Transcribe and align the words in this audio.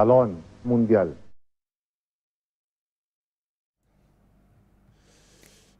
balón 0.00 0.42
mundial. 0.64 1.14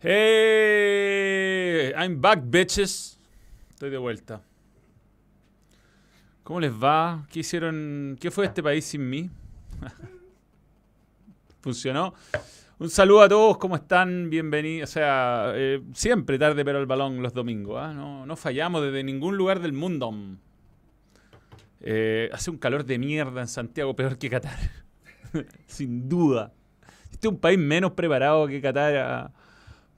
Hey, 0.03 1.93
I'm 1.97 2.21
back, 2.21 2.43
bitches. 2.45 3.19
Estoy 3.71 3.89
de 3.89 3.97
vuelta. 3.97 4.43
¿Cómo 6.43 6.61
les 6.61 6.73
va? 6.73 7.27
¿Qué 7.31 7.41
hicieron? 7.41 8.19
¿Qué 8.21 8.31
fue 8.31 8.45
este 8.45 8.63
país 8.63 8.85
sin 8.85 9.09
mí? 9.09 9.31
¿Funcionó? 11.63 12.13
Un 12.79 12.91
saludo 12.91 13.23
a 13.23 13.29
todos, 13.29 13.57
¿cómo 13.57 13.77
están? 13.77 14.29
Bienvenidos. 14.29 14.91
O 14.91 14.93
sea, 14.93 15.53
eh, 15.55 15.83
siempre 15.95 16.39
tarde 16.39 16.63
pero 16.63 16.79
el 16.79 16.87
balón 16.87 17.23
los 17.23 17.33
domingos. 17.33 17.79
¿ah? 17.81 17.95
No, 17.95 18.27
no 18.27 18.37
fallamos 18.37 18.83
desde 18.83 19.03
ningún 19.03 19.39
lugar 19.39 19.61
del 19.61 19.73
mundo. 19.73 20.13
Eh, 21.81 22.29
hace 22.33 22.51
un 22.51 22.59
calor 22.59 22.85
de 22.85 22.99
mierda 22.99 23.41
en 23.41 23.49
Santiago, 23.49 23.95
peor 23.97 24.19
que 24.19 24.29
Qatar. 24.31 24.59
Sin 25.67 26.09
duda. 26.09 26.53
Este 27.11 27.27
es 27.29 27.33
un 27.33 27.39
país 27.41 27.59
menos 27.59 27.93
preparado 27.93 28.47
que 28.47 28.61
Qatar 28.61 29.31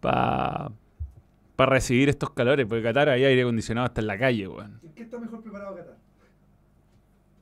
para 0.00 0.70
recibir 1.58 2.08
estos 2.08 2.30
calores, 2.30 2.66
porque 2.66 2.82
Qatar 2.82 3.08
hay 3.08 3.24
aire 3.24 3.42
acondicionado 3.42 3.86
hasta 3.86 4.00
en 4.00 4.06
la 4.06 4.18
calle, 4.18 4.48
weón. 4.48 4.80
¿En 4.82 4.92
qué 4.94 5.02
está 5.02 5.18
mejor 5.18 5.42
preparado 5.42 5.76
Qatar? 5.76 5.96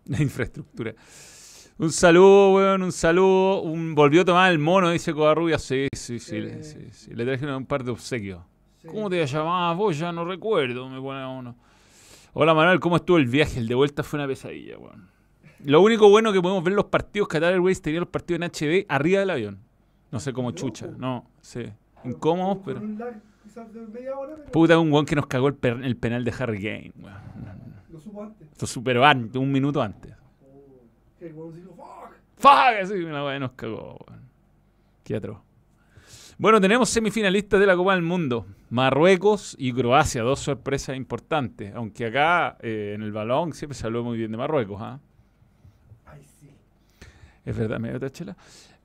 La 0.06 0.22
infraestructura. 0.22 0.94
Un 1.78 1.90
saludo, 1.92 2.54
weón, 2.54 2.82
un 2.82 2.92
saludo. 2.92 3.62
Un, 3.62 3.94
volvió 3.94 4.22
a 4.22 4.24
tomar 4.24 4.50
el 4.52 4.58
mono, 4.58 4.90
dice 4.90 5.12
Covarrubia. 5.14 5.58
Sí, 5.58 5.88
sí, 5.96 6.18
sí, 6.18 6.36
Eh. 6.36 6.40
le, 6.40 6.64
sí, 6.64 6.78
sí. 6.90 7.14
Le 7.14 7.24
traje 7.24 7.46
un 7.46 7.64
par 7.64 7.82
de 7.84 7.90
obsequios. 7.92 8.42
Sí. 8.82 8.88
¿Cómo 8.88 9.08
te 9.08 9.24
llamabas 9.24 9.76
vos? 9.78 9.98
Ya 9.98 10.12
no 10.12 10.24
recuerdo, 10.24 10.88
me 10.90 11.00
pone 11.00 11.26
uno. 11.26 11.56
Hola 12.32 12.54
Manuel, 12.54 12.80
¿cómo 12.80 12.96
estuvo 12.96 13.16
el 13.18 13.26
viaje? 13.26 13.58
El 13.58 13.66
de 13.68 13.74
vuelta 13.74 14.02
fue 14.02 14.18
una 14.18 14.26
pesadilla, 14.26 14.78
weón. 14.78 15.08
Lo 15.64 15.80
único 15.82 16.08
bueno 16.08 16.32
que 16.32 16.40
podemos 16.40 16.62
ver 16.64 16.74
los 16.74 16.86
partidos, 16.86 17.28
Qatar 17.28 17.52
Airways 17.52 17.82
tenía 17.82 18.00
los 18.00 18.08
partidos 18.08 18.40
en 18.40 18.50
HD 18.50 18.86
arriba 18.88 19.20
del 19.20 19.30
avión. 19.30 19.58
No 20.10 20.20
sé 20.20 20.32
cómo 20.32 20.52
chucha, 20.52 20.86
no, 20.96 21.26
sí. 21.40 21.64
Incómodos, 22.04 22.58
pero... 22.64 22.80
Puta, 24.52 24.78
un 24.78 24.92
weón 24.92 25.04
que 25.06 25.16
nos 25.16 25.26
cagó 25.26 25.48
el, 25.48 25.54
per- 25.54 25.84
el 25.84 25.96
penal 25.96 26.24
de 26.24 26.32
Harry 26.38 26.62
Kane, 26.62 26.92
weón. 27.00 27.14
lo 27.90 28.00
supo 28.00 28.22
antes. 28.22 28.48
Esto 28.52 28.66
superó 28.66 29.04
antes, 29.04 29.36
un 29.40 29.50
minuto 29.50 29.82
antes. 29.82 30.14
Oh, 30.42 31.52
fuck. 31.52 32.14
¡Fuck! 32.36 32.82
Así 32.82 32.94
una 32.94 33.24
weá 33.24 33.38
nos 33.38 33.52
cagó, 33.52 33.98
weón. 34.08 34.20
Qué 35.04 35.16
atroz. 35.16 35.38
Bueno, 36.40 36.58
tenemos 36.58 36.88
semifinalistas 36.88 37.60
de 37.60 37.66
la 37.66 37.76
Copa 37.76 37.92
del 37.92 38.00
Mundo. 38.02 38.46
Marruecos 38.70 39.54
y 39.58 39.74
Croacia, 39.74 40.22
dos 40.22 40.40
sorpresas 40.40 40.96
importantes. 40.96 41.70
Aunque 41.74 42.06
acá, 42.06 42.56
eh, 42.62 42.92
en 42.94 43.02
el 43.02 43.12
balón, 43.12 43.52
siempre 43.52 43.76
se 43.76 43.84
habló 43.86 44.02
muy 44.02 44.16
bien 44.16 44.30
de 44.30 44.38
Marruecos, 44.38 44.78
¿ah? 44.80 44.98
Ay, 46.06 46.22
sí. 46.40 46.48
Es 47.44 47.54
verdad, 47.58 47.78
me 47.78 47.90
dio 47.94 48.08
chela. 48.08 48.34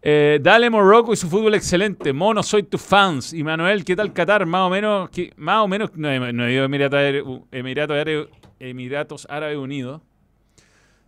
Eh, 0.01 0.37
dale 0.43 0.69
Morocco 0.69 1.13
y 1.13 1.15
su 1.15 1.29
fútbol 1.29 1.55
excelente. 1.55 2.11
Mono, 2.11 2.43
soy 2.43 2.63
tu 2.63 2.77
fans. 2.77 3.31
Y 3.31 3.41
Manuel, 3.41 3.85
¿qué 3.85 3.95
tal 3.95 4.11
Qatar? 4.11 4.45
Más 4.45 4.63
o 4.63 4.69
menos, 4.69 5.09
¿qué- 5.09 5.31
más 5.37 5.63
o 5.63 5.67
menos, 5.69 5.95
no, 5.95 6.09
he- 6.11 6.33
no 6.33 6.49
ido 6.49 6.63
a 6.63 6.65
Emiratos, 6.65 6.99
Árabes- 6.99 7.41
Emiratos, 7.53 7.95
Árabes- 7.97 8.27
Emiratos 8.59 9.27
Árabes 9.29 9.57
Unidos. 9.57 10.01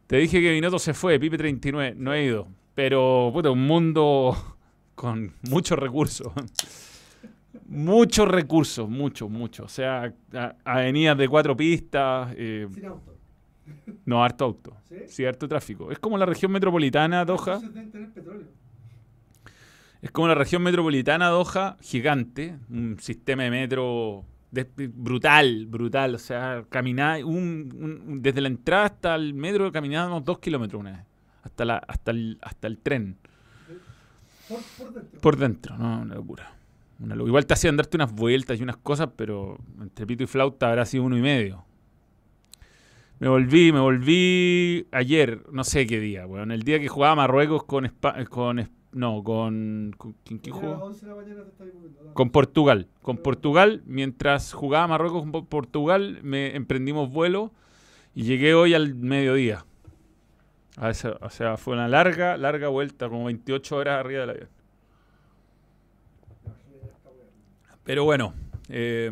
Te 0.07 0.15
dije 0.15 0.39
que 0.39 0.53
Vinoto 0.53 0.79
se 0.79 0.93
fue, 0.93 1.19
Pipe 1.19 1.37
39, 1.37 1.93
no 1.97 2.13
he 2.13 2.23
ido. 2.23 2.47
Pero, 2.73 3.31
puta, 3.33 3.51
un 3.51 3.67
mundo 3.67 4.56
con 4.97 5.31
muchos 5.43 5.77
recursos. 5.77 6.33
muchos 7.67 8.27
recursos, 8.27 8.89
muchos, 8.89 9.29
muchos. 9.29 9.65
O 9.65 9.69
sea, 9.69 10.13
a- 10.33 10.55
avenidas 10.65 11.17
de 11.17 11.27
cuatro 11.29 11.55
pistas, 11.55 12.33
eh, 12.35 12.67
Sin 12.73 12.85
auto. 12.85 13.15
no, 14.05 14.23
harto 14.23 14.45
auto. 14.45 14.73
¿Sí? 14.89 14.95
Sí, 15.07 15.25
harto 15.25 15.47
tráfico. 15.47 15.91
Es 15.91 15.99
como 15.99 16.17
la 16.17 16.25
región 16.25 16.51
metropolitana, 16.51 17.23
Doha. 17.25 17.59
Tener 17.59 18.09
petróleo. 18.11 18.47
Es 20.01 20.11
como 20.11 20.27
la 20.27 20.35
región 20.35 20.61
metropolitana 20.63 21.27
Doha, 21.29 21.77
gigante, 21.81 22.55
un 22.69 22.97
sistema 22.99 23.43
de 23.43 23.51
metro 23.51 24.25
de- 24.51 24.67
brutal, 24.93 25.65
brutal. 25.67 26.15
O 26.15 26.19
sea, 26.19 26.63
caminar 26.69 27.23
un- 27.23 28.03
un- 28.07 28.21
desde 28.21 28.41
la 28.41 28.47
entrada 28.47 28.85
hasta 28.85 29.15
el 29.15 29.33
metro 29.35 29.71
caminábamos 29.71 30.23
dos 30.25 30.39
kilómetros 30.39 30.79
una 30.79 30.91
vez, 30.91 31.01
hasta, 31.43 31.65
la, 31.65 31.77
hasta, 31.87 32.11
el, 32.11 32.37
hasta 32.41 32.67
el 32.67 32.77
tren, 32.79 33.17
Por, 34.47 34.59
por 34.77 34.93
dentro. 34.93 35.19
por 35.21 35.37
dentro, 35.37 35.77
no, 35.77 36.01
una 36.01 36.15
locura. 36.15 36.53
Una 36.99 37.15
locura. 37.15 37.29
Igual 37.29 37.45
te 37.45 37.53
hacían 37.53 37.77
darte 37.77 37.97
unas 37.97 38.11
vueltas 38.13 38.59
y 38.59 38.63
unas 38.63 38.77
cosas, 38.77 39.09
pero 39.15 39.57
entre 39.81 40.05
pito 40.07 40.23
y 40.23 40.27
flauta 40.27 40.69
habrá 40.69 40.85
sido 40.85 41.03
uno 41.03 41.17
y 41.17 41.21
medio. 41.21 41.63
Me 43.19 43.27
volví, 43.29 43.71
me 43.71 43.79
volví 43.79 44.87
ayer, 44.91 45.41
no 45.51 45.63
sé 45.63 45.87
qué 45.87 45.99
día, 45.99 46.27
weón. 46.27 46.51
El 46.51 46.61
día 46.61 46.79
que 46.79 46.87
jugaba 46.87 47.15
Marruecos 47.15 47.63
con, 47.63 47.85
Espa- 47.85 48.27
con 48.27 48.59
Es- 48.59 48.69
no, 48.91 49.23
con, 49.23 49.93
con 49.97 50.15
¿quién, 50.23 50.39
jugó? 50.53 50.71
las 50.71 50.81
11 50.81 51.05
de 51.05 51.11
la 51.11 51.17
mañana 51.17 51.43
te 51.43 51.49
estás 51.49 51.67
volviendo. 51.73 51.99
dale. 51.99 52.13
Con 52.13 52.29
Portugal. 52.29 52.87
Con 53.01 53.17
Portugal, 53.17 53.81
mientras 53.85 54.53
jugaba 54.53 54.87
Marruecos 54.87 55.21
con 55.21 55.31
Po- 55.31 55.45
Portugal, 55.45 56.19
me 56.23 56.55
emprendimos 56.55 57.11
vuelo 57.11 57.51
y 58.15 58.23
llegué 58.23 58.53
hoy 58.53 58.73
al 58.75 58.93
mediodía. 58.95 59.65
A 60.77 60.89
o 60.89 61.29
sea, 61.29 61.57
fue 61.57 61.73
una 61.73 61.87
larga, 61.87 62.37
larga 62.37 62.67
vuelta, 62.67 63.09
como 63.09 63.25
28 63.25 63.75
horas 63.75 63.99
arriba 63.99 64.21
del 64.21 64.29
avión. 64.29 64.49
Pero 67.83 68.03
bueno, 68.03 68.33
eh, 68.69 69.11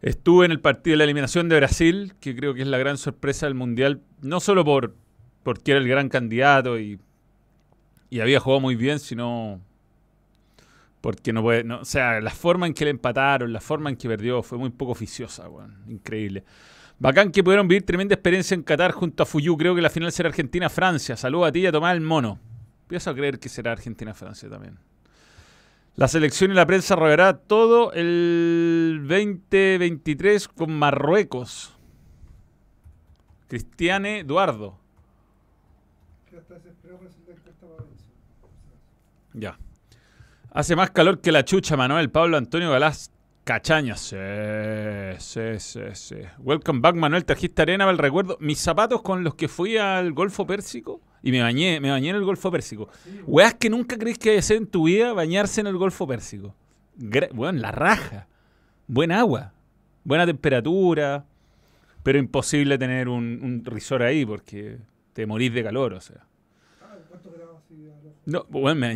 estuve 0.00 0.46
en 0.46 0.52
el 0.52 0.60
partido 0.60 0.94
de 0.94 0.98
la 0.98 1.04
eliminación 1.04 1.48
de 1.48 1.56
Brasil, 1.56 2.14
que 2.20 2.34
creo 2.34 2.54
que 2.54 2.62
es 2.62 2.68
la 2.68 2.78
gran 2.78 2.96
sorpresa 2.96 3.46
del 3.46 3.54
Mundial, 3.54 4.00
no 4.22 4.40
solo 4.40 4.64
por 4.64 4.94
porque 5.42 5.72
era 5.72 5.80
el 5.80 5.88
gran 5.88 6.08
candidato 6.08 6.78
y, 6.78 7.00
y 8.10 8.20
había 8.20 8.40
jugado 8.40 8.60
muy 8.60 8.76
bien, 8.76 9.00
sino 9.00 9.60
porque 11.00 11.32
no 11.32 11.42
puede, 11.42 11.64
no, 11.64 11.80
o 11.80 11.84
sea, 11.84 12.20
la 12.20 12.30
forma 12.30 12.66
en 12.66 12.74
que 12.74 12.84
le 12.84 12.92
empataron, 12.92 13.52
la 13.52 13.60
forma 13.60 13.90
en 13.90 13.96
que 13.96 14.08
perdió 14.08 14.42
fue 14.42 14.56
muy 14.56 14.70
poco 14.70 14.92
oficiosa, 14.92 15.48
weón, 15.48 15.82
increíble. 15.88 16.44
Bacán 17.02 17.32
que 17.32 17.42
pudieron 17.42 17.66
vivir 17.66 17.84
tremenda 17.84 18.14
experiencia 18.14 18.54
en 18.54 18.62
Qatar 18.62 18.92
junto 18.92 19.24
a 19.24 19.26
Fuyu. 19.26 19.56
Creo 19.56 19.74
que 19.74 19.80
la 19.80 19.90
final 19.90 20.12
será 20.12 20.28
Argentina-Francia. 20.28 21.16
Saludos 21.16 21.48
a 21.48 21.52
ti 21.52 21.58
y 21.58 21.66
a 21.66 21.72
Tomás 21.72 21.96
el 21.96 22.00
Mono. 22.00 22.38
Empiezo 22.82 23.10
a 23.10 23.14
creer 23.16 23.40
que 23.40 23.48
será 23.48 23.72
Argentina-Francia 23.72 24.48
también. 24.48 24.78
La 25.96 26.06
selección 26.06 26.52
y 26.52 26.54
la 26.54 26.64
prensa 26.64 26.94
rodeará 26.94 27.38
todo 27.38 27.92
el 27.92 29.04
2023 29.08 30.46
con 30.46 30.78
Marruecos. 30.78 31.76
Cristiane 33.48 34.20
Eduardo. 34.20 34.78
Ya. 39.32 39.58
Hace 40.52 40.76
más 40.76 40.90
calor 40.90 41.20
que 41.20 41.32
la 41.32 41.44
chucha, 41.44 41.76
Manuel. 41.76 42.10
Pablo 42.12 42.36
Antonio 42.36 42.70
Galás 42.70 43.11
Cachaña. 43.44 43.96
Sí, 43.96 44.16
sí, 45.18 45.40
sí, 45.58 45.80
sí. 45.94 46.16
Welcome 46.38 46.80
back, 46.80 46.94
Manuel. 46.94 47.24
Trajiste 47.24 47.62
arena 47.62 47.84
para 47.84 47.92
el 47.92 47.98
recuerdo. 47.98 48.36
Mis 48.40 48.58
zapatos 48.60 49.02
con 49.02 49.24
los 49.24 49.34
que 49.34 49.48
fui 49.48 49.76
al 49.76 50.12
Golfo 50.12 50.46
Pérsico 50.46 51.00
y 51.22 51.32
me 51.32 51.42
bañé, 51.42 51.80
me 51.80 51.90
bañé 51.90 52.10
en 52.10 52.16
el 52.16 52.24
Golfo 52.24 52.52
Pérsico. 52.52 52.88
Weas 53.26 53.54
que 53.54 53.68
nunca 53.68 53.98
crees 53.98 54.18
que 54.18 54.40
ser 54.42 54.58
en 54.58 54.66
tu 54.68 54.84
vida 54.84 55.12
bañarse 55.12 55.60
en 55.60 55.66
el 55.66 55.76
Golfo 55.76 56.06
Pérsico. 56.06 56.54
Weón, 57.34 57.60
la 57.60 57.72
raja. 57.72 58.28
Buen 58.86 59.10
agua. 59.10 59.52
Buena 60.04 60.24
temperatura. 60.24 61.24
Pero 62.04 62.18
imposible 62.18 62.78
tener 62.78 63.08
un, 63.08 63.40
un 63.42 63.64
risor 63.64 64.02
ahí 64.02 64.24
porque 64.24 64.78
te 65.14 65.26
morís 65.26 65.52
de 65.52 65.62
calor, 65.64 65.94
o 65.94 66.00
sea. 66.00 66.26
Ah, 66.80 66.94
¿cuántos 67.08 67.32
grados 67.32 67.58
así 67.64 67.74
a 67.88 68.02
lo- 68.04 68.12
No, 68.40 68.46
bueno, 68.50 68.78
me 68.80 68.88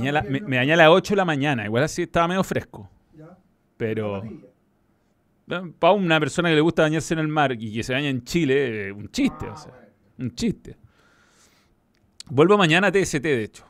bañé 0.57 0.73
a 0.73 0.77
las 0.77 0.89
8 0.89 1.15
de 1.15 1.17
la 1.17 1.25
mañana. 1.25 1.65
Igual 1.65 1.83
así 1.85 2.03
estaba 2.03 2.27
medio 2.29 2.43
fresco. 2.45 2.91
Pero 3.76 4.23
para 5.78 5.93
una 5.93 6.19
persona 6.19 6.49
que 6.49 6.56
le 6.56 6.61
gusta 6.61 6.82
bañarse 6.82 7.14
en 7.14 7.20
el 7.20 7.28
mar 7.28 7.52
y 7.52 7.73
que 7.73 7.82
se 7.82 7.93
baña 7.93 8.08
en 8.08 8.25
Chile, 8.25 8.88
eh, 8.88 8.93
un 8.93 9.11
chiste, 9.11 9.46
Ah, 9.49 9.52
o 9.52 9.56
sea. 9.56 9.73
Un 10.19 10.34
chiste. 10.34 10.76
Vuelvo 12.28 12.58
mañana 12.58 12.88
a 12.88 12.93
TST, 12.93 13.23
de 13.23 13.44
hecho. 13.44 13.64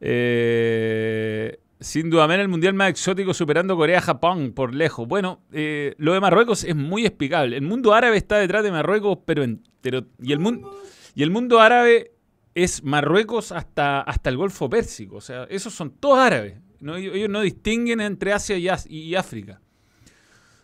Eh, 0.00 1.58
sin 1.80 2.10
duda, 2.10 2.26
en 2.26 2.40
el 2.40 2.48
mundial 2.48 2.74
más 2.74 2.90
exótico 2.90 3.34
superando 3.34 3.76
Corea-Japón 3.76 4.52
por 4.52 4.74
lejos. 4.74 5.08
Bueno, 5.08 5.40
eh, 5.52 5.94
lo 5.98 6.12
de 6.12 6.20
Marruecos 6.20 6.62
es 6.62 6.76
muy 6.76 7.06
explicable. 7.06 7.56
El 7.56 7.62
mundo 7.62 7.94
árabe 7.94 8.16
está 8.16 8.36
detrás 8.36 8.62
de 8.62 8.70
Marruecos, 8.70 9.18
pero 9.24 9.42
entero. 9.42 10.06
Y 10.22 10.32
el, 10.32 10.38
mundo 10.38 10.70
y 11.14 11.22
el 11.22 11.30
mundo 11.30 11.60
árabe 11.60 12.12
es 12.54 12.84
Marruecos 12.84 13.50
hasta, 13.50 14.02
hasta 14.02 14.30
el 14.30 14.36
Golfo 14.36 14.68
Pérsico. 14.68 15.16
O 15.16 15.20
sea, 15.20 15.44
esos 15.44 15.72
son 15.72 15.90
todos 15.90 16.18
árabes. 16.18 16.58
No, 16.82 16.96
ellos, 16.96 17.30
no 17.30 17.40
distinguen 17.40 18.00
entre 18.00 18.32
Asia 18.32 18.58
y, 18.58 19.14
África. 19.14 19.60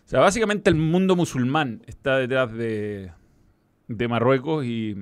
O 0.05 0.09
sea, 0.09 0.19
básicamente 0.19 0.69
el 0.69 0.75
mundo 0.75 1.15
musulmán 1.15 1.81
está 1.87 2.17
detrás 2.17 2.51
de, 2.51 3.11
Marruecos 3.87 4.65
y, 4.65 4.95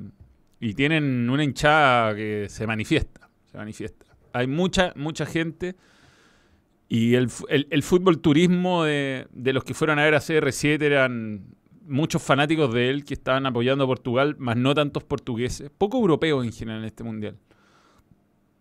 tienen 0.75 1.27
una 1.29 1.43
hinchada 1.43 2.15
que 2.15 2.45
se 2.49 2.67
manifiesta. 2.67 3.29
Se 3.45 3.57
manifiesta. 3.57 4.05
Hay 4.31 4.45
mucha, 4.45 4.93
mucha 4.95 5.25
gente 5.25 5.75
y 6.87 7.15
el, 7.15 7.29
el- 7.49 7.83
fútbol 7.83 8.19
turismo 8.21 8.83
de, 8.83 9.27
de 9.31 9.53
los 9.53 9.63
que 9.63 9.73
fueron 9.73 9.97
a 9.97 10.03
ver 10.03 10.13
a 10.13 10.19
CR7 10.19 10.81
eran 10.83 11.55
muchos 11.87 12.21
fanáticos 12.21 12.71
de 12.73 12.89
él 12.89 13.03
que 13.05 13.15
estaban 13.15 13.45
apoyando 13.45 13.85
a 13.85 13.87
Portugal, 13.87 14.35
más 14.37 14.55
no 14.55 14.75
tantos 14.75 15.03
portugueses. 15.03 15.71
Poco 15.75 15.97
europeos 15.97 16.45
en 16.45 16.51
general 16.51 16.81
en 16.81 16.85
este 16.85 17.03
mundial. 17.03 17.37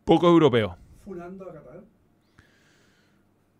Poco 0.04 0.28
europeos. 0.28 0.72
Funando 1.04 1.50
a. 1.50 1.95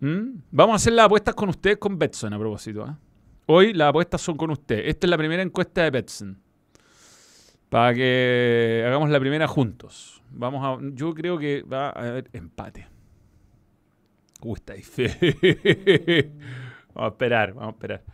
¿Mm? 0.01 0.41
Vamos 0.51 0.75
a 0.75 0.77
hacer 0.77 0.93
las 0.93 1.07
apuestas 1.07 1.35
con 1.35 1.49
ustedes 1.49 1.79
con 1.79 1.99
Betson 1.99 2.33
a 2.33 2.39
propósito. 2.39 2.85
¿ah? 2.85 2.99
Hoy 3.47 3.73
las 3.73 3.89
apuestas 3.89 4.21
son 4.21 4.37
con 4.37 4.51
ustedes. 4.51 4.85
Esta 4.87 5.07
es 5.07 5.11
la 5.11 5.19
primera 5.19 5.43
encuesta 5.43 5.83
de 5.83 5.91
Betson. 5.91 6.39
Para 7.69 7.95
que 7.95 8.85
hagamos 8.87 9.11
la 9.11 9.19
primera 9.21 9.49
juntos. 9.49 10.23
Vamos 10.31 10.63
a. 10.65 10.79
Yo 10.95 11.15
creo 11.15 11.39
que 11.39 11.63
va 11.63 11.89
a 11.89 11.91
haber 12.09 12.29
empate. 12.33 12.87
Uy, 14.43 14.55
está 14.55 14.75
difícil. 14.75 15.11
vamos 16.95 17.11
a 17.11 17.13
esperar, 17.13 17.55
vamos 17.55 17.69
a 17.69 17.71
esperar. 17.77 18.05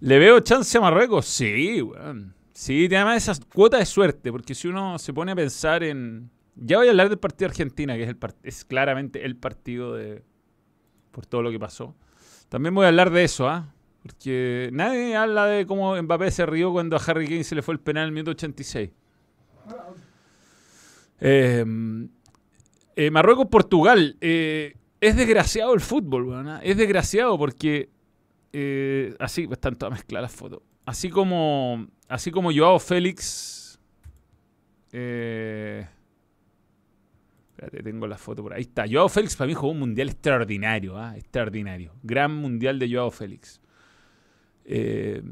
¿Le 0.00 0.18
veo 0.18 0.40
chance 0.40 0.76
a 0.76 0.80
Marruecos? 0.80 1.26
Sí, 1.26 1.80
weón. 1.80 2.34
Sí, 2.52 2.80
tiene 2.88 2.96
además 2.98 3.28
esa 3.28 3.40
cuota 3.54 3.78
de 3.78 3.86
suerte, 3.86 4.30
porque 4.30 4.54
si 4.54 4.68
uno 4.68 4.98
se 4.98 5.12
pone 5.12 5.32
a 5.32 5.36
pensar 5.36 5.82
en. 5.82 6.30
Ya 6.54 6.76
voy 6.76 6.88
a 6.88 6.90
hablar 6.90 7.08
del 7.08 7.18
partido 7.18 7.48
de 7.48 7.52
Argentina, 7.52 7.94
que 7.96 8.02
es, 8.02 8.08
el 8.10 8.20
part- 8.20 8.36
es 8.42 8.64
claramente 8.64 9.24
el 9.24 9.36
partido 9.36 9.94
de. 9.94 10.22
Por 11.12 11.26
todo 11.26 11.42
lo 11.42 11.50
que 11.52 11.58
pasó. 11.60 11.94
También 12.48 12.74
voy 12.74 12.84
a 12.84 12.88
hablar 12.88 13.10
de 13.10 13.22
eso, 13.24 13.48
¿ah? 13.48 13.72
Porque 14.02 14.68
nadie 14.72 15.14
habla 15.14 15.46
de 15.46 15.64
cómo 15.66 15.94
Mbappé 16.02 16.30
se 16.32 16.44
rió 16.44 16.72
cuando 16.72 16.96
a 16.96 17.00
Harry 17.06 17.26
Kane 17.28 17.44
se 17.44 17.54
le 17.54 17.62
fue 17.62 17.74
el 17.74 17.80
penal 17.80 18.02
en 18.02 18.06
el 18.08 18.12
minuto 18.12 18.32
86. 18.32 18.90
Ah, 19.68 19.74
Eh, 21.20 21.64
eh, 22.96 23.10
Marruecos-Portugal. 23.10 24.16
eh, 24.20 24.74
es 25.00 25.16
desgraciado 25.16 25.74
el 25.74 25.80
fútbol, 25.80 26.24
weón, 26.28 26.48
¿ah? 26.48 26.60
Es 26.62 26.76
desgraciado 26.76 27.38
porque. 27.38 27.88
eh, 28.52 29.14
así, 29.18 29.48
están 29.50 29.76
todas 29.76 29.92
mezcladas 29.92 30.30
las 30.30 30.38
fotos. 30.38 30.62
Así 30.84 31.08
como. 31.10 31.86
Así 32.08 32.30
como 32.30 32.50
Joao 32.52 32.78
Félix. 32.80 33.78
eh, 34.92 35.86
espérate, 37.62 37.82
tengo 37.82 38.06
la 38.06 38.18
foto 38.18 38.42
por 38.42 38.54
ahí. 38.54 38.62
Está. 38.62 38.84
Joao 38.90 39.08
Félix 39.08 39.36
para 39.36 39.48
mí 39.48 39.54
jugó 39.54 39.72
un 39.72 39.78
mundial 39.78 40.08
extraordinario, 40.08 40.98
¿ah? 40.98 41.16
Extraordinario. 41.16 41.92
Gran 42.02 42.34
mundial 42.34 42.78
de 42.78 42.92
Joao 42.92 43.10
Félix. 43.10 43.60
Eh, 44.64 45.22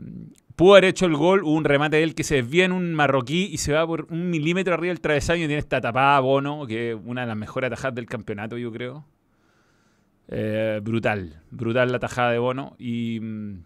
pudo 0.56 0.72
haber 0.72 0.86
hecho 0.86 1.06
el 1.06 1.16
gol, 1.16 1.42
hubo 1.44 1.54
un 1.54 1.64
remate 1.64 1.96
de 1.96 2.02
él 2.02 2.14
que 2.14 2.24
se 2.24 2.36
desvía 2.36 2.64
en 2.64 2.72
un 2.72 2.94
marroquí 2.94 3.48
y 3.52 3.58
se 3.58 3.72
va 3.72 3.86
por 3.86 4.06
un 4.10 4.28
milímetro 4.30 4.74
arriba 4.74 4.90
del 4.90 5.00
travesaño 5.00 5.44
y 5.44 5.46
tiene 5.46 5.58
esta 5.58 5.80
tapada 5.80 6.18
Bono, 6.20 6.66
que 6.66 6.92
es 6.92 6.98
una 7.04 7.22
de 7.22 7.28
las 7.28 7.36
mejores 7.36 7.68
atajadas 7.68 7.94
del 7.94 8.06
campeonato, 8.06 8.58
yo 8.58 8.72
creo. 8.72 9.06
Eh, 10.28 10.80
brutal, 10.82 11.42
brutal 11.50 11.90
la 11.90 11.98
tajada 11.98 12.30
de 12.32 12.38
Bono. 12.38 12.76
Y, 12.78 13.18
mm, 13.20 13.64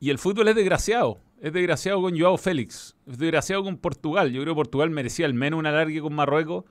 y 0.00 0.10
el 0.10 0.18
fútbol 0.18 0.48
es 0.48 0.54
desgraciado. 0.54 1.18
Es 1.40 1.52
desgraciado 1.52 2.00
con 2.02 2.18
Joao 2.18 2.36
Félix. 2.36 2.96
Es 3.06 3.18
desgraciado 3.18 3.62
con 3.62 3.76
Portugal. 3.76 4.32
Yo 4.32 4.42
creo 4.42 4.54
que 4.54 4.58
Portugal 4.58 4.90
merecía 4.90 5.26
al 5.26 5.34
menos 5.34 5.58
un 5.58 5.66
alargue 5.66 6.00
con 6.00 6.14
Marruecos. 6.14 6.64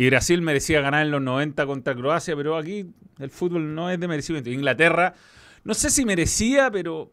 Y 0.00 0.08
Brasil 0.08 0.40
merecía 0.40 0.80
ganar 0.80 1.04
en 1.04 1.10
los 1.10 1.20
90 1.20 1.66
contra 1.66 1.94
Croacia, 1.94 2.34
pero 2.34 2.56
aquí 2.56 2.86
el 3.18 3.28
fútbol 3.28 3.74
no 3.74 3.90
es 3.90 4.00
de 4.00 4.08
merecimiento. 4.08 4.48
Inglaterra, 4.48 5.12
no 5.62 5.74
sé 5.74 5.90
si 5.90 6.06
merecía, 6.06 6.70
pero. 6.70 7.12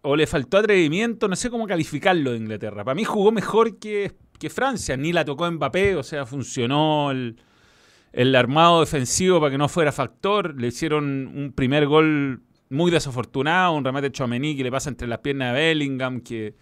O 0.00 0.16
le 0.16 0.26
faltó 0.26 0.56
atrevimiento, 0.56 1.28
no 1.28 1.36
sé 1.36 1.50
cómo 1.50 1.66
calificarlo 1.66 2.30
de 2.30 2.38
Inglaterra. 2.38 2.82
Para 2.82 2.94
mí 2.94 3.04
jugó 3.04 3.30
mejor 3.30 3.78
que, 3.78 4.14
que 4.38 4.48
Francia, 4.48 4.96
ni 4.96 5.12
la 5.12 5.26
tocó 5.26 5.50
Mbappé, 5.50 5.96
o 5.96 6.02
sea, 6.02 6.24
funcionó 6.24 7.10
el, 7.10 7.36
el 8.10 8.34
armado 8.34 8.80
defensivo 8.80 9.38
para 9.38 9.50
que 9.50 9.58
no 9.58 9.68
fuera 9.68 9.92
factor. 9.92 10.58
Le 10.58 10.68
hicieron 10.68 11.26
un 11.26 11.52
primer 11.52 11.86
gol 11.86 12.40
muy 12.70 12.90
desafortunado, 12.90 13.74
un 13.74 13.84
remate 13.84 14.06
de 14.06 14.12
Chouameni 14.12 14.56
que 14.56 14.64
le 14.64 14.70
pasa 14.70 14.88
entre 14.88 15.08
las 15.08 15.18
piernas 15.18 15.52
de 15.52 15.60
Bellingham, 15.60 16.22
que, 16.22 16.54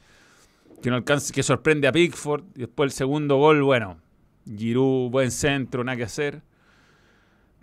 que, 0.83 0.91
no 0.91 0.97
alcanza, 0.97 1.33
que 1.33 1.45
sorprende 1.45 1.87
a 1.87 1.93
Pickford. 1.93 2.47
Y 2.57 2.63
después 2.63 2.89
el 2.89 2.97
segundo 2.97 3.37
gol, 3.37 3.63
bueno, 3.63 4.03
Giroud, 4.47 5.11
buen 5.11 5.31
centro, 5.31 5.85
nada 5.85 5.97
que 5.97 6.05
hacer. 6.05 6.43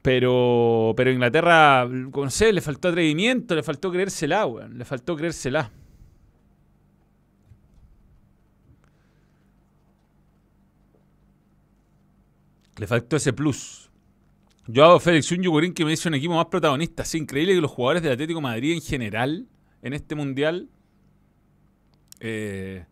Pero, 0.01 0.93
pero 0.97 1.11
Inglaterra, 1.11 1.87
no 1.87 2.29
sé, 2.29 2.51
le 2.51 2.61
faltó 2.61 2.89
atrevimiento, 2.89 3.53
le 3.55 3.63
faltó 3.63 3.91
creérsela, 3.91 4.45
weón. 4.47 4.77
Le 4.77 4.85
faltó 4.85 5.15
creérsela. 5.15 5.71
Le 12.77 12.87
faltó 12.87 13.17
ese 13.17 13.31
plus. 13.31 13.91
Yo 14.67 14.85
hago 14.85 14.99
Félix 14.99 15.31
un 15.31 15.43
Yugurín 15.43 15.73
que 15.73 15.83
me 15.83 15.91
dice 15.91 16.07
un 16.07 16.15
equipo 16.15 16.33
más 16.33 16.47
protagonista. 16.47 17.03
Es 17.03 17.13
increíble 17.13 17.53
que 17.53 17.61
los 17.61 17.69
jugadores 17.69 18.01
del 18.01 18.13
Atlético 18.13 18.41
Madrid 18.41 18.73
en 18.73 18.81
general, 18.81 19.47
en 19.83 19.93
este 19.93 20.15
mundial, 20.15 20.69
eh, 22.19 22.85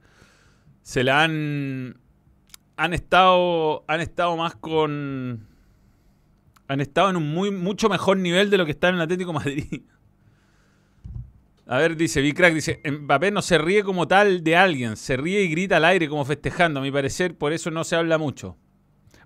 se 0.82 1.04
la 1.04 1.24
han. 1.24 2.00
Han 2.80 2.94
estado. 2.94 3.84
Han 3.88 4.00
estado 4.00 4.38
más 4.38 4.56
con. 4.56 5.46
Han 6.70 6.80
estado 6.80 7.10
en 7.10 7.18
un 7.18 7.30
muy, 7.34 7.52
mucho 7.52 7.90
mejor 7.90 8.16
nivel 8.18 8.50
de 8.50 8.58
lo 8.58 8.64
que 8.66 8.72
está 8.72 8.88
en 8.88 8.96
el 8.96 9.02
Atlético 9.02 9.34
de 9.34 9.40
Madrid. 9.40 9.82
A 11.68 11.78
ver, 11.78 11.98
dice, 11.98 12.22
Bicrack, 12.22 12.54
dice, 12.54 12.82
Mbappé 12.90 13.32
no 13.32 13.42
se 13.42 13.58
ríe 13.58 13.84
como 13.84 14.08
tal 14.08 14.44
de 14.44 14.56
alguien, 14.56 14.96
se 14.96 15.18
ríe 15.18 15.42
y 15.44 15.50
grita 15.50 15.78
al 15.78 15.86
aire 15.86 16.08
como 16.08 16.24
festejando. 16.24 16.80
A 16.80 16.84
mi 16.84 16.92
parecer, 16.92 17.38
por 17.38 17.52
eso 17.54 17.70
no 17.70 17.84
se 17.84 17.96
habla 17.98 18.18
mucho. 18.18 18.56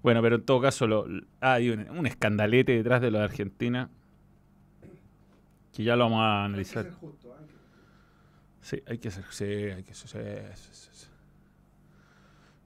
Bueno, 0.01 0.21
pero 0.21 0.37
en 0.37 0.45
todo 0.45 0.59
caso, 0.59 0.87
lo, 0.87 1.05
ah, 1.39 1.53
hay 1.53 1.69
un, 1.69 1.87
un 1.91 2.07
escandalete 2.07 2.73
detrás 2.73 3.01
de 3.01 3.11
lo 3.11 3.19
de 3.19 3.25
Argentina. 3.25 3.89
Que 5.73 5.83
ya 5.83 5.95
lo 5.95 6.05
vamos 6.05 6.21
a 6.21 6.39
Hay 6.39 6.41
que 6.41 6.45
analizar. 6.53 6.83
ser 6.85 6.93
justo, 6.93 7.27
¿eh? 7.29 7.45
Sí, 8.61 8.81
hay 8.87 8.97
que 8.97 9.11
ser. 9.11 9.23
Sí, 9.29 9.43
hay 9.45 9.83
que 9.83 9.93
ser. 9.93 10.09
sí, 10.09 10.17
sí, 10.55 10.69
sí, 10.73 10.89
sí. 10.91 10.92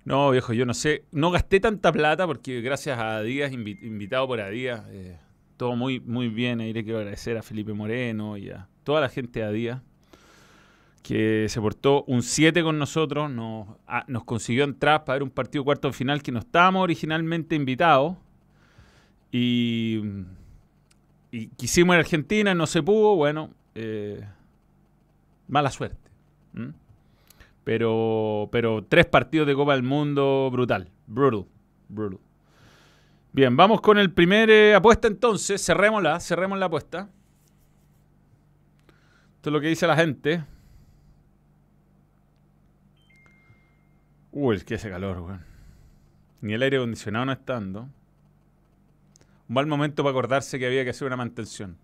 No, 0.08 0.32
viejo, 0.32 0.54
yo 0.54 0.66
no 0.66 0.74
sé. 0.74 1.04
No 1.12 1.32
gasté 1.32 1.60
tanta 1.60 1.92
plata 1.92 2.26
porque 2.26 2.62
gracias 2.62 2.98
a 3.00 3.22
Díaz, 3.22 3.52
invi- 3.52 3.78
invitado 3.84 4.26
por 4.28 4.40
Adías, 4.40 4.84
eh, 4.90 5.18
todo 5.58 5.76
muy, 5.76 6.00
muy 6.00 6.30
bien. 6.30 6.62
Ahí 6.62 6.72
le 6.72 6.84
quiero 6.84 7.00
agradecer 7.00 7.38
a 7.38 7.44
Felipe 7.44 7.74
Moreno 7.74 8.38
y 8.38 8.50
a 8.50 8.68
toda 8.84 9.02
la 9.02 9.10
gente 9.10 9.40
de 9.42 9.46
Adías 9.46 9.82
que 11.04 11.48
se 11.50 11.60
portó 11.62 12.04
un 12.08 12.22
7 12.22 12.64
con 12.64 12.78
nosotros. 12.80 13.30
Nos, 13.30 13.68
nos 14.08 14.24
consiguió 14.24 14.64
entrar 14.64 15.04
para 15.04 15.16
ver 15.16 15.24
un 15.24 15.30
partido 15.30 15.64
cuarto 15.64 15.88
de 15.90 15.94
final 15.94 16.22
que 16.24 16.32
no 16.32 16.40
estábamos 16.40 16.84
originalmente 16.84 17.56
invitados. 17.56 18.16
Y, 19.32 20.02
y 21.32 21.48
quisimos 21.58 21.96
a 21.96 22.00
Argentina, 22.00 22.56
no 22.56 22.66
se 22.66 22.82
pudo. 22.82 23.16
Bueno, 23.16 23.52
eh, 23.76 24.22
mala 25.50 25.70
suerte. 25.70 26.10
Pero, 27.68 28.48
pero 28.50 28.86
tres 28.88 29.08
partidos 29.08 29.46
de 29.46 29.54
Copa 29.54 29.74
del 29.74 29.84
Mundo, 29.84 30.48
brutal. 30.50 30.90
Brutal. 31.06 31.48
Brutal. 31.90 32.22
Bien, 33.34 33.58
vamos 33.58 33.82
con 33.82 33.98
el 33.98 34.14
primer 34.14 34.50
eh, 34.50 34.74
apuesta 34.74 35.10
entonces. 35.10 35.66
Cerrémosla, 35.66 36.22
cerremos 36.22 36.58
la 36.58 36.68
apuesta. 36.68 37.10
Esto 39.36 39.50
es 39.50 39.52
lo 39.54 39.60
que 39.60 39.68
dice 39.68 39.86
la 39.86 39.98
gente. 39.98 40.46
Uy, 44.32 44.56
es 44.56 44.64
que 44.64 44.76
hace 44.76 44.90
calor, 44.90 45.20
weón. 45.20 45.44
Ni 46.40 46.54
el 46.54 46.62
aire 46.62 46.78
acondicionado 46.78 47.26
no 47.26 47.34
está 47.34 47.56
dando. 47.56 47.82
Un 47.82 47.90
mal 49.50 49.68
momento 49.68 50.04
para 50.04 50.12
acordarse 50.12 50.58
que 50.58 50.68
había 50.68 50.86
que 50.86 50.92
hacer 50.92 51.06
una 51.06 51.18
mantención. 51.18 51.76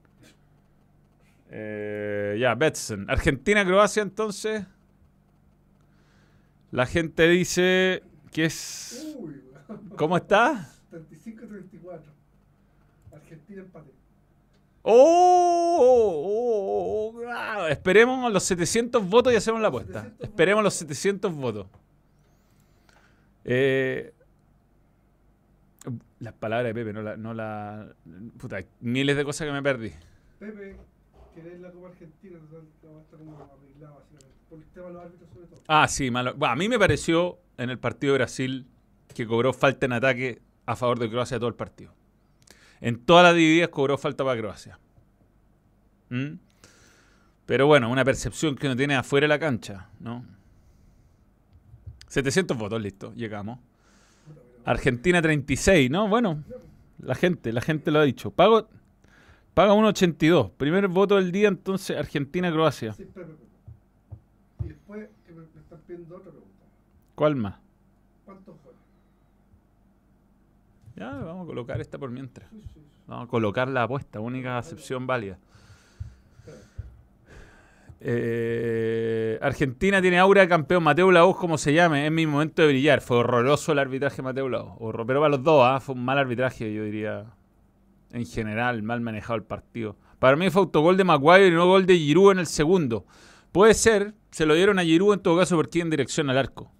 Eh, 1.51 2.37
ya, 2.39 2.55
Betson. 2.55 3.09
Argentina-Croacia, 3.09 4.01
entonces. 4.01 4.65
La 6.73 6.87
gente 6.87 7.27
dice 7.29 8.01
que 8.31 8.45
es. 8.45 9.15
Uy. 9.19 9.43
¿Cómo 9.95 10.17
está? 10.17 10.71
35-34. 10.91 12.01
Argentina 13.11 13.61
empate. 13.61 13.91
¡Oh! 14.81 15.77
oh, 15.79 17.13
oh, 17.13 17.29
ah, 17.29 17.67
Esperemos 17.69 18.33
los 18.33 18.43
700 18.45 19.07
votos 19.07 19.31
y 19.31 19.35
hacemos 19.35 19.61
la 19.61 19.67
apuesta. 19.67 20.01
700 20.01 20.27
Esperemos 20.27 20.63
los 20.63 20.73
votos. 20.73 20.97
700 20.97 21.35
votos. 21.35 21.67
Eh, 23.45 24.11
las 26.21 26.33
palabras 26.33 26.65
de 26.65 26.73
Pepe, 26.73 26.91
no 26.91 27.03
la, 27.03 27.17
no 27.17 27.35
la. 27.35 27.93
Puta, 28.39 28.57
miles 28.79 29.15
de 29.15 29.23
cosas 29.23 29.45
que 29.45 29.53
me 29.53 29.61
perdí. 29.61 29.91
Pepe, 30.39 30.75
querés 31.35 31.59
la 31.61 31.69
Copa 31.69 31.89
Argentina, 31.89 32.39
la 32.39 32.89
va 32.89 32.97
a 32.97 33.01
estar 33.03 33.19
como 33.19 33.37
arreglada, 33.37 33.93
básicamente. 33.93 34.32
Por 34.53 34.61
el 34.61 34.69
tema 34.69 34.87
de 34.87 34.93
los 34.93 35.01
árbitros, 35.03 35.29
sobre 35.31 35.47
todo. 35.47 35.61
Ah, 35.67 35.87
sí, 35.87 36.11
malo. 36.11 36.35
Bueno, 36.35 36.53
a 36.53 36.55
mí 36.55 36.69
me 36.69 36.77
pareció 36.77 37.39
en 37.57 37.71
el 37.71 37.79
partido 37.79 38.13
de 38.13 38.19
Brasil 38.19 38.67
que 39.15 39.25
cobró 39.25 39.51
falta 39.51 39.87
en 39.87 39.93
ataque 39.93 40.41
a 40.67 40.75
favor 40.75 40.99
de 40.99 41.09
Croacia 41.09 41.39
todo 41.39 41.49
el 41.49 41.55
partido. 41.55 41.91
En 42.81 42.99
todas 42.99 43.23
las 43.23 43.35
divididas 43.35 43.69
cobró 43.69 43.97
falta 43.97 44.23
para 44.23 44.39
Croacia. 44.39 44.77
¿Mm? 46.09 46.33
Pero 47.47 47.65
bueno, 47.65 47.89
una 47.89 48.05
percepción 48.05 48.55
que 48.55 48.67
uno 48.67 48.75
tiene 48.75 48.95
afuera 48.95 49.25
de 49.25 49.29
la 49.29 49.39
cancha, 49.39 49.89
¿no? 49.99 50.23
700 52.09 52.55
votos, 52.55 52.79
listo, 52.79 53.11
llegamos. 53.15 53.57
Argentina 54.65 55.19
36, 55.19 55.89
¿no? 55.89 56.07
Bueno, 56.07 56.43
la 56.99 57.15
gente, 57.15 57.51
la 57.51 57.61
gente 57.61 57.89
lo 57.89 57.99
ha 57.99 58.03
dicho. 58.03 58.29
Pago, 58.29 58.69
Paga 59.53 59.73
1.82. 59.73 60.51
Primer 60.57 60.87
voto 60.87 61.17
del 61.17 61.31
día, 61.31 61.47
entonces, 61.47 61.95
Argentina-Croacia. 61.95 62.93
Sí, 62.93 63.03
espera, 63.03 63.27
espera, 63.27 63.43
espera. 63.43 64.65
Y 64.65 64.67
después 64.69 65.09
que 65.25 65.33
me, 65.33 65.41
me 65.41 65.61
están 65.61 65.72
pidiendo 65.83 66.15
otra 66.17 66.31
pregunta. 66.31 66.63
¿Cuál 67.15 67.35
más? 67.35 67.55
¿Cuántos 68.25 68.55
goles? 68.63 68.79
Ya, 70.95 71.11
vamos 71.11 71.43
a 71.43 71.47
colocar 71.47 71.81
esta 71.81 71.97
por 71.97 72.09
mientras. 72.11 72.49
Sí, 72.49 72.61
sí, 72.61 72.69
sí. 72.75 72.79
Vamos 73.07 73.27
a 73.27 73.29
colocar 73.29 73.67
la 73.67 73.83
apuesta, 73.83 74.19
única 74.19 74.57
acepción 74.57 75.05
válida. 75.07 75.37
Eh, 78.05 79.39
Argentina 79.41 80.01
tiene 80.01 80.19
aura 80.19 80.41
de 80.41 80.47
campeón. 80.47 80.83
Mateo 80.83 81.11
Laos, 81.11 81.37
como 81.37 81.57
se 81.57 81.73
llame, 81.73 82.05
es 82.05 82.11
mi 82.11 82.27
momento 82.27 82.61
de 82.61 82.67
brillar. 82.69 83.01
Fue 83.01 83.17
horroroso 83.17 83.71
el 83.71 83.79
arbitraje 83.79 84.17
de 84.17 84.21
Mateo 84.23 84.49
Laos. 84.49 84.73
Horror- 84.79 85.05
Pero 85.05 85.19
para 85.21 85.29
los 85.29 85.43
dos, 85.43 85.63
¿ah? 85.65 85.79
fue 85.79 85.95
un 85.95 86.03
mal 86.03 86.17
arbitraje, 86.17 86.73
yo 86.73 86.83
diría. 86.83 87.25
En 88.11 88.25
general, 88.25 88.83
mal 88.83 89.01
manejado 89.01 89.35
el 89.35 89.43
partido. 89.43 89.95
Para 90.19 90.35
mí 90.37 90.49
fue 90.49 90.61
autogol 90.61 90.97
de 90.97 91.03
Maguire 91.03 91.47
y 91.47 91.51
no 91.51 91.65
gol 91.65 91.85
de 91.85 91.97
Giroud 91.97 92.33
en 92.33 92.39
el 92.39 92.45
segundo. 92.45 93.05
Puede 93.53 93.75
ser, 93.75 94.15
se 94.31 94.47
lo 94.47 94.55
dieron 94.55 94.79
a 94.79 94.83
Giroud 94.83 95.13
en 95.13 95.19
todo 95.19 95.37
caso 95.37 95.55
porque 95.55 95.79
en 95.79 95.91
dirección 95.91 96.27
al 96.31 96.39
arco. 96.39 96.71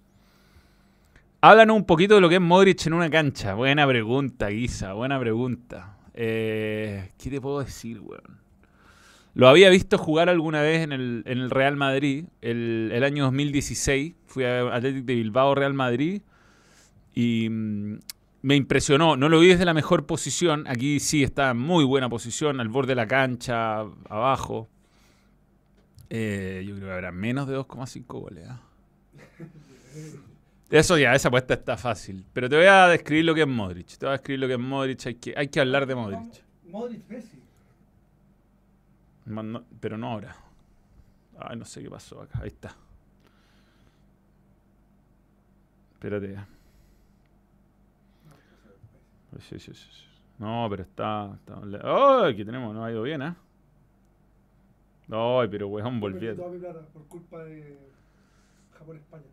Háblanos 1.40 1.76
un 1.76 1.84
poquito 1.84 2.16
de 2.16 2.20
lo 2.20 2.28
que 2.28 2.34
es 2.34 2.40
Modric 2.40 2.84
en 2.86 2.94
una 2.94 3.08
cancha. 3.08 3.54
Buena 3.54 3.86
pregunta, 3.86 4.48
Guisa, 4.48 4.92
buena 4.92 5.20
pregunta. 5.20 5.98
Eh, 6.14 7.12
¿Qué 7.16 7.30
te 7.30 7.40
puedo 7.40 7.60
decir, 7.60 8.00
weón? 8.00 8.40
Lo 9.34 9.46
había 9.46 9.70
visto 9.70 9.98
jugar 9.98 10.28
alguna 10.28 10.62
vez 10.62 10.82
en 10.82 10.90
el, 10.92 11.50
Real 11.50 11.76
Madrid, 11.76 12.24
el, 12.40 12.90
el 12.92 13.04
año 13.04 13.22
2016. 13.22 14.14
Fui 14.26 14.42
a 14.42 14.74
Athletic 14.74 15.04
de 15.04 15.14
Bilbao, 15.14 15.54
Real 15.54 15.74
Madrid. 15.74 16.22
Y 17.14 17.48
mm, 17.50 17.98
me 18.42 18.56
impresionó. 18.56 19.16
No 19.16 19.28
lo 19.28 19.38
vi 19.38 19.46
desde 19.48 19.64
la 19.64 19.74
mejor 19.74 20.06
posición. 20.06 20.64
Aquí 20.66 20.98
sí 20.98 21.22
está 21.22 21.50
en 21.50 21.58
muy 21.58 21.84
buena 21.84 22.08
posición, 22.08 22.58
al 22.58 22.68
borde 22.68 22.88
de 22.88 22.96
la 22.96 23.06
cancha, 23.06 23.82
abajo. 24.08 24.68
Eh, 26.16 26.62
yo 26.64 26.76
creo 26.76 26.86
que 26.86 26.92
habrá 26.94 27.10
menos 27.10 27.48
de 27.48 27.56
2,5 27.56 28.04
goles. 28.20 28.46
¿ah? 28.48 28.60
Eso 30.70 30.96
ya, 30.96 31.12
esa 31.12 31.26
apuesta 31.26 31.54
está 31.54 31.76
fácil. 31.76 32.24
Pero 32.32 32.48
te 32.48 32.54
voy 32.56 32.66
a 32.66 32.86
describir 32.86 33.24
lo 33.24 33.34
que 33.34 33.40
es 33.40 33.48
Modric. 33.48 33.88
Te 33.98 34.06
voy 34.06 34.10
a 34.10 34.12
describir 34.12 34.38
lo 34.40 34.46
que 34.46 34.52
es 34.52 34.58
Modric. 34.60 35.06
Hay 35.06 35.14
que, 35.16 35.34
hay 35.36 35.48
que 35.48 35.58
hablar 35.58 35.86
de 35.86 35.94
Modric. 35.96 36.44
Modric 36.68 37.08
Messi. 37.08 37.42
No- 39.26 39.64
pero 39.80 39.98
no 39.98 40.12
ahora. 40.12 40.36
Ay, 41.36 41.56
no 41.56 41.64
sé 41.64 41.82
qué 41.82 41.90
pasó 41.90 42.22
acá. 42.22 42.38
Ahí 42.42 42.48
está. 42.48 42.76
Espérate. 45.94 46.32
ya. 46.32 46.46
Sí, 49.40 49.58
sí, 49.58 49.74
sí, 49.74 49.88
sí. 49.90 50.04
No, 50.38 50.68
pero 50.70 50.84
está. 50.84 51.32
está 51.34 51.54
¡Ay! 51.82 52.32
aquí 52.34 52.44
tenemos, 52.44 52.72
no 52.72 52.84
ha 52.84 52.90
ido 52.92 53.02
bien, 53.02 53.20
¿eh? 53.22 53.34
Ay, 55.10 55.48
pero 55.50 55.68
weón, 55.68 56.00
Perdí 56.00 56.00
volviendo. 56.00 56.42
toda 56.42 56.54
mi 56.54 56.58
plata 56.60 56.80
por 56.92 57.02
culpa 57.04 57.44
de 57.44 57.78
Japón-España. 58.78 59.24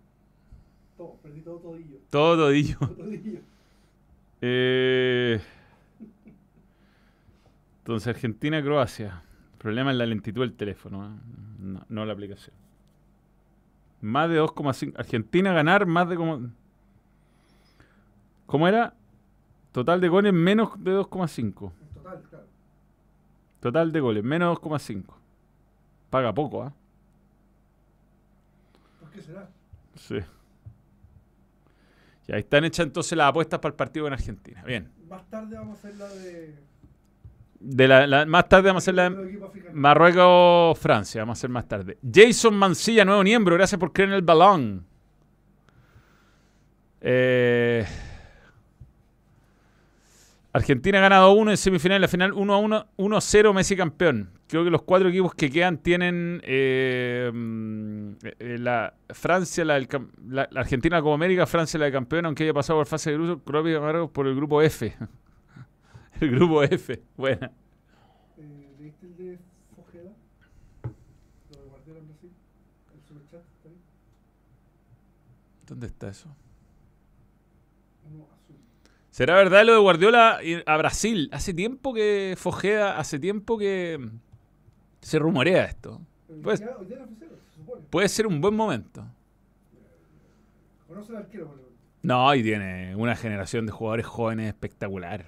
Todo, 0.97 1.15
perdí 1.23 1.41
todo 1.41 1.57
todillo. 1.57 1.97
Todo 2.09 2.37
todillo. 2.37 2.77
Todo 2.79 2.89
todillo. 2.95 3.39
Eh, 4.41 5.39
Entonces, 7.79 8.07
Argentina-Croacia. 8.07 9.23
El 9.53 9.57
problema 9.57 9.91
es 9.91 9.97
la 9.97 10.05
lentitud 10.05 10.41
del 10.41 10.53
teléfono, 10.53 11.05
¿eh? 11.05 11.09
no, 11.59 11.85
no 11.87 12.05
la 12.05 12.13
aplicación. 12.13 12.55
Más 14.01 14.29
de 14.29 14.41
2,5. 14.41 14.93
Argentina 14.97 15.53
ganar 15.53 15.85
más 15.85 16.09
de 16.09 16.15
como. 16.15 16.49
¿Cómo 18.47 18.67
era? 18.67 18.95
Total 19.71 20.01
de 20.01 20.09
goles 20.09 20.33
menos 20.33 20.71
de 20.83 20.91
2,5. 20.97 21.71
En 21.81 21.93
total, 21.93 22.21
claro. 22.29 22.45
Total 23.59 23.91
de 23.91 23.99
goles 23.99 24.23
menos 24.23 24.57
2,5. 24.57 25.03
Paga 26.11 26.31
poco, 26.33 26.61
¿ah? 26.61 26.73
¿Por 28.99 29.09
qué 29.09 29.21
será? 29.21 29.49
Sí. 29.95 30.17
Ya 32.27 32.35
ahí 32.35 32.41
están 32.41 32.63
hechas 32.65 32.85
entonces 32.85 33.17
las 33.17 33.29
apuestas 33.29 33.59
para 33.59 33.71
el 33.71 33.75
partido 33.77 34.05
con 34.05 34.13
Argentina. 34.13 34.61
Bien. 34.63 34.91
Más 35.09 35.27
tarde 35.29 35.55
vamos 35.57 35.77
a 35.77 35.79
hacer 35.87 35.97
la 35.97 36.07
de. 36.09 36.55
De 37.61 37.87
la, 37.87 38.07
la- 38.07 38.25
más 38.25 38.47
tarde 38.49 38.67
vamos 38.67 38.81
a 38.81 38.83
hacer 38.83 38.93
la 38.95 39.09
de. 39.09 39.39
Marruecos-Francia. 39.73 41.21
Vamos 41.21 41.37
a 41.37 41.39
hacer 41.39 41.49
más 41.49 41.67
tarde. 41.67 41.97
Jason 42.13 42.55
Mancilla, 42.55 43.05
nuevo 43.05 43.23
miembro. 43.23 43.55
Gracias 43.55 43.79
por 43.79 43.91
creer 43.93 44.09
en 44.09 44.15
el 44.15 44.21
balón. 44.21 44.85
Eh, 47.01 47.85
Argentina 50.53 50.97
ha 50.97 51.01
ganado 51.01 51.31
1 51.31 51.51
en 51.51 51.57
semifinal. 51.57 52.01
La 52.01 52.07
final 52.09 52.33
1 52.33 52.53
a 52.53 52.57
1, 52.57 52.87
1 52.97 53.17
a 53.17 53.21
0 53.21 53.53
Messi 53.53 53.75
campeón. 53.77 54.31
Creo 54.47 54.63
que 54.65 54.69
los 54.69 54.81
cuatro 54.81 55.07
equipos 55.07 55.33
que 55.33 55.49
quedan 55.49 55.77
tienen 55.77 56.41
eh, 56.43 57.31
eh, 58.39 58.57
la 58.59 58.93
Francia, 59.09 59.63
la, 59.63 59.75
del 59.75 59.87
la- 60.27 60.49
la 60.51 60.59
Argentina 60.59 61.01
como 61.01 61.13
América, 61.13 61.45
Francia 61.45 61.79
la 61.79 61.85
de 61.85 61.93
campeón, 61.93 62.25
aunque 62.25 62.43
haya 62.43 62.53
pasado 62.53 62.79
por 62.79 62.85
fase 62.87 63.11
de 63.11 63.17
grupo, 63.17 63.43
Croacia 63.45 64.07
por 64.11 64.27
el 64.27 64.35
grupo 64.35 64.61
F. 64.61 64.93
el 66.19 66.31
grupo 66.31 66.63
F. 66.63 67.01
Buena. 67.15 67.49
Eh, 68.37 68.67
¿Leíste 68.77 69.05
el 69.05 69.15
de 69.15 69.39
Fojeda? 69.73 70.11
Lo 71.53 71.61
de 71.63 71.69
Guardiola 71.69 71.99
en 71.99 72.07
Brasil. 72.07 72.31
El 72.93 73.01
superchat. 73.07 73.41
¿Dónde 75.65 75.87
está 75.87 76.09
eso? 76.09 76.27
¿Será 79.11 79.35
verdad 79.35 79.65
lo 79.65 79.73
de 79.73 79.79
Guardiola 79.79 80.39
a 80.65 80.77
Brasil? 80.77 81.29
Hace 81.33 81.53
tiempo 81.53 81.93
que 81.93 82.35
Fojeda, 82.37 82.97
hace 82.97 83.19
tiempo 83.19 83.57
que 83.57 83.99
se 85.01 85.19
rumorea 85.19 85.65
esto. 85.65 86.01
Pues-. 86.41 86.63
Puede 87.89 88.07
ser 88.07 88.25
un 88.25 88.39
buen 88.39 88.55
momento. 88.55 89.05
No, 92.01 92.33
y 92.33 92.41
tiene 92.41 92.95
una 92.95 93.15
generación 93.17 93.65
de 93.65 93.73
jugadores 93.73 94.05
jóvenes 94.05 94.47
espectacular. 94.47 95.25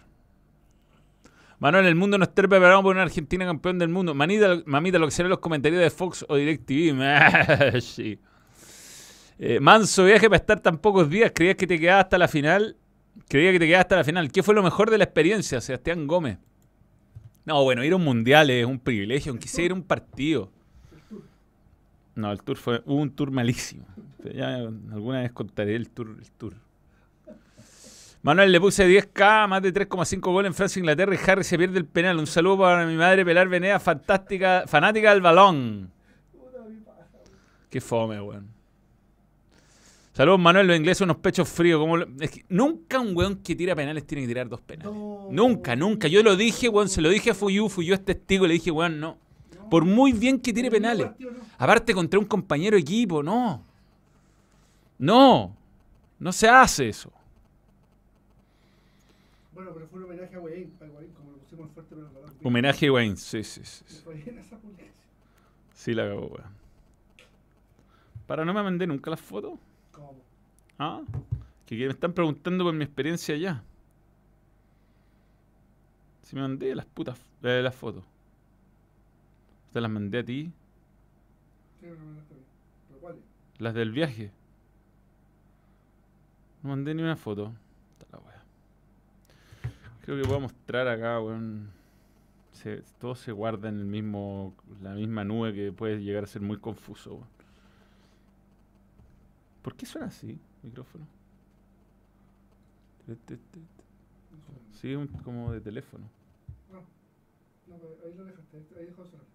Manuel, 1.60 1.86
el 1.86 1.96
mundo 1.96 2.18
no 2.18 2.24
está 2.24 2.42
preparado 2.42 2.82
por 2.84 2.96
una 2.96 3.04
Argentina 3.04 3.46
campeón 3.46 3.80
del 3.80 3.90
mundo. 3.90 4.14
Manita, 4.14 4.62
mamita, 4.66 4.98
lo 4.98 5.08
que 5.08 5.12
serán 5.12 5.30
los 5.30 5.40
comentarios 5.40 5.82
de 5.82 5.90
Fox 5.90 6.26
o 6.30 6.36
DirecTV. 6.36 7.82
sí. 7.82 8.18
Eh, 9.40 9.60
manso 9.60 10.06
viaje 10.06 10.30
para 10.30 10.38
estar 10.38 10.62
tan 10.62 10.78
pocos 10.78 11.10
días. 11.10 11.32
¿Creías 11.36 11.58
que 11.58 11.68
te 11.68 11.78
quedabas 11.78 12.06
hasta 12.06 12.18
la 12.18 12.28
final? 12.30 12.78
Creía 13.28 13.52
que 13.52 13.60
te 13.60 13.68
quedabas 13.68 13.86
hasta 13.86 13.96
la 13.98 14.04
final. 14.04 14.32
¿Qué 14.32 14.44
fue 14.44 14.54
lo 14.54 14.64
mejor 14.64 14.90
de 14.90 14.98
la 14.98 15.04
experiencia, 15.04 15.62
Sebastián 15.62 16.08
Gómez? 16.08 16.38
No, 17.46 17.64
bueno, 17.64 17.84
ir 17.84 17.94
a 17.94 17.98
un 17.98 18.04
mundial 18.04 18.50
es 18.50 18.66
un 18.66 18.80
privilegio, 18.80 19.32
aunque 19.32 19.48
sea 19.48 19.66
ir 19.66 19.72
a 19.72 19.76
un 19.76 19.84
partido. 19.84 20.52
No, 22.16 22.32
el 22.32 22.42
tour 22.42 22.58
fue 22.58 22.82
hubo 22.86 23.02
un 23.02 23.12
tour 23.12 23.32
malísimo. 23.32 23.86
Ya 24.34 24.56
alguna 24.56 25.22
vez 25.22 25.32
contaré 25.32 25.76
el 25.76 25.90
tour, 25.90 26.16
el 26.20 26.32
tour. 26.32 26.54
Manuel 28.22 28.54
le 28.54 28.62
puse 28.62 28.88
10k, 28.88 29.50
más 29.50 29.62
de 29.62 29.74
3,5 29.74 30.22
goles 30.22 30.50
en 30.50 30.54
Francia 30.54 30.80
e 30.80 30.82
Inglaterra 30.82 31.14
y 31.14 31.30
Harry 31.30 31.44
se 31.44 31.58
pierde 31.58 31.78
el 31.78 31.86
penal. 31.86 32.18
Un 32.18 32.28
saludo 32.28 32.60
para 32.60 32.86
mi 32.86 32.96
madre 32.96 33.26
Pelar 33.26 33.50
Venea, 33.50 33.80
fantástica, 33.82 34.64
fanática 34.66 35.12
del 35.12 35.22
balón. 35.22 35.92
Qué 37.70 37.82
fome, 37.82 38.22
weón. 38.22 38.48
Saludos, 40.14 40.40
Manuel, 40.40 40.68
los 40.68 40.78
ingleses 40.78 41.02
unos 41.02 41.18
pechos 41.18 41.50
fríos. 41.50 41.80
Como 41.80 41.98
lo- 41.98 42.08
es 42.20 42.30
que 42.32 42.46
nunca 42.50 43.00
un 43.00 43.16
weón 43.18 43.38
que 43.38 43.56
tira 43.56 43.76
penales 43.76 44.06
tiene 44.06 44.22
que 44.24 44.28
tirar 44.28 44.48
dos 44.48 44.62
penales. 44.62 44.94
No. 44.94 45.28
Nunca, 45.32 45.76
nunca. 45.76 46.08
Yo 46.08 46.22
lo 46.22 46.36
dije, 46.36 46.70
weón, 46.70 46.88
se 46.88 47.02
lo 47.02 47.10
dije 47.10 47.32
a 47.32 47.34
Fuyu, 47.34 47.68
Fuyu 47.68 47.94
es 47.96 48.06
testigo, 48.06 48.46
le 48.46 48.54
dije, 48.54 48.70
weón, 48.70 49.00
no. 49.00 49.18
No. 49.58 49.70
Por 49.70 49.86
muy 49.86 50.12
bien 50.12 50.40
que 50.40 50.54
tire 50.54 50.70
penales. 50.70 51.10
no. 51.20 51.30
Aparte 51.58 51.94
contra 51.96 52.20
un 52.20 52.26
compañero 52.26 52.78
equipo, 52.78 53.24
no. 53.24 53.64
No. 55.00 55.56
No 56.20 56.32
se 56.32 56.48
hace 56.48 56.90
eso. 56.90 57.12
Bueno, 59.56 59.72
pero 59.74 59.88
fue 59.88 60.00
un 60.00 60.06
homenaje 60.06 60.36
a 60.36 60.40
Wayne, 60.40 60.70
como 60.78 61.32
lo 61.32 61.38
pusimos 61.40 61.72
fuerte 61.72 61.96
pero 61.96 62.10
balón. 62.14 62.32
Homenaje 62.44 62.88
a 62.88 62.92
Wayne, 62.94 63.18
sí, 63.18 63.44
sí, 63.44 63.62
sí. 63.64 63.84
Sí, 65.74 65.94
la 65.94 66.04
cagó, 66.08 66.28
weón. 66.28 66.54
Para 68.28 68.46
no 68.46 68.54
me 68.54 68.62
mandé 68.64 68.86
nunca 68.88 69.10
las 69.10 69.20
fotos. 69.20 69.54
Ah, 70.86 71.02
que, 71.66 71.78
que 71.78 71.86
me 71.86 71.92
están 71.92 72.12
preguntando 72.14 72.66
por 72.66 72.74
mi 72.74 72.84
experiencia 72.84 73.36
allá. 73.36 73.64
Si 76.24 76.36
me 76.36 76.42
mandé 76.42 76.76
las 76.76 76.86
putas 76.86 77.18
eh, 77.44 77.62
las 77.64 77.74
fotos. 77.74 78.04
Te 79.72 79.80
las 79.80 79.90
mandé 79.90 80.20
a 80.20 80.24
ti, 80.26 80.52
Sí, 81.80 81.86
me 81.88 81.96
mandaste 81.96 82.34
a 82.34 82.38
mí. 82.38 82.44
¿Pero 82.90 83.00
cuáles? 83.00 83.22
las 83.60 83.74
del 83.74 83.92
viaje. 83.92 84.32
No 86.62 86.70
mandé 86.70 86.94
ni 86.94 87.02
una 87.02 87.16
foto. 87.16 87.54
Está 88.00 88.18
la 88.18 88.24
wea. 88.24 88.44
Creo 90.04 90.18
que 90.22 90.28
puedo 90.28 90.40
mostrar 90.42 90.88
acá, 90.90 91.20
weón. 91.22 91.70
Se- 92.52 92.84
todo 93.00 93.16
se 93.16 93.32
guarda 93.32 93.70
en 93.70 93.80
el 93.80 93.86
mismo, 93.86 94.54
la 94.82 94.94
misma 94.94 95.24
nube 95.24 95.54
que 95.54 95.72
puede 95.72 96.02
llegar 96.04 96.24
a 96.26 96.28
ser 96.28 96.42
muy 96.42 96.58
confuso, 96.58 97.16
weón. 97.16 97.28
¿Por 99.62 99.76
qué 99.76 99.86
suena 99.86 100.08
así, 100.08 100.38
micrófono? 100.64 101.06
Sí, 104.72 104.96
un- 104.96 105.08
como 105.08 105.52
de 105.52 105.62
teléfono. 105.62 106.06
No, 106.72 106.80
No, 107.68 107.78
pero 107.82 107.98
ahí 108.06 108.14
lo 108.18 108.26
dejaste, 108.26 108.58
ahí 108.78 108.86
dejó 108.86 109.04
de 109.04 109.10
sonar. 109.12 109.26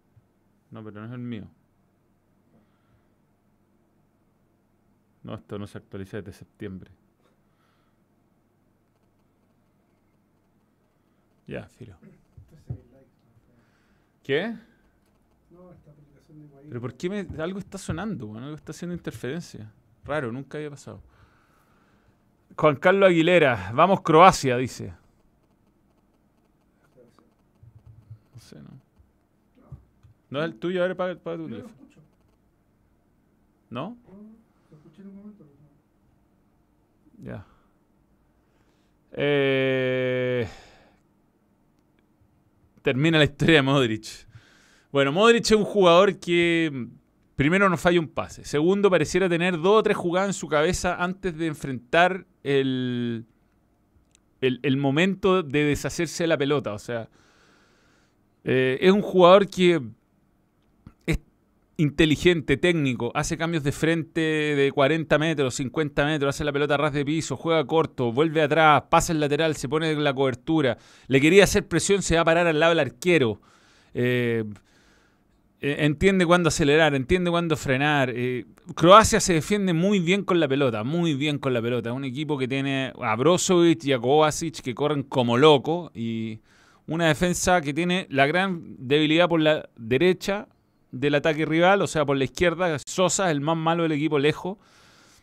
No, 0.71 0.85
pero 0.85 1.01
no 1.01 1.07
es 1.07 1.13
el 1.13 1.19
mío. 1.19 1.45
No, 5.23 5.35
esto 5.35 5.59
no 5.59 5.67
se 5.67 5.79
actualiza 5.79 6.19
desde 6.19 6.33
septiembre. 6.33 6.91
Ya, 11.47 11.69
like. 11.81 11.95
¿Qué? 14.23 14.55
No, 15.51 15.73
esta 15.73 15.91
aplicación 15.91 16.41
de 16.41 16.47
Guay. 16.49 16.67
¿Pero 16.69 16.81
por 16.81 16.95
qué 16.95 17.09
me, 17.09 17.43
algo 17.43 17.59
está 17.59 17.79
sonando? 17.79 18.27
weón? 18.27 18.45
Algo 18.45 18.57
está 18.57 18.73
haciendo 18.73 18.95
interferencia. 18.95 19.73
Raro, 20.05 20.31
nunca 20.31 20.59
había 20.59 20.71
pasado. 20.71 21.01
Juan 22.59 22.75
Carlos 22.75 23.09
Aguilera, 23.09 23.71
vamos 23.73 24.01
Croacia, 24.01 24.57
dice. 24.57 24.93
No 28.35 28.41
sé, 28.41 28.57
¿no? 28.57 28.71
¿No 30.31 30.41
es 30.41 30.45
el 30.47 30.59
tuyo? 30.59 30.83
A 30.83 30.89
ver, 30.89 30.97
paga, 30.97 31.15
paga 31.15 31.37
tu 31.37 31.49
teléfono. 31.49 31.75
¿No? 33.71 33.91
No, 33.91 33.97
lo 34.71 34.77
escuché 34.77 35.03
en 35.03 35.09
un 35.09 35.15
momento. 35.15 35.45
pero 35.45 35.57
no. 37.23 37.25
Ya. 37.25 37.47
Eh, 39.13 40.49
termina 42.83 43.19
la 43.19 43.25
historia 43.25 43.57
de 43.57 43.63
Modric. 43.63 44.27
Bueno, 44.91 45.13
Modric 45.13 45.45
es 45.45 45.53
un 45.53 45.65
jugador 45.65 46.19
que 46.19 46.89
primero 47.39 47.69
no 47.69 47.77
falla 47.77 48.01
un 48.01 48.09
pase. 48.09 48.45
Segundo, 48.45 48.91
pareciera 48.91 49.29
tener 49.29 49.61
dos 49.61 49.79
o 49.79 49.83
tres 49.85 49.97
jugadas 49.97 50.31
en 50.31 50.33
su 50.33 50.49
cabeza 50.49 50.97
antes 50.97 51.39
de 51.39 51.47
enfrentar 51.47 52.27
el, 52.43 53.27
el, 54.41 54.77
momento 54.77 55.45
de 55.45 55.63
deshacerse 55.63 56.25
de 56.25 56.27
la 56.27 56.37
pelota. 56.37 56.73
O 56.73 56.81
sea, 56.81 57.09
eh, 58.43 58.79
es 58.81 58.91
un 58.91 59.03
jugador 59.03 59.47
que 59.47 59.81
es 61.07 61.21
inteligente, 61.77 62.57
técnico, 62.57 63.13
hace 63.15 63.39
cambios 63.39 63.63
de 63.63 63.71
frente 63.71 64.21
de 64.21 64.73
40 64.73 65.17
metros, 65.19 65.55
50 65.55 66.07
metros, 66.07 66.35
hace 66.35 66.43
la 66.43 66.53
pelota 66.53 66.75
a 66.75 66.79
ras 66.79 66.93
de 66.93 67.05
piso, 67.05 67.37
juega 67.37 67.65
corto, 67.69 68.11
vuelve 68.11 68.43
atrás, 68.43 68.83
pasa 68.91 69.13
el 69.13 69.21
lateral, 69.21 69.55
se 69.55 69.69
pone 69.69 69.93
en 69.93 70.03
la 70.03 70.13
cobertura. 70.13 70.77
Le 71.07 71.21
quería 71.21 71.45
hacer 71.45 71.69
presión, 71.69 72.03
se 72.03 72.17
va 72.17 72.23
a 72.23 72.25
parar 72.25 72.49
al 72.49 72.59
lado 72.59 72.71
del 72.71 72.81
arquero. 72.81 73.41
Eh, 73.95 74.43
eh, 75.61 75.77
entiende 75.81 76.25
cuándo 76.25 76.49
acelerar, 76.49 76.95
entiende 76.95 77.31
cuándo 77.31 77.57
frenar. 77.57 78.13
Eh, 78.15 78.47
Croacia 78.77 79.19
se 79.19 79.35
defiende 79.35 79.73
muy 79.73 79.99
bien 79.99 80.23
con 80.25 80.39
la 80.39 80.47
pelota, 80.47 80.85
muy 80.85 81.15
bien 81.15 81.39
con 81.39 81.53
la 81.53 81.61
pelota. 81.61 81.93
Un 81.93 82.05
equipo 82.05 82.39
que 82.39 82.47
tiene 82.47 82.93
a 83.01 83.17
Brozovic 83.17 83.85
y 83.85 83.93
a 83.93 83.99
Kovacic 83.99 84.61
que 84.61 84.75
corren 84.75 85.03
como 85.03 85.37
locos 85.37 85.91
y 85.95 86.39
una 86.87 87.09
defensa 87.09 87.61
que 87.61 87.75
tiene 87.75 88.07
la 88.09 88.27
gran 88.27 88.77
debilidad 88.79 89.29
por 89.29 89.41
la 89.41 89.69
derecha 89.77 90.47
del 90.93 91.17
ataque 91.17 91.45
rival, 91.45 91.83
o 91.83 91.87
sea, 91.87 92.07
por 92.07 92.17
la 92.17 92.25
izquierda. 92.25 92.79
Sosa 92.87 93.27
es 93.27 93.33
el 93.33 93.41
más 93.41 93.57
malo 93.57 93.83
del 93.83 93.93
equipo 93.93 94.19
lejos. 94.19 94.59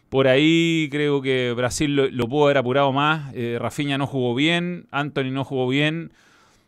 Por 0.10 0.28
ahí 0.28 0.90
creo 0.92 1.22
que 1.22 1.54
Brasil 1.54 1.96
lo, 1.96 2.10
lo 2.10 2.28
pudo 2.28 2.46
haber 2.46 2.58
apurado 2.58 2.92
más. 2.92 3.34
Eh, 3.36 3.58
Rafinha 3.60 3.98
no 3.98 4.06
jugó 4.06 4.36
bien, 4.36 4.88
Anthony 4.92 5.32
no 5.32 5.46
jugó 5.46 5.68
bien. 5.68 6.12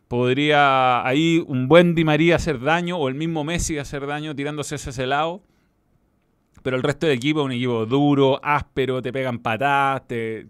Podría 0.07 1.05
ahí 1.05 1.43
un 1.47 1.67
buen 1.67 1.93
Di 1.95 2.05
María 2.05 2.37
hacer 2.37 2.61
daño 2.61 2.97
o 2.97 3.09
el 3.09 3.15
mismo 3.15 3.43
Messi 3.43 3.77
hacer 3.77 4.05
daño 4.07 4.35
tirándose 4.35 4.75
hacia 4.75 4.91
ese 4.91 5.07
lado. 5.07 5.43
Pero 6.63 6.77
el 6.77 6.83
resto 6.83 7.07
del 7.07 7.17
equipo 7.17 7.41
es 7.41 7.45
un 7.45 7.51
equipo 7.51 7.85
duro, 7.85 8.39
áspero, 8.43 9.01
te 9.01 9.13
pegan 9.13 9.39
patadas, 9.39 10.07
te, 10.07 10.47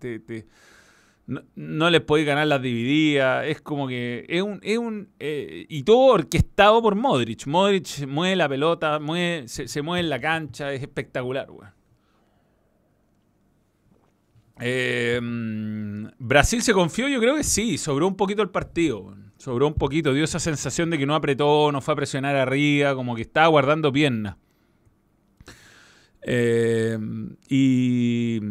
no, 1.27 1.41
no 1.55 1.89
les 1.89 2.01
podéis 2.01 2.27
ganar 2.27 2.47
las 2.47 2.61
divididas. 2.61 3.45
Es 3.47 3.61
como 3.61 3.87
que 3.87 4.25
es 4.27 4.41
un. 4.41 4.59
Es 4.63 4.77
un 4.77 5.09
eh, 5.19 5.65
y 5.69 5.83
todo 5.83 6.13
orquestado 6.13 6.81
por 6.81 6.95
Modric. 6.95 7.45
Modric 7.47 8.07
mueve 8.07 8.35
la 8.35 8.47
pelota, 8.49 8.99
mueve, 8.99 9.47
se, 9.47 9.67
se 9.67 9.81
mueve 9.81 10.01
en 10.01 10.09
la 10.09 10.19
cancha, 10.19 10.71
es 10.73 10.81
espectacular, 10.81 11.49
weón. 11.51 11.77
Eh, 14.59 15.19
mm, 15.21 16.07
Brasil 16.17 16.61
se 16.61 16.73
confió, 16.73 17.07
yo 17.07 17.19
creo 17.19 17.35
que 17.35 17.43
sí, 17.43 17.77
sobró 17.77 18.07
un 18.07 18.15
poquito 18.15 18.41
el 18.41 18.49
partido. 18.49 19.15
Sobró 19.47 19.65
un 19.65 19.75
poquito, 19.75 20.13
dio 20.13 20.25
esa 20.25 20.41
sensación 20.41 20.89
de 20.89 20.97
que 20.97 21.05
no 21.05 21.15
apretó, 21.15 21.71
no 21.71 21.79
fue 21.79 21.93
a 21.93 21.95
presionar 21.95 22.35
arriba, 22.35 22.93
como 22.95 23.15
que 23.15 23.21
estaba 23.21 23.47
guardando 23.47 23.93
piernas. 23.93 24.35
Eh, 26.21 26.97
y, 27.47 28.41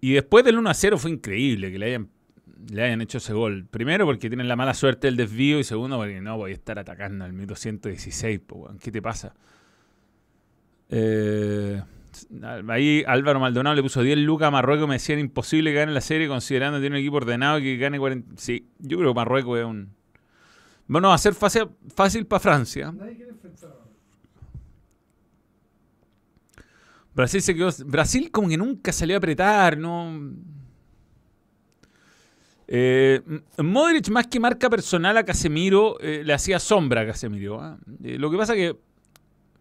y 0.00 0.12
después 0.12 0.44
del 0.44 0.58
1 0.58 0.70
a 0.70 0.74
0 0.74 0.96
fue 0.98 1.10
increíble 1.10 1.72
que 1.72 1.80
le 1.80 1.86
hayan, 1.86 2.10
le 2.70 2.84
hayan 2.84 3.00
hecho 3.00 3.18
ese 3.18 3.32
gol. 3.32 3.66
Primero 3.68 4.06
porque 4.06 4.28
tienen 4.28 4.46
la 4.46 4.54
mala 4.54 4.74
suerte 4.74 5.08
del 5.08 5.16
desvío 5.16 5.58
y 5.58 5.64
segundo 5.64 5.96
porque 5.96 6.20
no 6.20 6.36
voy 6.36 6.52
a 6.52 6.54
estar 6.54 6.78
atacando 6.78 7.24
al 7.24 7.32
minuto 7.32 7.56
116. 7.56 8.38
po, 8.38 8.58
weón. 8.58 8.78
¿Qué 8.78 8.92
te 8.92 9.02
pasa? 9.02 9.34
Eh, 10.88 11.82
ahí 12.68 13.02
Álvaro 13.08 13.40
Maldonado 13.40 13.74
le 13.74 13.82
puso 13.82 14.04
10 14.04 14.18
lucas 14.18 14.46
a 14.46 14.50
Marruecos. 14.52 14.86
Me 14.86 14.94
decían 14.94 15.18
imposible 15.18 15.72
que 15.72 15.78
gane 15.78 15.90
la 15.90 16.00
serie 16.00 16.28
considerando 16.28 16.78
que 16.78 16.82
tiene 16.82 16.94
un 16.94 17.00
equipo 17.00 17.16
ordenado 17.16 17.58
y 17.58 17.64
que 17.64 17.76
gane 17.76 17.98
40. 17.98 18.34
Sí, 18.36 18.68
yo 18.78 18.98
creo 18.98 19.10
que 19.10 19.16
Marruecos 19.16 19.58
es 19.58 19.64
un. 19.64 19.97
Bueno, 20.88 21.08
va 21.08 21.14
a 21.14 21.18
ser 21.18 21.34
fácil, 21.34 21.68
fácil 21.94 22.26
para 22.26 22.40
Francia. 22.40 22.92
Brasil 27.14 27.42
se 27.42 27.54
quedó. 27.54 27.68
Brasil 27.84 28.30
como 28.30 28.48
que 28.48 28.56
nunca 28.56 28.90
salió 28.92 29.16
a 29.16 29.18
apretar, 29.18 29.76
¿no? 29.76 30.32
Eh, 32.68 33.20
Modric, 33.58 34.08
más 34.10 34.26
que 34.26 34.40
marca 34.40 34.70
personal 34.70 35.16
a 35.16 35.24
Casemiro, 35.24 35.98
eh, 36.00 36.22
le 36.24 36.32
hacía 36.32 36.58
sombra 36.58 37.02
a 37.02 37.06
Casemiro. 37.06 37.60
¿ah? 37.60 37.78
Eh, 38.04 38.18
lo 38.18 38.30
que 38.30 38.36
pasa 38.36 38.54
que 38.54 38.76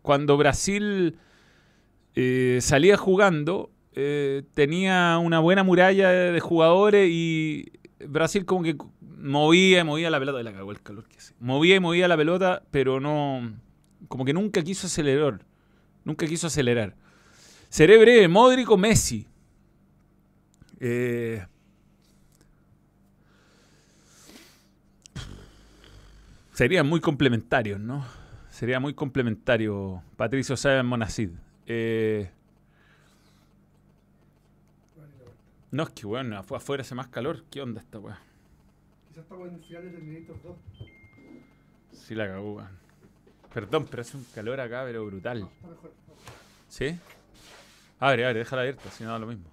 cuando 0.02 0.38
Brasil 0.38 1.18
salía 2.60 2.98
jugando, 2.98 3.70
tenía 4.54 5.20
una 5.20 5.40
buena 5.40 5.64
muralla 5.64 6.10
de 6.10 6.40
jugadores 6.40 7.08
y 7.12 7.72
Brasil 8.00 8.46
como 8.46 8.64
que 8.64 8.76
movía 9.18 9.80
y 9.80 9.84
movía 9.84 10.10
la 10.10 10.20
pelota. 10.20 10.44
La 10.44 10.54
cagó 10.54 10.72
el 10.72 10.82
calor 10.82 11.08
que 11.08 11.18
hace. 11.18 11.34
Movía 11.40 11.76
y 11.76 11.80
movía 11.80 12.08
la 12.08 12.18
pelota, 12.18 12.64
pero 12.72 13.00
no. 13.00 13.54
Como 14.08 14.26
que 14.26 14.34
nunca 14.34 14.64
quiso 14.64 14.88
acelerar. 14.88 15.42
Nunca 16.04 16.26
quiso 16.28 16.48
acelerar. 16.48 16.96
Seré 17.70 17.98
breve, 17.98 18.28
Modric 18.28 18.70
o 18.70 18.78
Messi. 18.78 19.28
Eh, 20.80 21.46
serían 26.54 26.88
muy 26.88 27.02
complementarios, 27.02 27.80
¿no? 27.80 28.06
Sería 28.50 28.80
muy 28.80 28.94
complementario 28.94 30.02
Patricio 30.16 30.56
Sáenz 30.56 30.86
Monacid. 30.86 31.30
Eh, 31.66 32.32
no, 35.72 35.84
es 35.84 35.90
que 35.90 36.08
bueno, 36.08 36.42
fue 36.44 36.58
afuera 36.58 36.82
hace 36.82 36.96
más 36.96 37.08
calor. 37.08 37.44
¿Qué 37.52 37.62
onda 37.62 37.82
esta 37.82 38.00
weá? 38.00 38.20
Quizás 39.18 39.32
estamos 39.32 39.48
en 39.48 39.56
el 39.56 39.62
final 39.62 39.84
de 39.84 39.90
Terminator 39.90 40.36
2. 40.44 40.56
Sí 41.92 42.14
la 42.14 42.28
cagó. 42.28 42.62
Perdón, 43.52 43.88
pero 43.90 44.02
hace 44.02 44.16
un 44.16 44.24
calor 44.36 44.60
acá, 44.60 44.84
pero 44.86 45.08
brutal. 45.08 45.40
No, 45.40 45.48
está 45.48 45.68
mejor. 45.70 45.92
¿Sí? 46.70 47.00
Abre, 48.00 48.28
abre, 48.28 48.38
déjala 48.38 48.62
abierta, 48.62 48.92
si 48.92 49.04
no 49.04 49.10
da 49.10 49.18
lo 49.18 49.26
mismo. 49.26 49.46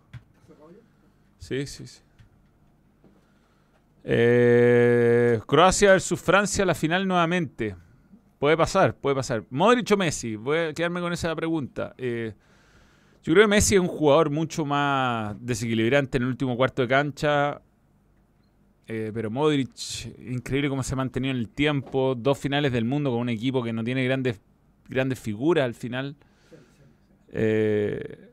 Sí, 1.39 1.67
sí, 1.67 1.87
sí. 1.87 2.03
Eh, 4.05 5.41
Croacia 5.47 5.93
versus 5.93 6.21
Francia, 6.21 6.67
la 6.67 6.75
final 6.75 7.09
nuevamente. 7.09 7.75
Puede 8.39 8.59
pasar, 8.59 8.95
puede 8.95 9.17
pasar. 9.17 9.45
Modric 9.49 9.91
o 9.93 9.97
Messi, 9.97 10.37
voy 10.37 10.59
a 10.59 10.75
quedarme 10.75 11.01
con 11.01 11.11
esa 11.11 11.35
pregunta. 11.35 11.95
Eh, 11.97 12.35
yo 13.23 13.33
creo 13.33 13.45
que 13.45 13.49
Messi 13.49 13.77
es 13.77 13.81
un 13.81 13.89
jugador 13.89 14.29
mucho 14.29 14.67
más 14.67 15.35
desequilibrante 15.41 16.19
en 16.19 16.25
el 16.25 16.29
último 16.29 16.55
cuarto 16.55 16.83
de 16.83 16.89
cancha. 16.89 17.63
Eh, 18.87 19.11
pero 19.15 19.31
Modric, 19.31 19.71
increíble 20.19 20.69
cómo 20.69 20.83
se 20.83 20.95
ha 20.95 20.97
mantenido 20.97 21.33
en 21.33 21.39
el 21.39 21.49
tiempo. 21.49 22.15
Dos 22.15 22.39
finales 22.39 22.73
del 22.73 22.85
mundo 22.85 23.11
con 23.11 23.21
un 23.21 23.29
equipo 23.29 23.63
que 23.63 23.73
no 23.73 23.83
tiene 23.83 24.05
grandes, 24.05 24.41
grandes 24.89 25.19
figuras 25.19 25.65
al 25.65 25.75
final. 25.75 26.17
Eh, 27.29 28.31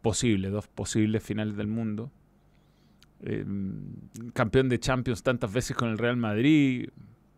posible, 0.00 0.50
dos 0.50 0.68
posibles 0.68 1.22
finales 1.22 1.56
del 1.56 1.66
mundo. 1.66 2.10
Eh, 3.24 3.44
campeón 4.32 4.68
de 4.68 4.78
Champions 4.78 5.22
tantas 5.22 5.52
veces 5.52 5.76
con 5.76 5.88
el 5.88 5.98
Real 5.98 6.16
Madrid. 6.16 6.88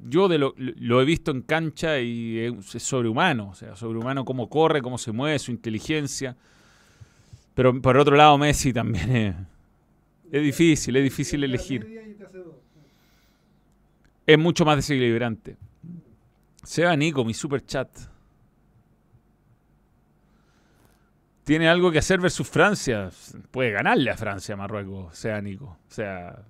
Yo 0.07 0.29
de 0.29 0.37
lo, 0.37 0.55
lo 0.59 1.01
he 1.01 1.05
visto 1.07 1.31
en 1.31 1.41
cancha 1.43 1.99
y 2.01 2.39
es, 2.39 2.75
es 2.75 2.83
sobrehumano, 2.83 3.51
o 3.51 3.55
sea, 3.55 3.75
sobrehumano 3.75 4.27
cómo 4.27 4.51
corre, 4.51 4.83
cómo 4.83 4.99
se 4.99 5.13
mueve, 5.13 5.39
su 5.39 5.51
inteligencia. 5.51 6.37
Pero 7.55 7.81
por 7.81 7.97
otro 7.97 8.17
lado, 8.17 8.37
Messi 8.37 8.73
también 8.73 9.54
es, 10.35 10.43
difícil, 10.43 10.97
es 10.97 11.05
difícil 11.05 11.45
elegir. 11.45 11.87
Es 14.27 14.37
mucho 14.37 14.65
más 14.65 14.77
desequilibrante. 14.77 15.57
Seba 16.65 16.97
Nico, 16.97 17.25
mi 17.25 17.35
super 17.35 17.65
chat. 17.65 17.89
Tiene 21.45 21.69
algo 21.69 21.93
que 21.93 21.99
hacer 21.99 22.21
versus 22.21 22.49
Francia. 22.49 23.11
Puede 23.53 23.71
ganarle 23.71 24.11
a 24.11 24.17
Francia, 24.17 24.57
Marruecos, 24.57 25.17
Seba 25.17 25.41
Nico. 25.41 25.67
O 25.67 25.93
sea, 25.93 26.43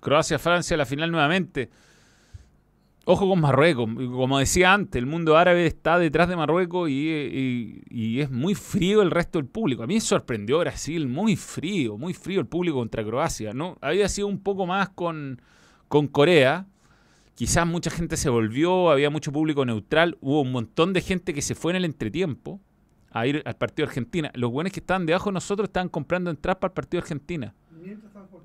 Croacia-Francia, 0.00 0.76
la 0.76 0.86
final 0.86 1.10
nuevamente. 1.10 1.70
Ojo 3.04 3.28
con 3.28 3.40
Marruecos. 3.40 3.88
Como 3.94 4.38
decía 4.38 4.72
antes, 4.72 4.98
el 4.98 5.06
mundo 5.06 5.36
árabe 5.36 5.66
está 5.66 5.98
detrás 5.98 6.28
de 6.28 6.36
Marruecos 6.36 6.88
y, 6.88 7.08
y- 7.10 7.82
y 7.90 8.20
es 8.20 8.30
muy 8.30 8.54
frío 8.54 9.02
el 9.02 9.10
resto 9.10 9.38
del 9.40 9.48
público. 9.48 9.82
A 9.82 9.86
mí 9.88 9.94
me 9.94 10.00
sorprendió 10.00 10.60
Brasil, 10.60 11.08
muy 11.08 11.34
frío, 11.34 11.98
muy 11.98 12.14
frío 12.14 12.40
el 12.40 12.46
público 12.46 12.78
contra 12.78 13.04
Croacia. 13.04 13.52
¿no? 13.52 13.76
Había 13.80 14.08
sido 14.08 14.28
un 14.28 14.38
poco 14.38 14.66
más 14.66 14.88
con, 14.90 15.40
con 15.88 16.06
Corea. 16.06 16.66
Quizás 17.34 17.66
mucha 17.66 17.90
gente 17.90 18.16
se 18.16 18.28
volvió, 18.28 18.90
había 18.90 19.10
mucho 19.10 19.32
público 19.32 19.64
neutral. 19.64 20.16
Hubo 20.20 20.42
un 20.42 20.52
montón 20.52 20.92
de 20.92 21.00
gente 21.00 21.34
que 21.34 21.42
se 21.42 21.56
fue 21.56 21.72
en 21.72 21.76
el 21.76 21.84
entretiempo 21.84 22.60
a 23.10 23.26
ir 23.26 23.42
al 23.44 23.56
partido 23.56 23.86
de 23.86 23.90
Argentina. 23.90 24.30
Los 24.34 24.52
buenos 24.52 24.72
que 24.72 24.78
estaban 24.80 25.06
debajo 25.06 25.30
de 25.30 25.34
nosotros 25.34 25.68
estaban 25.68 25.88
comprando 25.88 26.30
entradas 26.30 26.58
para 26.60 26.70
el 26.70 26.74
partido 26.74 27.00
de 27.00 27.04
Argentina. 27.04 27.54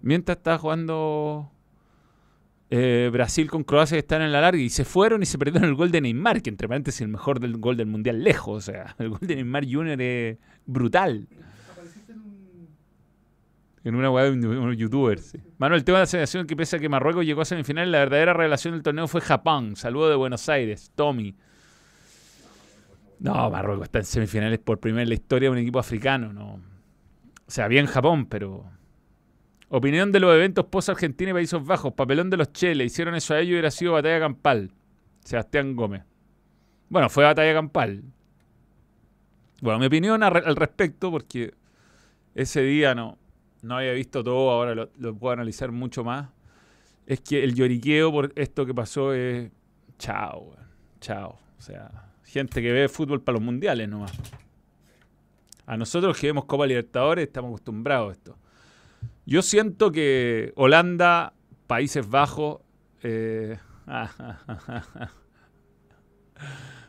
Mientras 0.02 0.38
estaba 0.38 0.58
jugando. 0.58 1.52
Eh, 2.70 3.10
Brasil 3.14 3.50
con 3.50 3.64
Croacia 3.64 3.96
que 3.96 4.00
están 4.00 4.22
en 4.22 4.32
la 4.34 4.42
larga 4.42 4.60
y 4.60 4.70
se 4.70 4.84
fueron 4.84 5.24
y 5.24 5.26
se 5.26 5.38
perdieron 5.38 5.70
el 5.70 5.76
gol 5.76 5.90
de 5.90 6.02
Neymar, 6.02 6.42
que 6.42 6.50
entre 6.50 6.68
paréntesis 6.68 7.00
el 7.02 7.08
mejor 7.08 7.40
del 7.40 7.58
gol 7.58 7.78
del 7.78 7.88
mundial 7.88 8.24
lejos. 8.24 8.58
O 8.58 8.72
sea, 8.72 8.96
el 9.00 9.10
gol 9.10 9.20
de 9.22 9.36
Neymar 9.36 9.66
Jr. 9.70 10.02
es 10.02 10.38
brutal. 10.66 11.28
Apareciste 11.72 12.12
en 12.12 12.20
un. 12.20 12.68
En 13.86 13.96
una 13.96 14.12
web 14.12 14.34
de 14.36 14.48
un, 14.48 14.58
un 14.58 14.76
youtuber. 14.76 15.20
sí. 15.20 15.40
Mano, 15.58 15.76
el 15.76 15.86
tema 15.86 16.00
de 16.00 16.02
la 16.04 16.08
selección 16.08 16.46
que 16.46 16.58
pese 16.58 16.76
a 16.76 16.80
que 16.80 16.90
Marruecos 16.90 17.26
llegó 17.26 17.42
a 17.42 17.46
semifinal, 17.46 17.90
la 17.90 18.00
verdadera 18.00 18.34
revelación 18.34 18.74
del 18.74 18.84
torneo 18.84 19.08
fue 19.08 19.22
Japón. 19.22 19.78
Saludo 19.78 20.10
de 20.10 20.16
Buenos 20.16 20.50
Aires, 20.50 20.92
Tommy. 20.94 21.36
No, 23.20 23.50
Marruecos 23.50 23.86
está 23.86 24.00
en 24.00 24.06
semifinales 24.06 24.60
por 24.60 24.80
primera 24.80 25.00
vez 25.00 25.06
en 25.06 25.10
la 25.10 25.16
historia 25.16 25.48
de 25.48 25.54
un 25.54 25.58
equipo 25.60 25.80
africano. 25.80 26.34
No. 26.34 26.56
O 26.56 27.52
sea, 27.52 27.68
bien 27.70 27.86
Japón, 27.86 28.26
pero. 28.26 28.66
Opinión 29.70 30.12
de 30.12 30.20
los 30.20 30.34
eventos 30.34 30.66
post-Argentina 30.66 31.32
y 31.32 31.34
Países 31.34 31.64
Bajos. 31.64 31.94
Papelón 31.94 32.30
de 32.30 32.38
los 32.38 32.52
Che. 32.54 32.74
Le 32.74 32.86
hicieron 32.86 33.16
eso 33.16 33.34
a 33.34 33.40
ellos 33.40 33.50
y 33.50 33.54
hubiera 33.54 33.72
sido 33.72 33.94
batalla 33.94 34.20
campal. 34.20 34.72
Sebastián 35.24 35.76
Gómez. 35.76 36.04
Bueno, 36.90 37.10
fue 37.10 37.26
batalla 37.26 37.54
campal. 37.54 38.04
Bueno, 39.62 39.80
mi 39.80 39.88
opinión 39.88 40.24
al 40.24 40.56
respecto, 40.56 41.12
porque 41.12 41.54
ese 42.36 42.62
día 42.62 42.96
no, 42.96 43.18
no 43.64 43.78
había 43.78 43.92
visto 43.94 44.24
todo, 44.24 44.52
ahora 44.52 44.76
lo, 44.76 44.90
lo 44.98 45.16
puedo 45.16 45.34
analizar 45.34 45.72
mucho 45.72 46.04
más. 46.04 46.30
Es 47.06 47.22
que 47.22 47.44
el 47.44 47.56
lloriqueo 47.56 48.12
por 48.12 48.32
esto 48.36 48.66
que 48.66 48.74
pasó 48.74 49.14
es. 49.14 49.52
Chao. 49.98 50.56
Chao. 51.02 51.40
O 51.58 51.62
sea, 51.62 52.14
gente 52.24 52.62
que 52.62 52.72
ve 52.72 52.88
fútbol 52.88 53.22
para 53.22 53.38
los 53.38 53.44
mundiales 53.44 53.90
nomás. 53.90 54.14
A 55.66 55.76
nosotros 55.76 56.18
que 56.18 56.28
vemos 56.28 56.46
Copa 56.46 56.66
Libertadores 56.66 57.28
estamos 57.28 57.50
acostumbrados 57.50 58.10
a 58.10 58.12
esto. 58.14 58.38
Yo 59.28 59.42
siento 59.42 59.92
que 59.92 60.54
Holanda, 60.56 61.34
Países 61.68 62.10
Bajos. 62.10 62.62
eh, 63.04 63.58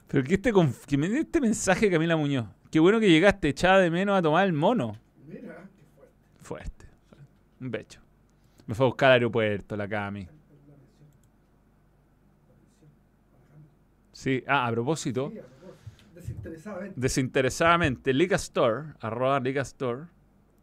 Pero 0.07 0.22
que 0.24 0.35
este, 0.35 0.53
conf- 0.55 0.87
que 0.87 0.96
me 0.96 1.07
este 1.18 1.40
mensaje 1.40 1.90
Camila 1.90 2.16
Muñoz. 2.16 2.46
Qué 2.70 2.79
bueno 2.81 3.01
que 3.01 3.11
llegaste, 3.11 3.48
echaba 3.48 3.79
de 3.79 3.90
menos 3.90 4.16
a 4.16 4.22
tomar 4.22 4.46
el 4.46 4.53
mono. 4.53 4.96
Mira, 5.27 5.68
qué 5.77 5.85
fuerte. 5.85 6.14
Fuerte. 6.40 6.87
Un 7.61 7.70
becho. 7.72 8.01
Me 8.66 8.74
fue 8.74 8.87
a 8.87 8.88
buscar 8.88 9.09
al 9.09 9.14
aeropuerto, 9.14 9.77
la 9.77 9.88
Cami. 9.88 10.29
Sí, 14.12 14.42
ah, 14.46 14.66
a 14.66 14.72
propósito, 14.72 15.31
Sí, 15.33 15.38
a 15.38 15.42
propósito. 15.42 15.79
Desinteresadamente. 16.14 17.01
desinteresadamente, 17.01 18.12
Lica 18.14 18.37
Store, 18.37 18.94
arroba 19.01 19.38
Lica 19.40 19.61
Store, 19.62 20.07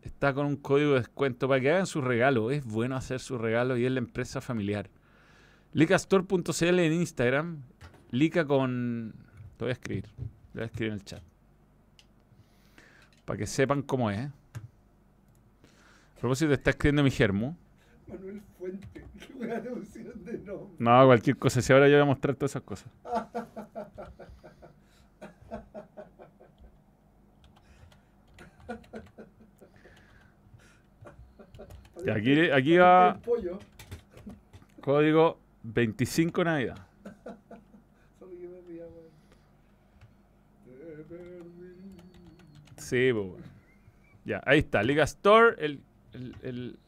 está 0.06 0.34
con 0.34 0.46
un 0.46 0.56
código 0.56 0.91
de 0.91 1.00
descuento 1.00 1.48
para 1.48 1.60
que 1.60 1.72
hagan 1.72 1.88
su 1.88 2.02
regalo. 2.02 2.52
Es 2.52 2.63
bueno 2.63 2.96
hacer 2.96 3.20
su 3.20 3.38
regalo 3.38 3.78
y 3.78 3.86
es 3.86 3.91
la 3.91 4.00
empresa 4.00 4.39
familiar. 4.39 4.89
Licastore.cl 5.74 6.80
en 6.80 6.94
Instagram. 6.94 7.63
Lica 8.12 8.46
con. 8.46 9.13
Te 9.58 9.65
voy 9.65 9.70
a 9.70 9.74
escribir. 9.74 10.06
Lo 10.54 10.54
voy 10.54 10.63
a 10.63 10.65
escribir 10.65 10.94
en 10.94 11.00
el 11.00 11.04
chat. 11.04 11.24
Para 13.26 13.38
que 13.38 13.48
sepan 13.48 13.82
cómo 13.82 14.12
es. 14.12 14.28
A 14.28 14.32
propósito, 16.20 16.54
está 16.54 16.70
escribiendo 16.70 17.04
mi 17.04 17.12
germo. 17.12 17.58
Manuel 18.08 18.41
Fuente. 18.58 18.88
Qué 19.28 19.34
buena 19.34 19.60
devoción 19.60 20.24
de 20.24 20.38
nombre. 20.39 20.76
No, 20.78 21.06
cualquier 21.06 21.38
cosa. 21.38 21.62
Si 21.62 21.74
ahora 21.74 21.88
yo 21.88 21.96
voy 21.96 22.04
a 22.04 22.06
mostrar 22.06 22.36
todas 22.36 22.52
esas 22.52 22.63
cosas. 22.63 22.89
Aquí, 32.12 32.50
aquí 32.52 32.78
va 32.78 33.20
código 34.82 35.39
25 35.63 36.44
Navidad. 36.44 36.78
Sí, 42.78 43.10
pues, 43.13 43.26
bueno. 43.28 43.46
Ya, 44.26 44.41
ahí 44.46 44.60
está. 44.60 44.84
Liga 44.84 45.04
Store, 45.04 45.56
el, 45.63 45.82
el, 46.13 46.36
el, 46.44 46.80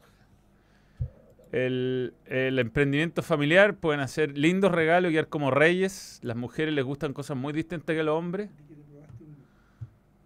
el- 1.52 2.14
el 2.26 2.58
emprendimiento 2.58 3.22
familiar. 3.22 3.76
Pueden 3.76 4.00
hacer 4.00 4.36
lindos 4.36 4.70
regalos 4.72 5.10
y 5.10 5.14
quedar 5.14 5.28
como 5.28 5.50
reyes. 5.50 6.20
Las 6.22 6.36
mujeres 6.36 6.74
les 6.74 6.84
gustan 6.84 7.12
cosas 7.12 7.36
muy 7.36 7.52
distintas 7.52 7.94
que 7.94 8.00
a 8.00 8.04
los 8.04 8.16
hombres. 8.16 8.50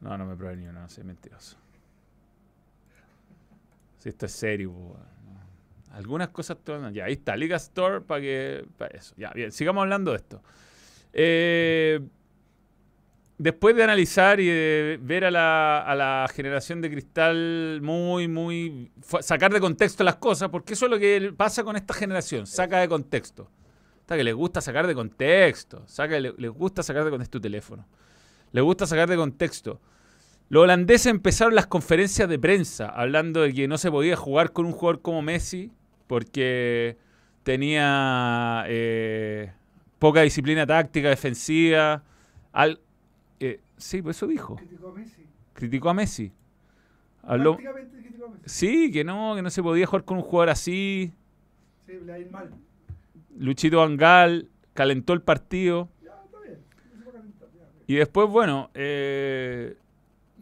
No, 0.01 0.19
no 0.19 0.27
me 0.27 0.37
probé 0.37 0.57
ni 0.57 0.67
uno, 0.67 0.81
no 0.81 0.89
soy 0.89 1.05
mentiroso. 1.05 1.57
Si 4.03 4.09
esto 4.09 4.27
es 4.27 4.33
serio. 4.33 4.75
Algunas 5.93 6.31
cosas. 6.31 6.57
Ya, 6.93 7.05
ahí 7.05 7.13
está, 7.13 7.37
Liga 7.37 7.57
Store 7.57 8.01
para 8.01 8.21
que. 8.21 8.65
Para 8.77 8.97
eso. 8.97 9.15
Ya, 9.17 9.31
bien, 9.31 9.53
sigamos 9.53 9.83
hablando 9.83 10.11
de 10.11 10.17
esto. 10.17 10.43
Eh, 11.13 12.01
después 13.39 13.77
de 13.77 13.85
analizar 13.85 14.41
y 14.41 14.47
de 14.47 14.99
ver 15.01 15.25
a 15.27 15.31
la, 15.31 15.81
a 15.83 15.95
la 15.95 16.27
generación 16.35 16.81
de 16.81 16.91
cristal 16.91 17.79
muy, 17.81 18.27
muy. 18.27 18.91
sacar 19.21 19.53
de 19.53 19.61
contexto 19.61 20.03
las 20.03 20.17
cosas, 20.17 20.49
porque 20.49 20.73
eso 20.73 20.87
es 20.87 20.91
lo 20.91 20.99
que 20.99 21.33
pasa 21.37 21.63
con 21.63 21.77
esta 21.77 21.95
generación, 21.95 22.47
saca 22.47 22.81
de 22.81 22.89
contexto. 22.89 23.49
Está 24.01 24.17
que 24.17 24.25
les 24.25 24.35
gusta 24.35 24.61
sacar 24.61 24.89
de 24.89 24.97
contexto, 24.97 25.85
saca, 25.87 26.19
le- 26.19 26.35
les 26.37 26.51
gusta 26.51 26.83
sacar 26.83 27.05
de 27.05 27.11
contexto 27.11 27.39
tu 27.39 27.43
teléfono. 27.43 27.87
Les 28.51 28.65
gusta 28.65 28.85
sacar 28.85 29.09
de 29.09 29.17
contexto. 29.17 29.81
Los 30.53 30.65
holandeses 30.65 31.07
empezaron 31.07 31.55
las 31.55 31.67
conferencias 31.67 32.29
de 32.29 32.39
prensa 32.39 32.87
hablando 32.87 33.41
de 33.41 33.55
que 33.55 33.67
no 33.67 33.79
se 33.79 33.91
podía 33.91 34.17
jugar 34.17 34.53
con 34.53 34.67
un 34.67 34.73
jugador 34.73 35.01
como 35.01 35.23
Messi 35.23 35.73
porque 36.07 36.99
tenía 37.43 38.65
eh, 38.67 39.51
poca 39.99 40.21
disciplina 40.21 40.67
táctica, 40.67 41.09
defensiva. 41.09 42.03
Al, 42.53 42.83
eh, 43.41 43.61
sí, 43.79 44.03
pues 44.03 44.19
eso 44.19 44.27
dijo. 44.27 44.57
Criticó 44.57 44.89
a 44.89 44.93
Messi. 44.93 45.27
Criticó 45.55 45.89
a 45.89 45.95
Messi. 45.95 46.33
Habló, 47.23 47.57
criticó 47.57 47.71
a 48.27 48.29
Messi. 48.29 48.43
sí, 48.45 48.93
que 48.93 49.05
no, 49.05 49.35
que 49.35 49.41
no 49.41 49.49
se 49.49 49.63
podía 49.63 49.87
jugar 49.87 50.05
con 50.05 50.19
un 50.19 50.23
jugador 50.23 50.51
así. 50.51 51.15
Sí, 51.87 51.93
le 52.05 52.21
ir 52.21 52.31
mal. 52.31 52.51
Luchito 53.39 53.79
Vangal 53.79 54.51
calentó 54.75 55.15
el 55.15 55.23
partido. 55.23 55.89
Ya, 56.05 56.11
está 56.23 56.41
bien. 56.41 56.59
No 57.07 57.11
se. 57.11 57.47
Ya. 57.57 57.71
Y 57.87 57.95
después, 57.95 58.29
bueno, 58.29 58.71
eh, 58.75 59.77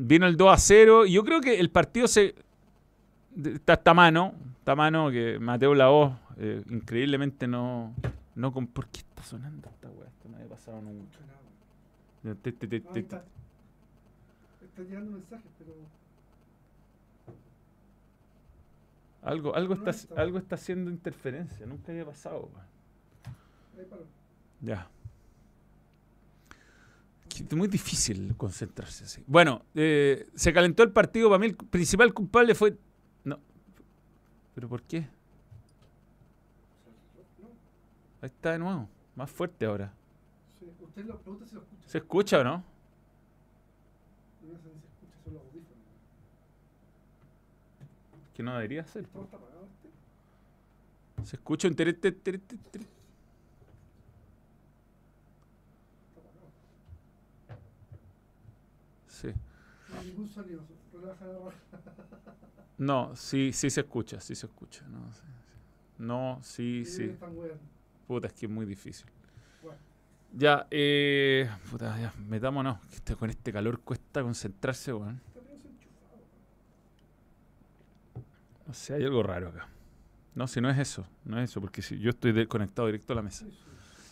vino 0.00 0.26
el 0.26 0.36
2 0.36 0.52
a 0.52 0.56
0. 0.56 1.06
Y 1.06 1.12
yo 1.12 1.24
creo 1.24 1.40
que 1.40 1.58
el 1.60 1.70
partido 1.70 2.08
se. 2.08 2.34
Está, 3.36 3.74
está 3.74 3.90
a 3.92 3.94
mano. 3.94 4.34
Está 4.58 4.72
a 4.72 4.76
mano 4.76 5.10
que 5.10 5.38
Mateo 5.38 5.74
Laoz, 5.74 6.12
eh, 6.36 6.62
increíblemente 6.70 7.46
no. 7.46 7.94
no 8.34 8.52
con, 8.52 8.66
¿Por 8.66 8.86
qué 8.88 9.00
está 9.00 9.22
sonando 9.22 9.68
esta 9.68 9.88
weá? 9.88 10.08
Esto 10.08 10.28
no 10.28 10.36
había 10.36 10.48
pasado 10.48 10.80
nunca. 10.82 11.18
Nada. 12.22 12.36
Te- 12.42 12.52
te- 12.52 12.66
te- 12.66 12.76
Ahí 12.76 12.82
te- 12.92 13.00
está. 13.00 13.24
Están 14.64 14.86
llegando 14.86 15.12
mensajes, 15.12 15.50
pero. 15.58 15.72
algo, 19.22 19.54
algo, 19.54 19.74
No 19.74 19.80
está, 19.80 19.90
está. 19.90 20.20
algo 20.20 20.38
está 20.38 20.54
haciendo 20.54 20.90
interferencia. 20.90 21.66
Nunca 21.66 21.92
había 21.92 22.04
pasado. 22.04 22.48
Ahí. 23.26 23.86
Ya. 24.62 24.88
Muy 27.56 27.68
difícil 27.68 28.34
concentrarse 28.36 29.04
así. 29.04 29.24
Bueno, 29.26 29.64
eh, 29.74 30.26
se 30.34 30.52
calentó 30.52 30.82
el 30.82 30.92
partido. 30.92 31.28
Para 31.28 31.38
mí 31.38 31.46
el 31.46 31.56
principal 31.56 32.12
culpable 32.12 32.54
fue... 32.54 32.76
No. 33.24 33.38
¿Pero 34.54 34.68
por 34.68 34.82
qué? 34.82 35.00
No, 37.40 37.48
Ahí 38.22 38.26
está 38.26 38.52
de 38.52 38.58
nuevo. 38.58 38.88
Más 39.16 39.30
fuerte 39.30 39.64
ahora. 39.66 39.92
sí. 40.58 40.66
Usted 40.80 41.04
lo 41.04 41.18
pregunta 41.20 41.46
si 41.46 41.54
lo 41.54 41.62
escucha. 41.62 41.88
¿Se 41.88 41.98
escucha 41.98 42.40
o 42.40 42.44
no? 42.44 42.50
No 44.42 44.58
sé 44.58 44.62
si 44.64 44.80
se 44.80 44.86
escucha 44.86 45.16
solo 45.24 45.40
audífono. 45.40 45.80
Que 48.34 48.42
no 48.42 48.54
debería 48.54 48.84
ser. 48.86 49.06
¿Todo 49.06 49.24
está 49.24 49.36
apagado 49.36 49.66
este? 49.66 51.26
Se 51.28 51.36
escucha 51.36 51.68
un 51.68 51.74
tere, 51.74 51.92
tere, 51.94 52.16
tere, 52.16 52.38
tere, 52.38 52.60
tere. 52.70 52.84
Está 56.08 56.20
apagado. 56.20 56.50
Sí. 59.20 59.28
No 59.92 59.98
hay 60.00 60.06
ningún 60.06 60.28
sonido. 60.28 60.62
Relaja 60.92 61.24
la 61.26 61.32
raja. 61.38 61.56
No, 62.78 63.14
sí, 63.14 63.52
sí 63.52 63.68
se 63.70 63.80
escucha, 63.80 64.20
sí 64.20 64.34
se 64.34 64.46
escucha. 64.46 64.84
No, 65.98 66.38
sí, 66.42 66.84
sí. 66.86 67.14
No. 67.20 67.28
Puta, 68.06 68.28
es 68.28 68.32
que 68.32 68.46
es 68.46 68.52
muy 68.52 68.64
difícil. 68.66 69.06
Ya, 70.32 70.66
eh. 70.70 71.50
Puta, 71.70 71.98
ya, 72.00 72.12
metámonos. 72.26 72.78
que 72.88 72.94
este- 72.96 73.16
con 73.16 73.28
este 73.30 73.52
calor 73.52 73.80
cuesta 73.80 74.22
concentrarse, 74.22 74.92
weón. 74.92 75.20
No 78.66 78.74
sé, 78.74 78.94
hay 78.94 79.04
algo 79.04 79.22
raro 79.22 79.48
acá. 79.48 79.68
No, 80.34 80.46
si 80.46 80.60
no 80.60 80.70
es 80.70 80.78
eso, 80.78 81.04
no 81.24 81.38
es 81.40 81.50
eso, 81.50 81.60
porque 81.60 81.82
si 81.82 81.98
yo 81.98 82.10
estoy 82.10 82.46
conectado 82.46 82.86
directo 82.86 83.12
a 83.12 83.16
la 83.16 83.22
mesa. 83.22 83.44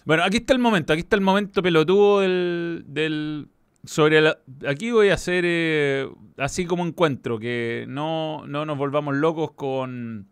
Bueno, 0.04 0.24
aquí 0.24 0.38
está 0.38 0.52
el 0.52 0.58
momento, 0.58 0.92
aquí 0.92 1.00
está 1.00 1.14
el 1.16 1.22
momento 1.22 1.62
pelotudo 1.62 2.20
del... 2.20 2.84
del 2.88 3.48
sobre 3.88 4.20
la, 4.20 4.38
aquí 4.66 4.90
voy 4.90 5.08
a 5.08 5.14
hacer 5.14 5.44
eh, 5.46 6.06
así 6.36 6.66
como 6.66 6.84
encuentro, 6.86 7.38
que 7.38 7.86
no, 7.88 8.46
no 8.46 8.66
nos 8.66 8.76
volvamos 8.76 9.16
locos 9.16 9.52
con... 9.52 10.26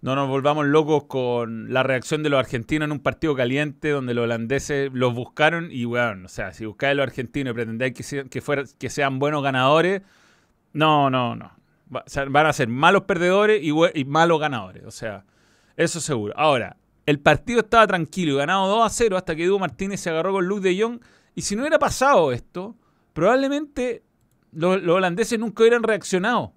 No 0.00 0.14
nos 0.14 0.28
volvamos 0.28 0.64
locos 0.64 1.04
con 1.04 1.74
la 1.74 1.82
reacción 1.82 2.22
de 2.22 2.30
los 2.30 2.38
argentinos 2.40 2.86
en 2.86 2.92
un 2.92 3.00
partido 3.00 3.36
caliente 3.36 3.90
donde 3.90 4.14
los 4.14 4.24
holandeses 4.24 4.90
los 4.94 5.12
buscaron 5.14 5.68
y, 5.70 5.84
bueno, 5.84 6.24
o 6.24 6.28
sea, 6.28 6.54
si 6.54 6.64
buscáis 6.64 6.92
a 6.92 6.94
los 6.94 7.02
argentinos 7.06 7.50
y 7.50 7.54
pretendáis 7.54 7.92
que, 7.92 8.24
que, 8.30 8.40
fuera- 8.40 8.64
que 8.78 8.88
sean 8.88 9.18
buenos 9.18 9.42
ganadores, 9.42 10.00
no, 10.72 11.10
no, 11.10 11.36
no. 11.36 11.52
Van 11.90 12.46
a 12.46 12.52
ser 12.54 12.68
malos 12.68 13.02
perdedores 13.02 13.60
y, 13.62 14.04
malos 14.06 14.40
ganadores. 14.40 14.84
O 14.86 14.90
sea, 14.90 15.26
eso 15.76 16.00
seguro. 16.00 16.32
Ahora, 16.34 16.78
el 17.04 17.18
partido 17.18 17.60
estaba 17.60 17.86
tranquilo 17.86 18.36
ganado 18.36 18.68
2 18.68 18.86
a 18.86 18.88
0 18.88 19.18
hasta 19.18 19.36
que 19.36 19.44
Edu 19.44 19.58
Martínez 19.58 20.00
se 20.00 20.08
agarró 20.08 20.32
con 20.32 20.46
Luke 20.46 20.62
de 20.66 20.80
Jong. 20.80 21.00
Y 21.34 21.42
si 21.42 21.54
no 21.54 21.62
hubiera 21.62 21.78
pasado 21.78 22.32
esto, 22.32 22.76
probablemente 23.12 24.04
los, 24.52 24.82
los 24.82 24.96
holandeses 24.96 25.38
nunca 25.38 25.62
hubieran 25.62 25.82
reaccionado. 25.82 26.52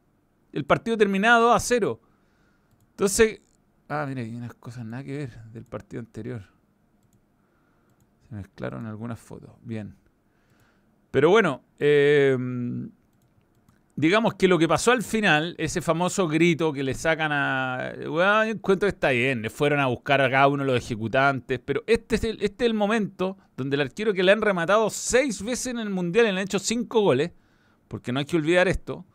El 0.52 0.66
partido 0.66 0.98
terminaba 0.98 1.40
2 1.40 1.56
a 1.56 1.60
0. 1.60 2.02
Entonces, 2.92 3.42
ah, 3.90 4.06
mira, 4.08 4.22
hay 4.22 4.36
unas 4.36 4.54
cosas 4.54 4.86
nada 4.86 5.04
que 5.04 5.18
ver 5.18 5.44
del 5.52 5.66
partido 5.66 6.00
anterior. 6.00 6.44
Se 8.30 8.36
mezclaron 8.36 8.86
algunas 8.86 9.20
fotos. 9.20 9.52
Bien. 9.64 9.96
Pero 11.12 11.30
bueno, 11.30 11.64
eh, 11.80 12.38
digamos 13.96 14.34
que 14.36 14.48
lo 14.48 14.58
que 14.58 14.68
pasó 14.68 14.92
al 14.92 15.04
final, 15.04 15.56
ese 15.58 15.82
famoso 15.82 16.28
grito 16.28 16.74
que 16.74 16.84
le 16.84 16.94
sacan 16.94 17.32
a. 17.32 17.94
Bueno, 18.08 18.44
encuentro 18.44 18.88
que 18.88 18.94
está 18.94 19.10
bien, 19.12 19.42
le 19.42 19.50
fueron 19.50 19.80
a 19.80 19.88
buscar 19.88 20.22
a 20.22 20.30
cada 20.30 20.48
uno 20.48 20.64
los 20.64 20.78
ejecutantes, 20.78 21.60
pero 21.64 21.84
este 21.88 22.16
es, 22.16 22.24
el, 22.24 22.42
este 22.42 22.66
es 22.66 22.70
el 22.70 22.74
momento 22.74 23.38
donde 23.56 23.76
el 23.76 23.82
arquero 23.82 24.14
que 24.14 24.24
le 24.24 24.32
han 24.32 24.42
rematado 24.42 24.90
seis 24.90 25.44
veces 25.44 25.68
en 25.68 25.80
el 25.80 25.90
mundial 25.90 26.26
y 26.26 26.32
le 26.32 26.40
han 26.40 26.46
hecho 26.46 26.60
cinco 26.60 27.02
goles, 27.02 27.32
porque 27.88 28.12
no 28.12 28.20
hay 28.20 28.26
que 28.26 28.38
olvidar 28.38 28.68
esto. 28.68 29.06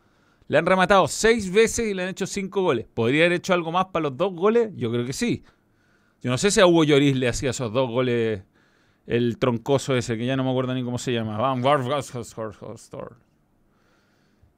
Le 0.46 0.56
han 0.56 0.64
rematado 0.64 1.08
seis 1.08 1.52
veces 1.52 1.88
y 1.88 1.94
le 1.94 2.04
han 2.04 2.08
hecho 2.08 2.26
cinco 2.26 2.62
goles. 2.62 2.86
¿Podría 2.92 3.24
haber 3.24 3.34
hecho 3.34 3.52
algo 3.52 3.70
más 3.70 3.86
para 3.86 4.04
los 4.04 4.16
dos 4.16 4.32
goles? 4.34 4.70
Yo 4.76 4.90
creo 4.90 5.04
que 5.04 5.12
sí. 5.12 5.44
Yo 6.22 6.30
no 6.30 6.38
sé 6.38 6.50
si 6.50 6.60
a 6.60 6.66
Hugo 6.66 6.84
Lloris 6.84 7.16
le 7.16 7.28
hacía 7.28 7.50
esos 7.50 7.70
dos 7.72 7.90
goles 7.90 8.42
el 9.06 9.38
troncoso 9.38 9.94
ese, 9.94 10.16
que 10.16 10.26
ya 10.26 10.36
no 10.36 10.44
me 10.44 10.50
acuerdo 10.50 10.74
ni 10.74 10.82
cómo 10.84 10.98
se 10.98 11.12
llama. 11.12 11.36
Van. 11.36 11.60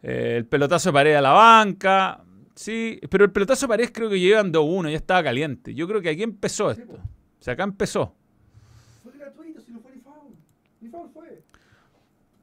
Eh, 0.02 0.34
el 0.38 0.46
pelotazo 0.46 0.90
de 0.90 0.92
pared 0.92 1.14
a 1.14 1.20
la 1.20 1.32
banca. 1.32 2.24
Sí, 2.54 3.00
pero 3.10 3.24
el 3.24 3.32
pelotazo 3.32 3.66
de 3.66 3.68
pared 3.68 3.90
creo 3.92 4.10
que 4.10 4.20
llevan 4.20 4.52
2-1, 4.52 4.90
ya 4.90 4.96
estaba 4.96 5.22
caliente. 5.22 5.74
Yo 5.74 5.86
creo 5.88 6.00
que 6.00 6.10
aquí 6.10 6.22
empezó 6.22 6.70
esto. 6.70 6.94
O 6.94 7.42
sea, 7.42 7.54
acá 7.54 7.64
empezó. 7.64 8.14
Fue 9.02 9.12
gratuito, 9.18 9.60
si 9.60 9.72
no 9.72 9.80
fue 9.80 9.92
ni 9.92 10.00
foul. 10.00 10.34
Ni 10.80 10.88
foul 10.88 11.10
fue. 11.12 11.42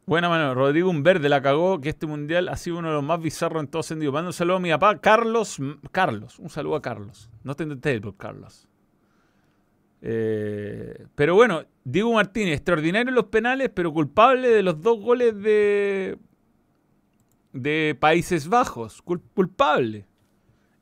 Buena 0.05 0.29
mano, 0.29 0.55
Rodrigo 0.55 0.89
Humberde 0.89 1.27
la 1.29 1.41
cagó, 1.41 1.81
que 1.81 1.89
este 1.89 2.07
mundial 2.07 2.47
ha 2.49 2.55
sido 2.55 2.77
uno 2.77 2.87
de 2.87 2.93
los 2.95 3.03
más 3.03 3.21
bizarros 3.21 3.61
en 3.61 3.67
todo 3.67 3.83
sentido. 3.83 4.11
Mando 4.11 4.29
un 4.29 4.33
saludo 4.33 4.55
a 4.55 4.59
mi 4.59 4.69
papá, 4.69 4.99
Carlos. 4.99 5.57
Carlos, 5.91 6.39
un 6.39 6.49
saludo 6.49 6.77
a 6.77 6.81
Carlos. 6.81 7.29
No 7.43 7.55
te 7.55 7.63
intenté 7.63 7.99
por 7.99 8.15
Carlos. 8.15 8.67
Eh, 10.01 11.07
pero 11.15 11.35
bueno, 11.35 11.65
Diego 11.83 12.13
Martínez, 12.13 12.55
extraordinario 12.55 13.09
en 13.09 13.15
los 13.15 13.25
penales, 13.25 13.69
pero 13.73 13.91
culpable 13.91 14.47
de 14.47 14.63
los 14.63 14.81
dos 14.81 14.99
goles 14.99 15.35
de, 15.41 16.17
de 17.53 17.97
Países 17.99 18.47
Bajos. 18.47 19.03
Cul- 19.03 19.21
culpable. 19.33 20.05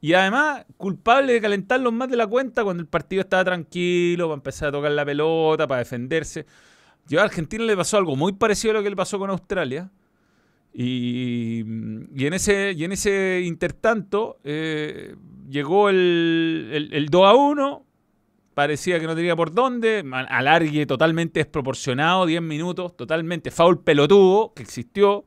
Y 0.01 0.13
además, 0.13 0.65
culpable 0.78 1.34
de 1.34 1.41
calentarlos 1.41 1.91
más 1.91 2.10
de 2.10 2.17
la 2.17 2.28
cuenta 2.28 2.63
cuando 2.63 2.82
el 2.82 2.88
partido 2.88 3.21
estaba 3.21 3.43
tranquilo, 3.43 4.28
para 4.28 4.36
empezar 4.36 4.69
a 4.69 4.71
tocar 4.73 4.91
la 4.91 5.06
pelota, 5.06 5.67
para 5.67 5.80
defenderse. 5.80 6.45
Yo 7.08 7.21
a 7.21 7.23
Argentina 7.23 7.63
le 7.63 7.75
pasó 7.78 7.97
algo 7.97 8.15
muy 8.15 8.34
parecido 8.34 8.71
a 8.71 8.73
lo 8.75 8.84
que 8.84 8.89
le 8.89 8.95
pasó 8.95 9.17
con 9.17 9.30
Australia. 9.30 9.91
Y, 10.73 11.63
y 12.15 12.25
en 12.25 12.34
ese, 12.34 12.73
y 12.75 12.84
en 12.84 12.91
ese 12.91 13.41
intertanto 13.45 14.39
eh, 14.43 15.15
llegó 15.49 15.89
el, 15.89 16.69
el, 16.73 16.93
el 16.93 17.06
2 17.08 17.25
a 17.25 17.34
1. 17.34 17.86
Parecía 18.54 18.99
que 18.99 19.08
no 19.08 19.15
tenía 19.15 19.36
por 19.36 19.54
dónde. 19.54 20.04
Alargue 20.30 20.86
totalmente 20.86 21.39
desproporcionado, 21.39 22.25
10 22.25 22.41
minutos, 22.41 22.95
totalmente 22.95 23.51
foul 23.51 23.82
pelotudo 23.82 24.54
que 24.54 24.63
existió. 24.63 25.25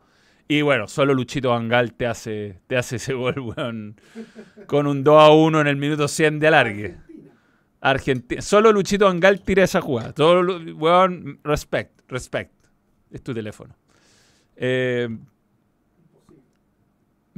Y 0.48 0.62
bueno, 0.62 0.88
solo 0.88 1.12
Luchito 1.12 1.50
Vangal 1.50 1.92
te 1.92 2.06
hace, 2.06 2.58
te 2.66 2.78
hace 2.78 2.96
ese 2.96 3.12
gol, 3.12 3.38
weón, 3.56 4.00
con 4.66 4.86
un 4.86 5.04
2 5.04 5.22
a 5.22 5.30
1 5.30 5.60
en 5.60 5.66
el 5.66 5.76
minuto 5.76 6.08
100 6.08 6.40
de 6.40 6.48
alargue. 6.48 6.96
Argentina. 7.80 8.42
Solo 8.42 8.72
Luchito 8.72 9.06
Angal 9.06 9.42
tira 9.42 9.62
esa 9.62 9.80
jugada. 9.80 10.12
Todo, 10.12 10.40
weón, 10.74 11.38
respect, 11.44 12.00
respect. 12.08 12.52
Es 13.10 13.22
tu 13.22 13.32
teléfono. 13.32 13.76
Eh, 14.56 15.08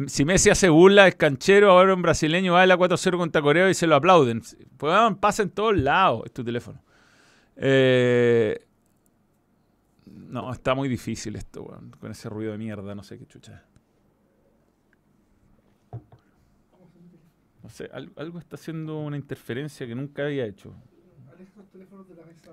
si 0.06 0.24
Messi 0.24 0.48
hace 0.48 0.68
burla, 0.68 1.08
es 1.08 1.16
canchero, 1.16 1.72
ahora 1.72 1.94
un 1.94 2.02
brasileño 2.02 2.54
va 2.54 2.62
a 2.62 2.66
la 2.66 2.78
4-0 2.78 3.18
contra 3.18 3.42
Corea 3.42 3.68
y 3.68 3.74
se 3.74 3.86
lo 3.86 3.96
aplauden. 3.96 4.40
Weón, 4.80 5.16
pasa 5.16 5.42
en 5.42 5.50
todos 5.50 5.76
lados. 5.76 6.22
Es 6.26 6.32
tu 6.32 6.42
teléfono. 6.42 6.82
Eh, 7.56 8.66
no, 10.30 10.52
está 10.52 10.74
muy 10.74 10.88
difícil 10.88 11.36
esto, 11.36 11.62
weón. 11.64 11.90
Con 12.00 12.10
ese 12.10 12.28
ruido 12.28 12.52
de 12.52 12.58
mierda, 12.58 12.94
no 12.94 13.02
sé 13.02 13.18
qué 13.18 13.26
chucha. 13.26 13.56
es. 13.56 13.62
No 17.62 17.68
sé, 17.68 17.90
al- 17.92 18.12
algo 18.16 18.38
está 18.38 18.56
haciendo 18.56 18.98
una 19.00 19.16
interferencia 19.16 19.86
que 19.86 19.94
nunca 19.94 20.24
había 20.24 20.46
hecho. 20.46 20.74
Aleja 21.32 21.52
los 21.56 21.66
teléfonos 21.68 22.08
de 22.08 22.14
la 22.14 22.24
mesa. 22.24 22.52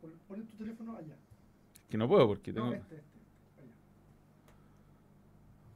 Pon, 0.00 0.12
pon 0.28 0.46
tu 0.46 0.56
teléfono 0.56 0.96
allá. 0.96 1.16
Que 1.90 1.96
no 1.98 2.06
puedo 2.08 2.26
porque 2.28 2.52
tengo. 2.52 2.68
No, 2.68 2.74
este, 2.74 2.96
este. 2.96 3.18
Allá. 3.60 3.72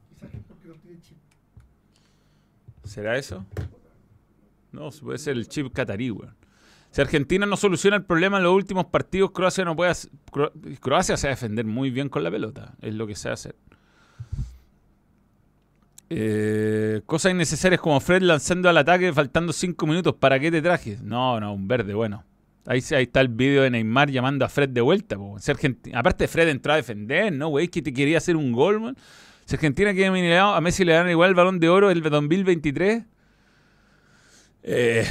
Quizás 0.09 0.33
es 0.33 0.41
porque 0.47 0.67
no 0.69 0.75
tiene 0.75 1.01
chip. 1.01 1.17
¿Será 2.83 3.17
eso? 3.17 3.45
No, 4.71 4.89
puede 4.91 5.17
ser 5.17 5.37
el 5.37 5.47
chip 5.47 5.71
catarí, 5.73 6.09
weón. 6.11 6.35
Si 6.93 7.01
Argentina 7.01 7.47
no 7.47 7.57
soluciona 7.57 7.97
el 7.97 8.03
problema 8.03 8.37
en 8.37 8.43
los 8.43 8.53
últimos 8.53 8.85
partidos, 8.85 9.31
Croacia 9.31 9.65
no 9.65 9.75
puede 9.75 9.89
Cro- 10.31 10.51
Croacia 10.79 11.15
a 11.15 11.27
defender 11.27 11.65
muy 11.65 11.89
bien 11.89 12.07
con 12.07 12.23
la 12.23 12.29
pelota. 12.29 12.75
Es 12.83 12.93
lo 12.93 13.07
que 13.07 13.15
a 13.31 13.33
hacer. 13.33 13.55
Eh, 16.11 17.01
cosas 17.07 17.31
innecesarias 17.31 17.81
como 17.81 17.99
Fred 17.99 18.21
lanzando 18.21 18.69
al 18.69 18.77
ataque 18.77 19.11
faltando 19.11 19.51
5 19.51 19.87
minutos. 19.87 20.13
¿Para 20.19 20.39
qué 20.39 20.51
te 20.51 20.61
trajes? 20.61 21.01
No, 21.01 21.39
no, 21.39 21.51
un 21.55 21.67
verde, 21.67 21.95
bueno. 21.95 22.23
Ahí, 22.67 22.81
ahí 22.91 23.03
está 23.03 23.21
el 23.21 23.29
video 23.29 23.63
de 23.63 23.71
Neymar 23.71 24.11
llamando 24.11 24.45
a 24.45 24.49
Fred 24.49 24.69
de 24.69 24.81
vuelta. 24.81 25.17
Aparte, 25.95 26.27
Fred 26.27 26.47
entró 26.49 26.73
a 26.73 26.75
defender, 26.75 27.33
¿no, 27.33 27.47
güey? 27.47 27.69
Que 27.69 27.81
te 27.81 27.91
quería 27.91 28.19
hacer 28.19 28.35
un 28.35 28.51
gol, 28.51 28.79
man. 28.79 28.97
Si 29.45 29.55
Argentina 29.55 29.95
queda 29.95 30.07
eliminado, 30.07 30.53
a 30.53 30.61
Messi 30.61 30.85
le 30.85 30.93
dan 30.93 31.09
igual 31.09 31.29
el 31.29 31.35
balón 31.35 31.59
de 31.59 31.69
oro 31.69 31.89
el 31.89 32.03
2023. 32.03 33.03
Eh, 34.61 35.05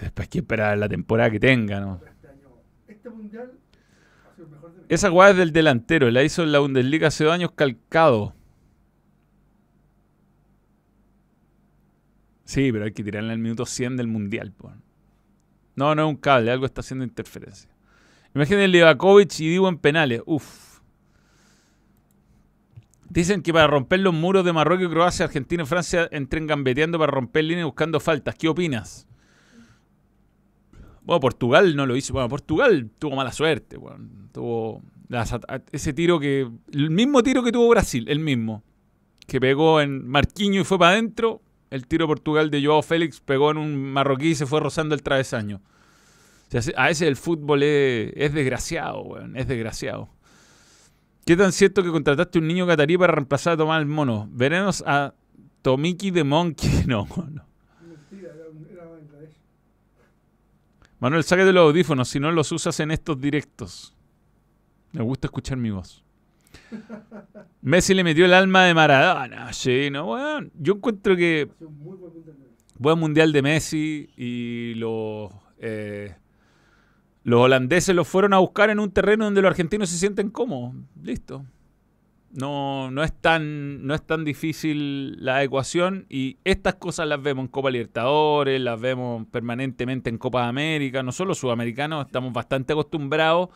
hay 0.16 0.26
que 0.26 0.38
esperar 0.38 0.76
la 0.78 0.88
temporada 0.88 1.30
que 1.30 1.40
tenga, 1.40 1.80
¿no? 1.80 2.00
Este 2.88 3.10
mundial 3.10 3.52
ha 4.26 4.34
sido 4.34 4.46
el 4.46 4.52
mejor 4.52 4.74
de 4.74 4.80
mi 4.80 4.86
Esa 4.88 5.10
jugada 5.10 5.30
es 5.32 5.36
del 5.36 5.52
delantero, 5.52 6.10
la 6.10 6.22
hizo 6.22 6.42
en 6.42 6.52
la 6.52 6.58
Bundesliga 6.58 7.08
hace 7.08 7.24
dos 7.24 7.32
años 7.32 7.52
calcado. 7.54 8.34
Sí, 12.44 12.70
pero 12.70 12.84
hay 12.84 12.92
que 12.92 13.02
tirarle 13.02 13.32
al 13.32 13.38
minuto 13.38 13.66
100 13.66 13.96
del 13.96 14.06
Mundial. 14.06 14.52
po. 14.52 14.72
No, 15.74 15.94
no 15.94 16.02
es 16.02 16.08
un 16.08 16.16
cable, 16.16 16.50
algo 16.50 16.64
está 16.64 16.80
haciendo 16.80 17.04
interferencia. 17.04 17.68
Imaginen 18.34 18.70
Livakovic 18.70 19.40
y 19.40 19.48
Divo 19.48 19.68
en 19.68 19.78
penales. 19.78 20.22
Uf. 20.26 20.80
Dicen 23.08 23.42
que 23.42 23.52
para 23.52 23.66
romper 23.66 24.00
los 24.00 24.14
muros 24.14 24.44
de 24.44 24.52
Marruecos, 24.52 24.88
Croacia, 24.88 25.26
Argentina 25.26 25.62
y 25.62 25.66
Francia 25.66 26.08
entren 26.12 26.46
gambeteando 26.46 26.98
para 26.98 27.10
romper 27.10 27.44
líneas 27.44 27.66
buscando 27.66 27.98
faltas. 27.98 28.34
¿Qué 28.34 28.48
opinas? 28.48 29.06
Bueno, 31.06 31.20
Portugal 31.20 31.76
no 31.76 31.86
lo 31.86 31.96
hizo. 31.96 32.12
Bueno, 32.12 32.28
Portugal 32.28 32.90
tuvo 32.98 33.14
mala 33.14 33.32
suerte. 33.32 33.78
Tuvo 34.32 34.82
ese 35.72 35.92
tiro 35.92 36.18
que. 36.18 36.50
El 36.72 36.90
mismo 36.90 37.22
tiro 37.22 37.44
que 37.44 37.52
tuvo 37.52 37.68
Brasil, 37.68 38.06
el 38.08 38.18
mismo. 38.18 38.64
Que 39.26 39.40
pegó 39.40 39.80
en 39.80 40.06
Marquinho 40.08 40.60
y 40.60 40.64
fue 40.64 40.78
para 40.78 40.92
adentro. 40.92 41.40
El 41.70 41.86
tiro 41.86 42.04
de 42.04 42.08
Portugal 42.08 42.50
de 42.50 42.64
Joao 42.64 42.82
Félix 42.82 43.20
pegó 43.20 43.52
en 43.52 43.58
un 43.58 43.92
marroquí 43.92 44.30
y 44.30 44.34
se 44.34 44.46
fue 44.46 44.60
rozando 44.60 44.94
el 44.94 45.02
travesaño. 45.02 45.60
A 46.76 46.90
ese 46.90 47.08
el 47.08 47.16
fútbol 47.16 47.62
es, 47.62 48.12
es 48.16 48.34
desgraciado, 48.34 49.02
weón. 49.02 49.36
Es 49.36 49.46
desgraciado. 49.46 50.08
¿Qué 51.24 51.36
tan 51.36 51.52
cierto 51.52 51.82
que 51.82 51.90
contrataste 51.90 52.38
un 52.38 52.46
niño 52.46 52.66
catarí 52.66 52.96
para 52.96 53.12
reemplazar 53.12 53.54
a 53.54 53.56
Tomás 53.56 53.80
el 53.80 53.86
Mono? 53.86 54.28
Veremos 54.30 54.82
a 54.86 55.14
Tomiki 55.62 56.10
de 56.10 56.24
Monkey. 56.24 56.70
No, 56.86 57.06
no. 57.32 57.55
Manuel, 60.98 61.24
sáquete 61.24 61.52
los 61.52 61.68
audífonos 61.68 62.08
si 62.08 62.20
no 62.20 62.32
los 62.32 62.50
usas 62.52 62.80
en 62.80 62.90
estos 62.90 63.20
directos. 63.20 63.94
Me 64.92 65.02
gusta 65.02 65.26
escuchar 65.26 65.58
mi 65.58 65.70
voz. 65.70 66.02
Messi 67.62 67.94
le 67.94 68.02
metió 68.02 68.24
el 68.24 68.32
alma 68.32 68.64
de 68.64 68.74
Maradona. 68.74 69.52
Sí, 69.52 69.90
no, 69.90 70.06
bueno, 70.06 70.48
yo 70.58 70.74
encuentro 70.74 71.16
que 71.16 71.50
buen 72.78 72.98
mundial 72.98 73.32
de 73.32 73.42
Messi. 73.42 74.08
de 74.16 74.24
y 74.24 74.74
los 74.76 75.30
eh, 75.58 76.14
los 77.24 77.40
holandeses 77.40 77.94
los 77.94 78.06
fueron 78.06 78.34
a 78.34 78.38
buscar 78.38 78.70
en 78.70 78.78
un 78.78 78.90
terreno 78.92 79.24
donde 79.24 79.42
los 79.42 79.50
argentinos 79.50 79.90
se 79.90 79.98
sienten 79.98 80.30
cómodos. 80.30 80.74
Listo. 81.02 81.44
No, 82.32 82.90
no, 82.90 83.02
es 83.02 83.12
tan, 83.14 83.86
no 83.86 83.94
es 83.94 84.02
tan 84.02 84.24
difícil 84.24 85.24
la 85.24 85.42
ecuación 85.42 86.04
y 86.10 86.36
estas 86.44 86.74
cosas 86.74 87.06
las 87.08 87.22
vemos 87.22 87.44
en 87.44 87.48
Copa 87.48 87.70
Libertadores, 87.70 88.60
las 88.60 88.78
vemos 88.78 89.26
permanentemente 89.30 90.10
en 90.10 90.18
Copa 90.18 90.46
América. 90.46 91.02
Nosotros 91.02 91.28
los 91.28 91.38
sudamericanos 91.38 92.04
estamos 92.06 92.32
bastante 92.34 92.74
acostumbrados 92.74 93.48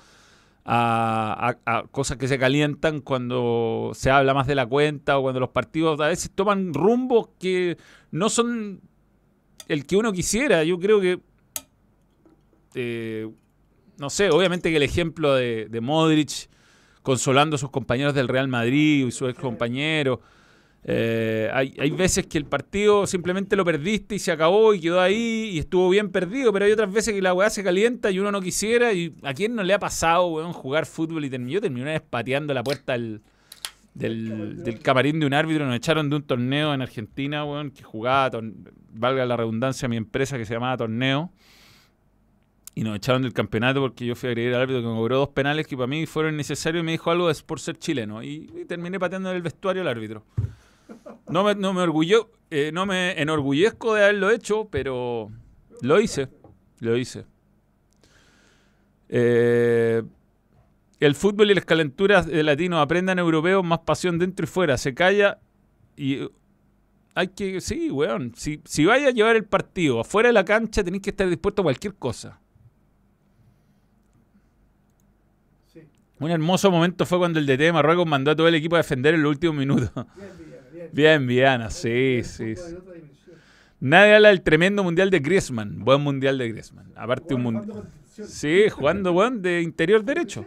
a, 0.65 1.57
a- 1.67 1.79
a 1.79 1.83
cosas 1.89 2.17
que 2.17 2.29
se 2.29 2.39
calientan 2.39 3.01
cuando 3.01 3.91
se 3.95 4.11
habla 4.11 4.33
más 4.35 4.47
de 4.47 4.55
la 4.55 4.65
cuenta 4.67 5.19
o 5.19 5.23
cuando 5.23 5.41
los 5.41 5.51
partidos 5.51 6.01
a 6.01 6.07
veces 6.09 6.31
toman 6.35 6.73
rumbos 6.73 7.29
que 7.39 7.77
no 8.13 8.31
son 8.31 8.81
el 9.69 9.85
que 9.87 9.97
uno 9.97 10.13
quisiera. 10.13 10.65
Yo 10.65 10.79
creo 10.79 11.01
que, 11.01 11.21
eh, 12.75 13.29
no 13.99 14.11
sé, 14.11 14.31
obviamente 14.31 14.71
que 14.71 14.77
el 14.77 14.83
ejemplo 14.83 15.35
de, 15.35 15.67
de 15.69 15.81
Modric 15.81 16.49
consolando 17.03 17.57
a 17.57 17.59
sus 17.59 17.71
compañeros 17.71 18.15
del 18.15 18.29
Real 18.29 18.49
Madrid 18.49 19.07
y 19.07 19.11
sus 19.11 19.31
ex 19.31 19.39
compañeros. 19.39 20.19
eh, 20.85 21.51
hay, 21.53 21.75
hay 21.79 21.91
veces 21.91 22.27
que 22.27 22.39
el 22.39 22.47
partido 22.47 23.07
simplemente 23.07 23.55
lo 23.57 23.65
perdiste 23.65 24.15
y 24.15 24.19
se 24.19 24.33
acabó 24.33 24.73
y 24.75 24.81
quedó 24.81 25.01
ahí 25.01 25.51
y 25.53 25.59
estuvo 25.59 25.89
bien 25.91 26.11
perdido, 26.11 26.53
pero 26.53 26.65
hay 26.65 26.73
otras 26.73 26.93
veces 26.93 27.15
que 27.15 27.23
la 27.23 27.35
weá 27.35 27.51
se 27.51 27.63
calienta 27.63 28.11
y 28.11 28.19
uno 28.19 28.33
no 28.33 28.41
quisiera. 28.41 28.93
¿Y 28.93 29.15
a 29.23 29.35
quién 29.35 29.55
no 29.55 29.63
le 29.63 29.75
ha 29.75 29.79
pasado, 29.79 30.27
weón, 30.29 30.53
jugar 30.53 30.87
fútbol 30.87 31.25
y 31.25 31.31
terminó? 31.31 31.53
Yo 31.53 31.61
terminé 31.61 31.91
una 31.91 32.01
pateando 32.01 32.55
la 32.55 32.63
puerta 32.63 32.93
del, 32.93 33.23
del, 33.95 34.81
camarín 34.83 35.21
de 35.21 35.27
un 35.27 35.35
árbitro. 35.35 35.67
Nos 35.67 35.77
echaron 35.77 36.11
de 36.11 36.17
un 36.17 36.23
torneo 36.23 36.73
en 36.75 36.83
Argentina, 36.83 37.45
weón, 37.45 37.71
que 37.71 37.83
jugaba, 37.83 38.41
valga 38.93 39.25
la 39.27 39.37
redundancia, 39.37 39.89
mi 39.89 39.97
empresa 39.97 40.39
que 40.39 40.47
se 40.47 40.55
llamaba 40.55 40.77
Torneo. 40.77 41.31
Y 42.75 42.83
nos 42.83 42.97
echaron 42.97 43.23
del 43.23 43.33
campeonato 43.33 43.81
porque 43.81 44.07
yo 44.07 44.15
fui 44.15 44.29
a 44.29 44.31
agredir 44.31 44.55
al 44.55 44.63
árbitro 44.63 44.83
que 44.83 44.89
me 44.89 44.95
cobró 44.95 45.19
dos 45.19 45.31
penales 45.31 45.67
que 45.67 45.77
para 45.77 45.87
mí 45.89 46.07
fueron 46.07 46.37
necesarios 46.37 46.83
y 46.83 46.85
me 46.85 46.93
dijo 46.93 47.11
algo 47.11 47.29
de, 47.29 47.35
por 47.45 47.61
ser 47.61 47.77
chileno. 47.77 48.23
Y, 48.23 48.47
terminé 48.69 48.99
pateando 48.99 49.31
en 49.31 49.37
el 49.37 49.43
vestuario 49.43 49.83
al 49.83 49.89
árbitro. 49.89 50.25
No 51.29 51.45
me, 51.45 51.55
no 51.55 51.73
me 51.73 51.85
eh, 52.51 52.71
no 52.73 52.87
me 52.87 53.21
enorgullezco 53.21 53.95
de 53.95 54.05
haberlo 54.05 54.31
hecho, 54.31 54.69
pero 54.71 55.31
lo 55.83 56.01
hice. 56.01 56.29
Lo 56.81 56.97
hice. 56.97 57.25
Eh, 59.09 60.03
el 61.01 61.15
fútbol 61.15 61.51
y 61.51 61.55
las 61.55 61.65
calenturas 61.65 62.27
de 62.27 62.43
latinos 62.43 62.81
aprendan 62.81 63.19
europeos, 63.19 63.65
más 63.65 63.81
pasión 63.81 64.19
dentro 64.19 64.45
y 64.45 64.47
fuera. 64.47 64.79
Se 64.79 64.95
calla 64.95 65.39
y 65.97 66.15
eh, 66.15 66.29
hay 67.15 67.29
que, 67.29 67.61
sí, 67.61 67.91
weón. 67.91 68.33
Si, 68.37 68.61
si 68.65 68.85
vaya 68.85 69.09
a 69.09 69.11
llevar 69.11 69.37
el 69.37 69.45
partido 69.45 70.01
afuera 70.01 70.29
de 70.29 70.33
la 70.33 70.45
cancha, 70.45 70.85
tenéis 70.85 71.03
que 71.03 71.11
estar 71.11 71.29
dispuesto 71.29 71.63
a 71.63 71.65
cualquier 71.65 71.95
cosa. 71.95 72.41
Sí. 75.73 75.81
Un 76.21 76.31
hermoso 76.31 76.71
momento 76.71 77.05
fue 77.07 77.19
cuando 77.19 77.39
el 77.39 77.47
DT 77.47 77.59
de 77.59 77.73
Marruecos 77.73 78.07
mandó 78.07 78.31
a 78.31 78.37
todo 78.37 78.47
el 78.47 78.55
equipo 78.55 78.77
a 78.77 78.79
defender 78.79 79.15
en 79.15 79.23
los 79.23 79.31
últimos 79.31 79.57
minutos. 79.57 79.91
Bien, 79.95 80.07
Villana, 80.39 80.71
bien. 80.73 80.89
Bien, 80.93 81.27
Viana, 81.27 81.71
sí, 81.71 82.21
sí. 82.23 82.55
sí. 82.55 82.77
Nadie 83.81 84.15
habla 84.15 84.29
del 84.29 84.43
tremendo 84.43 84.85
mundial 84.85 85.09
de 85.11 85.21
Griezmann. 85.21 85.83
Buen 85.83 86.03
mundial 86.03 86.37
de 86.37 86.49
Griezmann. 86.51 86.93
Aparte 86.95 87.35
un 87.35 87.43
mundial. 87.43 87.89
Sí, 88.05 88.69
jugando, 88.69 89.13
weón, 89.15 89.41
de 89.41 89.63
interior 89.63 90.05
derecho. 90.05 90.45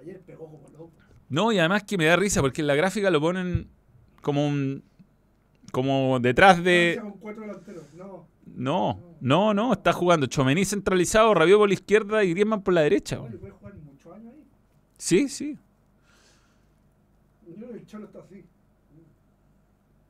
Ayer 0.00 0.20
pegó 0.26 0.46
como. 0.46 0.60
No, 1.28 1.52
y 1.52 1.58
además 1.60 1.84
que 1.84 1.96
me 1.96 2.06
da 2.06 2.16
risa 2.16 2.40
porque 2.40 2.60
en 2.60 2.66
la 2.66 2.74
gráfica 2.74 3.08
lo 3.10 3.20
ponen 3.20 3.68
como 4.20 4.46
un. 4.46 4.82
como 5.70 6.18
detrás 6.18 6.62
de. 6.64 7.00
No, 8.56 9.16
No, 9.20 9.54
no, 9.54 9.72
está 9.72 9.92
jugando 9.92 10.26
Chomení 10.26 10.64
centralizado, 10.64 11.32
Rabiot 11.34 11.60
por 11.60 11.68
la 11.68 11.74
izquierda 11.74 12.24
y 12.24 12.30
Griezmann 12.30 12.62
por 12.62 12.74
la 12.74 12.80
derecha. 12.80 13.20
weón. 13.20 13.30
le 13.32 13.38
puede 13.38 13.52
jugar 13.52 13.74
muchos 13.76 14.12
años 14.12 14.34
ahí. 14.34 14.44
Sí, 15.00 15.30
sí. 15.30 15.58
El 17.46 17.86
Cholo 17.86 18.04
está 18.04 18.18
así. 18.18 18.44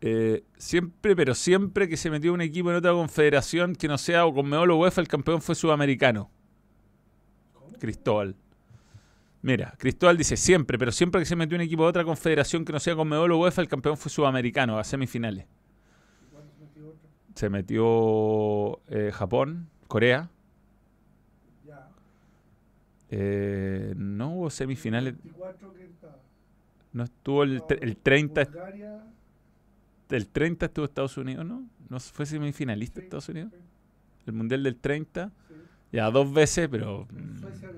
Eh, 0.01 0.43
siempre, 0.57 1.15
pero 1.15 1.33
siempre 1.37 1.89
que 1.89 1.97
se 1.97 2.11
metió 2.11 2.35
un 2.35 2.41
equipo 2.41 2.71
en 2.71 2.77
otra 2.77 2.91
confederación 2.91 3.77
que 3.77 3.87
no 3.87 3.97
sea 3.99 4.27
o 4.27 4.35
Conmebol 4.35 4.73
o 4.73 4.79
UEFA, 4.79 5.01
el 5.01 5.07
campeón 5.07 5.41
fue 5.43 5.55
sudamericano. 5.55 6.29
¿Cómo? 7.55 7.79
Cristóbal. 7.79 8.35
Mira, 9.43 9.77
Cristóbal 9.79 10.17
dice 10.17 10.37
siempre, 10.37 10.77
pero 10.77 10.91
siempre 10.91 11.21
que 11.21 11.25
se 11.25 11.37
metió 11.37 11.55
un 11.57 11.63
equipo 11.63 11.85
de 11.85 11.91
otra 11.91 12.05
confederación 12.05 12.65
que 12.65 12.73
no 12.73 12.81
sea 12.81 12.97
Conmebol 12.97 13.31
o 13.31 13.39
UEFA, 13.39 13.63
el 13.63 13.69
campeón 13.69 13.97
fue 13.97 14.11
sudamericano 14.11 14.77
a 14.77 14.83
semifinales. 14.83 15.47
¿Y 15.47 16.33
cuándo 16.33 16.51
se 16.53 16.65
metió 16.65 16.89
otro? 16.89 17.09
Se 17.37 17.49
metió 17.49 18.81
eh, 18.89 19.13
Japón, 19.13 19.71
Corea. 19.87 20.31
Eh, 23.11 23.93
no 23.97 24.35
hubo 24.37 24.51
semifinales. 24.51 25.15
24 25.23 25.73
que 25.75 25.85
está. 25.85 26.17
No 26.93 27.05
estuvo 27.05 27.43
el, 27.43 27.63
el 27.81 27.97
30. 27.97 28.45
Bulgaria. 28.45 29.05
El 30.11 30.29
30 30.29 30.67
estuvo 30.67 30.85
Estados 30.85 31.17
Unidos, 31.17 31.45
¿no? 31.45 31.65
¿No 31.89 32.01
fue 32.01 32.27
semifinalista 32.27 33.01
Sí, 33.01 33.05
Estados 33.05 33.29
Unidos? 33.29 33.51
sí, 33.53 33.59
El 34.27 34.33
Mundial 34.33 34.63
del 34.63 34.77
30. 34.77 35.31
sí. 35.49 35.55
Ya 35.93 36.11
dos 36.11 36.33
veces, 36.33 36.69
pero. 36.69 37.07
En 37.11 37.35
mm, 37.35 37.41
Suecia 37.41 37.71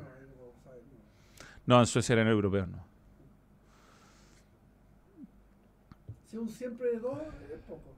no, 1.64 1.78
en 1.80 1.86
Suecia 1.86 2.12
eran 2.14 2.26
europeos, 2.28 2.68
no. 2.68 2.84
Si 6.26 6.36
un 6.36 6.48
siempre 6.48 6.92
de 6.92 6.98
dos 6.98 7.18
es 7.52 7.60
poco. 7.68 7.94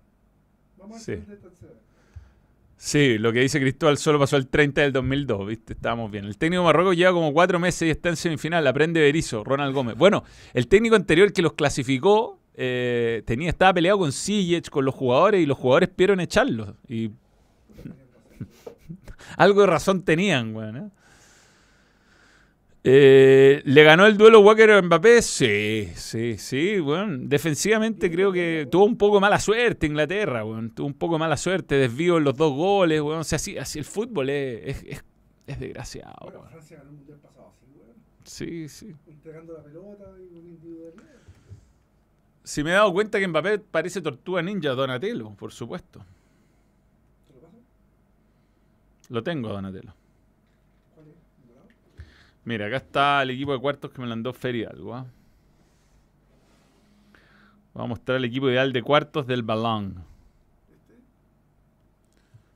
Vamos 0.78 0.97
a 0.99 1.01
Sí. 1.01 1.12
hacer 1.12 1.26
de 1.26 1.37
tercera. 1.37 1.72
Sí, 2.77 3.18
lo 3.18 3.33
que 3.33 3.41
dice 3.41 3.61
Cristóbal 3.61 3.99
solo 3.99 4.18
pasó 4.18 4.37
el 4.37 4.49
30 4.49 4.83
del 4.83 4.93
2002, 4.93 5.47
¿viste? 5.47 5.72
Estábamos 5.75 6.11
bien. 6.11 6.25
El 6.25 6.37
técnico 6.37 6.62
de 6.62 6.66
Marruecos 6.66 6.97
lleva 6.97 7.12
como 7.12 7.33
cuatro 7.33 7.59
meses 7.59 7.83
y 7.83 7.91
está 7.91 8.09
en 8.09 8.16
semifinal. 8.16 8.66
Aprende 8.66 9.01
Berizzo, 9.01 9.45
Ronald 9.45 9.75
Gómez. 9.75 9.97
Bueno, 9.97 10.25
el 10.53 10.66
técnico 10.66 10.97
anterior 10.97 11.33
que 11.33 11.43
los 11.43 11.55
clasificó 11.55 12.41
eh, 12.55 13.22
tenía, 13.27 13.49
estaba 13.49 13.75
peleado 13.75 13.99
con 13.99 14.12
Ziyech, 14.12 14.68
con 14.70 14.85
los 14.85 14.95
jugadores, 14.95 15.41
y 15.41 15.47
los 15.47 15.57
jugadores 15.57 15.89
pidieron 15.89 16.20
echarlo. 16.20 16.77
Y 16.89 17.11
algo 19.37 19.62
de 19.62 19.66
razón 19.66 20.05
tenían, 20.05 20.55
weón. 20.55 20.77
¿eh? 20.77 20.91
Eh, 22.87 23.62
¿Le 23.64 23.82
ganó 23.82 24.05
el 24.07 24.18
duelo 24.18 24.41
Walker 24.41 24.70
a 24.72 24.82
Mbappé? 24.82 25.22
Sí, 25.22 25.89
sí, 25.95 26.37
sí, 26.37 26.80
weón. 26.80 27.28
Defensivamente 27.30 28.11
creo 28.11 28.30
que 28.30 28.68
tuvo 28.70 28.85
un 28.85 28.99
poco 28.99 29.20
mala 29.20 29.41
suerte 29.41 29.87
Inglaterra, 29.87 30.45
weón. 30.45 30.70
Tuvo 30.70 30.87
un 30.89 30.95
poco 30.95 31.18
mala 31.18 31.39
suerte, 31.39 31.76
desvío 31.76 32.18
en 32.18 32.24
los 32.24 32.37
dos 32.37 32.53
goles, 32.53 33.01
weón. 33.01 33.20
O 33.20 33.24
sea, 33.24 33.37
así, 33.37 33.57
así 33.57 33.78
el 33.78 33.87
fútbol 33.87 34.28
es, 34.30 34.76
es, 34.76 34.85
es- 34.99 35.05
es 35.47 35.61
desgraciado, 35.61 36.14
Bueno, 36.22 36.39
weón. 36.41 36.51
Francia 36.51 36.76
ganó 36.78 36.91
el 36.91 36.97
mundial 36.97 37.18
pasado 37.20 37.53
así, 37.57 37.66
weón. 37.78 37.97
Sí, 38.24 38.68
sí. 38.68 38.95
Entregando 39.07 39.55
la 39.55 39.62
pelota 39.62 40.05
y 40.18 40.37
un 40.39 40.47
individualidad. 40.49 41.05
Si 42.43 42.62
me 42.62 42.70
he 42.70 42.74
dado 42.74 42.93
cuenta 42.93 43.18
que 43.18 43.26
Mbappé 43.28 43.59
parece 43.61 44.03
tortuga 44.03 44.43
ninja 44.43 44.70
Donatello, 44.70 45.30
por 45.30 45.53
supuesto. 45.53 46.05
¿Te 47.32 47.41
lo? 47.41 47.49
Lo 49.09 49.22
tengo 49.22 49.49
a 49.49 49.53
Donatello. 49.55 49.95
Mira, 52.45 52.67
acá 52.67 52.77
está 52.77 53.23
el 53.23 53.31
equipo 53.31 53.53
de 53.53 53.59
cuartos 53.59 53.91
que 53.91 54.01
me 54.01 54.07
mandó 54.07 54.33
Feria 54.33 54.71
algo. 54.71 54.95
¿ah? 54.95 55.07
Vamos 57.73 57.87
a 57.87 57.89
mostrar 57.89 58.19
el 58.19 58.25
equipo 58.25 58.51
ideal 58.51 58.73
de 58.73 58.83
cuartos 58.83 59.27
del 59.27 59.43
balón. 59.43 60.05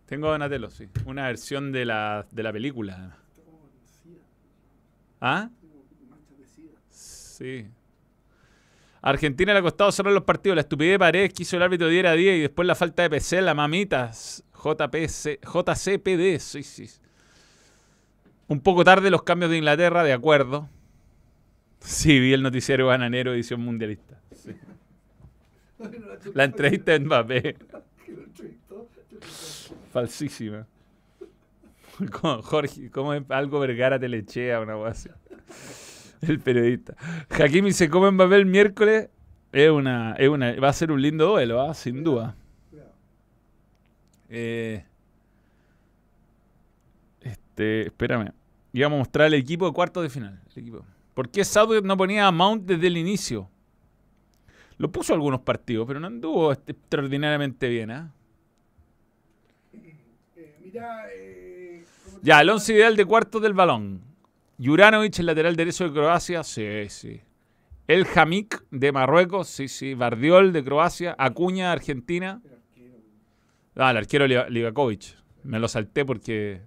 Tengo 0.06 0.28
a 0.28 0.32
Donatello, 0.32 0.70
sí. 0.70 0.88
Una 1.06 1.26
versión 1.26 1.72
de 1.72 1.84
la, 1.84 2.26
de 2.30 2.42
la 2.42 2.52
película. 2.52 3.16
¿Ah? 5.20 5.50
Sí. 6.90 7.66
A 9.00 9.10
Argentina 9.10 9.52
le 9.52 9.58
ha 9.58 9.62
costado 9.62 9.92
cerrar 9.92 10.12
los 10.12 10.24
partidos. 10.24 10.56
La 10.56 10.62
estupidez 10.62 10.92
de 10.92 10.98
Paredes 10.98 11.32
quiso 11.32 11.56
el 11.56 11.62
árbitro 11.62 11.88
diera 11.88 12.12
10 12.12 12.38
y 12.38 12.40
después 12.42 12.66
la 12.66 12.74
falta 12.74 13.02
de 13.02 13.10
PC, 13.10 13.42
la 13.42 13.54
mamita. 13.54 14.10
JPC, 14.12 15.40
JCPD, 15.42 16.38
sí, 16.40 16.62
sí. 16.62 16.88
Un 18.48 18.60
poco 18.60 18.82
tarde 18.82 19.10
los 19.10 19.22
cambios 19.22 19.50
de 19.50 19.58
Inglaterra, 19.58 20.02
de 20.02 20.14
acuerdo. 20.14 20.68
Sí, 21.80 22.18
vi 22.18 22.32
el 22.32 22.42
noticiero 22.42 22.86
bananero 22.86 23.32
edición 23.34 23.60
mundialista. 23.60 24.20
Sí. 24.32 24.56
La 26.34 26.44
entrevista 26.44 26.92
de 26.92 27.00
Mbappé. 27.00 27.56
Falsísima. 29.92 30.66
Jorge, 32.42 32.90
como 32.90 33.12
es 33.12 33.22
algo 33.28 33.60
Vergara 33.60 33.98
Telechea, 33.98 34.60
una 34.60 34.74
cosa 34.74 34.90
así. 34.90 35.10
El 36.22 36.40
periodista. 36.40 36.96
Hakimi 37.30 37.72
se 37.72 37.90
come 37.90 38.10
Mbappé 38.10 38.36
el 38.36 38.46
miércoles. 38.46 39.10
Es 39.52 39.70
una, 39.70 40.14
es 40.14 40.28
una, 40.28 40.54
va 40.54 40.68
a 40.68 40.72
ser 40.72 40.90
un 40.90 41.00
lindo 41.00 41.26
duelo, 41.26 41.60
¿ah? 41.60 41.74
sin 41.74 42.02
duda. 42.02 42.34
Eh, 44.30 44.84
Este, 47.58 47.86
espérame. 47.88 48.32
Íbamos 48.78 48.96
a 48.96 48.98
mostrar 49.00 49.26
el 49.26 49.34
equipo 49.34 49.66
de 49.66 49.72
cuartos 49.72 50.02
de 50.04 50.08
final. 50.08 50.40
¿Por 51.14 51.28
qué 51.30 51.44
Southgate 51.44 51.84
no 51.86 51.96
ponía 51.96 52.28
a 52.28 52.30
Mount 52.30 52.64
desde 52.64 52.86
el 52.86 52.96
inicio? 52.96 53.50
Lo 54.76 54.92
puso 54.92 55.12
algunos 55.14 55.40
partidos, 55.40 55.84
pero 55.86 55.98
no 55.98 56.06
anduvo 56.06 56.52
extraordinariamente 56.52 57.68
bien, 57.68 57.90
¿ah? 57.90 58.12
Eh, 59.72 60.56
mira, 60.64 61.06
eh, 61.12 61.84
¿cómo 62.04 62.18
te 62.20 62.26
Ya, 62.26 62.40
el 62.40 62.50
once 62.50 62.72
ideal 62.72 62.94
de 62.94 63.04
cuartos 63.04 63.42
del 63.42 63.52
balón. 63.52 64.00
Juranovic, 64.62 65.18
el 65.18 65.26
lateral 65.26 65.56
derecho 65.56 65.84
de 65.84 65.92
Croacia, 65.92 66.44
sí, 66.44 66.64
sí. 66.88 67.20
El 67.88 68.06
Hamik 68.14 68.64
de 68.70 68.92
Marruecos, 68.92 69.48
sí, 69.48 69.66
sí. 69.66 69.94
Bardiol 69.94 70.52
de 70.52 70.62
Croacia. 70.62 71.16
Acuña 71.18 71.66
de 71.66 71.72
Argentina. 71.72 72.40
Ah, 73.74 73.90
el 73.90 73.96
arquero 73.96 74.26
Liva- 74.26 74.48
Livakovic. 74.48 75.16
Me 75.42 75.58
lo 75.58 75.66
salté 75.68 76.04
porque. 76.04 76.60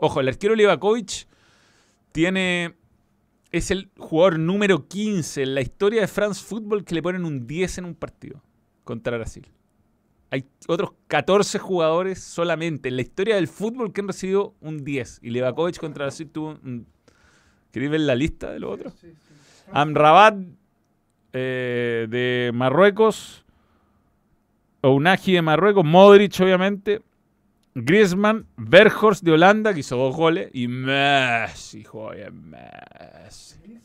Ojo, 0.00 0.20
el 0.20 0.28
arquero 0.28 0.54
Livakovic 0.54 1.26
tiene. 2.14 2.76
Es 3.50 3.70
el 3.70 3.90
jugador 3.98 4.38
número 4.38 4.88
15 4.88 5.42
en 5.42 5.54
la 5.54 5.60
historia 5.60 6.00
de 6.00 6.08
France 6.08 6.44
Football 6.44 6.84
que 6.84 6.94
le 6.94 7.02
ponen 7.02 7.24
un 7.24 7.46
10 7.46 7.78
en 7.78 7.84
un 7.84 7.94
partido 7.94 8.42
contra 8.84 9.16
Brasil. 9.16 9.46
Hay 10.30 10.44
otros 10.66 10.92
14 11.08 11.58
jugadores 11.58 12.20
solamente 12.20 12.88
en 12.88 12.96
la 12.96 13.02
historia 13.02 13.36
del 13.36 13.46
fútbol 13.46 13.92
que 13.92 14.00
han 14.00 14.08
recibido 14.08 14.54
un 14.60 14.84
10. 14.84 15.20
Y 15.22 15.30
Livakovic 15.30 15.78
contra 15.78 16.06
Brasil 16.06 16.28
tuvo 16.30 16.58
un. 16.64 16.86
¿Queréis 17.70 17.90
ver 17.90 18.00
la 18.00 18.14
lista 18.14 18.50
de 18.52 18.60
los 18.60 18.72
otros? 18.72 18.94
Sí, 19.00 19.08
sí. 19.10 19.64
Amrabat 19.72 20.36
eh, 21.32 22.06
de 22.08 22.52
Marruecos, 22.54 23.44
Ounahi 24.82 25.32
de 25.32 25.42
Marruecos, 25.42 25.84
Modric 25.84 26.40
obviamente, 26.40 27.02
Griezmann, 27.74 28.46
Berghorst 28.56 29.24
de 29.24 29.32
Holanda 29.32 29.74
que 29.74 29.80
hizo 29.80 29.96
dos 29.96 30.14
goles 30.14 30.50
y 30.52 30.68
Messi, 30.68 31.84
joder, 31.84 32.32
Messi. 32.32 33.58
En. 33.64 33.82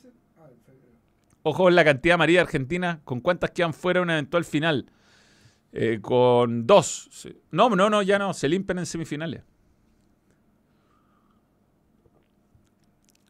Ojo 1.41 1.63
con 1.63 1.75
la 1.75 1.85
cantidad 1.85 2.17
María 2.17 2.41
Argentina, 2.41 3.01
con 3.03 3.21
cuántas 3.21 3.51
quedan 3.51 3.73
fuera 3.73 4.01
una 4.01 4.13
eventual 4.13 4.45
final. 4.45 4.91
Eh, 5.71 5.99
con 6.01 6.67
dos. 6.67 7.27
No, 7.51 7.69
no, 7.69 7.89
no, 7.89 8.01
ya 8.01 8.19
no, 8.19 8.33
se 8.33 8.49
limpian 8.49 8.79
en 8.79 8.85
semifinales. 8.85 9.43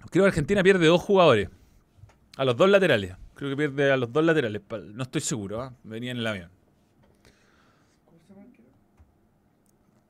Creo 0.10 0.24
que 0.24 0.30
Argentina 0.30 0.64
pierde 0.64 0.88
dos 0.88 1.02
jugadores. 1.02 1.50
A 2.38 2.46
los 2.46 2.58
dos 2.58 2.70
laterales. 2.70 3.16
Creo 3.36 3.52
que 3.52 3.58
pierde 3.58 3.92
a 3.92 3.98
los 3.98 4.12
dos 4.12 4.24
laterales. 4.24 4.62
No 4.94 5.04
estoy 5.04 5.22
seguro, 5.22 5.62
¿ah? 5.62 5.74
venía 5.84 6.12
en 6.12 6.18
el 6.18 6.28
avión. 6.28 6.50
¿Cómo 8.06 8.18
se 8.20 8.30
llama 8.30 8.42
el 8.42 8.48
arquero? 8.48 8.70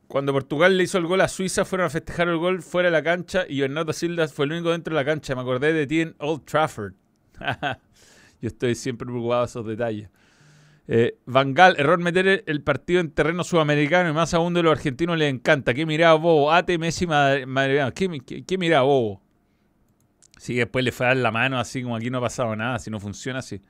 Cuando 0.10 0.34
Portugal 0.34 0.76
le 0.76 0.86
hizo 0.86 0.98
el 0.98 1.06
gol 1.06 1.22
a 1.22 1.28
Suiza, 1.28 1.66
fueron 1.66 1.86
a 1.86 1.90
festejar 1.92 2.28
el 2.30 2.38
gol 2.38 2.64
fuera 2.64 2.88
de 2.88 2.92
la 2.94 3.04
cancha 3.04 3.46
y 3.48 3.62
Bernardo 3.62 3.94
Silva 3.94 4.28
fue 4.28 4.46
el 4.48 4.54
único 4.54 4.72
dentro 4.72 4.96
de 4.96 5.00
la 5.02 5.06
cancha. 5.06 5.36
Me 5.36 5.42
acordé 5.42 5.72
de 5.72 5.86
ti 5.86 6.02
en 6.02 6.16
Old 6.18 6.46
Trafford. 6.46 6.94
Yo 8.42 8.48
estoy 8.48 8.74
siempre 8.74 9.06
preocupado 9.06 9.42
de 9.42 9.46
esos 9.46 9.68
detalles. 9.68 10.10
Eh, 10.88 11.20
Van 11.28 11.54
Gaal, 11.54 11.76
error 11.78 12.00
meter 12.00 12.44
el- 12.48 12.64
partido 12.64 13.02
en 13.02 13.12
terreno 13.12 13.44
sudamericano 13.44 14.10
y 14.10 14.14
más 14.14 14.34
aún 14.34 14.56
de 14.56 14.64
los 14.64 14.72
argentinos 14.72 15.16
les 15.16 15.32
encanta. 15.32 15.76
¿Qué 15.76 15.86
mirada 15.86 16.16
bobo? 16.16 16.52
Ate, 16.52 16.80
Messi, 16.80 17.06
Madrid. 17.06 17.46
¿Qué, 17.94 18.20
qué, 18.26 18.44
qué 18.44 18.58
mirada 18.58 18.82
bobo? 18.82 19.22
Sí, 20.40 20.56
después 20.56 20.84
le 20.84 20.92
fue 20.92 21.06
a 21.06 21.10
dar 21.10 21.18
la 21.18 21.30
mano 21.32 21.60
así 21.60 21.84
como 21.84 21.96
aquí 21.96 22.10
no 22.10 22.18
ha 22.18 22.22
pasado 22.22 22.56
nada, 22.56 22.80
si 22.80 22.90
no 22.90 23.00
funciona 23.00 23.40
así. 23.40 23.62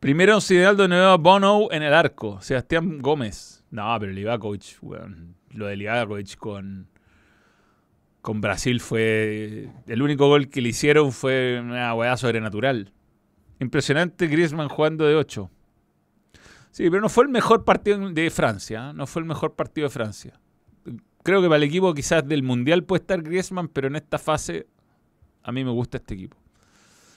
Primero 0.00 0.38
de 0.40 0.88
nuevo 0.88 1.18
Bono 1.18 1.68
en 1.70 1.82
el 1.82 1.92
arco. 1.92 2.40
Sebastián 2.40 3.02
Gómez. 3.02 3.57
No, 3.70 3.96
pero 4.00 4.12
Livakovic, 4.12 4.78
weón. 4.82 5.36
Lo 5.50 5.66
de 5.66 5.76
Livakovic 5.76 6.36
con, 6.36 6.88
con 8.20 8.40
Brasil 8.40 8.80
fue. 8.80 9.70
El 9.86 10.02
único 10.02 10.28
gol 10.28 10.48
que 10.48 10.60
le 10.60 10.70
hicieron 10.70 11.12
fue 11.12 11.60
una 11.62 11.94
weá 11.94 12.16
sobrenatural. 12.16 12.92
Impresionante 13.60 14.26
Griezmann 14.26 14.68
jugando 14.68 15.04
de 15.04 15.16
8. 15.16 15.50
Sí, 16.70 16.88
pero 16.90 17.00
no 17.00 17.08
fue 17.08 17.24
el 17.24 17.30
mejor 17.30 17.64
partido 17.64 18.10
de 18.10 18.30
Francia. 18.30 18.90
¿eh? 18.90 18.92
No 18.94 19.06
fue 19.06 19.20
el 19.20 19.26
mejor 19.26 19.56
partido 19.56 19.86
de 19.86 19.90
Francia. 19.90 20.38
Creo 21.22 21.42
que 21.42 21.48
para 21.48 21.56
el 21.56 21.64
equipo 21.64 21.92
quizás 21.92 22.26
del 22.26 22.42
Mundial 22.42 22.84
puede 22.84 23.00
estar 23.00 23.20
Griezmann, 23.22 23.68
pero 23.68 23.88
en 23.88 23.96
esta 23.96 24.18
fase 24.18 24.66
a 25.42 25.52
mí 25.52 25.64
me 25.64 25.70
gusta 25.70 25.96
este 25.98 26.14
equipo. 26.14 26.36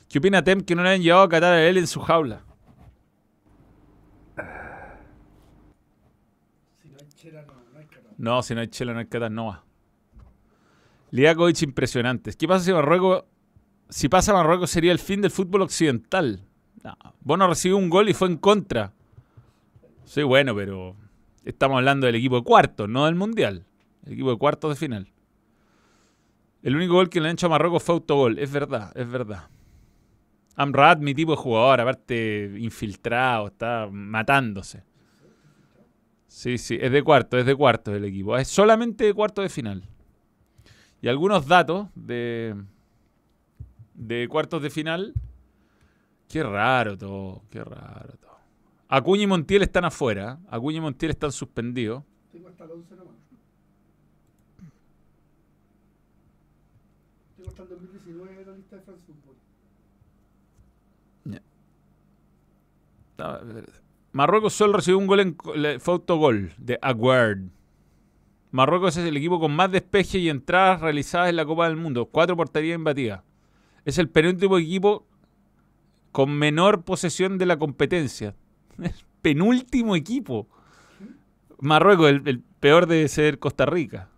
¿Qué 0.09 0.19
opina 0.19 0.43
Tem 0.43 0.61
que 0.61 0.75
no 0.75 0.83
le 0.83 0.89
hayan 0.89 1.01
llevado 1.03 1.23
a 1.23 1.29
Qatar 1.29 1.53
a 1.53 1.65
él 1.67 1.77
en 1.77 1.87
su 1.87 1.99
jaula? 2.01 2.43
Si 6.81 6.89
no 6.89 6.97
hay 6.99 7.07
chela, 7.15 7.45
no, 7.45 8.10
no 8.21 8.43
si 8.43 8.53
no 8.53 8.61
hay 8.61 8.67
chela, 8.67 8.93
no 8.93 8.99
hay 8.99 9.07
Qatar, 9.07 9.31
no 9.31 9.47
va. 9.47 9.63
Liakovic 11.09 11.61
impresionante. 11.63 12.31
¿Qué 12.33 12.47
pasa 12.47 12.65
si 12.65 12.71
Marruecos, 12.71 13.25
si 13.89 14.09
pasa 14.09 14.31
Marruecos 14.31 14.69
sería 14.69 14.91
el 14.91 14.99
fin 14.99 15.21
del 15.21 15.31
fútbol 15.31 15.63
occidental? 15.63 16.45
No, 16.83 16.95
Bono 17.21 17.47
recibió 17.47 17.77
un 17.77 17.89
gol 17.89 18.09
y 18.09 18.13
fue 18.13 18.27
en 18.27 18.37
contra. 18.37 18.93
Sí, 20.05 20.21
bueno, 20.21 20.55
pero 20.55 20.95
estamos 21.43 21.77
hablando 21.77 22.05
del 22.05 22.15
equipo 22.15 22.37
de 22.37 22.43
cuartos, 22.43 22.87
no 22.87 23.05
del 23.05 23.15
mundial. 23.15 23.65
El 24.05 24.13
equipo 24.13 24.29
de 24.29 24.37
cuartos 24.37 24.69
de 24.69 24.75
final. 24.75 25.11
El 26.61 26.75
único 26.75 26.93
gol 26.93 27.09
que 27.09 27.19
le 27.19 27.27
han 27.27 27.33
hecho 27.33 27.47
a 27.47 27.49
Marruecos 27.49 27.81
fue 27.81 27.95
autogol. 27.95 28.37
Es 28.37 28.51
verdad, 28.51 28.91
es 28.95 29.09
verdad. 29.09 29.49
Amrad, 30.55 30.99
mi 30.99 31.15
tipo 31.15 31.31
de 31.31 31.37
jugador, 31.37 31.81
aparte 31.81 32.53
infiltrado, 32.59 33.47
está 33.47 33.89
matándose. 33.91 34.83
Sí, 36.31 36.57
sí, 36.57 36.77
es 36.79 36.93
de 36.93 37.03
cuarto, 37.03 37.37
es 37.37 37.45
de 37.45 37.53
cuarto 37.53 37.93
el 37.93 38.05
equipo. 38.05 38.37
Es 38.37 38.47
solamente 38.47 39.03
de 39.03 39.13
cuarto 39.13 39.41
de 39.41 39.49
final. 39.49 39.83
Y 41.01 41.09
algunos 41.09 41.45
datos 41.45 41.89
de, 41.93 42.55
de 43.95 44.29
cuartos 44.29 44.63
de 44.63 44.69
final. 44.69 45.13
Qué 46.29 46.41
raro 46.41 46.97
todo, 46.97 47.43
qué 47.49 47.61
raro 47.61 48.13
todo. 48.13 48.37
Acuña 48.87 49.23
y 49.23 49.27
Montiel 49.27 49.63
están 49.63 49.83
afuera. 49.83 50.39
Acuña 50.47 50.77
y 50.77 50.81
Montiel 50.81 51.11
están 51.11 51.33
suspendidos. 51.33 52.05
Tengo 52.31 52.47
hasta 52.47 52.63
el 52.63 52.71
11 52.71 52.95
nomás. 52.95 53.15
Tengo 57.35 57.49
hasta 57.49 57.63
el 57.63 57.69
2019 57.69 58.41
en 58.41 58.47
la 58.47 58.55
lista 58.55 58.77
de 58.77 58.81
France 58.83 59.03
Football. 59.05 59.35
Ah, 63.17 63.41
Marruecos 64.11 64.53
solo 64.53 64.73
recibió 64.73 64.97
un 64.97 65.07
gol 65.07 65.19
en 65.21 65.37
fue 65.79 65.93
autogol 65.93 66.53
de 66.57 66.77
Aguerd. 66.81 67.49
Marruecos 68.51 68.97
es 68.97 69.05
el 69.05 69.15
equipo 69.15 69.39
con 69.39 69.55
más 69.55 69.71
despeje 69.71 70.17
y 70.17 70.29
entradas 70.29 70.81
realizadas 70.81 71.29
en 71.29 71.37
la 71.37 71.45
Copa 71.45 71.67
del 71.67 71.77
Mundo. 71.77 72.07
Cuatro 72.07 72.35
porterías 72.35 72.75
imbatidas. 72.75 73.23
Es 73.85 73.97
el 73.97 74.09
penúltimo 74.09 74.57
equipo 74.57 75.07
con 76.11 76.31
menor 76.31 76.83
posesión 76.83 77.37
de 77.37 77.45
la 77.45 77.57
competencia. 77.57 78.35
Es 78.81 79.05
penúltimo 79.21 79.95
equipo. 79.95 80.47
Marruecos, 81.59 82.09
el, 82.09 82.27
el 82.27 82.39
peor 82.59 82.87
debe 82.87 83.07
ser 83.07 83.37
Costa 83.39 83.65
Rica. 83.65 84.09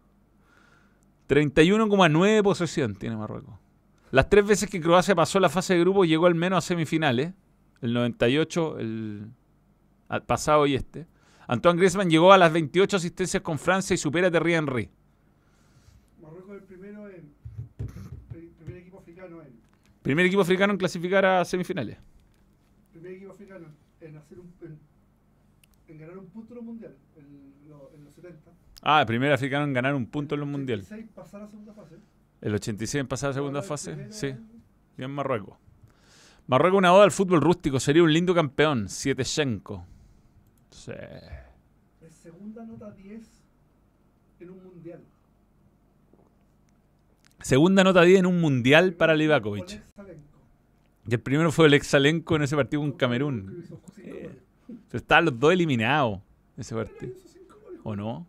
31,9 1.27 2.41
posesión 2.41 2.95
tiene 2.95 3.17
Marruecos. 3.17 3.55
Las 4.11 4.29
tres 4.29 4.45
veces 4.45 4.69
que 4.69 4.79
Croacia 4.79 5.15
pasó 5.15 5.39
la 5.39 5.49
fase 5.49 5.73
de 5.73 5.79
grupo 5.81 6.05
llegó 6.05 6.27
al 6.27 6.35
menos 6.35 6.57
a 6.57 6.67
semifinales. 6.67 7.33
El 7.81 7.93
98, 7.93 8.79
el 8.79 9.27
al 10.13 10.23
pasado 10.23 10.65
y 10.67 10.75
este. 10.75 11.07
Antoine 11.47 11.77
Griezmann 11.79 12.09
llegó 12.09 12.31
a 12.31 12.37
las 12.37 12.53
28 12.53 12.97
asistencias 12.97 13.41
con 13.43 13.57
Francia 13.59 13.93
y 13.93 13.97
supera 13.97 14.27
a 14.27 14.31
Thierry 14.31 14.53
Henry. 14.53 14.89
Marruecos 16.21 16.51
es 16.55 16.61
el 16.61 16.63
primero 16.67 17.09
en. 17.09 17.33
el 18.33 18.47
primer 18.59 18.77
equipo 18.77 18.99
africano 18.99 19.41
en. 19.41 19.53
Primer 20.01 20.25
equipo 20.25 20.41
africano 20.41 20.73
en 20.73 20.77
clasificar 20.79 21.25
a 21.25 21.43
semifinales. 21.45 21.97
Primer 22.91 23.11
equipo 23.13 23.31
africano 23.31 23.67
en 24.01 24.17
hacer 24.17 24.39
un. 24.39 24.53
en, 24.61 24.79
en 25.87 25.97
ganar 25.97 26.17
un 26.17 26.27
punto 26.27 26.53
en 26.53 26.55
los 26.57 26.65
mundial. 26.65 26.95
En, 27.17 27.69
lo- 27.69 27.91
en 27.95 28.03
los 28.05 28.13
70. 28.13 28.51
Ah, 28.83 29.01
el 29.01 29.07
primer 29.07 29.31
africano 29.31 29.65
en 29.65 29.73
ganar 29.73 29.95
un 29.95 30.05
punto 30.05 30.35
en 30.35 30.41
los 30.41 30.49
mundiales. 30.49 30.85
86 30.85 31.11
pasar 31.15 31.41
a 31.41 31.47
segunda 31.47 31.73
fase. 31.73 31.95
El 32.41 32.53
86 32.53 33.01
en 33.01 33.07
pasar 33.07 33.31
a 33.31 33.33
segunda 33.33 33.59
Ahora 33.59 33.65
el 33.65 33.69
fase. 33.69 34.11
Sí, 34.11 34.27
en- 34.27 34.47
bien 34.97 35.11
Marruecos. 35.11 35.57
Marruecos 36.47 36.77
una 36.77 36.93
oda 36.93 37.03
al 37.05 37.11
fútbol 37.11 37.41
rústico. 37.41 37.79
Sería 37.79 38.03
un 38.03 38.11
lindo 38.13 38.33
campeón. 38.35 38.87
Sietechenko. 38.89 39.85
Sí. 40.83 40.91
Es 42.01 42.13
segunda 42.15 42.65
nota 42.65 42.91
10 42.91 43.21
en 44.41 44.49
un 44.49 44.63
mundial. 44.65 44.99
Segunda 47.39 47.85
nota 47.85 48.01
10 48.01 48.19
en 48.19 48.25
un 48.25 48.41
mundial 48.41 48.93
para 48.93 49.15
Livakovic. 49.15 49.81
Y 51.07 51.13
el 51.13 51.21
primero 51.21 51.53
fue 51.53 51.67
el 51.67 51.73
Exalenco 51.73 52.35
en 52.35 52.43
ese 52.43 52.57
partido 52.57 52.81
con 52.81 52.91
Camerún. 52.91 53.63
Eh. 53.99 54.37
Estaban 54.91 55.25
los 55.25 55.39
dos 55.39 55.53
eliminados 55.53 56.19
ese 56.57 56.75
Pero 56.75 56.87
partido. 56.89 57.13
¿O 57.83 57.95
no? 57.95 58.27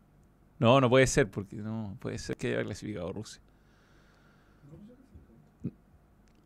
No, 0.61 0.81
no 0.81 0.89
puede 0.89 1.09
ser, 1.09 1.29
porque 1.29 1.57
no 1.57 1.97
puede 1.99 2.19
ser 2.19 2.37
que 2.37 2.55
haya 2.55 2.63
clasificado 2.63 3.13
Rusia. 3.13 3.43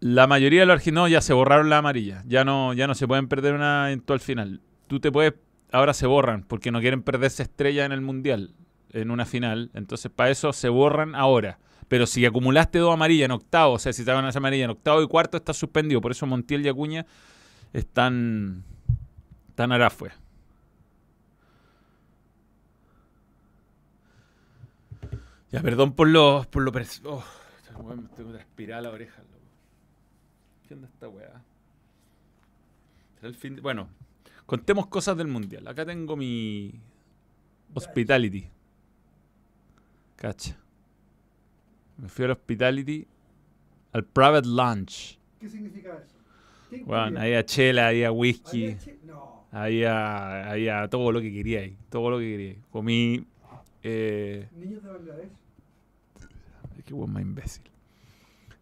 La 0.00 0.26
mayoría 0.26 0.60
de 0.60 0.66
los 0.66 0.74
argentinos 0.74 1.10
ya 1.10 1.20
se 1.20 1.34
borraron 1.34 1.68
la 1.68 1.78
amarilla. 1.78 2.24
Ya 2.26 2.46
no, 2.46 2.72
ya 2.72 2.86
no 2.86 2.94
se 2.94 3.06
pueden 3.06 3.28
perder 3.28 3.54
una 3.54 3.88
eventual 3.88 4.20
final. 4.20 4.62
Tú 4.86 5.00
te 5.00 5.12
puedes. 5.12 5.34
Ahora 5.70 5.92
se 5.94 6.06
borran 6.06 6.42
porque 6.44 6.70
no 6.70 6.80
quieren 6.80 7.02
perderse 7.02 7.42
estrella 7.42 7.84
en 7.84 7.92
el 7.92 8.00
mundial, 8.00 8.54
en 8.92 9.10
una 9.10 9.26
final. 9.26 9.70
Entonces, 9.74 10.10
para 10.10 10.30
eso 10.30 10.52
se 10.52 10.68
borran 10.68 11.14
ahora. 11.14 11.58
Pero 11.88 12.06
si 12.06 12.24
acumulaste 12.24 12.78
dos 12.78 12.92
amarillas 12.92 13.26
en 13.26 13.32
octavo, 13.32 13.74
o 13.74 13.78
sea, 13.78 13.92
si 13.92 14.04
te 14.04 14.10
dan 14.10 14.26
esa 14.26 14.38
amarilla 14.38 14.64
en 14.64 14.70
octavo 14.70 15.02
y 15.02 15.08
cuarto, 15.08 15.36
estás 15.36 15.56
suspendido. 15.56 16.00
Por 16.00 16.12
eso 16.12 16.26
Montiel 16.26 16.64
y 16.64 16.68
Acuña 16.68 17.06
están, 17.72 18.62
están 19.48 19.72
arafue. 19.72 20.10
Ya, 25.50 25.62
perdón 25.62 25.92
por 25.94 26.08
lo... 26.08 26.44
Por 26.50 26.62
lo 26.62 26.70
oh, 26.70 27.24
me 27.96 28.08
tengo 28.14 28.32
que 28.32 28.36
transpirar 28.36 28.82
la 28.82 28.90
oreja. 28.90 29.22
¿Qué 30.66 30.74
onda 30.74 30.88
esta 30.88 31.08
weá? 31.08 31.42
¿Será 33.16 33.28
el 33.28 33.34
fin 33.34 33.56
de- 33.56 33.62
Bueno, 33.62 33.88
contemos 34.48 34.86
cosas 34.86 35.14
del 35.18 35.26
mundial. 35.28 35.68
Acá 35.68 35.84
tengo 35.84 36.16
mi 36.16 36.72
hospitality. 37.74 38.48
Cacha. 40.16 40.56
Me 41.98 42.08
fui 42.08 42.24
al 42.24 42.30
hospitality, 42.30 43.06
al 43.92 44.04
private 44.04 44.48
lunch. 44.48 45.18
¿Qué 45.38 45.50
significa 45.50 45.98
eso? 45.98 46.16
¿Qué 46.70 46.82
Bueno, 46.82 47.20
había 47.20 47.44
chela, 47.44 47.88
había 47.88 48.10
whisky, 48.10 48.70
¿Había 48.70 48.94
No. 49.04 49.44
había, 49.52 50.50
había 50.50 50.88
todo 50.88 51.12
lo 51.12 51.20
que 51.20 51.30
quería 51.30 51.60
ahí. 51.60 51.76
Todo 51.90 52.08
lo 52.10 52.18
que 52.18 52.24
quería. 52.24 52.54
Comí. 52.70 53.26
Eh, 53.82 54.48
Niños 54.56 54.82
de 54.82 54.88
Bangladesh. 54.88 55.30
Ay, 56.74 56.82
Qué 56.86 56.94
buen 56.94 57.12
más 57.12 57.20
imbécil. 57.22 57.64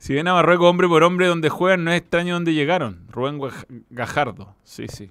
Si 0.07 0.15
ven 0.15 0.29
a 0.29 0.35
Marruecos 0.35 0.71
hombre 0.71 0.87
por 0.87 1.03
hombre 1.03 1.27
donde 1.27 1.49
juegan, 1.49 1.83
no 1.83 1.91
es 1.91 1.99
extraño 2.01 2.35
donde 2.35 2.55
llegaron. 2.55 3.09
Rubén 3.11 3.41
Gajardo. 3.91 4.55
Sí, 4.63 4.87
sí. 4.87 5.11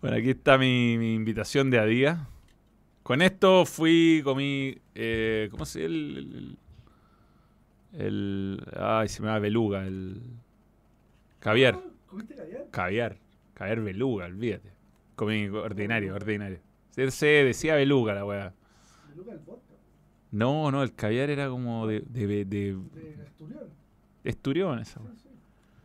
Bueno, 0.00 0.16
aquí 0.16 0.30
está 0.30 0.58
mi, 0.58 0.96
mi 0.98 1.14
invitación 1.14 1.70
de 1.70 1.78
a 1.78 1.84
día. 1.84 2.28
Con 3.02 3.22
esto 3.22 3.64
fui, 3.66 4.20
comí. 4.24 4.76
eh, 4.94 5.48
¿Cómo 5.50 5.64
se 5.64 5.80
llama? 5.82 5.94
El, 5.94 6.58
el, 7.92 8.00
el- 8.06 8.66
Ay, 8.78 9.08
se 9.08 9.22
me 9.22 9.28
va 9.28 9.38
beluga. 9.38 9.86
El. 9.86 10.22
Caviar. 11.40 11.80
¿Comiste 12.06 12.34
caviar? 12.34 12.66
Caviar. 12.70 13.16
Caviar 13.54 13.80
beluga, 13.80 14.26
olvídate. 14.26 14.70
Comí 15.14 15.48
ordinario, 15.48 16.14
ordinario. 16.14 16.58
Se, 16.96 17.10
se 17.12 17.26
decía 17.26 17.74
beluga 17.76 18.14
la 18.14 18.24
weá. 18.24 18.52
De 19.10 19.16
Luca 19.16 19.30
del 19.30 19.40
vodka. 19.40 19.74
No, 20.32 20.70
no, 20.72 20.82
el 20.82 20.94
caviar 20.94 21.30
era 21.30 21.48
como 21.48 21.86
de, 21.86 22.00
de, 22.00 22.26
de, 22.26 22.44
de 22.44 22.72
De 22.74 23.22
Asturión. 23.24 23.64
esturión 24.24 24.78
esa 24.80 24.98
Sí, 25.00 25.06
weá. 25.06 25.14
sí. 25.16 25.28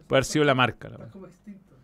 Puede 0.07 0.17
haber 0.17 0.25
sido 0.25 0.45
la 0.45 0.55
marca 0.55 0.89
la 0.89 0.97
weá. 0.97 1.07
como 1.09 1.27
extinto. 1.27 1.75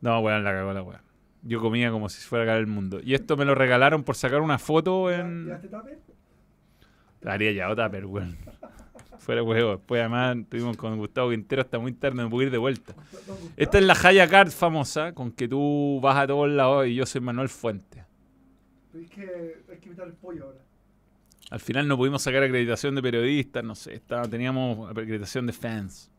No, 0.00 0.20
weón, 0.20 0.44
la 0.44 0.52
cagó 0.52 0.72
la 0.72 0.82
weá. 0.82 1.02
Yo 1.42 1.60
comía 1.60 1.90
como 1.90 2.08
si 2.08 2.22
fuera 2.22 2.44
a 2.44 2.46
caer 2.46 2.60
el 2.60 2.66
mundo. 2.68 3.00
Y 3.02 3.14
esto 3.14 3.36
me 3.36 3.44
lo 3.44 3.54
regalaron 3.54 4.02
por 4.04 4.14
sacar 4.16 4.40
una 4.40 4.58
foto 4.58 5.10
en. 5.10 5.44
¿Llevaste 5.46 5.68
tupper? 5.68 5.98
Haría 7.26 7.52
ya 7.52 7.70
otra, 7.70 7.90
pero 7.90 8.08
weón. 8.08 8.36
Fuera 9.18 9.42
huevo. 9.42 9.76
Después 9.76 10.00
además 10.00 10.36
estuvimos 10.36 10.76
con 10.76 10.96
Gustavo 10.98 11.30
Quintero 11.30 11.62
hasta 11.62 11.78
muy 11.78 11.92
tarde, 11.92 12.22
me 12.22 12.28
pude 12.28 12.46
ir 12.46 12.50
de 12.50 12.58
vuelta. 12.58 12.94
Esta 13.56 13.78
es 13.78 13.84
la 13.84 13.94
Jaya 13.94 14.28
Card 14.28 14.50
famosa, 14.50 15.12
con 15.14 15.32
que 15.32 15.48
tú 15.48 15.98
vas 16.02 16.16
a 16.18 16.26
todos 16.26 16.48
lados 16.50 16.86
y 16.86 16.94
yo 16.94 17.06
soy 17.06 17.22
Manuel 17.22 17.48
Fuente. 17.48 18.03
Pero 18.94 19.06
es 19.06 19.10
que 19.10 19.72
hay 19.72 19.78
que 19.78 19.88
evitar 19.88 20.06
el 20.06 20.12
pollo 20.12 20.44
ahora. 20.44 20.60
Al 21.50 21.58
final 21.58 21.88
no 21.88 21.96
pudimos 21.96 22.22
sacar 22.22 22.44
acreditación 22.44 22.94
de 22.94 23.02
periodistas, 23.02 23.64
no 23.64 23.74
sé, 23.74 23.94
estaba, 23.94 24.28
teníamos 24.28 24.88
acreditación 24.88 25.46
de 25.48 25.52
fans. 25.52 26.12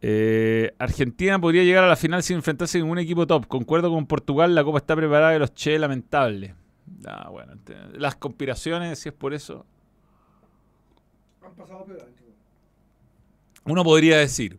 Eh, 0.00 0.74
Argentina 0.78 1.38
podría 1.38 1.64
llegar 1.64 1.84
a 1.84 1.88
la 1.88 1.96
final 1.96 2.22
sin 2.22 2.36
enfrentarse 2.36 2.78
a 2.78 2.80
ningún 2.80 2.98
equipo 2.98 3.26
top. 3.26 3.46
Concuerdo 3.46 3.90
con 3.90 4.06
Portugal, 4.06 4.54
la 4.54 4.64
copa 4.64 4.78
está 4.78 4.96
preparada 4.96 5.32
de 5.32 5.38
los 5.38 5.54
Che, 5.54 5.78
lamentable. 5.78 6.54
Ah, 7.06 7.28
bueno, 7.30 7.52
las 7.92 8.16
conspiraciones, 8.16 8.98
si 8.98 9.10
es 9.10 9.14
por 9.14 9.34
eso. 9.34 9.66
Han 11.42 11.54
pasado 11.54 11.84
peor. 11.84 12.08
Uno 13.64 13.84
podría 13.84 14.16
decir 14.16 14.58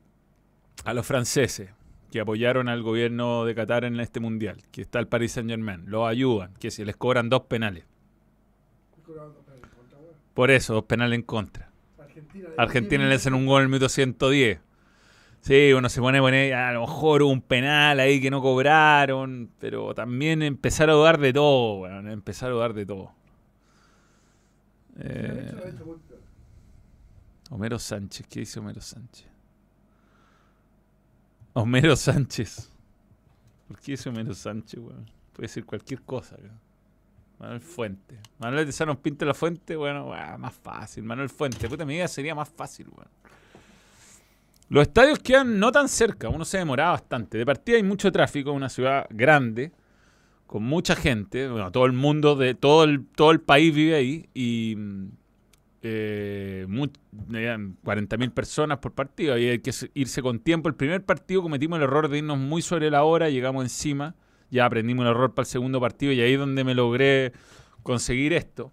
a 0.86 0.94
los 0.94 1.06
franceses 1.06 1.72
que 2.18 2.22
apoyaron 2.22 2.68
al 2.68 2.82
gobierno 2.82 3.46
de 3.46 3.54
Qatar 3.54 3.86
en 3.86 4.00
este 4.00 4.20
mundial, 4.20 4.58
que 4.72 4.82
está 4.82 4.98
el 4.98 5.08
Paris 5.08 5.34
Saint 5.34 5.52
Germain, 5.52 5.84
los 5.86 6.08
ayudan, 6.08 6.52
que 6.56 6.72
si 6.72 6.84
les 6.84 6.96
cobran 6.96 7.30
dos 7.30 7.44
penales. 7.44 7.86
Por 10.34 10.50
eso, 10.50 10.74
dos 10.74 10.86
penales 10.86 11.20
en 11.20 11.22
contra. 11.22 11.70
Argentina. 12.00 12.50
Argentina 12.58 13.06
le 13.06 13.14
hacen 13.14 13.36
un 13.36 13.46
gol 13.46 13.60
en 13.60 13.66
el 13.66 13.70
minuto 13.70 13.88
110. 13.88 14.60
Sí, 15.42 15.74
uno 15.74 15.90
se 15.90 16.02
pone 16.02 16.18
a 16.18 16.22
poner, 16.22 16.56
a 16.56 16.74
lo 16.74 16.82
mejor 16.82 17.22
un 17.22 17.40
penal 17.40 18.00
ahí 18.00 18.20
que 18.20 18.32
no 18.32 18.42
cobraron, 18.42 19.52
pero 19.60 19.94
también 19.94 20.42
empezar 20.42 20.90
a 20.90 20.94
dudar 20.94 21.20
de 21.20 21.34
todo, 21.34 21.82
weón, 21.82 22.10
empezar 22.10 22.50
a 22.50 22.54
dudar 22.54 22.74
de 22.74 22.86
todo. 22.88 23.12
Eh, 24.98 25.52
Homero 27.52 27.78
Sánchez, 27.78 28.26
¿qué 28.28 28.40
dice 28.40 28.60
Homero 28.60 28.82
Sánchez? 28.82 29.37
Homero 31.60 31.96
Sánchez. 31.96 32.72
¿Por 33.68 33.80
qué 33.80 33.94
dice 33.94 34.10
Homero 34.10 34.36
Sánchez, 34.36 34.80
weón? 34.80 35.10
Puede 35.34 35.48
decir 35.48 35.66
cualquier 35.66 36.04
cosa, 36.04 36.36
weón. 36.36 36.60
Manuel 37.40 37.62
Fuente. 37.62 38.20
Manuel 38.38 38.68
de 38.68 38.72
Sano 38.72 39.02
pinta 39.02 39.26
la 39.26 39.34
fuente, 39.34 39.76
bueno, 39.76 40.08
weón, 40.12 40.40
más 40.40 40.54
fácil. 40.54 41.04
Manuel 41.04 41.30
Fuente, 41.30 41.68
puta 41.68 41.84
mi 41.84 41.96
vida 41.96 42.08
sería 42.08 42.36
más 42.36 42.48
fácil, 42.48 42.88
weón. 42.90 43.08
Los 44.70 44.84
estadios 44.84 45.18
quedan 45.18 45.60
no 45.60 45.72
tan 45.72 45.90
cerca, 45.90 46.30
uno 46.30 46.46
se 46.46 46.60
demoraba 46.60 46.92
bastante. 46.92 47.40
De 47.40 47.46
partida 47.46 47.78
hay 47.78 47.84
mucho 47.84 48.12
tráfico, 48.12 48.52
una 48.52 48.70
ciudad 48.70 49.08
grande, 49.10 49.72
con 50.46 50.62
mucha 50.62 50.96
gente, 50.96 51.50
bueno, 51.50 51.72
todo 51.72 51.88
el 51.88 51.94
mundo 51.94 52.36
de 52.36 52.54
todo 52.54 52.84
el, 52.84 53.04
todo 53.08 53.32
el 53.32 53.42
país 53.42 53.74
vive 53.74 53.96
ahí 53.96 54.30
y 54.36 54.76
mm, 54.78 55.08
eh, 55.82 56.66
mu- 56.68 56.88
eran 57.34 57.78
40.000 57.84 58.32
personas 58.32 58.80
por 58.80 58.94
partido 58.94 59.38
y 59.38 59.48
hay 59.48 59.60
que 59.60 59.72
irse 59.94 60.22
con 60.22 60.40
tiempo. 60.40 60.70
El 60.70 60.76
primer 60.76 61.04
partido 61.06 61.42
cometimos 61.42 61.78
el 61.78 61.84
error 61.84 62.10
de 62.10 62.18
irnos 62.20 62.38
muy 62.38 62.62
sobre 62.62 62.90
la 62.90 63.04
hora, 63.04 63.30
llegamos 63.30 63.64
encima, 63.64 64.16
ya 64.50 64.66
aprendimos 64.66 65.06
el 65.06 65.12
error 65.12 65.34
para 65.34 65.44
el 65.44 65.48
segundo 65.48 65.80
partido 65.80 66.12
y 66.14 66.22
ahí 66.22 66.34
es 66.34 66.40
donde 66.40 66.64
me 66.64 66.74
logré 66.76 67.32
conseguir 67.84 68.34
esto. 68.34 68.72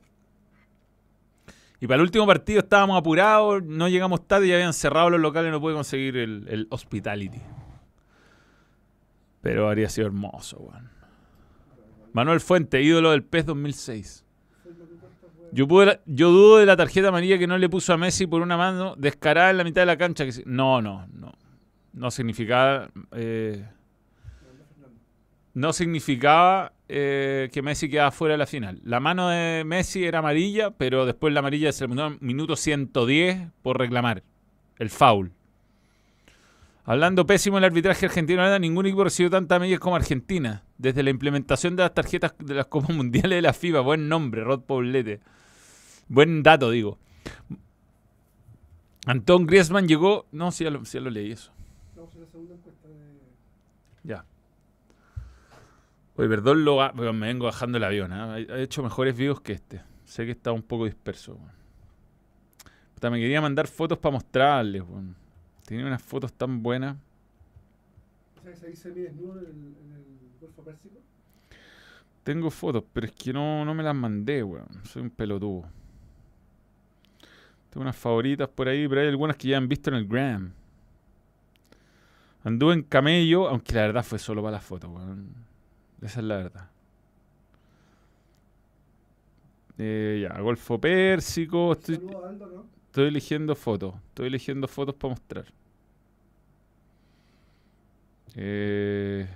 Y 1.80 1.86
para 1.86 1.96
el 1.96 2.02
último 2.02 2.26
partido 2.26 2.60
estábamos 2.60 2.98
apurados, 2.98 3.62
no 3.62 3.88
llegamos 3.88 4.26
tarde, 4.26 4.48
ya 4.48 4.54
habían 4.54 4.72
cerrado 4.72 5.10
los 5.10 5.20
locales, 5.20 5.52
no 5.52 5.60
pude 5.60 5.74
conseguir 5.74 6.16
el, 6.16 6.46
el 6.48 6.66
hospitality. 6.70 7.40
Pero 9.42 9.68
habría 9.68 9.88
sido 9.90 10.06
hermoso, 10.06 10.58
weón. 10.58 10.90
Manuel 12.14 12.40
Fuente, 12.40 12.80
ídolo 12.80 13.10
del 13.10 13.24
PES 13.24 13.46
2006. 13.46 14.23
Yo, 15.54 15.68
pude 15.68 16.00
yo 16.04 16.32
dudo 16.32 16.58
de 16.58 16.66
la 16.66 16.76
tarjeta 16.76 17.08
amarilla 17.08 17.38
que 17.38 17.46
no 17.46 17.56
le 17.58 17.68
puso 17.68 17.92
a 17.92 17.96
Messi 17.96 18.26
por 18.26 18.42
una 18.42 18.56
mano 18.56 18.96
descarada 18.96 19.50
en 19.50 19.56
la 19.56 19.62
mitad 19.62 19.82
de 19.82 19.86
la 19.86 19.96
cancha. 19.96 20.24
Que, 20.24 20.32
no, 20.46 20.82
no, 20.82 21.06
no. 21.12 21.32
No 21.92 22.10
significaba, 22.10 22.88
eh, 23.12 23.64
no 25.52 25.72
significaba 25.72 26.72
eh, 26.88 27.50
que 27.52 27.62
Messi 27.62 27.88
quedaba 27.88 28.10
fuera 28.10 28.32
de 28.32 28.38
la 28.38 28.46
final. 28.46 28.80
La 28.82 28.98
mano 28.98 29.28
de 29.28 29.62
Messi 29.64 30.04
era 30.04 30.18
amarilla, 30.18 30.72
pero 30.72 31.06
después 31.06 31.32
la 31.32 31.38
amarilla 31.38 31.70
se 31.70 31.78
terminó 31.78 32.08
en 32.08 32.18
minuto 32.20 32.56
110 32.56 33.52
por 33.62 33.78
reclamar 33.78 34.24
el 34.80 34.90
foul. 34.90 35.30
Hablando 36.84 37.26
pésimo 37.26 37.58
del 37.58 37.64
arbitraje 37.64 38.06
argentino, 38.06 38.42
nada, 38.42 38.58
ningún 38.58 38.86
equipo 38.86 39.04
recibió 39.04 39.30
tantas 39.30 39.60
medidas 39.60 39.78
como 39.78 39.94
Argentina. 39.94 40.64
Desde 40.78 41.04
la 41.04 41.10
implementación 41.10 41.76
de 41.76 41.84
las 41.84 41.94
tarjetas 41.94 42.34
de 42.40 42.54
las 42.54 42.66
Copas 42.66 42.90
Mundiales 42.90 43.36
de 43.36 43.42
la 43.42 43.52
FIFA. 43.52 43.80
Buen 43.80 44.08
nombre, 44.08 44.42
Rod 44.42 44.62
Paulete. 44.62 45.20
Buen 46.08 46.42
dato, 46.42 46.70
digo. 46.70 46.98
Antón 49.06 49.46
Griezmann 49.46 49.86
llegó. 49.86 50.26
No, 50.32 50.50
sí, 50.50 50.64
ya 50.64 50.70
lo, 50.70 50.84
sí 50.84 50.98
ya 50.98 51.04
lo 51.04 51.10
leí 51.10 51.32
eso. 51.32 51.52
Vamos 51.96 52.14
a 52.16 52.18
la 52.18 52.26
segunda 52.26 52.54
encuesta 52.54 52.88
de. 52.88 52.94
Ya. 54.02 54.24
Oye, 56.16 56.28
perdón, 56.28 56.64
lo, 56.64 56.92
me 56.94 57.26
vengo 57.26 57.46
bajando 57.46 57.78
el 57.78 57.84
avión. 57.84 58.12
¿eh? 58.12 58.46
He 58.48 58.62
hecho 58.62 58.82
mejores 58.82 59.16
videos 59.16 59.40
que 59.40 59.52
este. 59.52 59.82
Sé 60.04 60.24
que 60.24 60.32
está 60.32 60.52
un 60.52 60.62
poco 60.62 60.84
disperso. 60.84 61.38
Puta, 62.94 63.10
me 63.10 63.18
quería 63.18 63.40
mandar 63.40 63.66
fotos 63.66 63.98
para 63.98 64.12
mostrarles. 64.12 64.82
weón. 64.82 65.16
Tenía 65.64 65.86
unas 65.86 66.02
fotos 66.02 66.32
tan 66.32 66.62
buenas. 66.62 66.96
¿Sabes 68.42 68.62
ahí 68.62 68.76
se 68.76 68.90
mide 68.90 69.04
desnudo 69.04 69.40
en 69.40 69.46
el, 69.46 69.54
en 69.54 69.92
el 69.92 70.04
Golfo 70.40 70.62
Pérsico? 70.62 70.96
Tengo 72.22 72.50
fotos, 72.50 72.84
pero 72.92 73.06
es 73.06 73.12
que 73.12 73.32
no, 73.32 73.64
no 73.64 73.74
me 73.74 73.82
las 73.82 73.94
mandé, 73.94 74.42
weón. 74.42 74.68
Soy 74.84 75.02
un 75.02 75.10
pelotudo. 75.10 75.64
Tengo 77.74 77.82
unas 77.82 77.96
favoritas 77.96 78.48
por 78.48 78.68
ahí, 78.68 78.86
pero 78.86 79.00
hay 79.00 79.08
algunas 79.08 79.36
que 79.36 79.48
ya 79.48 79.56
han 79.56 79.68
visto 79.68 79.90
en 79.90 79.96
el 79.96 80.06
Gram. 80.06 80.52
Anduve 82.44 82.74
en 82.74 82.82
camello, 82.84 83.48
aunque 83.48 83.74
la 83.74 83.80
verdad 83.80 84.04
fue 84.04 84.20
solo 84.20 84.42
para 84.42 84.52
la 84.52 84.60
foto, 84.60 84.88
weón. 84.90 85.34
Esa 86.00 86.20
es 86.20 86.24
la 86.24 86.36
verdad. 86.36 86.70
Eh, 89.76 90.20
ya, 90.22 90.40
Golfo 90.40 90.80
Pérsico. 90.80 91.72
Estoy, 91.72 91.98
estoy 92.86 93.08
eligiendo 93.08 93.56
fotos. 93.56 93.96
Estoy 94.06 94.28
eligiendo 94.28 94.68
fotos 94.68 94.94
para 94.94 95.14
mostrar. 95.14 95.46
Eh, 98.36 99.26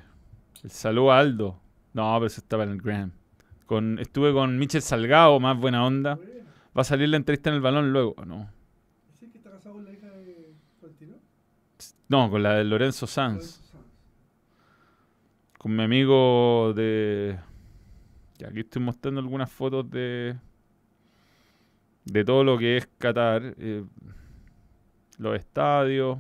el 0.62 0.70
saludo 0.70 1.10
a 1.10 1.18
Aldo. 1.18 1.58
No, 1.92 2.14
pero 2.14 2.26
eso 2.26 2.40
estaba 2.40 2.62
en 2.62 2.70
el. 2.70 3.10
Con, 3.66 3.98
estuve 3.98 4.32
con 4.32 4.56
Michel 4.60 4.82
Salgado, 4.82 5.40
más 5.40 5.58
buena 5.58 5.84
onda. 5.84 6.20
Va 6.78 6.82
a 6.82 6.84
salir 6.84 7.08
la 7.08 7.16
entrevista 7.16 7.50
en 7.50 7.56
el 7.56 7.60
balón 7.60 7.92
luego, 7.92 8.24
¿no? 8.24 8.48
¿Sí 9.18 9.28
que 9.28 9.38
está 9.38 9.50
casado 9.50 9.74
con 9.74 9.84
la 9.84 9.92
hija 9.92 10.06
de 10.06 10.54
Florentino? 10.78 11.16
No, 12.08 12.30
con 12.30 12.40
la 12.40 12.54
de 12.54 12.62
Lorenzo 12.62 13.08
Sanz. 13.08 13.34
Lorenzo 13.34 13.62
Sanz. 13.64 13.82
Con 15.58 15.74
mi 15.74 15.82
amigo 15.82 16.72
de... 16.76 17.36
Ya, 18.38 18.46
aquí 18.46 18.60
estoy 18.60 18.80
mostrando 18.80 19.20
algunas 19.20 19.50
fotos 19.50 19.90
de... 19.90 20.36
De 22.04 22.24
todo 22.24 22.44
lo 22.44 22.56
que 22.56 22.76
es 22.76 22.86
Qatar. 22.96 23.56
eh, 23.58 23.84
los 25.18 25.36
estadios. 25.36 26.18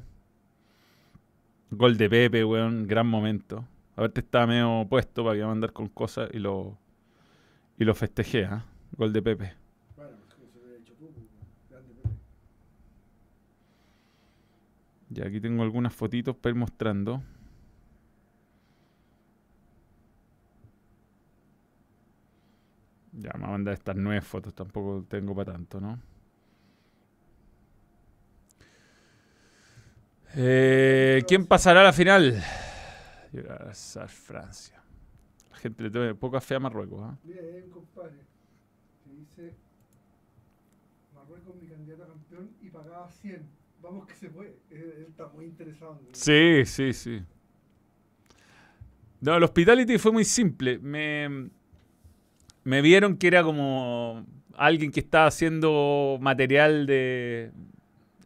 Gol 1.70 1.96
de 1.96 2.10
Pepe, 2.10 2.44
weón. 2.44 2.88
Gran 2.88 3.06
momento. 3.06 3.64
A 3.94 4.02
ver, 4.02 4.10
te 4.10 4.20
estaba 4.20 4.48
medio 4.48 4.84
puesto 4.90 5.22
para 5.22 5.34
que 5.34 5.38
iba 5.38 5.46
a 5.46 5.50
mandar 5.50 5.72
con 5.72 5.88
cosas 5.88 6.28
y 6.32 6.40
lo... 6.40 6.76
Y 7.78 7.84
lo 7.84 7.94
festejé, 7.94 8.44
¿ah? 8.46 8.64
Gol 8.96 9.12
de 9.12 9.22
Pepe. 9.22 9.54
Bueno, 9.96 10.16
es 10.26 10.34
como 10.34 10.48
se 10.48 10.58
lo 10.58 10.74
he 10.74 10.78
hecho 10.78 10.94
tú, 10.94 11.12
pues, 11.12 11.26
grande 11.70 11.94
Pepe. 11.94 12.08
Ya 15.10 15.26
aquí 15.26 15.40
tengo 15.40 15.62
algunas 15.62 15.94
fotitos 15.94 16.36
para 16.36 16.50
ir 16.52 16.58
mostrando. 16.58 17.22
Ya 23.12 23.32
me 23.34 23.40
va 23.40 23.48
a 23.48 23.52
mandar 23.52 23.74
estas 23.74 23.96
nueve 23.96 24.20
fotos, 24.20 24.54
tampoco 24.54 25.04
tengo 25.08 25.34
para 25.34 25.52
tanto, 25.52 25.80
¿no? 25.80 25.98
Eh, 30.36 31.24
¿Quién 31.26 31.46
pasará 31.46 31.80
a 31.80 31.84
la 31.84 31.92
final? 31.92 32.40
A 32.40 34.08
Francia. 34.08 34.82
La 35.50 35.56
gente 35.56 35.82
le 35.82 35.90
tiene 35.90 36.14
poca 36.14 36.40
fe 36.40 36.54
a 36.54 36.60
Marruecos, 36.60 37.16
ahí 37.24 37.32
hay 37.32 37.62
un 37.62 37.70
compadre 37.70 38.20
que 39.04 39.12
dice 39.12 39.56
Marruecos 41.14 41.56
mi 41.56 41.66
candidato 41.66 42.04
a 42.04 42.06
campeón 42.06 42.50
y 42.60 42.70
pagaba 42.70 43.10
100. 43.10 43.67
Vamos 43.82 44.06
que 44.06 44.14
se 44.14 44.28
puede. 44.28 44.58
Él, 44.70 45.06
está 45.08 45.28
muy 45.28 45.46
interesado. 45.46 46.00
Sí, 46.12 46.64
sí, 46.64 46.92
sí. 46.92 47.22
No, 49.20 49.36
el 49.36 49.42
hospitality 49.42 49.98
fue 49.98 50.12
muy 50.12 50.24
simple. 50.24 50.78
Me, 50.78 51.50
me 52.64 52.82
vieron 52.82 53.16
que 53.16 53.26
era 53.26 53.42
como 53.42 54.24
alguien 54.54 54.90
que 54.90 55.00
estaba 55.00 55.26
haciendo 55.26 56.18
material 56.20 56.86
de 56.86 57.52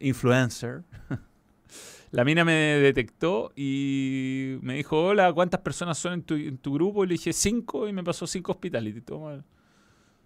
influencer. 0.01 0.83
La 2.11 2.25
mina 2.25 2.45
me 2.45 2.53
detectó 2.53 3.53
y 3.57 4.59
me 4.61 4.75
dijo, 4.75 5.03
hola, 5.03 5.33
¿cuántas 5.33 5.61
personas 5.61 5.97
son 5.97 6.15
en 6.15 6.23
tu, 6.23 6.35
en 6.35 6.59
tu 6.59 6.75
grupo? 6.75 7.05
Y 7.05 7.07
le 7.07 7.13
dije, 7.15 7.33
cinco, 7.33 7.89
y 7.89 7.93
me 7.93 8.05
pasó 8.05 8.27
cinco 8.27 8.53
hospitality. 8.53 9.01
Toma. 9.01 9.43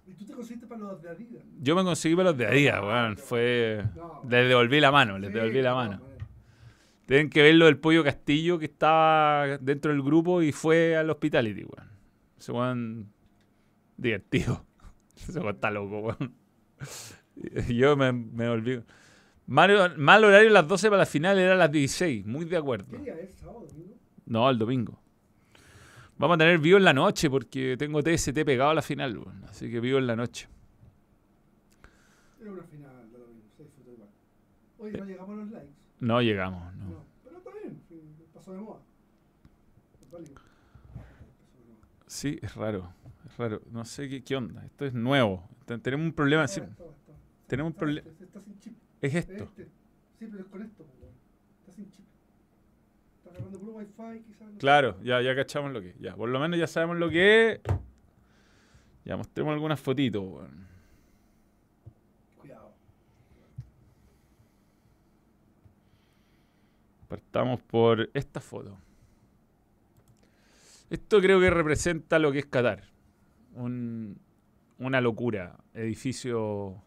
¿Y 0.06 0.14
tú 0.14 0.24
te 0.24 0.32
conseguiste 0.34 0.66
para 0.66 0.80
los 0.80 1.02
de 1.02 1.08
Adidas? 1.10 1.44
Yo 1.60 1.74
me 1.74 1.82
conseguí 1.82 2.14
para 2.14 2.30
los 2.30 2.38
de 2.38 2.50
día, 2.50 2.80
weón. 2.80 3.16
Fue... 3.16 3.84
No. 3.96 4.22
Les 4.28 4.48
devolví 4.48 4.80
la 4.80 4.92
mano, 4.92 5.18
les 5.18 5.30
Sí, 5.30 5.34
devolví 5.34 5.62
la 5.62 5.70
no, 5.70 5.76
mano. 5.76 6.00
Tienen 7.06 7.30
que 7.30 7.42
ver 7.42 7.54
lo 7.56 7.66
del 7.66 7.78
pollo 7.78 8.04
Castillo 8.04 8.58
que 8.58 8.66
estaba 8.66 9.58
dentro 9.58 9.92
del 9.92 10.02
grupo 10.02 10.42
y 10.42 10.52
fue 10.52 10.96
al 10.96 11.10
hospitality, 11.10 11.64
weón. 11.64 11.90
Ese 12.38 12.52
weón 12.52 13.12
divertido. 13.96 14.64
Ese 15.16 15.40
weón 15.40 15.54
está 15.54 15.70
loco, 15.70 15.98
weón. 16.00 16.34
Yo 17.68 17.96
me, 17.96 18.12
me 18.12 18.48
volví. 18.48 18.80
Mal, 19.46 19.96
mal 19.96 20.24
horario 20.24 20.50
las 20.50 20.66
12 20.66 20.88
para 20.88 21.00
la 21.00 21.06
final 21.06 21.38
era 21.38 21.54
las 21.54 21.70
16. 21.70 22.26
Muy 22.26 22.44
de 22.44 22.56
acuerdo. 22.56 22.86
¿Qué 22.90 22.98
día 22.98 23.14
es? 23.18 23.34
¿Sábado, 23.34 23.66
domingo? 23.68 23.94
No, 24.24 24.50
el 24.50 24.58
domingo. 24.58 25.00
Vamos 26.18 26.36
a 26.36 26.38
tener 26.38 26.58
vivo 26.58 26.78
en 26.78 26.84
la 26.84 26.92
noche 26.94 27.28
porque 27.28 27.76
tengo 27.76 28.02
TST 28.02 28.32
pegado 28.44 28.70
a 28.70 28.74
la 28.74 28.82
final, 28.82 29.18
weón. 29.18 29.44
Así 29.44 29.70
que 29.70 29.80
vivo 29.80 29.98
en 29.98 30.06
la 30.06 30.16
noche. 30.16 30.48
Era 32.40 32.52
una 32.52 32.62
final 32.64 33.10
de 33.12 33.18
domingo. 33.18 33.44
Se 33.56 33.62
disfrutó 33.64 33.92
igual. 33.92 34.08
Oye, 34.78 34.98
no 34.98 35.04
llegamos 35.04 35.30
a 35.30 35.40
los 35.42 35.50
likes. 35.50 35.72
No 36.00 36.22
llegamos, 36.22 36.74
no. 36.76 36.84
No. 36.90 37.04
Pero 37.24 37.38
está 37.38 37.50
bien. 37.52 37.80
Pasó 38.32 38.52
de 38.52 38.58
moda. 38.60 38.80
Sí, 42.06 42.38
es 42.40 42.54
raro. 42.54 42.92
Es 43.26 43.36
raro. 43.36 43.60
No 43.72 43.84
sé 43.84 44.08
qué, 44.08 44.22
qué 44.22 44.36
onda. 44.36 44.64
Esto 44.64 44.86
es 44.86 44.94
nuevo. 44.94 45.48
Ten- 45.66 45.80
Tenemos 45.80 46.06
un 46.06 46.12
problema. 46.12 46.44
Ah, 46.44 46.48
sí, 46.48 46.60
está, 46.60 46.72
está. 46.72 47.12
tenemos 47.46 47.70
un 47.70 47.72
Está, 47.72 47.80
problema. 47.80 48.08
Es 49.02 49.14
esto. 49.14 49.32
Este. 49.44 49.64
Sí, 50.18 50.26
pero 50.30 50.38
es 50.40 50.46
con 50.46 50.62
esto, 50.62 50.84
pues. 50.84 51.10
Está 51.60 51.72
sin 51.72 51.90
chip. 51.90 52.05
Está 53.36 53.44
agarrando 53.44 53.58
puro 53.60 53.72
wifi, 53.78 54.22
quizás. 54.24 54.46
no 54.46 54.52
sé. 54.52 54.58
Claro, 54.58 54.96
ya, 55.02 55.20
ya 55.22 55.34
cachamos 55.36 55.72
lo 55.72 55.80
que 55.80 55.90
es. 55.90 55.98
Ya, 55.98 56.14
por 56.16 56.28
lo 56.28 56.40
menos 56.40 56.58
ya 56.58 56.66
sabemos 56.66 56.96
lo 56.96 57.10
que 57.10 57.52
es. 57.52 57.60
Ya 59.04 59.16
mostremos 59.16 59.52
algunas 59.52 59.78
fotitos, 59.80 60.22
weón. 60.22 60.66
Cuidado. 62.38 62.72
Partamos 67.08 67.60
por 67.62 68.10
esta 68.14 68.40
foto. 68.40 68.76
Esto 70.90 71.20
creo 71.20 71.40
que 71.40 71.50
representa 71.50 72.18
lo 72.18 72.32
que 72.32 72.40
es 72.40 72.46
Qatar. 72.46 72.84
Un- 73.54 74.18
una 74.78 75.00
locura. 75.00 75.56
Edificio 75.74 76.82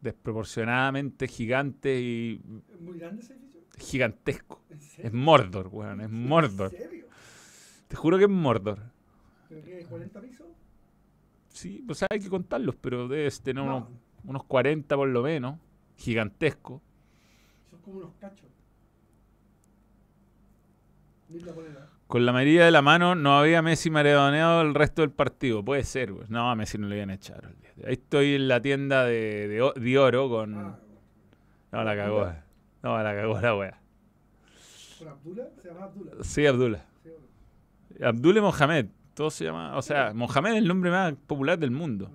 desproporcionadamente 0.00 1.26
gigante 1.26 2.00
y 2.00 2.40
¿Es 2.72 2.80
muy 2.80 2.98
grande 2.98 3.22
ese 3.22 3.32
edificio? 3.32 3.45
Gigantesco. 3.76 4.62
Es 4.98 5.12
Mordor, 5.12 5.68
weón. 5.70 6.00
Es 6.00 6.10
Mordor. 6.10 6.72
¿En 6.74 6.78
serio? 6.82 7.06
Te 7.88 7.96
juro 7.96 8.18
que 8.18 8.24
es 8.24 8.30
Mordor. 8.30 8.78
¿Pero 9.48 9.62
qué? 9.62 9.86
¿40 9.88 10.20
pisos? 10.20 10.46
Sí, 11.48 11.82
pues 11.86 12.04
hay 12.10 12.18
que 12.20 12.28
contarlos, 12.28 12.74
pero 12.76 13.08
debes 13.08 13.40
tener 13.40 13.64
No, 13.64 13.76
unos, 13.76 13.88
unos 14.24 14.44
40 14.44 14.94
por 14.96 15.08
lo 15.08 15.22
menos. 15.22 15.58
Gigantesco. 15.96 16.82
son 17.70 17.80
como 17.80 17.98
unos 17.98 18.12
cachos. 18.20 18.48
Con 22.06 22.24
la 22.24 22.32
mayoría 22.32 22.64
de 22.64 22.70
la 22.70 22.82
mano 22.82 23.14
no 23.16 23.36
había 23.36 23.62
Messi 23.62 23.90
maredoneado 23.90 24.62
el 24.62 24.74
resto 24.74 25.02
del 25.02 25.10
partido. 25.10 25.64
Puede 25.64 25.82
ser, 25.82 26.12
güey. 26.12 26.26
No, 26.28 26.50
a 26.50 26.54
Messi 26.54 26.78
no 26.78 26.86
le 26.86 26.96
iban 26.96 27.10
a 27.10 27.14
echar. 27.14 27.52
Ahí 27.84 27.94
estoy 27.94 28.34
en 28.36 28.46
la 28.48 28.60
tienda 28.60 29.04
de, 29.04 29.48
de, 29.48 29.72
de 29.80 29.98
oro 29.98 30.28
con... 30.28 30.54
Ah, 30.56 30.78
No, 31.72 31.82
la 31.84 31.96
cagó. 31.96 32.32
No, 32.86 33.02
la 33.02 33.16
cagó 33.16 33.40
la 33.40 33.56
wea. 33.56 33.80
¿con 34.96 35.08
Abdullah? 35.08 35.48
Se 35.60 35.68
llama 35.68 35.84
Abdullah. 35.86 36.12
Sí, 36.22 36.46
Abdullah. 36.46 36.86
Sí, 37.02 37.10
Abdullah 38.00 38.40
Mohamed. 38.42 38.86
Todo 39.12 39.28
se 39.28 39.44
llama... 39.44 39.76
O 39.76 39.82
sea, 39.82 40.12
Mohamed 40.14 40.52
es 40.52 40.58
el 40.58 40.68
nombre 40.68 40.92
más 40.92 41.14
popular 41.26 41.58
del 41.58 41.72
mundo. 41.72 42.08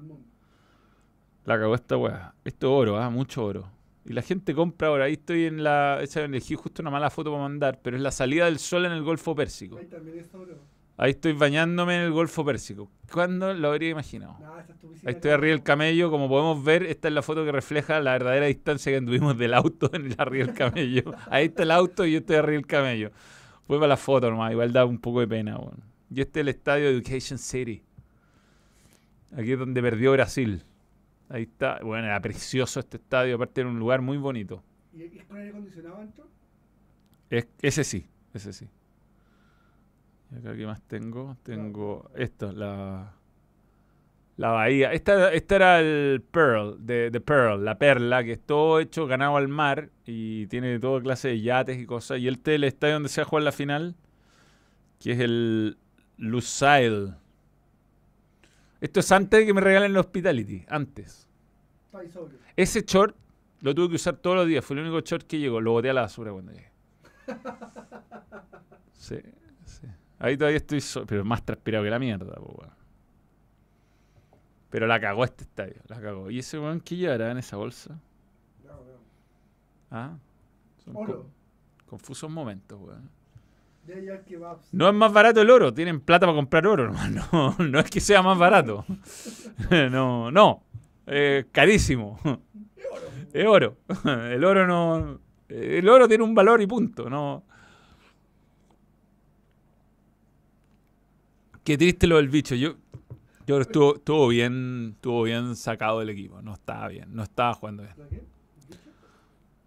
La 1.43 1.59
cagó 1.59 1.75
esta 1.75 1.97
wea. 1.97 2.33
Esto 2.45 2.67
es 2.67 2.71
oro, 2.83 2.97
ah, 2.97 3.09
mucho 3.09 3.43
oro. 3.43 3.69
Y 4.05 4.13
la 4.13 4.21
gente 4.21 4.55
compra 4.55 4.87
ahora. 4.87 5.05
Ahí 5.05 5.13
estoy 5.13 5.43
en 5.43 5.61
la... 5.61 5.99
Esa 6.01 6.21
elegí 6.21 6.55
justo 6.55 6.81
una 6.81 6.89
mala 6.89 7.09
foto 7.09 7.31
para 7.31 7.43
mandar, 7.43 7.81
pero 7.83 7.97
es 7.97 8.01
la 8.01 8.11
salida 8.11 8.45
del 8.45 8.57
sol 8.57 8.85
en 8.85 8.93
el 8.93 9.03
Golfo 9.03 9.35
Pérsico. 9.35 9.77
Ahí 9.77 9.87
también 9.87 10.19
es 10.19 10.33
oro. 10.33 10.57
Ahí 10.97 11.11
estoy 11.11 11.33
bañándome 11.33 11.95
en 11.95 12.01
el 12.01 12.11
Golfo 12.11 12.45
Pérsico. 12.45 12.91
¿Cuándo 13.11 13.53
lo 13.53 13.69
habría 13.69 13.89
imaginado? 13.89 14.37
Es 14.69 14.77
tu 14.79 14.87
Ahí 15.07 15.13
estoy 15.15 15.31
arriba 15.31 15.49
del 15.51 15.59
de- 15.59 15.63
camello, 15.63 16.11
como 16.11 16.29
podemos 16.29 16.63
ver, 16.63 16.83
esta 16.83 17.07
es 17.07 17.13
la 17.13 17.21
foto 17.23 17.43
que 17.43 17.51
refleja 17.51 17.99
la 18.01 18.11
verdadera 18.13 18.45
distancia 18.45 18.91
que 18.91 18.97
anduvimos 18.97 19.37
del 19.37 19.53
auto 19.55 19.89
en 19.93 20.07
el 20.07 20.15
arriba 20.17 20.45
del 20.47 20.55
camello. 20.55 21.03
Ahí 21.31 21.45
está 21.45 21.63
el 21.63 21.71
auto 21.71 22.05
y 22.05 22.11
yo 22.13 22.19
estoy 22.19 22.35
arriba 22.35 22.53
del 22.57 22.67
camello. 22.67 23.11
Fue 23.65 23.77
para 23.77 23.87
la 23.89 23.97
foto 23.97 24.29
nomás, 24.29 24.51
igual 24.51 24.71
da 24.73 24.85
un 24.85 24.99
poco 24.99 25.21
de 25.21 25.27
pena. 25.27 25.57
weón. 25.57 25.81
Y 26.13 26.21
este 26.21 26.39
es 26.39 26.41
el 26.41 26.49
estadio 26.49 26.89
Education 26.89 27.39
City. 27.39 27.81
Aquí 29.35 29.53
es 29.53 29.57
donde 29.59 29.81
perdió 29.81 30.11
Brasil. 30.11 30.61
Ahí 31.29 31.43
está, 31.43 31.79
bueno, 31.81 32.05
era 32.05 32.19
precioso 32.19 32.79
este 32.81 32.97
estadio, 32.97 33.35
aparte 33.35 33.61
era 33.61 33.69
un 33.69 33.79
lugar 33.79 34.01
muy 34.01 34.17
bonito. 34.17 34.61
¿Y 34.93 35.03
es 35.03 35.23
con 35.25 35.37
aire 35.37 35.49
acondicionado? 35.51 36.03
Es- 37.29 37.47
ese 37.61 37.83
sí, 37.85 38.05
ese 38.33 38.51
sí. 38.51 38.67
Y 40.31 40.37
acá, 40.37 40.55
¿qué 40.55 40.65
más 40.65 40.81
tengo? 40.83 41.37
Tengo 41.43 42.09
esto, 42.15 42.51
la, 42.53 43.13
la 44.37 44.49
bahía. 44.49 44.93
Esta, 44.93 45.33
esta 45.33 45.55
era 45.55 45.79
el 45.79 46.23
Pearl, 46.31 46.77
de, 46.85 47.11
de 47.11 47.19
Pearl, 47.19 47.63
la 47.63 47.77
perla, 47.77 48.23
que 48.23 48.33
es 48.33 48.41
todo 48.41 48.79
hecho 48.79 49.07
ganado 49.07 49.35
al 49.37 49.47
mar 49.47 49.89
y 50.05 50.47
tiene 50.47 50.79
toda 50.79 51.01
clase 51.01 51.29
de 51.29 51.41
yates 51.41 51.77
y 51.77 51.85
cosas. 51.85 52.19
Y 52.19 52.27
este 52.27 52.53
es 52.53 52.55
el 52.55 52.63
estadio 52.63 52.95
donde 52.95 53.09
se 53.09 53.21
va 53.21 53.25
a 53.25 53.29
jugar 53.29 53.43
la 53.43 53.51
final, 53.51 53.95
que 54.99 55.11
es 55.11 55.19
el 55.19 55.77
Lusail. 56.17 57.15
Esto 58.79 58.99
es 59.01 59.11
antes 59.11 59.41
de 59.41 59.45
que 59.45 59.53
me 59.53 59.61
regalen 59.61 59.91
el 59.91 59.97
Hospitality, 59.97 60.65
antes. 60.69 61.27
Ese 62.55 62.81
short 62.81 63.15
lo 63.59 63.75
tuve 63.75 63.89
que 63.89 63.95
usar 63.95 64.15
todos 64.15 64.37
los 64.37 64.47
días. 64.47 64.63
Fue 64.63 64.75
el 64.75 64.83
único 64.83 65.01
short 65.01 65.27
que 65.27 65.39
llegó. 65.39 65.61
Lo 65.61 65.71
boté 65.71 65.89
a 65.89 65.93
la 65.93 66.01
basura 66.01 66.31
cuando 66.31 66.51
llegué. 66.53 66.71
Sí. 68.93 69.17
Ahí 70.23 70.37
todavía 70.37 70.57
estoy, 70.57 70.81
so- 70.81 71.05
pero 71.05 71.25
más 71.25 71.43
transpirado 71.43 71.83
que 71.83 71.89
la 71.89 71.97
mierda, 71.99 72.35
po, 72.35 72.55
weón. 72.59 72.73
Pero 74.69 74.87
la 74.87 74.99
cagó 75.01 75.23
este 75.25 75.43
estadio, 75.43 75.75
la 75.87 75.99
cagó. 75.99 76.29
¿Y 76.29 76.39
ese 76.39 76.59
weón 76.59 76.79
qué 76.79 76.95
llevará 76.95 77.31
en 77.31 77.37
esa 77.39 77.57
bolsa? 77.57 77.99
No, 78.63 78.71
no. 78.73 78.99
Ah, 79.89 80.13
son 80.85 80.93
co- 80.93 80.99
Oro. 81.01 81.25
confusos 81.87 82.29
momentos, 82.29 82.79
weón. 82.79 83.09
No 84.71 84.87
es 84.87 84.93
más 84.93 85.11
barato 85.11 85.41
el 85.41 85.49
oro, 85.49 85.73
tienen 85.73 85.99
plata 85.99 86.27
para 86.27 86.35
comprar 86.35 86.65
oro, 86.67 86.83
hermano. 86.85 87.23
No, 87.33 87.55
no 87.57 87.79
es 87.79 87.89
que 87.89 87.99
sea 87.99 88.21
más 88.21 88.37
barato. 88.37 88.85
No, 89.91 90.31
no. 90.31 90.63
Eh, 91.07 91.45
carísimo. 91.51 92.19
Es 93.33 93.45
oro. 93.47 93.77
El 94.05 94.43
oro 94.45 94.67
no. 94.67 95.19
El 95.49 95.87
oro 95.89 96.07
tiene 96.07 96.23
un 96.23 96.33
valor 96.35 96.61
y 96.61 96.67
punto. 96.67 97.09
No. 97.09 97.43
Qué 101.63 101.77
triste 101.77 102.07
lo 102.07 102.17
del 102.17 102.29
bicho. 102.29 102.55
Yo, 102.55 102.69
yo 102.71 102.77
creo 103.45 103.57
que 103.57 103.61
estuvo, 103.63 103.95
estuvo 103.95 104.27
bien, 104.29 104.93
estuvo 104.95 105.23
bien 105.23 105.55
sacado 105.55 105.99
del 105.99 106.09
equipo. 106.09 106.41
No 106.41 106.53
estaba 106.53 106.87
bien, 106.87 107.13
no 107.13 107.23
estaba 107.23 107.53
jugando 107.53 107.83
bien. 107.83 107.95
¿La 107.97 108.07
qué? 108.07 108.23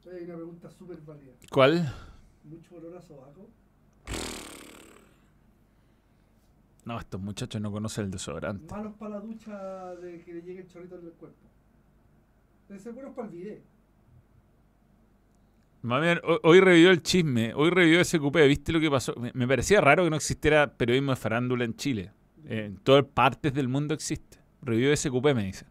Oye, 0.06 0.16
Hay 0.18 0.24
una 0.24 0.34
pregunta 0.34 0.70
súper 0.70 0.98
válida. 1.02 1.32
¿Cuál? 1.50 1.94
¿Mucho 2.44 2.74
olor 2.76 2.96
a 2.96 3.00
sobaco? 3.00 3.48
No, 6.84 6.98
estos 6.98 7.20
muchachos 7.20 7.60
no 7.60 7.72
conocen 7.72 8.06
el 8.06 8.10
desodorante. 8.10 8.74
Manos 8.74 8.94
para 8.94 9.12
la 9.12 9.20
ducha 9.20 9.94
de 9.96 10.20
que 10.22 10.34
le 10.34 10.42
llegue 10.42 10.60
el 10.60 10.68
chorrito 10.68 10.98
en 10.98 11.06
el 11.06 11.12
cuerpo. 11.12 11.46
Debe 12.68 12.80
ser 12.80 12.92
buenos 12.92 13.14
para 13.14 13.28
el 13.28 13.34
video. 13.34 13.58
Bien, 15.86 16.18
hoy, 16.42 16.60
revivió 16.60 16.90
el 16.90 17.02
chisme, 17.02 17.52
hoy 17.52 17.68
revivió 17.68 18.00
ese 18.00 18.18
cupé. 18.18 18.46
¿Viste 18.48 18.72
lo 18.72 18.80
que 18.80 18.90
pasó? 18.90 19.14
Me, 19.34 19.46
parecía 19.46 19.82
raro 19.82 20.04
que 20.04 20.08
no 20.08 20.16
existiera 20.16 20.72
periodismo 20.78 21.12
de 21.12 21.16
farándula 21.16 21.66
en 21.66 21.76
Chile. 21.76 22.10
En 22.46 22.78
todas 22.78 23.04
partes 23.04 23.52
del 23.52 23.68
mundo 23.68 23.92
existe. 23.92 24.38
Revivió 24.62 24.94
ese 24.94 25.10
cupé, 25.10 25.34
me 25.34 25.44
dicen. 25.44 25.68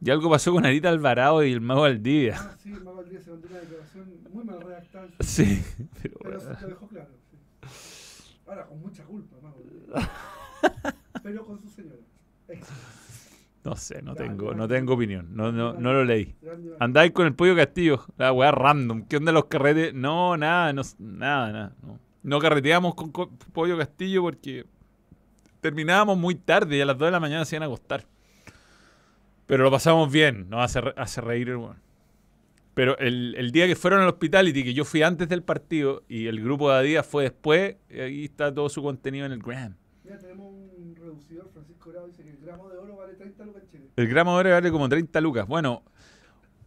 Y 0.00 0.10
algo 0.10 0.28
pasó 0.28 0.50
con 0.52 0.66
Arita 0.66 0.88
Alvarado 0.88 1.44
y 1.44 1.52
el 1.52 1.60
mago 1.60 1.82
Valdivia. 1.82 2.34
Ah, 2.40 2.56
sí, 2.60 2.70
Mago 2.70 2.98
al 2.98 3.08
día 3.08 3.20
se 3.20 3.30
mandó 3.30 3.46
una 3.48 3.58
declaración 3.60 4.04
muy 4.32 4.44
mal 4.44 4.60
redactada. 4.60 5.08
Sí, 5.20 5.62
pero 6.02 6.18
Pero 6.20 6.40
bueno. 6.40 6.56
se 6.56 6.62
lo 6.62 6.68
dejó 6.70 6.88
claro. 6.88 7.10
sí. 7.30 8.36
Ahora, 8.48 8.66
con 8.66 8.80
mucha 8.80 9.04
culpa, 9.04 9.36
Mago. 9.40 9.62
Pero 11.22 11.46
con 11.46 11.60
su 11.60 11.68
señora. 11.70 12.00
Ex. 12.48 12.66
No 13.64 13.76
sé, 13.76 14.02
no 14.02 14.14
tengo, 14.14 14.54
no 14.54 14.68
tengo 14.68 14.94
opinión. 14.94 15.28
No, 15.34 15.50
no, 15.50 15.72
no 15.72 15.92
lo 15.92 16.04
leí. 16.04 16.34
Andáis 16.80 17.12
con 17.12 17.26
el 17.26 17.34
pollo 17.34 17.56
castillo, 17.56 18.04
la 18.18 18.32
weá 18.32 18.50
random. 18.50 19.06
¿Qué 19.08 19.16
onda 19.16 19.32
los 19.32 19.46
carretes? 19.46 19.94
No, 19.94 20.36
nada, 20.36 20.72
no, 20.72 20.82
nada, 20.98 21.52
nada. 21.52 21.72
No, 21.82 21.98
no 22.22 22.38
carreteamos 22.40 22.94
con 22.94 23.10
co- 23.10 23.30
pollo 23.52 23.76
castillo 23.78 24.22
porque 24.22 24.64
terminábamos 25.60 26.18
muy 26.18 26.34
tarde 26.34 26.76
y 26.76 26.80
a 26.80 26.86
las 26.86 26.98
2 26.98 27.06
de 27.08 27.12
la 27.12 27.20
mañana 27.20 27.44
se 27.44 27.56
iban 27.56 27.62
a 27.64 27.66
acostar. 27.66 28.04
Pero 29.46 29.64
lo 29.64 29.70
pasamos 29.70 30.10
bien, 30.10 30.48
nos 30.48 30.62
hace, 30.64 30.80
re- 30.80 30.94
hace 30.96 31.20
reír 31.20 31.48
el 31.50 31.56
weón. 31.56 31.76
Pero 32.74 32.98
el, 32.98 33.34
el 33.38 33.52
día 33.52 33.66
que 33.66 33.76
fueron 33.76 34.00
al 34.00 34.08
hospitality, 34.08 34.64
que 34.64 34.74
yo 34.74 34.84
fui 34.84 35.02
antes 35.02 35.28
del 35.28 35.42
partido 35.42 36.02
y 36.08 36.26
el 36.26 36.42
grupo 36.42 36.70
de 36.70 36.78
Adidas 36.78 37.06
fue 37.06 37.22
después, 37.24 37.76
y 37.88 38.00
ahí 38.00 38.24
está 38.24 38.52
todo 38.52 38.68
su 38.68 38.82
contenido 38.82 39.26
en 39.26 39.32
el 39.32 39.38
gram. 39.40 39.76
Mira, 40.04 40.18
tenemos 40.18 40.46
un 40.52 40.94
reducidor, 40.96 41.48
Francisco 41.52 41.90
Grado 41.90 42.06
dice 42.08 42.22
que 42.22 42.30
el 42.30 42.36
gramo 42.38 42.68
de 42.68 42.76
oro 42.78 42.96
vale 42.96 43.14
30 43.14 43.44
lucas 43.44 43.62
en 43.62 43.68
Chile. 43.70 43.84
El 43.96 44.08
gramo 44.08 44.32
de 44.34 44.40
oro 44.40 44.50
vale 44.50 44.70
como 44.70 44.88
30 44.88 45.20
lucas. 45.22 45.46
Bueno, 45.48 45.82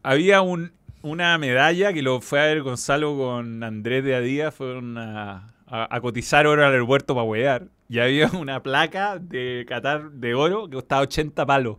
había 0.03 0.41
un, 0.41 0.71
una 1.03 1.37
medalla 1.37 1.93
que 1.93 2.01
lo 2.01 2.19
fue 2.21 2.39
a 2.41 2.45
ver 2.45 2.63
Gonzalo 2.63 3.15
con 3.15 3.63
Andrés 3.63 4.03
de 4.03 4.15
Adía, 4.15 4.51
fueron 4.51 4.97
a, 4.97 5.53
a- 5.67 5.95
a 5.95 6.01
cotizar 6.01 6.47
oro 6.47 6.65
al 6.65 6.71
aeropuerto 6.73 7.13
para 7.13 7.25
huear. 7.25 7.67
Y 7.89 7.99
había 7.99 8.29
una 8.31 8.61
placa 8.63 9.19
de 9.19 9.65
Qatar 9.67 10.11
de 10.11 10.33
oro 10.33 10.67
que 10.67 10.73
costaba 10.75 11.01
80 11.03 11.45
palos. 11.45 11.77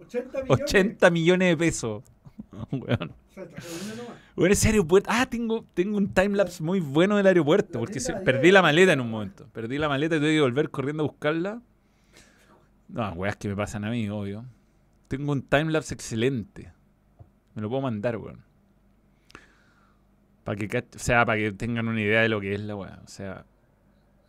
80 0.00 0.42
millones. 0.42 0.60
80 0.64 1.10
millones 1.10 1.48
de 1.50 1.56
pesos. 1.56 2.02
Weón. 2.70 3.12
Bueno, 4.36 4.52
ese 4.52 4.68
aeropuerto. 4.68 5.10
Ah, 5.12 5.26
tengo, 5.26 5.64
tengo 5.74 5.96
un 5.96 6.12
timelapse 6.12 6.62
muy 6.62 6.80
bueno 6.80 7.16
del 7.16 7.26
aeropuerto. 7.26 7.78
Porque 7.78 8.00
se- 8.00 8.14
perdí 8.14 8.50
la 8.50 8.62
maleta 8.62 8.92
en 8.92 9.00
un 9.00 9.10
momento. 9.10 9.48
Perdí 9.52 9.78
la 9.78 9.88
maleta 9.88 10.16
y 10.16 10.18
tuve 10.20 10.34
que 10.34 10.40
volver 10.40 10.70
corriendo 10.70 11.02
a 11.02 11.06
buscarla. 11.06 11.62
No, 12.88 13.12
weas 13.12 13.36
que 13.36 13.48
me 13.48 13.56
pasan 13.56 13.84
a 13.84 13.90
mí, 13.90 14.08
obvio. 14.08 14.44
Tengo 15.08 15.32
un 15.32 15.42
timelapse 15.42 15.94
excelente. 15.94 16.72
Me 17.54 17.62
lo 17.62 17.68
puedo 17.68 17.82
mandar, 17.82 18.16
weón. 18.16 18.42
Para 20.44 20.56
que, 20.56 20.78
o 20.78 20.98
sea, 20.98 21.24
para 21.24 21.38
que 21.38 21.52
tengan 21.52 21.88
una 21.88 22.00
idea 22.00 22.20
de 22.22 22.28
lo 22.28 22.40
que 22.40 22.54
es 22.54 22.60
la 22.60 22.76
wea. 22.76 23.00
O 23.04 23.08
sea, 23.08 23.46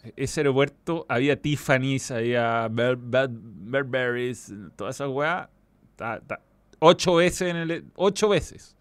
e- 0.04 0.14
ese 0.16 0.40
aeropuerto 0.42 1.06
había 1.10 1.42
Tiffany's, 1.42 2.10
había 2.12 2.68
Bur- 2.70 2.98
Bur- 2.98 3.30
Burberry's, 3.30 4.54
todas 4.78 4.96
esas 4.96 5.10
weas. 5.10 5.50
Ta- 5.98 6.22
ta- 6.22 6.42
Ocho 6.80 7.16
veces 7.16 7.50
en 7.50 7.56
el. 7.58 7.86
Ocho 7.96 8.30
veces. 8.30 8.76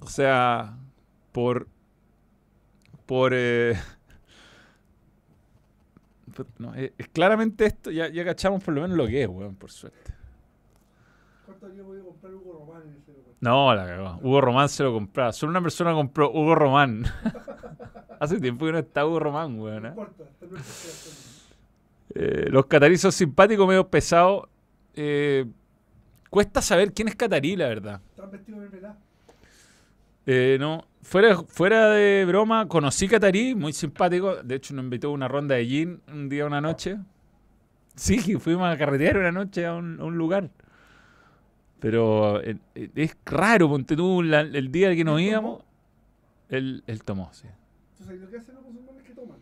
O 0.00 0.06
sea, 0.06 0.76
por. 1.32 1.66
Por. 3.06 3.32
eh, 3.34 3.74
por- 6.34 6.46
no, 6.58 6.74
es, 6.74 6.92
es 6.98 7.08
claramente 7.08 7.66
esto, 7.66 7.90
ya, 7.90 8.08
ya 8.08 8.24
cachamos 8.24 8.62
por 8.62 8.74
lo 8.74 8.82
menos 8.82 8.96
lo 8.96 9.06
que 9.06 9.22
es, 9.22 9.28
weón, 9.28 9.54
por 9.54 9.70
suerte. 9.70 10.12
¿Cuánto 11.46 11.66
habría 11.66 11.84
podido 11.84 12.04
comprar 12.06 12.34
Hugo 12.34 12.64
Román 12.66 12.82
en 12.88 12.96
ese? 12.96 13.12
No, 13.40 13.74
la 13.74 13.86
cagó. 13.86 14.18
Hugo 14.22 14.40
Román 14.40 14.68
se 14.68 14.82
lo 14.84 14.92
compraba. 14.92 15.32
Solo 15.32 15.50
una 15.50 15.62
persona 15.62 15.92
compró 15.92 16.30
Hugo 16.30 16.54
Román. 16.54 17.04
Hace 18.20 18.40
tiempo 18.40 18.66
que 18.66 18.72
no 18.72 18.78
está 18.78 19.04
Hugo 19.04 19.18
Román, 19.18 19.58
weón. 19.58 19.82
No 19.82 19.88
¿eh? 19.88 19.90
importa. 19.90 20.24
Eh, 22.14 22.46
los 22.50 22.66
cataríes 22.66 23.00
son 23.00 23.12
simpáticos, 23.12 23.66
medio 23.66 23.88
pesados. 23.88 24.48
Eh, 24.94 25.46
cuesta 26.32 26.62
saber 26.62 26.94
quién 26.94 27.08
es 27.08 27.14
catarí, 27.14 27.56
la 27.56 27.68
verdad. 27.68 28.00
Están 28.08 28.30
vestidos 28.30 28.60
de 28.62 28.66
mermelada. 28.70 28.98
Eh, 30.24 30.56
no, 30.58 30.86
fuera, 31.02 31.36
fuera 31.42 31.90
de 31.90 32.24
broma, 32.24 32.66
conocí 32.68 33.06
Catarí, 33.06 33.54
muy 33.54 33.74
simpático. 33.74 34.36
De 34.42 34.54
hecho, 34.54 34.72
nos 34.72 34.84
invitó 34.84 35.08
a 35.08 35.10
una 35.10 35.28
ronda 35.28 35.56
de 35.56 35.66
gin 35.66 36.00
un 36.08 36.30
día, 36.30 36.46
una 36.46 36.60
noche. 36.62 36.96
Sí, 37.94 38.18
fuimos 38.38 38.72
a 38.72 38.78
carretear 38.78 39.18
una 39.18 39.30
noche 39.30 39.66
a 39.66 39.74
un, 39.74 40.00
a 40.00 40.04
un 40.04 40.16
lugar. 40.16 40.48
Pero 41.80 42.40
eh, 42.42 42.56
eh, 42.76 42.88
es 42.94 43.14
raro, 43.26 43.68
ponte 43.68 43.94
tú, 43.94 44.22
la- 44.22 44.40
el 44.40 44.72
día 44.72 44.94
que 44.96 45.04
nos 45.04 45.20
¿Él 45.20 45.26
íbamos, 45.26 45.58
tomó? 45.58 45.70
él, 46.48 46.82
él 46.86 47.02
tomó, 47.02 47.28
sí. 47.34 47.48
Entonces, 47.98 48.20
lo 48.20 48.30
que 48.30 48.36
hacen 48.38 48.54
los 48.54 48.64
musulmanes 48.64 49.02
que 49.02 49.12
toman. 49.14 49.38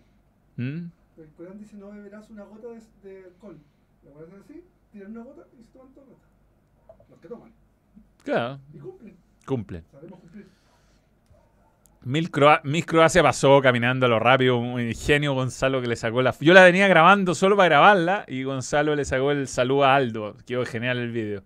¿Mm? 0.57 0.91
El 1.21 1.29
Corán 1.37 1.59
dice 1.59 1.77
no 1.77 1.91
beberás 1.93 2.29
una 2.31 2.45
gota 2.45 2.69
de, 2.69 2.81
de 3.09 3.25
alcohol. 3.27 3.59
Lo 4.05 4.25
hacer 4.25 4.41
así, 4.43 4.65
tiran 4.91 5.11
una 5.13 5.23
gota 5.25 5.43
y 5.57 5.63
se 5.63 5.69
toman 5.71 5.93
toda 5.93 6.07
la 6.07 6.13
gota. 6.13 6.27
Los 7.09 7.19
que 7.21 7.29
toman. 7.29 7.53
Claro, 8.25 8.59
Y 8.75 8.79
cumplen. 8.79 9.17
cumplen. 9.47 9.85
Sabemos 9.91 10.21
cumplir. 10.21 10.47
Mil 12.03 12.31
Croa- 12.31 12.63
Miss 12.65 12.87
Croacia 12.87 13.23
pasó 13.23 13.61
caminando 13.61 14.07
a 14.07 14.09
lo 14.09 14.19
rápido, 14.19 14.57
un 14.57 14.81
ingenio 14.81 15.35
Gonzalo 15.35 15.83
que 15.83 15.87
le 15.87 15.97
sacó 15.97 16.23
la... 16.23 16.35
Yo 16.41 16.55
la 16.55 16.65
venía 16.65 16.89
grabando 16.89 17.35
solo 17.35 17.57
para 17.59 17.69
grabarla 17.69 18.25
y 18.27 18.43
Gonzalo 18.43 18.97
le 18.97 19.05
sacó 19.05 19.33
el 19.33 19.47
saludo 19.49 19.85
a 19.85 19.97
Aldo. 19.97 20.35
Quedó 20.47 20.65
genial 20.65 20.97
el 20.99 21.13
video. 21.13 21.43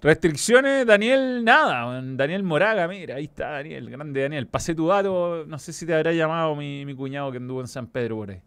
Restricciones, 0.00 0.86
Daniel, 0.86 1.44
nada. 1.44 2.00
Daniel 2.02 2.42
Moraga, 2.42 2.88
mira, 2.88 3.16
ahí 3.16 3.24
está 3.24 3.50
Daniel, 3.50 3.90
grande 3.90 4.22
Daniel. 4.22 4.46
Pasé 4.46 4.74
tu 4.74 4.86
dato, 4.86 5.44
no 5.46 5.58
sé 5.58 5.74
si 5.74 5.84
te 5.84 5.94
habrá 5.94 6.12
llamado 6.14 6.56
mi, 6.56 6.86
mi 6.86 6.94
cuñado 6.94 7.30
que 7.30 7.36
anduvo 7.36 7.60
en 7.60 7.68
San 7.68 7.86
Pedro 7.88 8.16
por 8.16 8.30
ahí. 8.30 8.40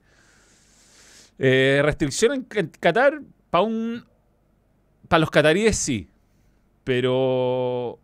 Eh, 1.38 1.82
restricciones 1.84 2.41
en 2.55 2.68
Qatar, 2.80 3.22
para 3.51 3.64
un... 3.64 4.03
Para 5.14 5.22
los 5.22 5.30
cataríes 5.30 5.78
sí, 5.78 6.07
pero 6.84 7.99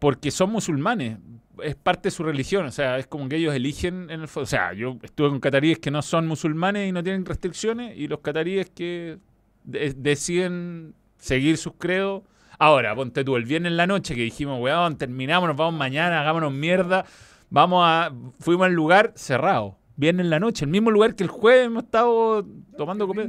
porque 0.00 0.32
son 0.32 0.50
musulmanes, 0.50 1.18
es 1.62 1.76
parte 1.76 2.08
de 2.08 2.10
su 2.10 2.24
religión, 2.24 2.66
o 2.66 2.72
sea, 2.72 2.98
es 2.98 3.06
como 3.06 3.28
que 3.28 3.36
ellos 3.36 3.54
eligen 3.54 4.10
en 4.10 4.22
el 4.22 4.28
o 4.34 4.44
sea, 4.44 4.72
yo 4.72 4.98
estuve 5.02 5.28
con 5.28 5.38
cataríes 5.38 5.78
que 5.78 5.92
no 5.92 6.02
son 6.02 6.26
musulmanes 6.26 6.88
y 6.88 6.90
no 6.90 7.04
tienen 7.04 7.24
restricciones 7.24 7.96
y 7.96 8.08
los 8.08 8.22
cataríes 8.22 8.70
que 8.70 9.18
de- 9.62 9.94
deciden 9.96 10.96
seguir 11.16 11.58
sus 11.58 11.74
credos. 11.78 12.24
Ahora, 12.58 12.92
ponte 12.96 13.22
tú, 13.22 13.36
el 13.36 13.44
viernes 13.44 13.70
en 13.70 13.76
la 13.76 13.86
noche 13.86 14.16
que 14.16 14.22
dijimos, 14.22 14.60
weón, 14.60 14.98
terminamos, 14.98 15.48
nos 15.48 15.56
vamos 15.56 15.78
mañana, 15.78 16.22
hagámonos 16.22 16.52
mierda, 16.52 17.04
vamos 17.50 17.84
a, 17.86 18.10
fuimos 18.40 18.66
al 18.66 18.72
lugar 18.72 19.12
cerrado, 19.14 19.78
viernes 19.96 20.24
en 20.24 20.30
la 20.30 20.40
noche, 20.40 20.64
el 20.64 20.70
mismo 20.70 20.90
lugar 20.90 21.14
que 21.14 21.24
el 21.24 21.30
jueves 21.30 21.66
hemos 21.66 21.84
estado 21.84 22.46
tomando 22.76 23.06
sagrado. 23.06 23.28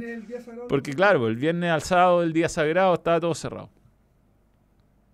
Porque 0.68 0.92
claro, 0.92 1.28
el 1.28 1.36
viernes 1.36 1.70
al 1.70 1.82
sábado, 1.82 2.22
el 2.22 2.32
día 2.32 2.48
sagrado, 2.48 2.94
estaba 2.94 3.20
todo 3.20 3.34
cerrado. 3.34 3.70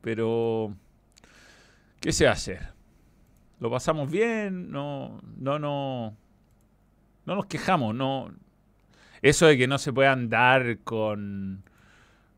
Pero, 0.01 0.75
¿qué 2.01 2.13
se 2.13 2.25
va 2.25 2.31
a 2.31 2.35
hacer? 2.35 2.75
Lo 3.61 3.71
pasamos 3.71 4.11
bien, 4.11 4.71
no, 4.71 5.21
no, 5.39 5.59
no, 5.59 6.17
no 7.25 7.35
nos 7.35 7.47
quejamos, 7.47 7.95
no. 7.95 8.31
Eso 9.23 9.47
de 9.47 9.57
que 9.57 9.67
no 9.67 9.79
se 9.79 9.93
pueda 9.93 10.13
andar 10.13 10.81
con, 10.85 11.63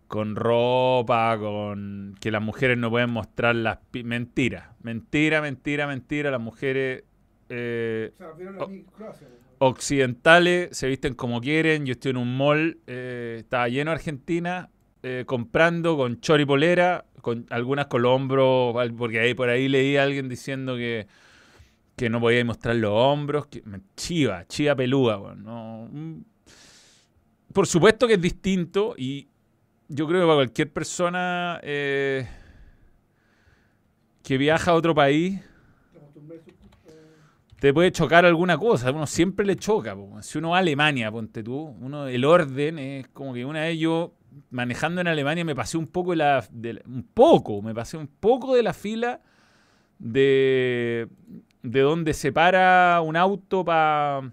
con 0.07 0.37
ropa, 0.37 1.37
con 1.39 2.15
que 2.21 2.31
las 2.31 2.43
mujeres 2.43 2.79
no 2.79 2.91
pueden 2.91 3.11
mostrar 3.11 3.57
las 3.57 3.79
mentira, 4.05 4.77
mentira, 4.83 5.41
mentira, 5.41 5.87
mentira. 5.89 6.31
Las 6.31 6.41
mujeres 6.41 7.03
eh, 7.49 8.13
occidentales 9.59 10.77
se 10.77 10.89
visten 10.89 11.15
como 11.15 11.41
quieren. 11.41 11.87
Yo 11.87 11.93
estoy 11.93 12.11
en 12.11 12.17
un 12.19 12.37
mall, 12.37 12.79
eh, 12.87 13.37
estaba 13.39 13.69
lleno 13.69 13.91
de 13.91 13.95
Argentina, 13.97 14.71
eh, 15.03 15.25
comprando 15.27 15.97
con 15.97 16.21
choripolera, 16.21 17.07
con 17.21 17.47
algunas 17.51 17.87
con 17.87 18.03
los 18.03 18.13
hombros, 18.13 18.75
porque 18.97 19.21
ahí 19.21 19.35
por 19.35 19.49
ahí 19.49 19.69
leí 19.69 19.97
a 19.97 20.03
alguien 20.03 20.29
diciendo 20.29 20.77
que, 20.77 21.07
que 21.97 22.11
no 22.11 22.21
podía 22.21 22.45
mostrar 22.45 22.77
los 22.77 22.93
hombros, 22.93 23.47
que, 23.47 23.63
chiva, 23.97 24.47
chiva 24.47 24.75
pelúa, 24.75 25.19
weón. 25.19 25.43
No, 25.45 25.89
mm. 25.91 26.25
por 27.53 27.67
supuesto 27.67 28.07
que 28.07 28.15
es 28.15 28.21
distinto 28.21 28.95
y 28.97 29.29
yo 29.89 30.07
creo 30.09 30.23
que 30.23 30.27
para 30.27 30.37
cualquier 30.37 30.73
persona 30.73 31.61
que 31.63 32.27
viaja 34.27 34.73
a 34.73 34.75
otro 34.75 34.93
país 34.95 35.41
te 37.59 37.73
puede 37.73 37.91
chocar 37.91 38.25
alguna 38.27 38.59
cosa, 38.59 38.91
uno 38.91 39.07
siempre 39.07 39.47
le 39.47 39.57
choca. 39.57 39.97
Si 40.21 40.39
uno 40.39 40.51
va 40.51 40.57
a 40.57 40.61
Alemania, 40.61 41.11
ponte 41.11 41.43
tú, 41.43 41.77
uno, 41.81 42.07
el 42.07 42.25
orden 42.25 42.79
es 42.79 43.09
como 43.09 43.33
que 43.33 43.45
una 43.45 43.63
vez 43.63 43.79
yo 43.79 44.15
manejando 44.51 45.01
en 45.01 45.09
Alemania 45.09 45.45
me 45.45 45.55
pasé 45.55 45.79
un 45.79 45.87
poco 45.87 46.11
de 46.11 46.17
la, 46.17 46.47
un 46.87 47.05
poco, 47.15 47.63
me 47.63 47.75
pasé 47.75 47.97
un 47.97 48.07
poco 48.07 48.55
de 48.55 48.63
la 48.63 48.75
fila 48.75 49.21
de, 49.99 51.09
de 51.63 51.81
donde 51.81 52.13
se 52.13 52.33
para 52.33 53.01
un 53.01 53.17
auto 53.17 53.65
para 53.65 54.31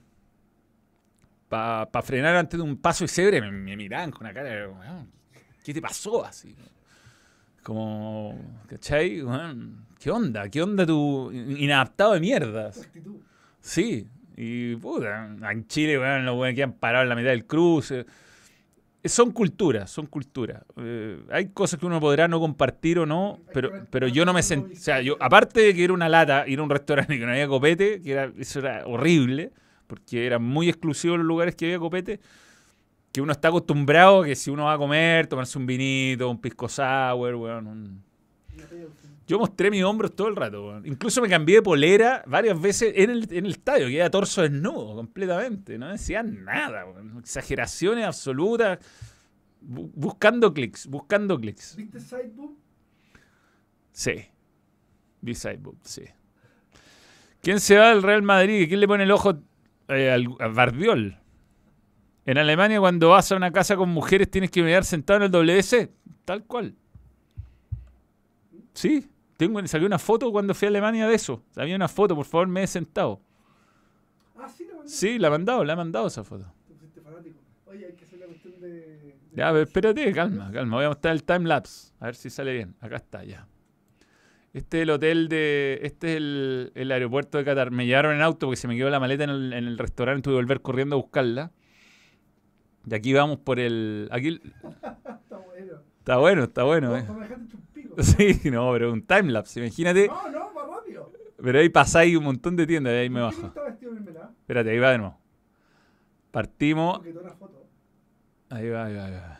pa, 1.48 2.02
frenar 2.04 2.36
antes 2.36 2.58
de 2.58 2.64
un 2.64 2.78
paso 2.78 3.06
de 3.06 3.08
cebre, 3.08 3.40
me, 3.40 3.52
me 3.52 3.78
miraban 3.78 4.12
con 4.12 4.22
una 4.22 4.34
cara 4.34 4.68
¿qué 5.64 5.74
te 5.74 5.82
pasó 5.82 6.26
así? 6.26 6.54
Como, 7.64 8.38
¿cachai? 8.68 9.24
¿Qué 10.00 10.12
onda? 10.12 10.50
¿Qué 10.50 10.62
onda 10.62 10.86
tu 10.86 11.32
inadaptado 11.32 12.14
de 12.14 12.20
mierdas? 12.20 12.90
Sí, 13.62 14.08
y 14.36 14.76
puta, 14.76 15.30
en 15.50 15.68
Chile, 15.68 15.98
weón, 15.98 16.26
los 16.26 16.36
weones 16.36 16.56
que 16.56 16.64
han 16.64 16.74
parado 16.74 17.04
en 17.04 17.10
la 17.10 17.16
mitad 17.16 17.30
del 17.30 17.46
cruce. 17.46 18.06
Son 19.06 19.32
culturas, 19.32 19.90
son 19.90 20.08
culturas. 20.08 20.64
Eh, 20.78 21.22
hay 21.30 21.50
cosas 21.50 21.80
que 21.80 21.86
uno 21.86 22.00
podrá 22.00 22.28
no 22.28 22.40
compartir 22.40 23.00
o 23.00 23.06
no, 23.06 23.40
pero, 23.54 23.86
pero 23.90 24.08
yo 24.08 24.26
no 24.26 24.34
me 24.34 24.44
sentí. 24.44 24.74
O 24.74 24.80
sea, 24.80 25.02
yo, 25.02 25.18
aparte 25.20 25.60
de 25.62 25.74
que 25.74 25.84
era 25.84 25.94
una 25.94 26.08
lata, 26.08 26.48
ir 26.48 26.60
a 26.60 26.64
un 26.64 26.70
restaurante 26.70 27.14
y 27.16 27.20
que 27.20 27.26
no 27.26 27.32
había 27.32 27.48
copete, 27.48 28.02
que 28.02 28.12
era, 28.12 28.32
eso 28.38 28.60
era 28.60 28.86
horrible, 28.86 29.52
porque 29.88 30.26
eran 30.26 30.44
muy 30.44 30.70
exclusivos 30.70 31.18
los 31.18 31.28
lugares 31.28 31.56
que 31.56 31.66
había 31.66 31.80
copete, 31.80 32.20
que 33.14 33.22
uno 33.22 33.32
está 33.32 33.50
acostumbrado 33.50 34.24
que 34.24 34.36
si 34.36 34.50
uno 34.50 34.66
va 34.66 34.74
a 34.74 34.78
comer, 34.78 35.28
tomarse 35.28 35.58
un 35.60 35.68
vinito, 35.68 36.30
un 36.30 36.42
pisco 36.42 36.68
sour, 36.68 37.36
weón, 37.36 38.04
Yo 39.28 39.38
mostré 39.38 39.70
mis 39.70 39.84
hombros 39.84 40.16
todo 40.16 40.30
el 40.30 40.36
rato, 40.36 40.68
weón. 40.68 40.88
Incluso 40.88 41.22
me 41.22 41.30
cambié 41.30 41.58
de 41.58 41.62
polera 41.62 42.24
varias 42.26 42.60
veces 42.60 42.92
en 42.96 43.12
el, 43.12 43.28
en 43.32 43.46
el 43.46 43.52
estadio, 43.52 43.86
que 43.86 43.98
era 43.98 44.10
torso 44.10 44.42
desnudo 44.42 44.96
completamente. 44.96 45.78
No 45.78 45.90
decían 45.90 46.44
nada, 46.44 46.86
weón. 46.88 47.20
Exageraciones 47.20 48.04
absolutas. 48.04 48.80
buscando 49.62 50.52
clics, 50.52 50.88
buscando 50.88 51.40
clics. 51.40 51.76
¿Viste 51.76 52.00
Sidebook? 52.00 52.58
Sí. 53.92 54.26
Vi 55.22 55.36
sí. 55.36 56.04
¿Quién 57.42 57.60
se 57.60 57.78
va 57.78 57.90
del 57.90 58.02
Real 58.02 58.24
Madrid? 58.24 58.68
¿Quién 58.68 58.80
le 58.80 58.88
pone 58.88 59.04
el 59.04 59.12
ojo 59.12 59.38
eh, 59.88 60.10
al, 60.10 60.36
a 60.40 60.48
Bardiol? 60.48 61.23
En 62.26 62.38
Alemania, 62.38 62.80
cuando 62.80 63.10
vas 63.10 63.32
a 63.32 63.36
una 63.36 63.52
casa 63.52 63.76
con 63.76 63.90
mujeres, 63.90 64.30
tienes 64.32 64.50
que 64.50 64.64
mirar 64.64 64.86
sentado 64.86 65.18
en 65.18 65.24
el 65.24 65.32
WC. 65.32 65.92
Tal 66.26 66.46
cual. 66.46 66.76
Sí, 68.74 69.10
tengo, 69.38 69.66
saqué 69.68 69.86
una 69.86 70.00
foto 70.00 70.32
cuando 70.32 70.54
fui 70.54 70.68
a 70.68 70.70
Alemania 70.70 71.08
de 71.08 71.16
eso. 71.16 71.44
Había 71.56 71.76
una 71.76 71.88
foto, 71.88 72.16
por 72.16 72.26
favor, 72.26 72.48
me 72.48 72.64
he 72.64 72.68
sentado. 72.68 73.22
Ah, 74.38 74.48
sí, 74.48 74.66
la 74.66 74.88
Sí, 74.88 75.20
la 75.20 75.28
ha 75.28 75.32
mandado, 75.32 75.64
la 75.64 75.74
ha 75.74 75.76
mandado 75.76 76.08
esa 76.08 76.24
foto. 76.24 76.46
Oye, 77.66 77.86
hay 77.88 77.94
que 77.94 78.06
hacer 78.06 78.20
la 78.20 78.26
cuestión 78.28 78.60
de. 78.60 79.16
Ya, 79.34 79.52
pero 79.52 79.64
espérate, 79.64 80.12
calma, 80.14 80.52
calma. 80.52 80.78
Voy 80.78 80.86
a 80.86 80.90
mostrar 80.90 81.14
el 81.14 81.24
timelapse. 81.24 81.94
A 82.00 82.06
ver 82.06 82.16
si 82.16 82.30
sale 82.30 82.54
bien. 82.54 82.76
Acá 82.80 82.98
está, 82.98 83.24
ya. 83.24 83.48
Este 84.54 84.78
es 84.78 84.84
el 84.84 84.90
hotel 84.92 85.28
de. 85.28 85.80
Este 85.82 86.12
es 86.12 86.18
el, 86.18 86.72
el 86.76 86.92
aeropuerto 86.92 87.38
de 87.38 87.44
Qatar. 87.44 87.72
Me 87.72 87.86
llevaron 87.86 88.16
en 88.16 88.22
auto 88.22 88.48
porque 88.48 88.58
se 88.58 88.68
me 88.68 88.78
quedó 88.78 88.90
la 88.90 89.00
maleta 89.00 89.24
en 89.24 89.32
el, 89.32 89.54
en 89.54 89.66
el 89.66 89.78
restaurante. 89.78 90.22
Tuve 90.22 90.34
que 90.34 90.36
volver 90.38 90.62
corriendo 90.62 90.96
a 90.96 91.00
buscarla. 91.02 91.52
Y 92.86 92.94
aquí 92.94 93.14
vamos 93.14 93.40
por 93.40 93.60
el. 93.60 94.10
Aquí... 94.12 94.42
está 95.24 95.38
bueno. 95.38 95.74
Está 96.00 96.18
bueno, 96.18 96.44
está 96.44 96.64
bueno, 96.64 96.98
eh. 96.98 97.06
Sí, 98.00 98.50
no, 98.50 98.72
pero 98.74 98.92
un 98.92 99.04
timelapse, 99.04 99.60
imagínate. 99.60 100.08
No, 100.08 100.30
no, 100.30 100.54
más 100.54 100.68
rápido. 100.68 101.12
Pero 101.38 101.60
ahí 101.60 101.70
pasáis 101.70 102.18
un 102.18 102.24
montón 102.24 102.56
de 102.56 102.66
tiendas 102.66 102.94
y 102.94 102.98
ahí 102.98 103.10
me 103.10 103.22
bajo. 103.22 103.54
Espérate, 104.42 104.72
ahí 104.72 104.80
va 104.80 104.92
de 104.92 104.98
nuevo. 104.98 105.18
Partimos. 106.32 107.02
Ahí 108.50 108.70
va, 108.70 108.86
ahí 108.86 108.96
va, 108.96 109.06
ahí 109.06 109.14
va. 109.14 109.38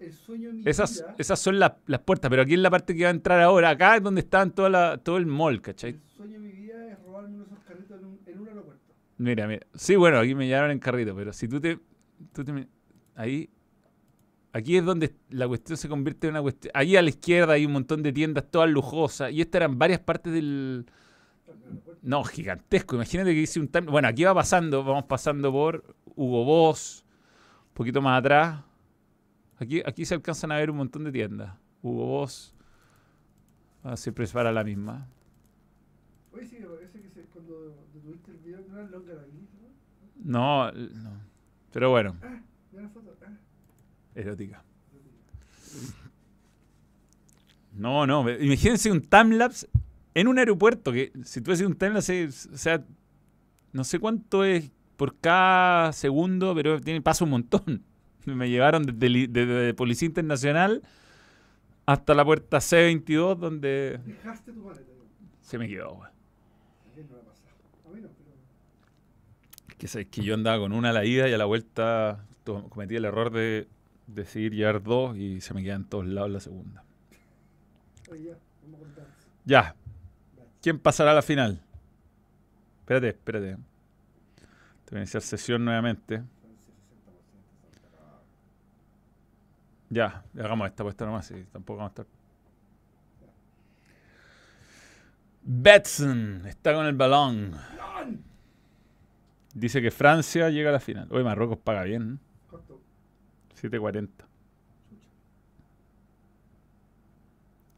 El 0.00 0.14
sueño 0.14 0.50
esas, 0.64 1.04
esas 1.18 1.38
son 1.38 1.58
las 1.58 1.72
puertas, 2.04 2.30
pero 2.30 2.42
aquí 2.42 2.54
es 2.54 2.60
la 2.60 2.70
parte 2.70 2.96
que 2.96 3.02
va 3.02 3.08
a 3.10 3.12
entrar 3.12 3.40
ahora. 3.40 3.70
Acá 3.70 3.96
es 3.96 4.02
donde 4.02 4.22
está 4.22 4.48
todo 4.48 5.16
el 5.16 5.26
mall, 5.26 5.60
¿cachai? 5.60 5.90
El 5.90 6.00
sueño 6.16 6.40
de 6.40 6.48
mi 6.48 6.52
vida 6.52 6.90
es 6.90 6.98
robarme 7.02 7.36
unos 7.36 7.58
carritos 7.66 7.98
en 7.98 8.06
un, 8.06 8.18
en 8.26 8.40
un 8.40 8.48
aeropuerto. 8.48 8.94
Mira, 9.20 9.46
mira. 9.46 9.66
Sí, 9.74 9.96
bueno, 9.96 10.18
aquí 10.18 10.34
me 10.34 10.46
llevaron 10.46 10.70
en 10.70 10.78
carrito, 10.78 11.14
pero 11.14 11.34
si 11.34 11.46
tú 11.46 11.60
te. 11.60 11.78
Tú 12.32 12.42
te 12.42 12.66
ahí. 13.14 13.50
Aquí 14.54 14.78
es 14.78 14.84
donde 14.84 15.14
la 15.28 15.46
cuestión 15.46 15.76
se 15.76 15.90
convierte 15.90 16.26
en 16.26 16.32
una 16.32 16.40
cuestión. 16.40 16.72
Ahí 16.74 16.96
a 16.96 17.02
la 17.02 17.10
izquierda 17.10 17.52
hay 17.52 17.66
un 17.66 17.72
montón 17.72 18.02
de 18.02 18.14
tiendas 18.14 18.50
todas 18.50 18.70
lujosas. 18.70 19.30
Y 19.30 19.42
estas 19.42 19.60
eran 19.60 19.78
varias 19.78 20.00
partes 20.00 20.32
del. 20.32 20.86
No, 22.00 22.24
gigantesco. 22.24 22.96
Imagínate 22.96 23.34
que 23.34 23.40
hice 23.42 23.60
un 23.60 23.68
time. 23.68 23.90
Bueno, 23.90 24.08
aquí 24.08 24.24
va 24.24 24.32
pasando. 24.32 24.82
Vamos 24.82 25.04
pasando 25.04 25.52
por 25.52 25.84
Hugo 26.16 26.46
Boss. 26.46 27.04
Un 27.68 27.74
poquito 27.74 28.00
más 28.00 28.20
atrás. 28.20 28.64
Aquí, 29.58 29.82
aquí 29.84 30.06
se 30.06 30.14
alcanzan 30.14 30.50
a 30.50 30.56
ver 30.56 30.70
un 30.70 30.78
montón 30.78 31.04
de 31.04 31.12
tiendas. 31.12 31.52
Hugo 31.82 32.06
Boss. 32.06 32.54
Ah, 33.82 33.98
siempre 33.98 34.24
es 34.24 34.32
para 34.32 34.50
la 34.50 34.64
misma. 34.64 35.06
Oye, 36.32 36.46
sí, 36.46 36.56
que 36.56 36.99
cuando 37.54 38.00
tuviste 38.02 38.30
el 38.30 38.38
video 38.38 38.60
no 38.68 38.88
No, 40.24 40.72
no. 40.72 41.10
Pero 41.72 41.90
bueno. 41.90 42.16
Ah, 42.22 42.40
mira 42.72 42.84
la 42.84 42.88
foto. 42.90 43.16
Ah. 43.22 43.32
Erótica. 44.14 44.62
No, 47.72 48.06
no. 48.06 48.28
Imagínense 48.30 48.90
un 48.90 49.00
timelapse 49.00 49.68
en 50.14 50.28
un 50.28 50.38
aeropuerto. 50.38 50.92
Que 50.92 51.12
si 51.24 51.40
tú 51.40 51.52
haces 51.52 51.66
un 51.66 51.76
timelapse, 51.76 52.26
o 52.26 52.56
sea, 52.56 52.84
no 53.72 53.84
sé 53.84 53.98
cuánto 53.98 54.44
es 54.44 54.70
por 54.96 55.16
cada 55.18 55.92
segundo, 55.92 56.54
pero 56.54 56.80
tiene, 56.80 57.00
pasa 57.00 57.24
un 57.24 57.30
montón. 57.30 57.84
Me 58.26 58.50
llevaron 58.50 58.84
desde, 58.84 59.28
desde 59.28 59.74
Policía 59.74 60.06
Internacional 60.06 60.82
hasta 61.86 62.14
la 62.14 62.24
puerta 62.24 62.58
C22, 62.58 63.36
donde. 63.36 64.00
Dejaste 64.04 64.52
tu 64.52 64.60
maleta. 64.60 64.90
Se 65.40 65.58
me 65.58 65.66
quedó, 65.66 65.96
güey. 65.96 66.10
Pero. 67.92 68.08
Que, 69.78 69.86
es 69.86 70.06
que 70.10 70.22
yo 70.22 70.34
andaba 70.34 70.58
con 70.58 70.72
una 70.72 70.90
a 70.90 70.92
la 70.92 71.04
ida 71.04 71.28
y 71.28 71.32
a 71.32 71.38
la 71.38 71.46
vuelta 71.46 72.24
cometí 72.44 72.96
el 72.96 73.04
error 73.04 73.30
de 73.32 73.68
decidir 74.06 74.52
llevar 74.52 74.82
dos 74.82 75.16
y 75.16 75.40
se 75.40 75.54
me 75.54 75.62
quedan 75.62 75.84
todos 75.84 76.06
lados 76.06 76.30
la 76.30 76.40
segunda. 76.40 76.84
Oye, 78.10 78.24
ya, 78.24 78.38
vamos 78.62 78.88
a 78.98 79.02
Ya. 79.44 79.74
¿Quién 80.60 80.78
pasará 80.78 81.12
a 81.12 81.14
la 81.14 81.22
final? 81.22 81.62
Espérate, 82.80 83.08
espérate. 83.08 83.56
Te 84.84 84.90
voy 84.90 84.98
a 84.98 85.02
iniciar 85.02 85.22
sesión 85.22 85.64
nuevamente. 85.64 86.22
Ya, 89.88 90.22
hagamos 90.38 90.68
esta 90.68 90.84
puesta 90.84 91.06
nomás 91.06 91.30
y 91.30 91.44
tampoco 91.44 91.78
vamos 91.78 91.90
a 91.98 92.02
estar. 92.02 92.19
Betson 95.52 96.46
está 96.46 96.72
con 96.74 96.86
el 96.86 96.94
balón. 96.94 97.56
Dice 99.52 99.82
que 99.82 99.90
Francia 99.90 100.48
llega 100.48 100.70
a 100.70 100.74
la 100.74 100.78
final. 100.78 101.08
Oye, 101.10 101.24
Marruecos 101.24 101.58
paga 101.58 101.82
bien. 101.82 102.20
7.40. 103.60 104.08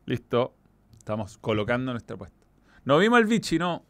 Listo. 0.05 0.55
Estamos 0.99 1.39
colocando 1.39 1.93
nuestra 1.93 2.15
apuesta. 2.15 2.47
No 2.85 2.99
vimos 2.99 3.19
el 3.21 3.27
Vichy, 3.27 3.59
no. 3.59 3.83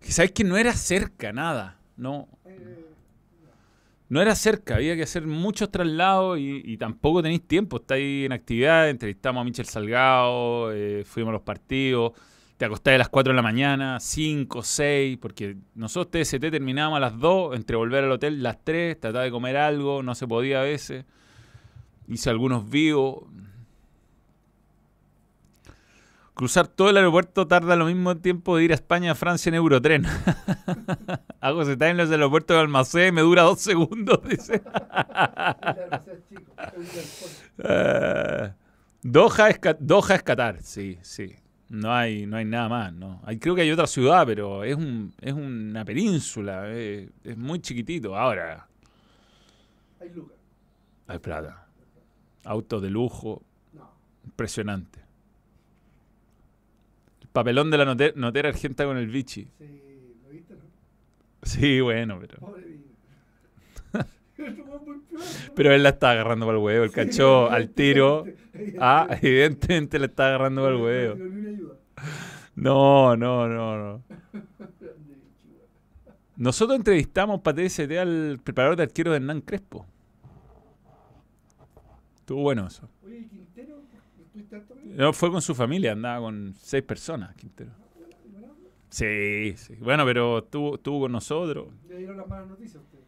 Sabes 0.00 0.32
que 0.32 0.44
no 0.44 0.58
era 0.58 0.74
cerca, 0.74 1.32
nada. 1.32 1.78
No. 1.96 2.28
No 4.10 4.20
era 4.20 4.34
cerca, 4.34 4.74
había 4.74 4.94
que 4.94 5.04
hacer 5.04 5.26
muchos 5.26 5.70
traslados 5.70 6.38
y, 6.38 6.76
tampoco 6.76 7.22
tenéis 7.22 7.46
tiempo. 7.46 7.78
Estáis 7.78 8.26
en 8.26 8.32
actividad, 8.32 8.90
entrevistamos 8.90 9.40
a 9.40 9.44
Michel 9.44 9.64
Salgado, 9.64 10.70
eh, 10.72 11.04
fuimos 11.06 11.30
a 11.30 11.32
los 11.32 11.42
partidos, 11.42 12.12
te 12.60 12.66
acostáis 12.66 12.96
a 12.96 12.98
las 12.98 13.08
4 13.08 13.32
de 13.32 13.36
la 13.36 13.40
mañana, 13.40 13.98
5, 14.00 14.62
6, 14.62 15.16
porque 15.16 15.56
nosotros 15.74 16.22
TST 16.22 16.40
terminábamos 16.50 16.98
a 16.98 17.00
las 17.00 17.18
2, 17.18 17.56
entre 17.56 17.74
volver 17.74 18.04
al 18.04 18.12
hotel 18.12 18.42
las 18.42 18.62
3, 18.62 19.00
trataba 19.00 19.24
de 19.24 19.30
comer 19.30 19.56
algo, 19.56 20.02
no 20.02 20.14
se 20.14 20.28
podía 20.28 20.60
a 20.60 20.64
veces. 20.64 21.06
Hice 22.06 22.28
algunos 22.28 22.68
vivos, 22.68 23.24
Cruzar 26.34 26.68
todo 26.68 26.90
el 26.90 26.98
aeropuerto 26.98 27.46
tarda 27.46 27.76
lo 27.76 27.86
mismo 27.86 28.18
tiempo 28.18 28.58
de 28.58 28.64
ir 28.64 28.72
a 28.72 28.74
España 28.74 29.12
a 29.12 29.14
Francia 29.14 29.48
en 29.48 29.54
Eurotren. 29.54 30.04
Hago 31.40 31.62
ese 31.62 31.78
time 31.78 31.90
en 31.92 31.96
los 31.96 32.10
aeropuertos 32.10 32.54
de 32.54 32.60
Almacén 32.60 33.08
y 33.08 33.12
me 33.12 33.22
dura 33.22 33.42
dos 33.42 33.60
segundos, 33.60 34.20
dice. 34.28 34.60
uh, 37.58 38.52
Doha, 39.02 39.48
es, 39.48 39.60
Doha 39.80 40.14
es 40.14 40.22
Qatar, 40.22 40.62
sí, 40.62 40.98
sí. 41.00 41.39
No 41.70 41.92
hay, 41.94 42.26
no 42.26 42.36
hay 42.36 42.44
nada 42.44 42.68
más, 42.68 42.92
¿no? 42.92 43.20
Hay, 43.24 43.38
creo 43.38 43.54
que 43.54 43.62
hay 43.62 43.70
otra 43.70 43.86
ciudad, 43.86 44.26
pero 44.26 44.64
es, 44.64 44.74
un, 44.76 45.14
es 45.20 45.32
una 45.32 45.84
península, 45.84 46.68
es 46.68 47.36
muy 47.36 47.60
chiquitito. 47.60 48.16
Ahora, 48.16 48.66
Hay 50.00 50.10
lucas. 50.10 50.36
hay 51.06 51.18
plata. 51.20 51.66
Autos 52.44 52.82
de 52.82 52.90
lujo, 52.90 53.42
No. 53.72 53.88
impresionante. 54.24 54.98
El 57.22 57.28
papelón 57.28 57.70
de 57.70 57.78
la 57.78 57.84
note- 57.84 58.14
notera 58.16 58.48
argenta 58.48 58.84
con 58.84 58.96
el 58.96 59.06
bichi. 59.06 59.46
Sí, 59.58 60.14
¿lo 60.24 60.28
viste, 60.30 60.54
no? 60.54 60.60
Sí, 61.44 61.80
bueno, 61.80 62.18
pero... 62.20 62.38
Pobre 62.38 62.80
Pero 65.54 65.72
él 65.72 65.82
la 65.82 65.90
está 65.90 66.12
agarrando 66.12 66.46
para 66.46 66.58
el 66.58 66.64
huevo, 66.64 66.84
el 66.84 66.90
cachó 66.90 67.48
Sí, 67.48 67.54
al 67.54 67.70
tiro. 67.70 68.24
Ah, 68.78 69.06
evidentemente 69.20 69.98
le 69.98 70.06
está 70.06 70.28
agarrando 70.28 70.62
para 70.62 70.74
el 70.74 70.80
No 70.80 70.84
huevo. 70.84 71.16
No, 72.54 73.16
no, 73.16 73.48
no, 73.48 73.76
no. 73.78 74.02
Nosotros 76.36 76.76
entrevistamos 76.78 77.40
para 77.42 77.62
TST 77.62 77.90
al 77.98 78.40
preparador 78.42 78.76
de 78.76 78.84
arquero 78.84 79.10
de 79.10 79.18
Hernán 79.18 79.42
Crespo. 79.42 79.86
Estuvo 82.16 82.42
bueno 82.42 82.66
eso. 82.66 82.88
Oye, 83.04 83.18
¿y 83.18 83.24
Quintero? 83.26 83.82
No, 84.84 85.12
fue 85.12 85.30
con 85.30 85.42
su 85.42 85.54
familia, 85.54 85.92
andaba 85.92 86.20
con 86.20 86.54
seis 86.58 86.82
personas, 86.82 87.34
Quintero. 87.34 87.72
Sí, 88.88 89.54
sí. 89.56 89.74
Bueno, 89.80 90.04
pero 90.04 90.38
estuvo, 90.38 90.76
estuvo 90.76 91.00
con 91.00 91.12
nosotros. 91.12 91.68
Le 91.88 91.98
dieron 91.98 92.16
las 92.16 92.26
malas 92.26 92.48
noticias 92.48 92.76
a 92.76 92.80
usted. 92.80 92.99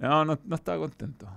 No, 0.00 0.24
no, 0.24 0.38
no 0.44 0.54
estaba 0.56 0.78
contento. 0.78 1.28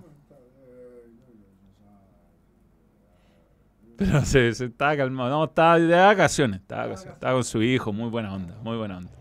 Pero 3.98 4.26
se, 4.26 4.54
se 4.54 4.66
estaba 4.66 4.98
calmado. 4.98 5.30
No, 5.30 5.44
estaba 5.44 5.78
de 5.80 5.96
vacaciones. 5.96 6.62
Estaba, 6.62 6.96
con 7.34 7.44
su 7.44 7.62
hijo. 7.62 7.94
Muy 7.94 8.10
buena 8.10 8.34
onda. 8.34 8.58
Muy 8.64 8.78
buena 8.78 8.98
onda. 8.98 9.12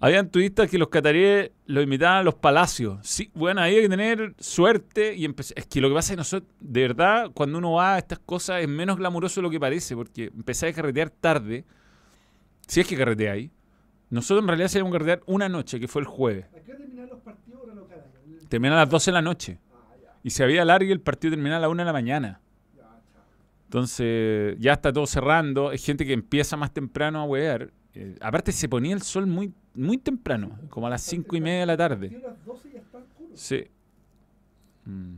Habían 0.00 0.28
turistas 0.30 0.68
que 0.68 0.78
los 0.78 0.88
cataríes 0.88 1.52
los 1.66 1.84
invitaban 1.84 2.18
a 2.18 2.22
los 2.24 2.34
palacios. 2.34 2.98
Sí, 3.02 3.30
bueno, 3.34 3.60
ahí 3.60 3.76
hay 3.76 3.82
que 3.82 3.88
tener 3.88 4.34
suerte 4.36 5.14
y 5.14 5.24
empecé. 5.24 5.54
Es 5.56 5.66
que 5.66 5.80
lo 5.80 5.88
que 5.88 5.94
pasa 5.94 6.06
es 6.06 6.10
que 6.10 6.16
nosotros, 6.16 6.52
de 6.58 6.80
verdad, 6.82 7.30
cuando 7.32 7.58
uno 7.58 7.74
va 7.74 7.94
a 7.94 7.98
estas 7.98 8.18
cosas 8.18 8.62
es 8.62 8.68
menos 8.68 8.96
glamuroso 8.96 9.40
de 9.40 9.42
lo 9.44 9.50
que 9.50 9.60
parece, 9.60 9.94
porque 9.94 10.24
empecé 10.24 10.66
a 10.66 10.72
carretear 10.72 11.10
tarde. 11.10 11.64
Si 12.66 12.80
es 12.80 12.86
que 12.86 12.96
carretea 12.96 13.32
ahí. 13.32 13.52
Nosotros 14.10 14.42
en 14.42 14.48
realidad 14.48 14.68
salimos 14.68 14.90
a 14.90 14.92
carretear 14.92 15.22
una 15.26 15.48
noche, 15.48 15.78
que 15.78 15.86
fue 15.86 16.02
el 16.02 16.06
jueves. 16.06 16.46
¿A 16.46 16.60
qué 16.60 16.72
hora 16.72 16.80
terminan 16.80 17.08
los 17.08 17.20
partidos 17.20 17.61
Terminaba 18.52 18.82
a 18.82 18.84
las 18.84 18.90
12 18.90 19.10
de 19.10 19.14
la 19.14 19.22
noche. 19.22 19.58
Y 20.22 20.28
se 20.28 20.44
había 20.44 20.62
largo 20.66 20.86
y 20.86 20.92
el 20.92 21.00
partido 21.00 21.32
terminaba 21.32 21.56
a 21.56 21.60
la 21.60 21.68
1 21.70 21.80
de 21.80 21.86
la 21.86 21.92
mañana. 21.94 22.40
Entonces, 23.64 24.56
ya 24.58 24.74
está 24.74 24.92
todo 24.92 25.06
cerrando. 25.06 25.70
Hay 25.70 25.78
gente 25.78 26.04
que 26.04 26.12
empieza 26.12 26.54
más 26.58 26.70
temprano 26.70 27.18
a 27.20 27.24
huear. 27.24 27.72
Eh, 27.94 28.14
aparte, 28.20 28.52
se 28.52 28.68
ponía 28.68 28.94
el 28.94 29.00
sol 29.00 29.26
muy, 29.26 29.54
muy 29.74 29.96
temprano, 29.96 30.58
como 30.68 30.86
a 30.86 30.90
las 30.90 31.00
5 31.00 31.34
y 31.34 31.40
media 31.40 31.60
de 31.60 31.66
la 31.66 31.76
tarde. 31.78 32.10
partido 32.10 32.28
a 32.28 32.32
las 32.32 32.44
12 32.44 32.70
ya 32.74 32.80
está 32.80 32.98
oscuro. 32.98 33.30
Sí. 33.34 33.64
Mm. 34.84 35.14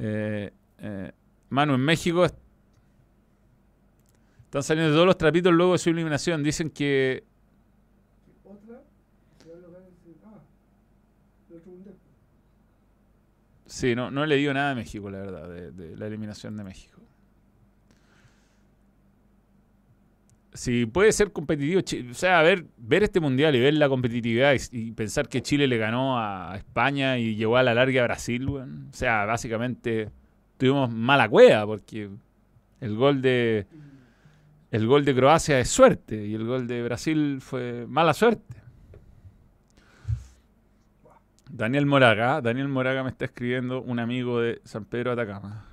Eh, 0.00 0.52
eh, 0.78 1.12
Manu, 1.50 1.74
en 1.74 1.80
México 1.82 2.24
est- 2.24 2.34
están 4.46 4.64
saliendo 4.64 4.92
todos 4.92 5.06
los 5.06 5.16
trapitos 5.18 5.52
luego 5.52 5.72
de 5.74 5.78
su 5.78 5.90
eliminación. 5.90 6.42
Dicen 6.42 6.68
que. 6.70 7.22
Sí, 8.24 8.32
Otra, 8.44 8.82
se 9.42 9.48
va 9.50 9.56
a 9.56 9.60
lograr 9.60 9.82
decir, 9.84 10.16
ah, 10.24 10.40
el 11.50 11.56
otro 11.56 11.70
mundial. 11.72 11.94
Sí, 13.70 13.94
no, 13.94 14.10
no 14.10 14.24
he 14.24 14.26
leído 14.26 14.52
nada 14.52 14.70
de 14.70 14.74
México, 14.74 15.08
la 15.12 15.18
verdad, 15.18 15.48
de, 15.48 15.96
la 15.96 16.08
eliminación 16.08 16.56
de 16.56 16.64
México. 16.64 17.00
Si 20.52 20.86
puede 20.86 21.12
ser 21.12 21.30
competitivo, 21.30 21.80
o 22.10 22.14
sea, 22.14 22.42
ver, 22.42 22.66
ver 22.76 23.04
este 23.04 23.20
mundial 23.20 23.54
y 23.54 23.60
ver 23.60 23.74
la 23.74 23.88
competitividad 23.88 24.56
y, 24.72 24.90
pensar 24.90 25.28
que 25.28 25.40
Chile 25.40 25.68
le 25.68 25.78
ganó 25.78 26.18
a 26.18 26.56
España 26.56 27.16
y 27.18 27.36
llevó 27.36 27.58
a 27.58 27.62
la 27.62 27.72
larga 27.72 28.00
a 28.00 28.04
Brasil, 28.06 28.48
o 28.48 28.66
sea, 28.90 29.24
básicamente 29.24 30.10
tuvimos 30.56 30.90
mala 30.90 31.28
cueva 31.28 31.64
porque 31.64 32.10
el 32.80 32.96
gol 32.96 33.22
de 33.22 33.68
el 34.72 34.86
gol 34.88 35.04
de 35.04 35.14
Croacia 35.14 35.60
es 35.60 35.68
suerte 35.70 36.26
y 36.26 36.34
el 36.34 36.44
gol 36.44 36.66
de 36.66 36.82
Brasil 36.82 37.38
fue 37.40 37.86
mala 37.86 38.14
suerte. 38.14 38.59
Daniel 41.52 41.86
Moraga, 41.86 42.40
Daniel 42.40 42.68
Moraga 42.68 43.02
me 43.02 43.10
está 43.10 43.24
escribiendo 43.26 43.82
un 43.82 43.98
amigo 43.98 44.40
de 44.40 44.60
San 44.64 44.84
Pedro 44.84 45.12
Atacama. 45.12 45.66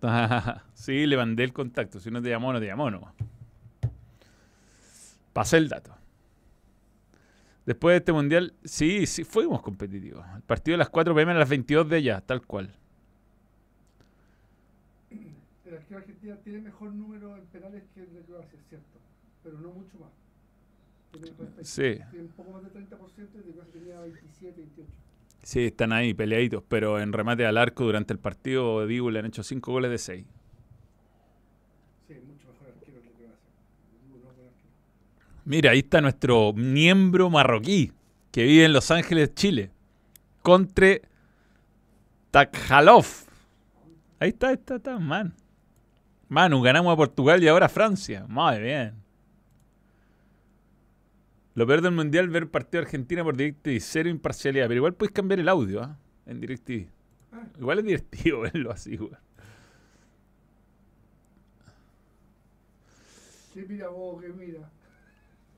sí, 0.74 1.06
le 1.06 1.16
mandé 1.16 1.44
el 1.44 1.52
contacto. 1.52 2.00
Si 2.00 2.10
no 2.10 2.22
te 2.22 2.28
llamó, 2.28 2.52
no 2.52 2.60
te 2.60 2.66
llamó, 2.66 2.90
no. 2.90 3.12
Pasé 5.32 5.58
el 5.58 5.68
dato. 5.68 5.94
Después 7.66 7.92
de 7.94 7.98
este 7.98 8.12
mundial, 8.12 8.54
sí, 8.64 9.06
sí, 9.06 9.24
fuimos 9.24 9.62
competitivos. 9.62 10.24
El 10.34 10.42
partido 10.42 10.74
de 10.74 10.78
las 10.78 10.88
4 10.88 11.14
pm 11.14 11.32
a 11.32 11.34
las 11.34 11.48
22 11.48 11.88
de 11.88 11.96
allá, 11.96 12.20
tal 12.20 12.46
cual. 12.46 12.74
El 15.10 15.74
arquero 15.74 15.98
argentino 15.98 16.36
tiene 16.38 16.60
mejor 16.60 16.92
número 16.92 17.36
en 17.36 17.44
penales 17.46 17.84
que 17.94 18.00
el 18.00 18.12
de 18.12 18.20
Croacia, 18.22 18.58
es 18.58 18.68
cierto. 18.68 18.99
Pero 19.50 19.62
no 19.62 19.72
mucho 19.72 19.98
más. 19.98 20.10
Sí. 21.66 21.98
Un 22.12 22.28
poco 22.28 22.52
más 22.52 22.62
de 22.62 22.70
30% 22.70 22.86
y 23.48 23.72
tenía 23.72 24.00
27, 24.00 24.60
28. 24.60 24.90
Sí, 25.42 25.66
están 25.66 25.92
ahí 25.92 26.14
peleaditos, 26.14 26.62
pero 26.68 27.00
en 27.00 27.12
remate 27.12 27.44
al 27.46 27.56
arco 27.56 27.84
durante 27.84 28.12
el 28.12 28.20
partido, 28.20 28.86
Dibu 28.86 29.10
le 29.10 29.18
han 29.18 29.26
hecho 29.26 29.42
5 29.42 29.72
goles 29.72 29.90
de 29.90 29.98
6. 29.98 30.26
Sí, 32.06 32.14
mucho 32.26 32.46
mejor 32.52 32.68
arquero 32.68 33.00
que 33.00 33.08
el 33.08 34.12
de 34.12 34.20
Croacia. 34.20 34.70
Mira, 35.44 35.70
ahí 35.72 35.80
está 35.80 36.00
nuestro 36.00 36.52
miembro 36.52 37.28
marroquí 37.28 37.92
que 38.30 38.44
vive 38.44 38.66
en 38.66 38.72
Los 38.72 38.90
Ángeles, 38.92 39.34
Chile. 39.34 39.70
Contre 40.42 41.02
Takhalov. 42.30 43.06
Ahí 44.20 44.28
está, 44.28 44.48
ahí 44.48 44.54
está, 44.54 44.76
está, 44.76 44.98
man. 44.98 45.34
Manu, 46.28 46.62
ganamos 46.62 46.92
a 46.92 46.96
Portugal 46.96 47.42
y 47.42 47.48
ahora 47.48 47.66
a 47.66 47.70
Francia. 47.70 48.24
Muy 48.28 48.60
bien. 48.60 48.99
Lo 51.54 51.66
peor 51.66 51.80
del 51.82 51.92
mundial 51.92 52.28
ver 52.28 52.48
partido 52.48 52.80
de 52.82 52.86
Argentina 52.86 53.24
por 53.24 53.36
DirecTV, 53.36 53.78
cero 53.80 54.08
imparcialidad. 54.08 54.66
Pero 54.68 54.78
igual 54.78 54.94
puedes 54.94 55.12
cambiar 55.12 55.40
el 55.40 55.48
audio 55.48 55.82
¿ah? 55.82 55.96
en 56.26 56.40
DirecTV. 56.40 56.86
Ah, 57.32 57.42
Igual 57.58 57.78
es 57.80 57.84
divertido 57.84 58.40
verlo 58.42 58.70
así, 58.70 58.96
güey. 58.96 59.10
sí, 63.52 63.64
mira 63.68 63.88
vos, 63.88 64.20
que 64.22 64.28
mira. 64.28 64.70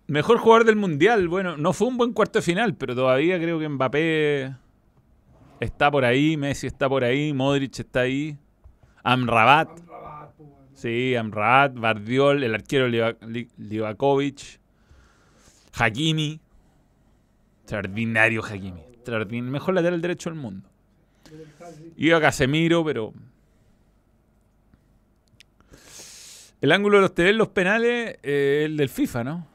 Mejor 0.07 0.39
jugador 0.39 0.65
del 0.67 0.77
mundial. 0.77 1.29
Bueno, 1.29 1.57
no 1.57 1.73
fue 1.73 1.89
un 1.89 1.97
buen 1.97 2.13
cuarto 2.13 2.39
de 2.39 2.43
final, 2.43 2.75
pero 2.75 2.95
todavía 2.95 3.39
creo 3.39 3.59
que 3.59 3.69
Mbappé 3.69 4.55
está 5.61 5.91
por 5.91 6.05
ahí, 6.05 6.37
Messi 6.37 6.67
está 6.67 6.89
por 6.89 7.05
ahí, 7.05 7.33
Modric 7.33 7.79
está 7.79 8.01
ahí, 8.01 8.37
Amrabat. 9.05 9.69
Amrabat, 9.79 10.35
weón. 10.39 10.53
Sí, 10.75 11.15
Amrabat, 11.15 11.75
Bardiol, 11.75 12.43
el 12.43 12.55
arquero 12.55 12.89
Liva- 12.89 13.17
Li- 13.27 13.49
Livakovic, 13.59 14.61
Hakimi. 15.73 16.41
Extraordinario 17.63 18.43
Hakimi. 18.43 18.81
Extraordin- 18.93 19.43
Mejor 19.45 19.75
lateral 19.75 20.01
derecho 20.01 20.31
del 20.31 20.39
mundo. 20.39 20.69
Iba 21.97 22.21
Casemiro, 22.21 22.85
pero. 22.85 23.13
El 26.61 26.71
ángulo 26.73 26.99
de 26.99 27.03
los 27.03 27.15
TV 27.15 27.33
los 27.33 27.49
penales, 27.49 28.19
eh, 28.23 28.63
el 28.67 28.77
del 28.77 28.89
FIFA, 28.89 29.25
¿no? 29.25 29.47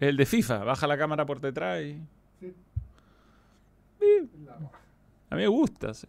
El 0.00 0.16
de 0.16 0.24
FIFA. 0.26 0.64
Baja 0.64 0.86
la 0.86 0.96
cámara 0.96 1.26
por 1.26 1.40
detrás 1.40 1.82
y. 1.82 2.00
A 5.30 5.34
mí 5.36 5.42
me 5.42 5.46
gusta. 5.48 5.92
sí. 5.94 6.06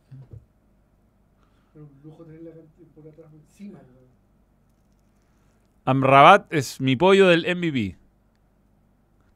Amrabat 5.85 6.51
es 6.53 6.79
mi 6.79 6.95
pollo 6.95 7.27
del 7.27 7.45
MVP. 7.45 7.97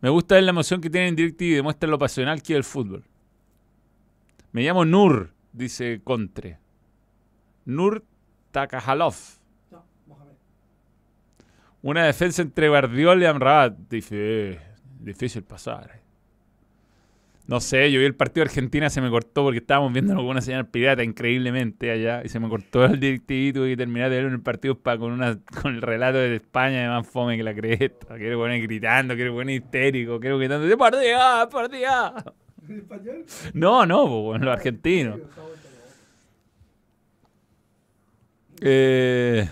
Me 0.08 0.12
gusta 0.12 0.36
ver 0.36 0.46
la 0.46 0.52
emoción 0.52 0.80
que 0.80 0.90
tiene 0.90 1.10
en 1.10 1.18
DirecTV 1.18 1.42
y 1.44 1.54
demuestra 1.56 1.90
lo 1.90 2.00
pasional 2.00 2.42
que 2.42 2.54
es 2.54 2.58
el 2.58 2.64
fútbol. 2.64 3.04
Me 4.54 4.64
llamo 4.64 4.86
Nur, 4.86 5.34
dice 5.52 6.00
Contre. 6.02 6.60
Nur. 7.66 8.06
No, 9.70 9.84
Mohamed. 10.08 10.32
Una 11.82 12.06
defensa 12.06 12.42
entre 12.42 12.70
Guardiola 12.70 13.22
y 13.22 13.26
Amrabat. 13.26 13.78
Difí- 13.90 14.58
difícil 15.02 15.44
pasar. 15.44 16.00
No 17.48 17.62
sé, 17.62 17.90
yo 17.94 18.00
vi 18.00 18.06
el 18.06 18.14
partido 18.14 18.44
de 18.44 18.50
Argentina, 18.50 18.90
se 18.90 19.00
me 19.00 19.10
cortó 19.10 19.44
porque 19.44 19.60
estábamos 19.60 19.94
viendo 19.94 20.22
una 20.22 20.42
señal 20.42 20.68
pirata 20.68 21.02
increíblemente 21.02 21.90
allá 21.92 22.22
y 22.26 22.28
se 22.28 22.42
me 22.42 22.50
cortó 22.50 22.84
el 22.84 23.00
directivo 23.00 23.66
y 23.66 23.78
terminar 23.78 24.10
de 24.10 24.22
ver 24.22 24.34
el 24.34 24.42
partido 24.42 24.78
pa- 24.78 24.98
con, 24.98 25.14
una, 25.14 25.40
con 25.62 25.74
el 25.76 25.82
relato 25.82 26.18
de 26.18 26.36
España 26.36 26.82
de 26.82 26.90
más 26.90 27.08
fome 27.08 27.38
que 27.38 27.44
la 27.44 27.56
cresta. 27.56 28.18
Quiero 28.18 28.38
poner 28.38 28.62
gritando, 28.62 29.16
quiero 29.16 29.34
poner 29.34 29.56
histérico, 29.56 30.20
quiero 30.20 30.38
gritando, 30.38 30.78
¡por 30.78 31.00
Dios, 31.00 31.48
por 31.50 31.70
Dios! 31.70 32.12
¿En 32.68 32.80
español? 32.80 33.26
No, 33.54 33.86
no, 33.86 34.06
po, 34.08 34.22
bueno, 34.24 34.54
está 34.54 35.42
bueno. 35.42 35.58
Eh, 38.62 39.48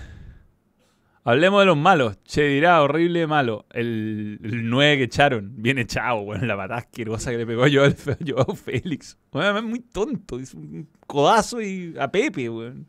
hablemos 1.26 1.62
de 1.62 1.66
los 1.66 1.78
malos. 1.78 2.24
Che, 2.24 2.44
dirá, 2.44 2.82
horrible 2.82 3.28
malo. 3.28 3.66
El, 3.72 4.40
el 4.44 4.70
9 4.70 4.98
que 4.98 5.04
echaron. 5.04 5.54
Bien 5.58 5.78
echado, 5.78 6.22
weón. 6.22 6.48
La 6.48 6.56
patada 6.56 6.80
asquerosa 6.80 7.32
que 7.32 7.38
le 7.38 7.46
pegó 7.46 7.68
yo 7.68 7.84
al 7.84 7.96
Joao 8.26 8.56
Félix. 8.56 9.18
Weón, 9.34 9.58
es 9.58 9.64
muy 9.64 9.80
tonto. 9.80 10.40
Es 10.40 10.54
un 10.54 10.88
codazo 11.06 11.62
y 11.62 11.96
a 12.00 12.10
Pepe, 12.10 12.50
weón. 12.50 12.88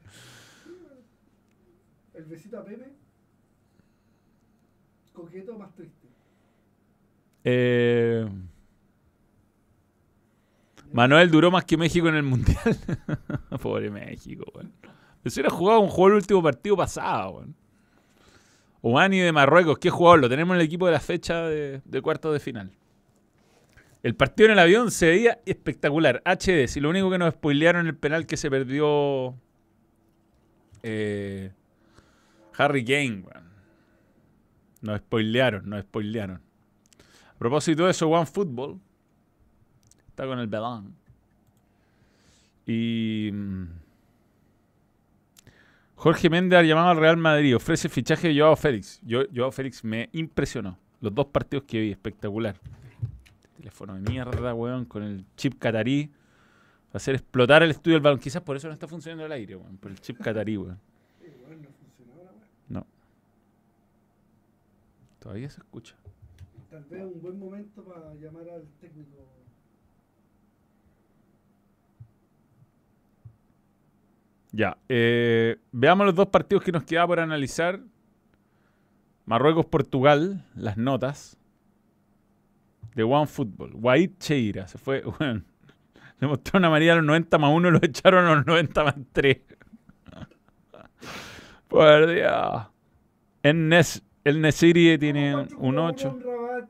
El 2.14 2.24
besito 2.26 2.58
a 2.58 2.64
Pepe. 2.64 2.92
Coqueto 5.12 5.58
más 5.58 5.74
triste. 5.74 6.06
Eh, 7.42 8.28
Manuel 10.92 11.30
duró 11.30 11.50
más 11.50 11.64
que 11.64 11.76
México 11.76 12.08
en 12.08 12.16
el 12.16 12.22
Mundial. 12.22 12.76
Pobre 13.62 13.90
México, 13.90 14.44
weón. 14.54 14.72
Eso 15.24 15.40
era 15.40 15.50
jugado 15.50 15.80
un 15.80 15.88
juego 15.88 16.08
el 16.08 16.14
último 16.14 16.42
partido 16.42 16.76
pasado, 16.76 17.36
weón. 17.36 17.65
Omani 18.88 19.18
de 19.18 19.32
Marruecos, 19.32 19.78
¿qué 19.78 19.90
jugador? 19.90 20.20
Lo 20.20 20.28
tenemos 20.28 20.54
en 20.54 20.60
el 20.60 20.66
equipo 20.66 20.86
de 20.86 20.92
la 20.92 21.00
fecha 21.00 21.42
de, 21.42 21.82
de 21.84 22.02
cuartos 22.02 22.32
de 22.32 22.38
final. 22.38 22.70
El 24.04 24.14
partido 24.14 24.46
en 24.46 24.52
el 24.52 24.58
avión 24.60 24.92
se 24.92 25.08
veía 25.08 25.40
espectacular. 25.44 26.22
HD, 26.24 26.68
si 26.68 26.78
lo 26.78 26.90
único 26.90 27.10
que 27.10 27.18
nos 27.18 27.34
spoilearon 27.34 27.88
el 27.88 27.96
penal 27.96 28.26
que 28.26 28.36
se 28.36 28.48
perdió 28.48 29.34
eh, 30.84 31.50
Harry 32.56 32.84
Kane, 32.84 33.24
weón. 33.26 33.50
Nos 34.82 35.00
spoilearon, 35.00 35.68
nos 35.68 35.82
spoilearon. 35.82 36.40
A 37.34 37.38
propósito 37.38 37.86
de 37.86 37.90
eso, 37.90 38.08
One 38.08 38.26
Football 38.26 38.80
está 40.06 40.28
con 40.28 40.38
el 40.38 40.46
Belán. 40.46 40.94
Y. 42.66 43.32
Jorge 46.06 46.30
Méndez 46.30 46.60
ha 46.60 46.62
llamado 46.62 46.90
al 46.90 46.98
Real 46.98 47.16
Madrid. 47.16 47.56
Ofrece 47.56 47.88
fichaje 47.88 48.28
de 48.28 48.38
Joao 48.38 48.54
Félix. 48.54 49.00
Yo, 49.02 49.22
Joao 49.34 49.50
Félix 49.50 49.82
me 49.82 50.08
impresionó. 50.12 50.78
Los 51.00 51.12
dos 51.12 51.26
partidos 51.26 51.64
que 51.66 51.80
vi, 51.80 51.90
espectacular. 51.90 52.54
Teléfono 53.56 53.96
de 53.96 54.08
mierda, 54.08 54.54
weón, 54.54 54.84
con 54.84 55.02
el 55.02 55.24
chip 55.34 55.58
catarí. 55.58 56.12
Hacer 56.92 57.16
explotar 57.16 57.64
el 57.64 57.72
estudio 57.72 57.96
del 57.96 58.02
balón. 58.04 58.20
Quizás 58.20 58.40
por 58.40 58.56
eso 58.56 58.68
no 58.68 58.74
está 58.74 58.86
funcionando 58.86 59.26
el 59.26 59.32
aire, 59.32 59.56
weón. 59.56 59.78
Por 59.78 59.90
el 59.90 60.00
chip 60.00 60.20
catarí, 60.20 60.56
weón. 60.56 60.78
No. 62.68 62.86
Todavía 65.18 65.50
se 65.50 65.58
escucha. 65.58 65.96
Tal 66.70 66.84
vez 66.84 67.02
un 67.02 67.20
buen 67.20 67.36
momento 67.36 67.82
para 67.82 68.14
llamar 68.14 68.48
al 68.48 68.64
técnico. 68.80 69.26
Ya. 74.56 74.78
eh, 74.88 75.58
veamos 75.70 76.06
los 76.06 76.14
dos 76.14 76.28
partidos 76.28 76.64
que 76.64 76.72
nos 76.72 76.84
queda 76.84 77.06
por 77.06 77.20
analizar. 77.20 77.78
Marruecos-Portugal, 79.26 80.46
las 80.54 80.78
notas. 80.78 81.36
De 82.94 83.02
One 83.02 83.26
Football. 83.26 83.72
Guaid 83.74 84.12
Cheira. 84.18 84.66
Se 84.66 84.78
fue. 84.78 85.02
Bueno, 85.18 85.42
le 86.20 86.28
mostró 86.28 86.58
una 86.58 86.70
María 86.70 86.94
a 86.94 86.96
los 86.96 87.04
90 87.04 87.36
más 87.36 87.54
1 87.54 87.68
y 87.68 87.72
lo 87.72 87.78
echaron 87.82 88.24
a 88.24 88.34
los 88.36 88.46
90 88.46 88.84
más 88.84 88.94
3. 89.12 89.36
Por 91.68 92.06
Dios. 92.06 92.66
El, 93.42 93.68
Nes, 93.68 94.02
el 94.24 94.40
Nesiri 94.40 94.96
tiene 94.96 95.36
un 95.36 95.48
jugador, 95.48 95.90
8. 95.90 96.08
un 96.08 96.22
Rabat. 96.22 96.68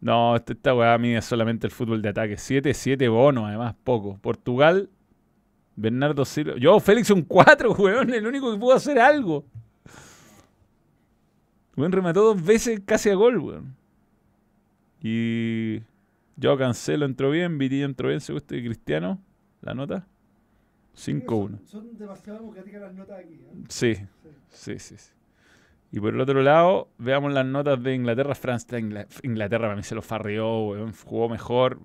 No, 0.00 0.36
esta, 0.36 0.54
esta 0.54 0.74
weá 0.74 0.96
mide 0.96 1.20
solamente 1.20 1.66
el 1.66 1.72
fútbol 1.72 2.00
de 2.00 2.08
ataque. 2.08 2.38
7, 2.38 2.72
7 2.72 3.08
bonos, 3.08 3.44
además, 3.46 3.74
poco. 3.84 4.16
Portugal, 4.22 4.88
Bernardo 5.80 6.24
Silva. 6.24 6.54
Yo, 6.58 6.78
Félix, 6.80 7.10
un 7.10 7.22
4, 7.22 7.72
weón. 7.78 8.12
El 8.12 8.26
único 8.26 8.52
que 8.52 8.58
pudo 8.58 8.74
hacer 8.74 8.98
algo. 8.98 9.44
Weón 11.76 11.92
remató 11.92 12.22
dos 12.24 12.44
veces 12.44 12.80
casi 12.84 13.10
a 13.10 13.14
gol, 13.14 13.38
weón. 13.38 13.76
Y. 15.02 15.80
Yo 16.36 16.56
Cancelo 16.56 17.04
entró 17.04 17.30
bien, 17.30 17.58
Vitillo 17.58 17.84
entró 17.84 18.08
bien, 18.08 18.20
según 18.20 18.38
este 18.38 18.62
Cristiano. 18.64 19.20
La 19.60 19.74
nota. 19.74 20.06
5-1. 20.96 21.26
Son, 21.26 21.58
son 21.66 21.98
demasiado 21.98 22.38
democráticas 22.40 22.80
las 22.80 22.94
notas 22.94 23.18
aquí. 23.20 23.34
¿eh? 23.34 23.52
Sí, 23.68 23.94
Sí. 23.94 24.04
sí, 24.48 24.78
sí, 24.78 24.94
sí. 24.98 25.10
Y 25.92 26.00
por 26.00 26.14
el 26.14 26.20
otro 26.20 26.42
lado, 26.42 26.88
veamos 26.98 27.32
las 27.32 27.44
notas 27.46 27.82
de 27.82 27.94
Inglaterra. 27.94 28.34
Francia, 28.34 28.78
Ingla- 28.78 29.06
Inglaterra 29.22 29.66
para 29.68 29.76
mí 29.76 29.82
se 29.82 29.94
lo 29.94 30.02
farrió, 30.02 30.60
weón, 30.66 30.92
jugó 30.92 31.28
mejor. 31.28 31.80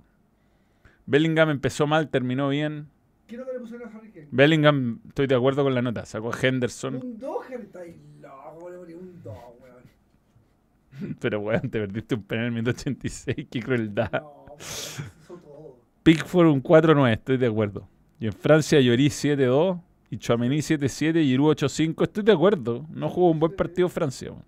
Bellingham 1.06 1.50
empezó 1.50 1.86
mal, 1.88 2.10
terminó 2.10 2.50
bien. 2.50 2.88
¿Qué 3.28 3.38
nota 3.38 3.54
le 3.54 3.60
pusieron 3.60 3.88
a 3.90 3.98
Harry 3.98 4.12
Kane? 4.12 4.28
Bellingham, 4.32 5.00
estoy 5.08 5.28
de 5.28 5.36
acuerdo 5.36 5.64
con 5.64 5.74
la 5.74 5.82
nota. 5.82 6.06
Sacó 6.06 6.32
a 6.32 6.38
Henderson, 6.40 6.96
Un 6.96 7.18
2, 7.18 7.46
Harry. 7.50 7.64
Está 7.64 7.80
ahí 7.80 8.00
loco, 8.22 8.70
le 8.86 8.96
un 8.96 9.22
2, 9.24 9.36
weón. 9.62 11.16
pero 11.20 11.40
weón, 11.40 11.62
te 11.62 11.80
perdiste 11.80 12.16
un 12.16 12.24
penal 12.24 12.46
en 12.46 12.48
el 12.50 12.54
minuto 12.64 12.72
86. 12.72 13.48
Qué 13.50 13.60
crueldad. 13.62 14.12
No, 14.12 14.46
hizo 14.60 15.36
todo. 15.38 15.80
Pickford 16.04 16.48
un 16.48 16.62
4-9, 16.62 17.14
estoy 17.14 17.38
de 17.38 17.48
acuerdo. 17.48 17.88
Y 18.20 18.28
en 18.28 18.34
Francia 18.34 18.80
Llorí 18.80 19.08
7-2 19.08 19.82
y 20.12 20.18
Chouameni 20.18 20.58
7-7 20.60 21.22
y 21.22 21.26
Giroud 21.30 21.56
8-5, 21.56 22.04
estoy 22.04 22.24
de 22.24 22.32
acuerdo. 22.32 22.86
No 22.92 23.10
jugó 23.10 23.32
un 23.32 23.40
buen 23.40 23.56
partido 23.56 23.90
Francia. 23.90 24.32
weón. 24.32 24.46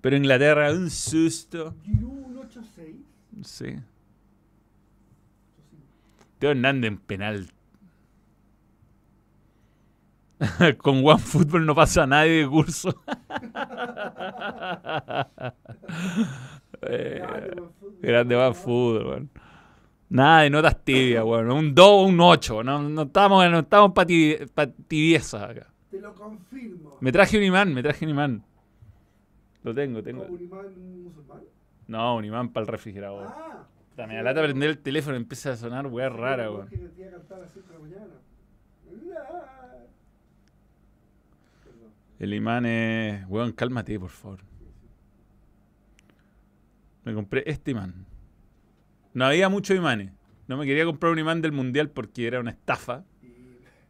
Pero 0.00 0.16
Inglaterra, 0.16 0.72
un 0.72 0.90
susto. 0.90 1.74
Giroud 1.84 2.10
un 2.10 2.36
8-6. 2.38 3.44
Sí. 3.44 3.76
Teo 6.40 6.52
Hernández 6.52 6.88
en 6.88 6.98
penal. 6.98 7.46
Con 10.78 11.04
One 11.04 11.18
Football 11.18 11.66
no 11.66 11.74
pasa 11.74 12.06
nadie 12.06 12.42
de 12.42 12.48
curso. 12.48 13.00
Eh, 16.82 17.22
grande 18.00 18.34
One 18.34 18.54
Football, 18.54 19.06
weón. 19.06 19.30
Nada 20.08 20.42
de 20.42 20.50
notas 20.50 20.82
tibias, 20.82 21.22
weón. 21.22 21.50
Un 21.52 21.74
2 21.74 21.86
o 21.86 22.04
un 22.04 22.18
8. 22.18 22.64
No, 22.64 22.88
no 22.88 23.02
estamos, 23.02 23.50
no 23.50 23.58
estamos 23.58 23.92
para 23.92 24.06
tibieza 24.88 25.44
acá. 25.44 25.66
Te 25.90 26.00
lo 26.00 26.14
confirmo. 26.14 26.96
Me 27.00 27.12
traje 27.12 27.36
un 27.36 27.44
imán, 27.44 27.74
me 27.74 27.82
traje 27.82 28.06
un 28.06 28.12
imán. 28.12 28.42
Lo 29.62 29.74
tengo, 29.74 30.02
tengo. 30.02 30.24
¿Un 30.24 30.40
imán 30.40 31.02
musulmán? 31.04 31.42
No, 31.86 32.16
un 32.16 32.24
imán 32.24 32.48
para 32.48 32.62
el 32.62 32.68
refrigerador. 32.68 33.26
Ah. 33.28 33.66
Me 33.96 34.16
da 34.16 34.22
lata 34.22 34.42
prender 34.42 34.70
el 34.70 34.78
teléfono 34.78 35.16
empieza 35.16 35.52
a 35.52 35.56
sonar 35.56 35.86
weá 35.86 36.08
rara, 36.08 36.50
weón. 36.50 36.68
Que 36.68 36.76
te 36.78 37.00
iba 37.02 37.08
a 37.10 37.12
cantar 37.12 37.38
a 37.38 37.40
las 37.42 37.52
5 37.52 37.66
de 37.68 37.74
la 37.74 37.80
mañana. 37.80 38.06
La- 39.06 39.86
Perdón. 41.64 41.90
El 42.18 42.34
imán 42.34 42.64
es. 42.66 43.26
Weón, 43.28 43.52
cálmate, 43.52 43.98
por 44.00 44.08
favor. 44.10 44.40
Me 47.04 47.12
compré 47.14 47.42
este 47.46 47.72
imán. 47.72 48.06
No 49.12 49.26
había 49.26 49.48
muchos 49.50 49.76
imanes. 49.76 50.12
No 50.48 50.56
me 50.56 50.64
quería 50.66 50.84
comprar 50.86 51.12
un 51.12 51.18
imán 51.18 51.42
del 51.42 51.52
mundial 51.52 51.90
porque 51.90 52.26
era 52.26 52.40
una 52.40 52.50
estafa. 52.52 53.04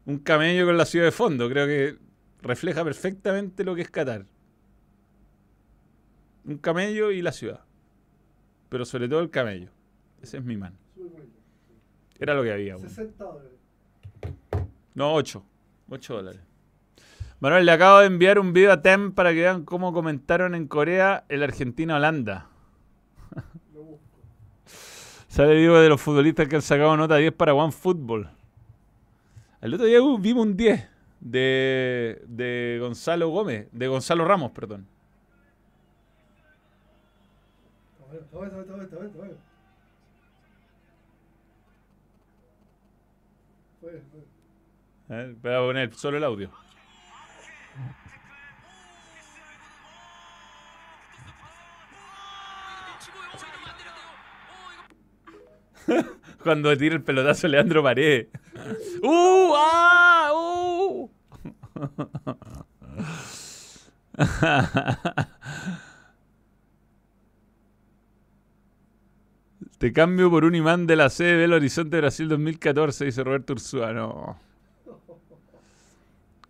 Un 0.07 0.19
camello 0.19 0.67
con 0.67 0.77
la 0.77 0.87
ciudad 0.87 1.05
de 1.07 1.13
fondo. 1.13 1.49
Creo 1.49 1.67
que 1.67 1.99
refleja 2.43 2.83
perfectamente 2.83 3.63
lo 3.65 3.75
que 3.77 3.83
es 3.83 3.91
Qatar. 3.91 4.27
Un 6.45 6.59
camello 6.59 7.13
y 7.13 7.23
la 7.23 7.31
ciudad. 7.33 7.61
Pero 8.71 8.85
sobre 8.85 9.09
todo 9.09 9.21
el 9.21 9.31
camello. 9.31 9.71
Ese 10.23 10.39
es 10.39 10.45
mi 10.45 10.57
bonito. 10.57 10.77
Era 12.19 12.35
lo 12.35 12.43
que 12.43 12.53
había, 12.53 12.77
weón. 12.77 12.89
60 12.89 13.25
dólares. 13.25 13.53
No, 14.95 15.15
8. 15.15 15.43
8 15.89 16.15
dólares. 16.15 16.41
Manuel, 17.41 17.65
le 17.65 17.73
acabo 17.73 18.01
de 18.01 18.07
enviar 18.07 18.39
un 18.39 18.53
video 18.53 18.71
a 18.71 18.83
Tem 18.83 19.13
para 19.13 19.31
que 19.31 19.41
vean 19.41 19.65
cómo 19.65 19.95
comentaron 19.95 20.55
en 20.55 20.69
Corea 20.69 21.25
el 21.31 21.43
Argentina-Holanda. 21.43 22.49
Lo 23.75 23.83
busco. 23.83 24.05
Sale 25.29 25.55
digo 25.55 25.79
de 25.79 25.89
los 25.89 26.01
futbolistas 26.01 26.49
que 26.49 26.57
han 26.57 26.63
sacado 26.63 26.97
nota 26.99 27.17
10 27.17 27.33
para 27.33 27.55
One 27.55 27.73
Football. 27.73 28.29
El 29.63 29.73
otro 29.73 29.87
día 29.87 30.01
vimos 30.19 30.45
un 30.45 30.57
10 30.57 30.87
de, 31.21 32.23
de 32.27 32.79
Gonzalo 32.81 33.29
Gómez, 33.31 33.69
de 33.73 33.89
Gonzalo 33.89 34.27
Ramos, 34.27 34.53
perdón. 34.53 34.87
Está 38.13 38.37
bueno, 38.37 38.61
está 38.61 38.73
bueno, 38.73 38.83
está 38.83 38.97
bueno, 38.97 39.11
está 39.11 39.19
bueno. 39.19 39.35
Fue, 43.81 44.03
ver, 45.17 45.35
voy 45.35 45.53
a 45.53 45.59
poner 45.59 45.95
solo 45.95 46.19
el 46.19 46.25
audio. 46.25 46.51
Cuando 56.43 56.77
tira 56.77 56.95
el 56.95 57.03
pelotazo 57.03 57.49
Leandro 57.49 57.83
Paredes. 57.83 58.29
¡Uh! 59.03 59.53
¡Ah! 59.57 60.31
¡Uh! 60.35 61.11
Te 69.79 69.93
cambio 69.95 70.31
por 70.31 70.45
un 70.45 70.55
imán 70.55 70.87
de 70.87 70.95
la 70.95 71.09
sede 71.09 71.39
del 71.39 71.55
Horizonte 71.55 71.97
Brasil 71.97 72.29
2014, 72.29 73.07
dice 73.07 73.25
Roberto 73.25 73.55
Ursúa. 73.55 73.95
No. 73.95 74.50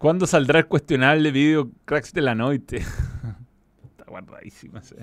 ¿Cuándo 0.00 0.26
saldrá 0.26 0.60
el 0.60 0.66
cuestionable 0.66 1.30
video 1.30 1.70
Cracks 1.84 2.14
de 2.14 2.22
la 2.22 2.34
Noite? 2.34 2.78
Está 3.84 4.04
guardadísima. 4.08 4.78
ese. 4.78 4.96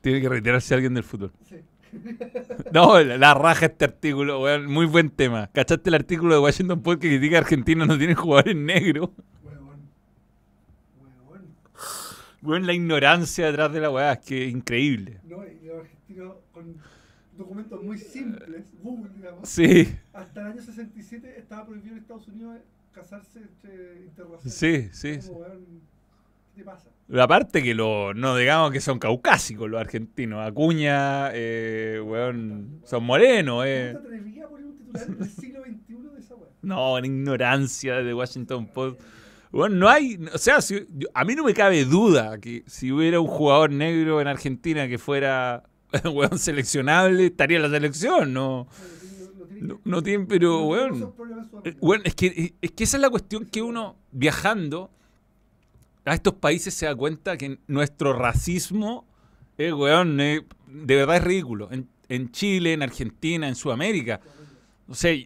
Tiene 0.00 0.20
que 0.20 0.28
retirarse 0.28 0.74
alguien 0.74 0.94
del 0.94 1.02
fútbol. 1.02 1.32
Sí. 1.42 1.56
No, 2.72 3.00
la, 3.02 3.18
la 3.18 3.34
raja 3.34 3.66
este 3.66 3.86
artículo, 3.86 4.42
weón. 4.42 4.66
Muy 4.66 4.86
buen 4.86 5.10
tema. 5.10 5.50
¿Cachaste 5.52 5.90
el 5.90 5.94
artículo 5.94 6.34
de 6.34 6.40
Washington 6.40 6.82
Post 6.84 7.02
que 7.02 7.08
critica 7.08 7.38
a 7.38 7.40
Argentina 7.40 7.84
no 7.84 7.98
tiene 7.98 8.14
jugadores 8.14 8.54
negros? 8.54 9.10
Huevón. 9.42 9.88
Huevón. 11.26 11.56
Weón, 12.42 12.66
la 12.68 12.74
ignorancia 12.74 13.46
detrás 13.46 13.72
de 13.72 13.80
la 13.80 13.90
weá 13.90 14.12
es 14.12 14.18
que 14.20 14.44
es 14.46 14.52
increíble. 14.52 15.18
No, 15.24 15.44
y 15.44 15.66
los 15.66 15.80
argentinos 15.80 16.36
con 16.52 16.76
documentos 17.36 17.82
muy 17.82 17.98
simples, 17.98 18.64
Google, 18.82 19.10
digamos. 19.16 19.48
Sí, 19.48 19.88
Hasta 20.12 20.40
el 20.42 20.46
año 20.48 20.62
67 20.62 21.34
estaba 21.38 21.66
prohibido 21.66 21.94
en 21.96 22.00
Estados 22.02 22.28
Unidos 22.28 22.58
casarse 22.92 23.40
entre 23.40 24.02
interraciales. 24.04 24.54
sí, 24.54 24.88
sí. 25.20 25.30
weón, 25.30 25.64
¿Qué 26.54 26.60
te 26.60 26.64
pasa? 26.64 26.88
Aparte 27.20 27.62
que 27.62 27.74
lo, 27.74 28.14
no 28.14 28.36
digamos 28.36 28.70
que 28.72 28.80
son 28.80 28.98
caucásicos 28.98 29.68
los 29.68 29.80
argentinos. 29.80 30.46
Acuña, 30.46 31.30
eh, 31.34 32.00
weón, 32.04 32.80
son 32.84 33.04
morenos, 33.04 33.54
¿Cómo 33.56 33.64
eh. 33.64 33.90
te 33.92 33.98
atrevías 33.98 34.46
a 34.46 34.48
poner 34.48 34.66
un 34.66 34.76
titular 34.78 35.06
del 35.08 35.28
siglo 35.30 35.60
XXI 35.64 35.94
de 36.14 36.20
esa 36.20 36.34
weá? 36.36 36.48
No, 36.62 36.98
la 37.00 37.06
ignorancia 37.06 37.96
de 37.96 38.14
Washington 38.14 38.66
Post. 38.68 39.00
Bueno, 39.50 39.76
no 39.76 39.88
hay, 39.88 40.18
o 40.32 40.38
sea, 40.38 40.60
si- 40.62 40.86
a 41.12 41.24
mí 41.24 41.34
no 41.34 41.44
me 41.44 41.54
cabe 41.54 41.84
duda 41.84 42.38
que 42.38 42.64
si 42.66 42.90
hubiera 42.90 43.20
un 43.20 43.26
jugador 43.28 43.70
negro 43.70 44.20
en 44.20 44.26
Argentina 44.28 44.88
que 44.88 44.98
fuera, 44.98 45.62
weón, 46.12 46.38
seleccionable, 46.38 47.26
estaría 47.26 47.58
la 47.58 47.68
selección, 47.70 48.32
¿no? 48.32 48.66
No, 48.68 49.30
no 49.34 49.46
tiene 49.46 49.60
No, 49.66 49.76
que- 49.78 49.90
no 49.90 50.02
tiene, 50.02 50.26
pero, 50.26 50.50
no 50.60 50.66
weón. 50.66 51.14
Eh. 51.64 51.74
Bueno, 51.80 52.02
es 52.06 52.14
que, 52.14 52.54
es 52.60 52.70
que 52.72 52.84
esa 52.84 52.96
es 52.96 53.00
la 53.00 53.10
cuestión 53.10 53.46
que 53.46 53.62
uno, 53.62 53.96
viajando 54.12 54.90
a 56.04 56.14
estos 56.14 56.34
países, 56.34 56.74
se 56.74 56.86
da 56.86 56.94
cuenta 56.94 57.36
que 57.36 57.58
nuestro 57.66 58.12
racismo, 58.12 59.06
eh, 59.56 59.72
weón, 59.72 60.20
eh, 60.20 60.44
de 60.68 60.96
verdad 60.96 61.16
es 61.16 61.24
ridículo. 61.24 61.70
En, 61.72 61.88
en 62.08 62.30
Chile, 62.30 62.74
en 62.74 62.82
Argentina, 62.82 63.48
en 63.48 63.54
Sudamérica. 63.54 64.20
O 64.88 64.94
sea, 64.94 65.16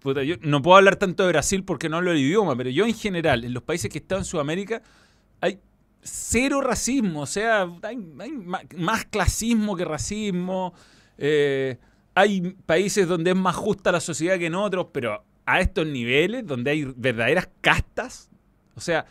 puta, 0.00 0.22
yo 0.22 0.34
no 0.42 0.60
puedo 0.60 0.76
hablar 0.76 0.96
tanto 0.96 1.22
de 1.22 1.30
Brasil 1.30 1.64
porque 1.64 1.88
no 1.88 1.96
hablo 1.96 2.12
el 2.12 2.18
idioma, 2.18 2.54
pero 2.56 2.68
yo 2.68 2.84
en 2.84 2.94
general, 2.94 3.44
en 3.44 3.54
los 3.54 3.62
países 3.62 3.90
que 3.90 3.98
he 3.98 4.02
estado 4.02 4.20
en 4.20 4.24
Sudamérica, 4.26 4.82
hay 5.40 5.58
cero 6.02 6.60
racismo. 6.60 7.22
O 7.22 7.26
sea, 7.26 7.68
hay, 7.82 7.96
más 8.76 9.04
clasismo 9.06 9.76
que 9.76 9.84
racismo. 9.84 10.74
eh, 11.18 11.78
hay 12.14 12.40
países 12.66 13.08
donde 13.08 13.30
es 13.30 13.36
más 13.36 13.56
justa 13.56 13.90
la 13.90 14.00
sociedad 14.00 14.38
que 14.38 14.46
en 14.46 14.54
otros, 14.54 14.88
pero 14.92 15.24
a 15.46 15.60
estos 15.60 15.86
niveles, 15.86 16.46
donde 16.46 16.70
hay 16.70 16.84
verdaderas 16.96 17.48
castas, 17.62 18.30
o 18.74 18.80
sea, 18.80 19.06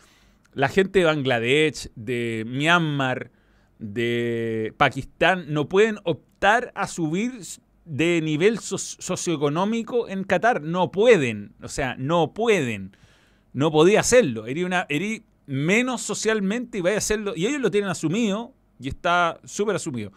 la 0.54 0.68
gente 0.68 1.00
de 1.00 1.06
Bangladesh, 1.06 1.90
de 1.96 2.44
Myanmar, 2.48 3.32
de 3.80 4.74
Pakistán, 4.78 5.46
no 5.48 5.68
pueden 5.68 5.98
optar 6.04 6.72
a 6.76 6.88
subir 6.88 7.32
de 7.86 8.22
nivel 8.22 8.60
so- 8.60 8.78
socioeconómico 8.78 10.08
en 10.08 10.24
Qatar. 10.24 10.62
No 10.62 10.92
pueden, 10.92 11.54
o 11.64 11.68
sea, 11.70 11.96
no 11.98 12.34
pueden. 12.34 12.96
No 13.54 13.72
podía 13.72 14.02
hacerlo. 14.02 14.46
Erí, 14.46 14.64
una, 14.64 14.86
erí 14.90 15.24
menos 15.46 16.02
socialmente 16.02 16.78
y 16.78 16.82
vaya 16.82 16.96
a 16.96 17.00
hacerlo. 17.00 17.34
Y 17.36 17.46
ellos 17.46 17.62
lo 17.62 17.72
tienen 17.72 17.90
asumido 17.90 18.54
y 18.80 18.90
está 18.90 19.40
súper 19.44 19.76
asumido. 19.76 20.12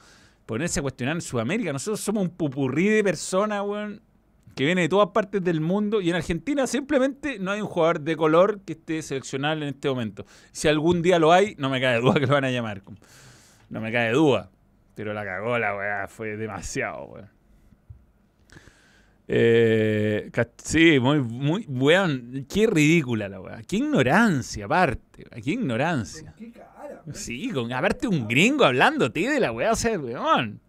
Ponerse 0.47 0.81
a 0.81 0.83
cuestionar 0.83 1.17
en 1.17 1.23
Sudamérica. 1.23 1.73
Nosotros 1.73 2.01
somos 2.01 2.23
un 2.23 2.31
pupurrí 2.31 2.89
de 2.89 3.03
personas, 3.03 3.63
weón, 3.65 4.03
que 4.55 4.65
viene 4.65 4.83
de 4.83 4.89
todas 4.89 5.09
partes 5.09 5.43
del 5.43 5.61
mundo. 5.61 6.01
Y 6.01 6.11
en 6.11 6.17
Argentina 6.17 6.67
simplemente 6.67 7.39
no 7.39 7.51
hay 7.51 7.61
un 7.61 7.67
jugador 7.67 8.01
de 8.01 8.17
color 8.17 8.61
que 8.61 8.75
esté 8.75 9.03
seleccionable 9.03 9.67
en 9.67 9.75
este 9.75 9.89
momento. 9.89 10.27
Si 10.53 10.69
algún 10.69 11.03
día 11.03 11.19
lo 11.19 11.33
hay, 11.33 11.55
no 11.59 11.71
me 11.71 11.81
cae 11.81 12.01
duda 12.01 12.15
que 12.15 12.27
lo 12.27 12.35
van 12.35 12.45
a 12.45 12.51
llamar. 12.51 12.83
No 13.71 13.81
me 13.81 13.91
cae 13.91 14.13
duda. 14.13 14.51
Pero 14.95 15.13
la 15.13 15.25
cagó 15.25 15.59
la 15.59 15.75
weá, 15.75 16.09
fue 16.09 16.37
demasiado, 16.37 17.07
weón. 17.07 17.35
Eh, 19.27 20.31
sí, 20.59 21.01
muy, 21.01 21.21
muy, 21.21 21.65
weón, 21.67 22.47
qué 22.49 22.67
ridícula 22.67 23.29
la 23.29 23.41
weá. 23.41 23.63
Qué 23.63 23.77
ignorancia, 23.77 24.67
aparte, 24.67 25.25
qué 25.43 25.51
ignorancia. 25.51 26.33
¿Con 26.33 26.35
qué 26.35 26.53
cara? 26.53 27.03
weón? 27.07 27.15
Sí, 27.15 27.49
con, 27.51 27.73
aparte 27.73 28.07
un 28.07 28.29
gringo 28.29 28.65
hablándote 28.65 29.21
de 29.21 29.41
la 29.41 29.51
weá, 29.51 29.73
o 29.73 29.77
sea, 29.77 29.99
weón. 29.99 30.61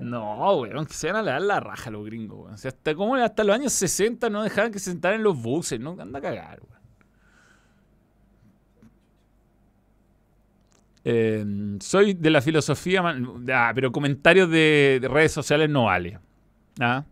No, 0.00 0.56
weón, 0.58 0.86
que 0.86 0.94
se 0.94 1.12
van 1.12 1.16
a 1.16 1.22
dar 1.22 1.42
la 1.42 1.60
raja 1.60 1.90
los 1.90 2.04
gringos, 2.04 2.40
weón. 2.40 2.54
O 2.54 2.58
sea, 2.58 2.70
hasta, 2.70 2.94
como 2.94 3.14
hasta 3.14 3.44
los 3.44 3.54
años 3.54 3.72
60 3.74 4.28
no 4.28 4.42
dejaban 4.42 4.72
que 4.72 4.80
se 4.80 4.90
sentaran 4.90 5.18
en 5.18 5.24
los 5.24 5.40
buses, 5.40 5.78
¿no? 5.78 5.96
Anda 6.00 6.18
a 6.18 6.22
cagar, 6.22 6.60
weón. 6.60 6.78
Eh, 11.04 11.44
soy 11.80 12.14
de 12.14 12.28
la 12.28 12.42
filosofía, 12.42 13.02
ah, 13.54 13.72
pero 13.74 13.92
comentarios 13.92 14.50
de, 14.50 14.98
de 15.00 15.08
redes 15.08 15.32
sociales 15.32 15.70
no 15.70 15.84
vale. 15.84 16.18
¿Ah? 16.80 17.04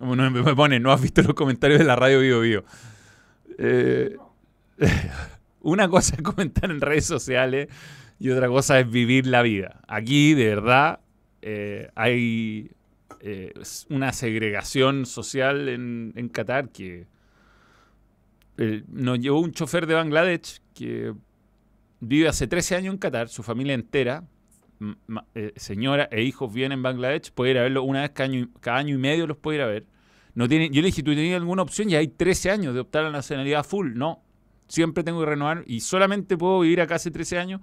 Uno 0.00 0.30
me 0.30 0.54
pone, 0.54 0.78
no 0.80 0.92
has 0.92 1.00
visto 1.00 1.22
los 1.22 1.34
comentarios 1.34 1.78
de 1.78 1.84
la 1.84 1.96
radio 1.96 2.20
Vivo 2.20 2.40
Vivo. 2.40 2.64
Eh, 3.58 4.16
una 5.60 5.88
cosa 5.88 6.14
es 6.16 6.22
comentar 6.22 6.70
en 6.70 6.80
redes 6.80 7.06
sociales 7.06 7.68
y 8.18 8.30
otra 8.30 8.48
cosa 8.48 8.78
es 8.78 8.88
vivir 8.88 9.26
la 9.26 9.42
vida. 9.42 9.80
Aquí, 9.88 10.34
de 10.34 10.46
verdad, 10.46 11.00
eh, 11.42 11.90
hay 11.94 12.70
eh, 13.20 13.52
una 13.90 14.12
segregación 14.12 15.04
social 15.04 15.68
en, 15.68 16.12
en 16.16 16.28
Qatar 16.28 16.70
que 16.70 17.06
nos 18.88 19.20
llevó 19.20 19.40
un 19.40 19.52
chofer 19.52 19.86
de 19.86 19.94
Bangladesh 19.94 20.60
que 20.74 21.14
vive 22.00 22.28
hace 22.28 22.46
13 22.46 22.76
años 22.76 22.94
en 22.94 22.98
Qatar, 22.98 23.28
su 23.28 23.42
familia 23.42 23.74
entera, 23.74 24.24
eh, 25.34 25.52
señora 25.56 26.08
e 26.12 26.22
hijos 26.22 26.52
viven 26.52 26.72
en 26.72 26.82
Bangladesh, 26.82 27.32
puede 27.32 27.52
ir 27.52 27.58
a 27.58 27.62
verlo 27.62 27.82
una 27.82 28.02
vez 28.02 28.10
cada 28.10 28.28
año, 28.30 28.40
y- 28.40 28.48
cada 28.60 28.78
año 28.78 28.94
y 28.94 28.98
medio 28.98 29.26
los 29.26 29.36
puede 29.36 29.58
ir 29.58 29.62
a 29.62 29.66
ver. 29.66 29.84
No 30.34 30.48
tiene, 30.48 30.70
yo 30.70 30.80
le 30.82 30.86
dije, 30.86 31.02
¿tú 31.02 31.10
tenías 31.14 31.40
alguna 31.40 31.62
opción? 31.62 31.90
Y 31.90 31.96
hay 31.96 32.08
13 32.08 32.50
años 32.50 32.74
de 32.74 32.80
optar 32.80 33.02
a 33.04 33.06
la 33.06 33.12
nacionalidad 33.12 33.64
full. 33.64 33.94
No, 33.94 34.22
siempre 34.68 35.02
tengo 35.02 35.20
que 35.20 35.26
renovar 35.26 35.64
y 35.66 35.80
solamente 35.80 36.36
puedo 36.36 36.60
vivir 36.60 36.80
acá 36.80 36.94
hace 36.96 37.10
13 37.10 37.38
años 37.38 37.60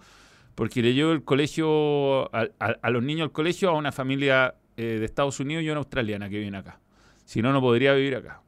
porque 0.56 0.82
le 0.82 0.94
llevo 0.94 1.12
el 1.12 1.24
colegio 1.24 2.26
a, 2.36 2.48
a- 2.60 2.76
a 2.82 2.90
los 2.90 3.04
niños 3.04 3.26
al 3.28 3.32
colegio 3.32 3.70
a 3.70 3.74
una 3.78 3.92
familia 3.92 4.56
eh, 4.78 4.84
de 5.00 5.06
Estados 5.06 5.40
Unidos 5.40 5.64
y 5.64 5.70
una 5.70 5.80
australiana 5.80 6.28
que 6.30 6.38
viven 6.38 6.56
acá. 6.56 6.80
Si 7.24 7.42
no, 7.42 7.54
no 7.54 7.62
podría 7.62 7.94
vivir 7.94 8.16
acá. 8.18 8.42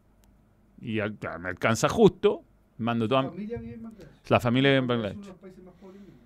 Y 0.82 0.96
ya, 0.96 1.10
me 1.40 1.50
alcanza 1.50 1.88
justo, 1.90 2.44
mando 2.78 3.06
La 3.06 3.10
toda 3.10 3.24
familia 3.30 3.58
vive 3.60 3.74
en 3.76 3.84
Bangladesh. 3.84 4.30
la 4.30 4.40
familia 4.40 4.70
vive 4.72 4.78
en 4.80 4.88
Bangladesh 4.88 5.16
Bangladesh. 5.16 5.18
Es 5.18 5.18
uno 5.18 5.26
de 5.26 5.32
los 5.32 5.42
países 5.42 5.64
más 5.64 5.74
pobres 5.76 6.02
del 6.02 6.12
mundo. 6.12 6.24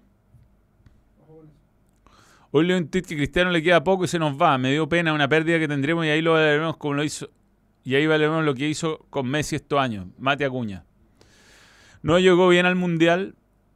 Ojo 1.24 1.38
con 1.38 1.46
eso. 1.48 1.54
Hoy 2.54 2.66
leo 2.66 2.78
un 2.78 2.90
tweet 2.90 3.04
que 3.04 3.16
Cristiano 3.16 3.50
le 3.50 3.64
queda 3.64 3.84
poco 3.84 4.04
y 4.04 4.08
se 4.10 4.20
nos 4.20 4.40
va. 4.40 4.58
Me 4.58 4.72
dio 4.72 4.88
pena 4.90 5.14
una 5.14 5.30
pérdida 5.30 5.58
que 5.58 5.70
tendremos 5.70 6.06
y 6.06 6.10
ahí 6.10 6.22
lo 6.22 6.34
valoraremos 6.34 6.78
como 6.78 6.96
lo 6.96 7.04
hizo. 7.04 7.30
Y 7.86 7.96
ahí 7.96 8.06
valoraremos 8.06 8.44
lo 8.44 8.54
que 8.54 8.68
hizo 8.68 9.06
con 9.10 9.28
Messi 9.28 9.56
estos 9.56 9.80
años. 9.80 10.08
Mate 10.20 10.44
Acuña. 10.44 10.84
No 12.04 12.20
llegó 12.20 12.50
bien 12.50 12.66
al 12.66 12.76
Mundial. 12.76 13.36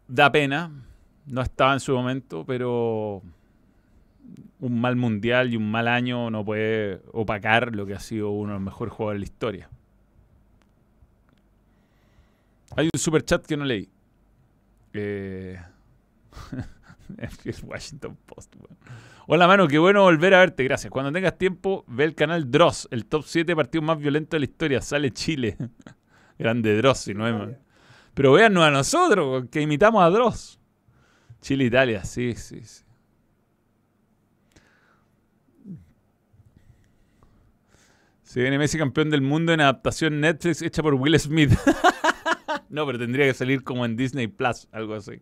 Da 0.09 0.29
pena. 0.31 0.71
No 1.25 1.41
estaba 1.41 1.73
en 1.73 1.79
su 1.79 1.93
momento, 1.93 2.43
pero 2.45 3.21
un 4.59 4.81
mal 4.81 4.97
Mundial 4.97 5.53
y 5.53 5.57
un 5.57 5.71
mal 5.71 5.87
año 5.87 6.29
no 6.29 6.43
puede 6.43 7.01
opacar 7.13 7.73
lo 7.73 7.85
que 7.85 7.93
ha 7.93 7.99
sido 7.99 8.31
uno 8.31 8.53
de 8.53 8.59
los 8.59 8.63
mejores 8.63 8.93
jugadores 8.93 9.19
de 9.21 9.25
la 9.25 9.31
historia. 9.31 9.69
Hay 12.75 12.89
un 12.93 12.99
super 12.99 13.23
chat 13.23 13.45
que 13.45 13.55
no 13.55 13.63
leí. 13.63 13.87
Eh... 14.93 15.57
el 17.17 17.55
Washington 17.63 18.17
Post. 18.25 18.55
Hola, 19.27 19.47
mano, 19.47 19.67
qué 19.67 19.77
bueno 19.77 20.03
volver 20.03 20.33
a 20.33 20.39
verte, 20.39 20.63
gracias. 20.63 20.91
Cuando 20.91 21.11
tengas 21.11 21.37
tiempo, 21.37 21.83
ve 21.87 22.03
el 22.03 22.15
canal 22.15 22.49
Dross, 22.49 22.87
el 22.91 23.05
top 23.05 23.23
7 23.25 23.55
partidos 23.55 23.85
más 23.85 23.99
violentos 23.99 24.31
de 24.31 24.39
la 24.39 24.45
historia. 24.45 24.81
Sale 24.81 25.11
Chile. 25.11 25.57
Grande 26.39 26.75
Dross, 26.77 26.99
si 26.99 27.13
no 27.13 27.27
es 27.27 27.33
man. 27.33 27.57
Pero 28.13 28.33
véannos 28.33 28.63
a 28.63 28.71
nosotros, 28.71 29.45
que 29.51 29.61
imitamos 29.61 30.03
a 30.03 30.09
Dross. 30.09 30.59
Chile-Italia, 31.41 32.03
sí, 32.03 32.33
sí, 32.35 32.61
sí. 32.63 32.83
Se 38.23 38.41
viene 38.41 38.57
Messi 38.57 38.77
campeón 38.77 39.09
del 39.09 39.21
mundo 39.21 39.53
en 39.53 39.61
adaptación 39.61 40.19
Netflix 40.19 40.61
hecha 40.61 40.81
por 40.81 40.95
Will 40.95 41.17
Smith. 41.19 41.51
no, 42.69 42.85
pero 42.85 42.97
tendría 42.99 43.25
que 43.27 43.33
salir 43.33 43.63
como 43.63 43.85
en 43.85 43.95
Disney 43.95 44.27
Plus, 44.27 44.67
algo 44.71 44.95
así. 44.95 45.21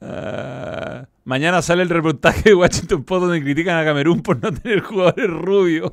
Ah, 0.00 1.06
mañana 1.24 1.60
sale 1.62 1.82
el 1.82 1.90
reportaje 1.90 2.50
de 2.50 2.54
Washington 2.54 3.04
Post 3.04 3.24
donde 3.24 3.42
critican 3.42 3.76
a 3.76 3.84
Camerún 3.84 4.22
por 4.22 4.42
no 4.42 4.52
tener 4.52 4.80
jugadores 4.80 5.30
rubios. 5.30 5.92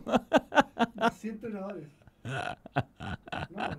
Más 0.96 1.18
100 1.20 1.34
entrenadores. 1.34 1.88
No, 2.24 3.68
no. 3.68 3.78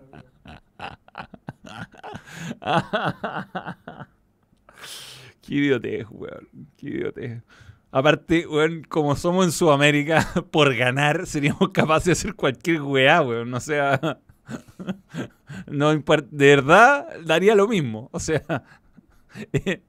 Qué 5.42 5.54
idiotez, 5.54 6.06
weón. 6.10 6.48
Qué 6.76 6.88
idiotez. 6.88 7.42
Aparte, 7.90 8.46
weón, 8.46 8.82
como 8.88 9.16
somos 9.16 9.46
en 9.46 9.52
Sudamérica, 9.52 10.26
por 10.50 10.74
ganar 10.74 11.26
seríamos 11.26 11.70
capaces 11.70 12.06
de 12.06 12.12
hacer 12.12 12.34
cualquier 12.34 12.82
weá, 12.82 13.22
weón. 13.22 13.54
O 13.54 13.60
sea, 13.60 14.18
no. 15.66 15.92
De 15.94 16.46
verdad, 16.56 17.06
daría 17.24 17.54
lo 17.54 17.66
mismo. 17.66 18.10
O 18.12 18.20
sea, 18.20 18.42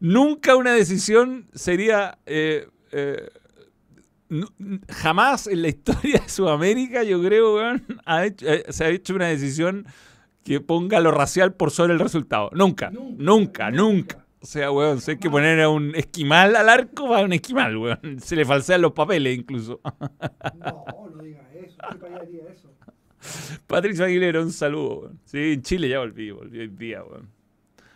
nunca 0.00 0.56
una 0.56 0.72
decisión 0.72 1.48
sería. 1.54 2.18
eh, 2.26 2.68
eh, 2.92 3.28
jamás 4.88 5.46
en 5.46 5.62
la 5.62 5.68
historia 5.68 6.20
de 6.20 6.28
Sudamérica, 6.28 7.02
yo 7.04 7.22
creo, 7.22 7.54
weón, 7.56 7.84
ha 8.04 8.26
hecho- 8.26 8.46
eh, 8.48 8.64
se 8.70 8.84
ha 8.84 8.88
hecho 8.88 9.14
una 9.14 9.28
decisión 9.28 9.86
que 10.42 10.60
ponga 10.60 11.00
lo 11.00 11.10
racial 11.10 11.54
por 11.54 11.70
sobre 11.70 11.92
el 11.92 11.98
resultado. 12.00 12.50
Nunca, 12.52 12.90
nunca, 12.90 13.14
Nunca, 13.22 13.70
nunca. 13.70 13.82
nunca. 14.16 14.26
O 14.40 14.46
sea, 14.46 14.70
weón, 14.70 15.00
si 15.00 15.12
hay 15.12 15.16
que 15.18 15.30
poner 15.30 15.60
a 15.62 15.70
un 15.70 15.94
esquimal 15.94 16.54
al 16.56 16.68
arco, 16.68 17.08
va 17.08 17.20
a 17.20 17.22
un 17.24 17.32
esquimal, 17.32 17.76
weón. 17.76 18.20
Se 18.20 18.36
le 18.36 18.44
falsean 18.44 18.82
los 18.82 18.92
papeles 18.92 19.38
incluso. 19.38 19.80
No, 20.60 20.84
no 21.14 21.22
digas 21.22 21.46
eso. 21.54 21.76
¿Qué 21.90 21.98
país 21.98 22.14
haría 22.20 22.42
eso? 22.50 22.68
Patricio 23.66 24.04
Aguilera, 24.04 24.40
un 24.42 24.52
saludo, 24.52 25.00
weón. 25.00 25.20
Sí, 25.24 25.52
en 25.54 25.62
Chile 25.62 25.88
ya 25.88 26.00
volví, 26.00 26.30
volví 26.30 26.58
hoy 26.60 26.68
día, 26.68 27.02
weón. 27.04 27.30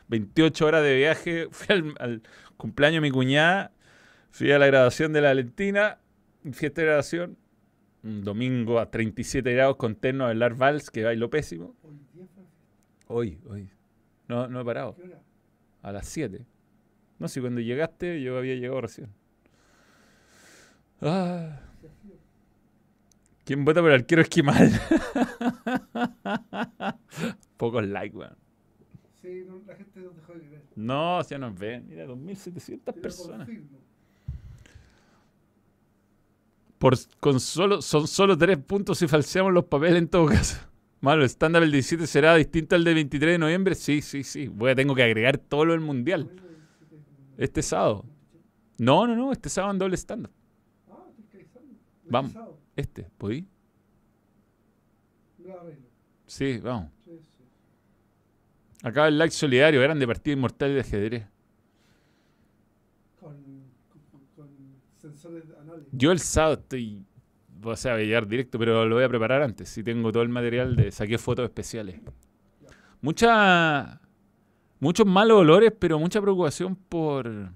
28 0.08 0.66
horas 0.66 0.82
de 0.82 0.96
viaje, 0.96 1.48
fui 1.50 1.74
al, 1.74 1.94
al 1.98 2.22
cumpleaños 2.56 2.96
de 2.96 3.08
mi 3.08 3.10
cuñada, 3.10 3.72
fui 4.30 4.50
a 4.52 4.58
la 4.58 4.66
graduación 4.66 5.12
de 5.12 5.20
la 5.20 5.28
Valentina, 5.28 5.98
fiesta 6.52 6.80
de 6.80 6.86
graduación, 6.86 7.36
un 8.02 8.24
domingo 8.24 8.78
a 8.78 8.90
37 8.90 9.52
grados 9.52 9.76
con 9.76 9.96
terno 9.96 10.24
a 10.24 10.28
bailar 10.28 10.54
vals, 10.54 10.90
que 10.90 11.04
bailo 11.04 11.30
pésimo. 11.30 11.74
Hoy 11.82 11.98
Hoy, 13.10 13.38
hoy. 13.48 13.70
No, 14.28 14.48
no 14.48 14.60
he 14.60 14.64
parado. 14.64 14.94
¿Qué 14.94 15.02
hora? 15.02 15.22
A 15.82 15.92
las 15.92 16.06
7. 16.06 16.44
No 17.18 17.26
sé, 17.26 17.40
cuando 17.40 17.60
llegaste 17.60 18.20
yo 18.20 18.36
había 18.36 18.54
llegado 18.54 18.82
recién. 18.82 19.08
Ah. 21.00 21.60
¿Quién 23.44 23.64
vota 23.64 23.80
por 23.80 23.90
el 23.90 24.00
arquero 24.00 24.20
esquimal? 24.20 24.70
Pocos 27.56 27.86
likes, 27.86 28.16
weón. 28.16 28.36
Sí, 29.28 29.44
no, 29.46 29.60
la 29.66 29.76
gente 29.76 30.00
nos 30.00 30.16
dejó 30.16 30.32
de 30.32 30.40
creer. 30.40 30.62
No, 30.74 31.22
ya 31.22 31.38
nos 31.38 31.58
ven. 31.58 31.86
Mira, 31.86 32.06
2.700 32.06 32.80
Te 32.82 32.92
lo 32.92 33.02
personas. 33.02 33.48
Por, 36.78 36.94
con 37.20 37.40
solo, 37.40 37.82
son 37.82 38.06
solo 38.06 38.38
tres 38.38 38.56
puntos 38.58 38.98
si 38.98 39.06
falseamos 39.06 39.52
los 39.52 39.64
papeles 39.64 39.98
en 39.98 40.08
todo 40.08 40.26
caso. 40.26 40.56
Malo, 41.00 41.22
el 41.22 41.28
stand-up 41.28 41.62
el 41.62 41.72
17 41.72 42.06
será 42.06 42.34
distinto 42.36 42.74
al 42.74 42.84
del 42.84 42.94
23 42.94 43.34
de 43.34 43.38
noviembre. 43.38 43.74
Sí, 43.74 44.00
sí, 44.00 44.24
sí. 44.24 44.48
Voy 44.48 44.70
a 44.70 44.74
tengo 44.74 44.94
que 44.94 45.02
agregar 45.02 45.36
todo 45.36 45.66
lo 45.66 45.72
del 45.72 45.80
mundial. 45.82 46.30
Este 47.36 47.62
sábado. 47.62 48.06
No, 48.78 49.06
no, 49.06 49.14
no. 49.14 49.32
Este 49.32 49.50
sábado 49.50 49.74
en 49.74 49.78
doble. 49.78 49.96
Ah, 49.96 51.06
estoy 51.18 51.40
caizando. 51.40 51.74
Vamos. 52.04 52.32
Este, 52.76 53.02
¿podí? 53.18 53.46
Sí, 56.26 56.58
vamos. 56.58 56.97
Acá 58.82 59.08
el 59.08 59.18
like 59.18 59.34
solidario, 59.34 59.80
grande 59.80 60.06
partida 60.06 60.34
inmortal 60.34 60.74
de 60.74 60.80
ajedrez. 60.80 61.26
Con, 63.18 63.34
con, 64.10 64.20
con 64.36 64.48
sensores 64.96 65.44
anales. 65.60 65.86
Yo 65.92 66.12
el 66.12 66.20
sábado 66.20 66.54
estoy. 66.54 67.04
O 67.62 67.76
sea, 67.76 67.94
voy 67.94 68.02
a 68.02 68.04
llegar 68.04 68.28
directo, 68.28 68.58
pero 68.58 68.86
lo 68.86 68.94
voy 68.94 69.04
a 69.04 69.08
preparar 69.08 69.42
antes. 69.42 69.68
Si 69.68 69.82
tengo 69.82 70.12
todo 70.12 70.22
el 70.22 70.28
material 70.28 70.76
de. 70.76 70.92
Saqué 70.92 71.18
fotos 71.18 71.44
especiales. 71.44 72.00
Mucha. 73.00 74.00
Muchos 74.80 75.06
malos 75.06 75.38
olores, 75.38 75.72
pero 75.76 75.98
mucha 75.98 76.20
preocupación 76.20 76.76
por. 76.76 77.52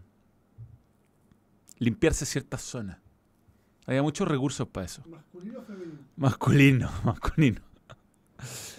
Limpiarse 1.79 2.27
ciertas 2.27 2.63
zonas. 2.63 2.99
Había 3.87 4.03
muchos 4.03 4.27
recursos 4.27 4.67
para 4.69 4.87
eso. 4.87 5.03
¿Masculino 5.07 5.59
o 5.59 5.63
femenino? 5.63 5.99
Masculino, 6.17 6.91
masculino. 7.05 7.61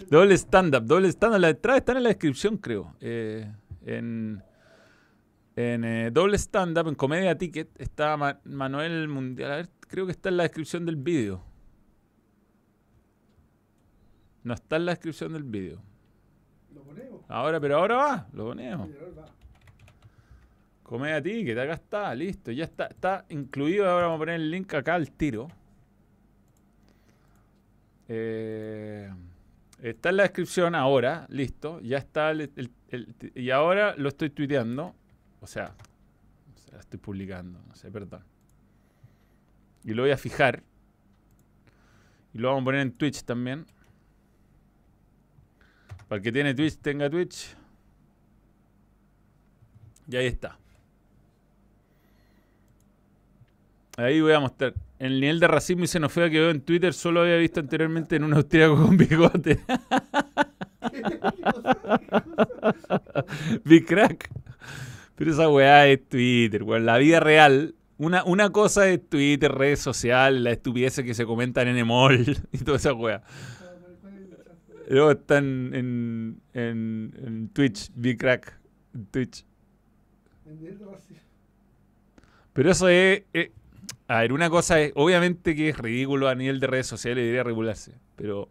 Doble 0.09 0.35
stand-up, 0.37 0.83
doble 0.85 1.07
stand-up. 1.09 1.39
Las 1.39 1.51
entradas 1.51 1.81
están 1.81 1.97
en 1.97 2.03
la 2.03 2.09
descripción, 2.09 2.57
creo. 2.57 2.95
Eh, 2.99 3.51
en 3.85 4.41
en 5.55 5.83
eh, 5.83 6.09
doble 6.11 6.37
stand-up, 6.37 6.87
en 6.87 6.95
Comedia 6.95 7.37
Ticket, 7.37 7.69
está 7.79 8.17
Ma- 8.17 8.39
Manuel 8.43 9.07
Mundial. 9.07 9.51
A 9.51 9.55
ver, 9.57 9.69
creo 9.87 10.05
que 10.05 10.11
está 10.11 10.29
en 10.29 10.37
la 10.37 10.43
descripción 10.43 10.85
del 10.85 10.95
vídeo. 10.95 11.43
No 14.43 14.53
está 14.55 14.75
en 14.77 14.85
la 14.85 14.91
descripción 14.93 15.31
del 15.33 15.43
vídeo. 15.43 15.81
Lo 16.73 16.81
ponemos. 16.81 17.21
Ahora, 17.29 17.59
pero 17.59 17.77
ahora 17.77 17.95
va, 17.95 18.27
lo 18.33 18.45
ponemos. 18.47 18.89
Comedia 20.81 21.21
Ticket, 21.21 21.57
acá 21.57 21.73
está, 21.73 22.13
listo, 22.13 22.51
ya 22.51 22.65
está, 22.65 22.87
está 22.87 23.25
incluido. 23.29 23.89
Ahora 23.89 24.07
vamos 24.07 24.17
a 24.17 24.19
poner 24.19 24.35
el 24.35 24.51
link 24.51 24.73
acá 24.73 24.95
al 24.95 25.11
tiro. 25.11 25.47
Eh, 28.09 29.09
está 29.89 30.09
en 30.09 30.17
la 30.17 30.23
descripción 30.23 30.75
ahora, 30.75 31.25
listo, 31.29 31.79
ya 31.81 31.97
está. 31.97 32.31
el- 32.31 32.71
y 33.35 33.49
ahora 33.49 33.95
lo 33.97 34.09
estoy 34.09 34.29
tuiteando, 34.29 34.95
o 35.41 35.47
sea, 35.47 35.75
sea, 36.55 36.79
estoy 36.79 36.99
publicando, 36.99 37.61
no 37.67 37.75
sé, 37.75 37.91
perdón. 37.91 38.23
Y 39.83 39.93
lo 39.93 40.03
voy 40.03 40.11
a 40.11 40.17
fijar. 40.17 40.63
Y 42.33 42.37
lo 42.39 42.47
vamos 42.47 42.61
a 42.61 42.65
poner 42.65 42.81
en 42.81 42.93
Twitch 42.93 43.23
también. 43.23 43.65
Para 46.07 46.17
el 46.17 46.23
que 46.23 46.31
tiene 46.31 46.53
Twitch, 46.53 46.77
tenga 46.77 47.09
Twitch. 47.09 47.55
Y 50.07 50.15
ahí 50.15 50.27
está. 50.27 50.57
Ahí 53.97 54.21
voy 54.21 54.33
a 54.33 54.39
mostrar. 54.39 54.73
El 54.99 55.19
nivel 55.19 55.39
de 55.39 55.47
racismo 55.47 55.83
y 55.83 55.87
xenofobia 55.87 56.29
que 56.29 56.39
veo 56.39 56.49
en 56.49 56.61
Twitter 56.61 56.93
solo 56.93 57.21
había 57.21 57.37
visto 57.37 57.59
anteriormente 57.59 58.15
en 58.15 58.23
un 58.23 58.33
austríaco 58.33 58.75
con 58.75 58.97
bigote. 58.97 59.59
Big 63.65 63.85
crack. 63.85 64.29
Pero 65.15 65.31
esa 65.31 65.49
weá 65.49 65.87
es 65.87 66.07
Twitter, 66.07 66.63
weón. 66.63 66.85
La 66.85 66.97
vida 66.97 67.19
real. 67.19 67.75
Una, 67.97 68.23
una 68.23 68.49
cosa 68.49 68.89
es 68.89 69.07
Twitter, 69.07 69.51
redes 69.51 69.79
sociales, 69.79 70.41
la 70.41 70.51
estupidez 70.51 70.99
que 71.01 71.13
se 71.13 71.25
comentan 71.25 71.67
en 71.67 71.77
Emol 71.77 72.25
y 72.51 72.57
toda 72.59 72.77
esa 72.77 72.93
weá. 72.93 73.21
Luego 74.89 75.11
están 75.11 75.73
en, 75.73 76.41
en, 76.53 77.13
en 77.23 77.49
Twitch, 77.49 77.89
Big 77.95 78.17
crack. 78.17 78.59
En 78.93 79.05
Twitch. 79.07 79.45
Pero 82.53 82.71
eso 82.71 82.89
es, 82.89 83.23
es- 83.33 83.49
A 84.07 84.19
ver, 84.19 84.33
una 84.33 84.49
cosa 84.49 84.79
es. 84.81 84.91
Obviamente 84.95 85.55
que 85.55 85.69
es 85.69 85.77
ridículo 85.77 86.27
a 86.27 86.35
nivel 86.35 86.59
de 86.59 86.67
redes 86.67 86.87
sociales 86.87 87.21
y 87.21 87.25
debería 87.25 87.43
regularse. 87.43 87.93
Pero 88.15 88.49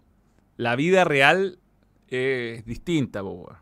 la 0.56 0.76
vida 0.76 1.04
real 1.04 1.58
es 2.08 2.64
distinta, 2.64 3.22
weón. 3.22 3.56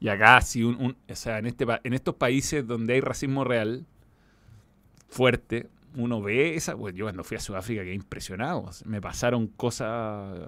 Y 0.00 0.08
acá, 0.08 0.40
si 0.40 0.62
un, 0.64 0.76
un- 0.76 0.96
O 1.10 1.14
sea, 1.14 1.38
en, 1.38 1.46
este, 1.46 1.66
en 1.84 1.92
estos 1.94 2.14
países 2.16 2.66
donde 2.66 2.94
hay 2.94 3.00
racismo 3.00 3.44
real 3.44 3.86
fuerte, 5.08 5.68
uno 5.96 6.22
ve 6.22 6.54
esa. 6.54 6.74
Bueno, 6.74 6.96
yo 6.96 7.04
cuando 7.06 7.24
fui 7.24 7.36
a 7.36 7.40
Sudáfrica 7.40 7.82
quedé 7.82 7.94
impresionado. 7.94 8.68
Me 8.84 9.00
pasaron 9.00 9.46
cosas. 9.48 10.38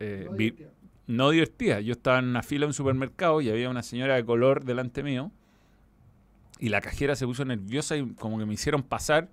eh, 0.00 0.24
No 0.30 0.32
vi- 0.36 0.44
divertida. 0.50 0.70
no 1.06 1.30
divertida. 1.30 1.80
Yo 1.80 1.92
estaba 1.92 2.18
en 2.18 2.26
una 2.26 2.42
fila 2.42 2.64
en 2.64 2.68
un 2.70 2.74
supermercado 2.74 3.40
y 3.40 3.50
había 3.50 3.68
una 3.70 3.82
señora 3.82 4.16
de 4.16 4.24
color 4.24 4.64
delante 4.64 5.02
mío. 5.02 5.30
Y 6.58 6.68
la 6.68 6.80
cajera 6.80 7.16
se 7.16 7.26
puso 7.26 7.44
nerviosa 7.44 7.96
y 7.96 8.06
como 8.14 8.38
que 8.38 8.44
me 8.46 8.54
hicieron 8.54 8.82
pasar. 8.82 9.28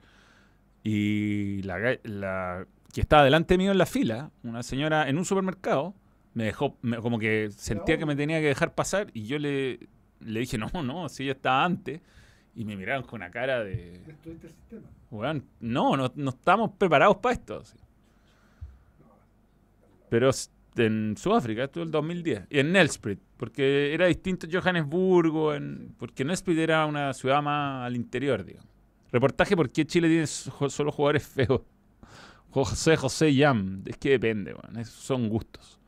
Y 0.89 1.61
la, 1.63 2.65
que 2.93 3.01
estaba 3.01 3.23
delante 3.25 3.57
mío 3.57 3.71
en 3.73 3.77
la 3.77 3.85
fila, 3.85 4.31
una 4.43 4.63
señora 4.63 5.09
en 5.09 5.17
un 5.17 5.25
supermercado, 5.25 5.93
me 6.33 6.45
dejó, 6.45 6.77
me- 6.81 6.97
como 6.97 7.19
que 7.19 7.49
sentía 7.51 7.97
que 7.97 8.05
me 8.05 8.15
tenía 8.15 8.39
que 8.39 8.47
dejar 8.47 8.73
pasar. 8.73 9.07
Y 9.13 9.25
yo 9.25 9.37
le, 9.37 9.79
le 10.21 10.39
dije, 10.39 10.57
no, 10.57 10.69
no, 10.83 11.09
si 11.09 11.23
ella 11.23 11.33
estaba 11.33 11.65
antes. 11.65 11.99
Y 12.55 12.63
me 12.63 12.77
miraron 12.77 13.03
con 13.03 13.19
una 13.21 13.29
cara 13.29 13.63
de, 13.63 13.99
Destruiste 14.05 14.47
el 14.47 14.53
sistema. 14.53 14.87
Weón, 15.11 15.43
no, 15.59 15.97
no, 15.97 16.11
no 16.15 16.29
estamos 16.29 16.71
preparados 16.77 17.17
para 17.17 17.33
esto. 17.35 17.59
así. 17.59 17.77
Pero 20.09 20.31
en 20.77 21.15
Sudáfrica, 21.17 21.65
esto 21.65 21.81
es 21.81 21.85
el 21.87 21.91
2010. 21.91 22.43
Y 22.49 22.59
en 22.59 22.71
Nelsprit, 22.71 23.19
porque 23.35 23.93
era 23.93 24.05
distinto 24.07 24.47
Johannesburgo, 24.51 25.53
en, 25.53 25.93
porque 25.99 26.23
Nelsprit 26.23 26.57
era 26.59 26.85
una 26.85 27.13
ciudad 27.13 27.41
más 27.41 27.85
al 27.85 27.95
interior, 27.95 28.45
digamos. 28.45 28.71
Reportaje 29.11 29.55
por 29.55 29.69
qué 29.71 29.85
Chile 29.85 30.07
tiene 30.09 30.27
so- 30.27 30.69
solo 30.69 30.91
jugadores 30.91 31.25
feos. 31.27 31.61
José 32.49 32.95
José 32.97 33.33
Yam, 33.33 33.83
es 33.85 33.97
que 33.97 34.11
depende, 34.11 34.53
weón, 34.53 34.77
esos 34.79 34.95
son 34.95 35.29
gustos. 35.29 35.79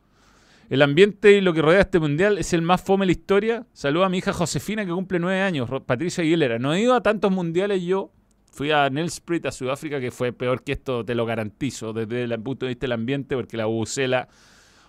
El 0.70 0.84
ambiente 0.84 1.32
y 1.32 1.42
lo 1.42 1.52
que 1.54 1.62
rodea 1.64 1.82
este 1.82 2.00
mundial 2.00 2.38
es 2.38 2.54
el 2.54 2.62
más 2.62 2.82
fome 2.82 3.04
de 3.04 3.08
la 3.08 3.12
historia. 3.14 3.66
Saluda 3.74 4.06
a 4.06 4.10
mi 4.10 4.20
hija 4.20 4.34
Josefina 4.34 4.86
que 4.86 4.92
cumple 4.92 5.18
nueve 5.20 5.42
años, 5.42 5.68
Patricia 5.86 6.22
Aguilera. 6.24 6.60
No 6.60 6.74
he 6.74 6.82
ido 6.82 6.94
a 6.94 7.02
tantos 7.02 7.32
mundiales 7.32 7.82
yo. 7.82 8.12
Fui 8.52 8.72
a 8.72 8.90
Nelsprit, 8.90 9.46
a 9.48 9.52
Sudáfrica, 9.52 10.00
que 10.00 10.12
fue 10.12 10.32
peor 10.32 10.64
que 10.64 10.74
esto, 10.74 11.04
te 11.06 11.16
lo 11.16 11.26
garantizo, 11.26 11.94
desde 11.94 12.24
el 12.24 12.40
punto 12.42 12.66
de 12.66 12.72
vista 12.72 12.84
del 12.86 12.92
ambiente, 12.94 13.36
porque 13.36 13.58
la 13.58 13.66
bucela, 13.66 14.28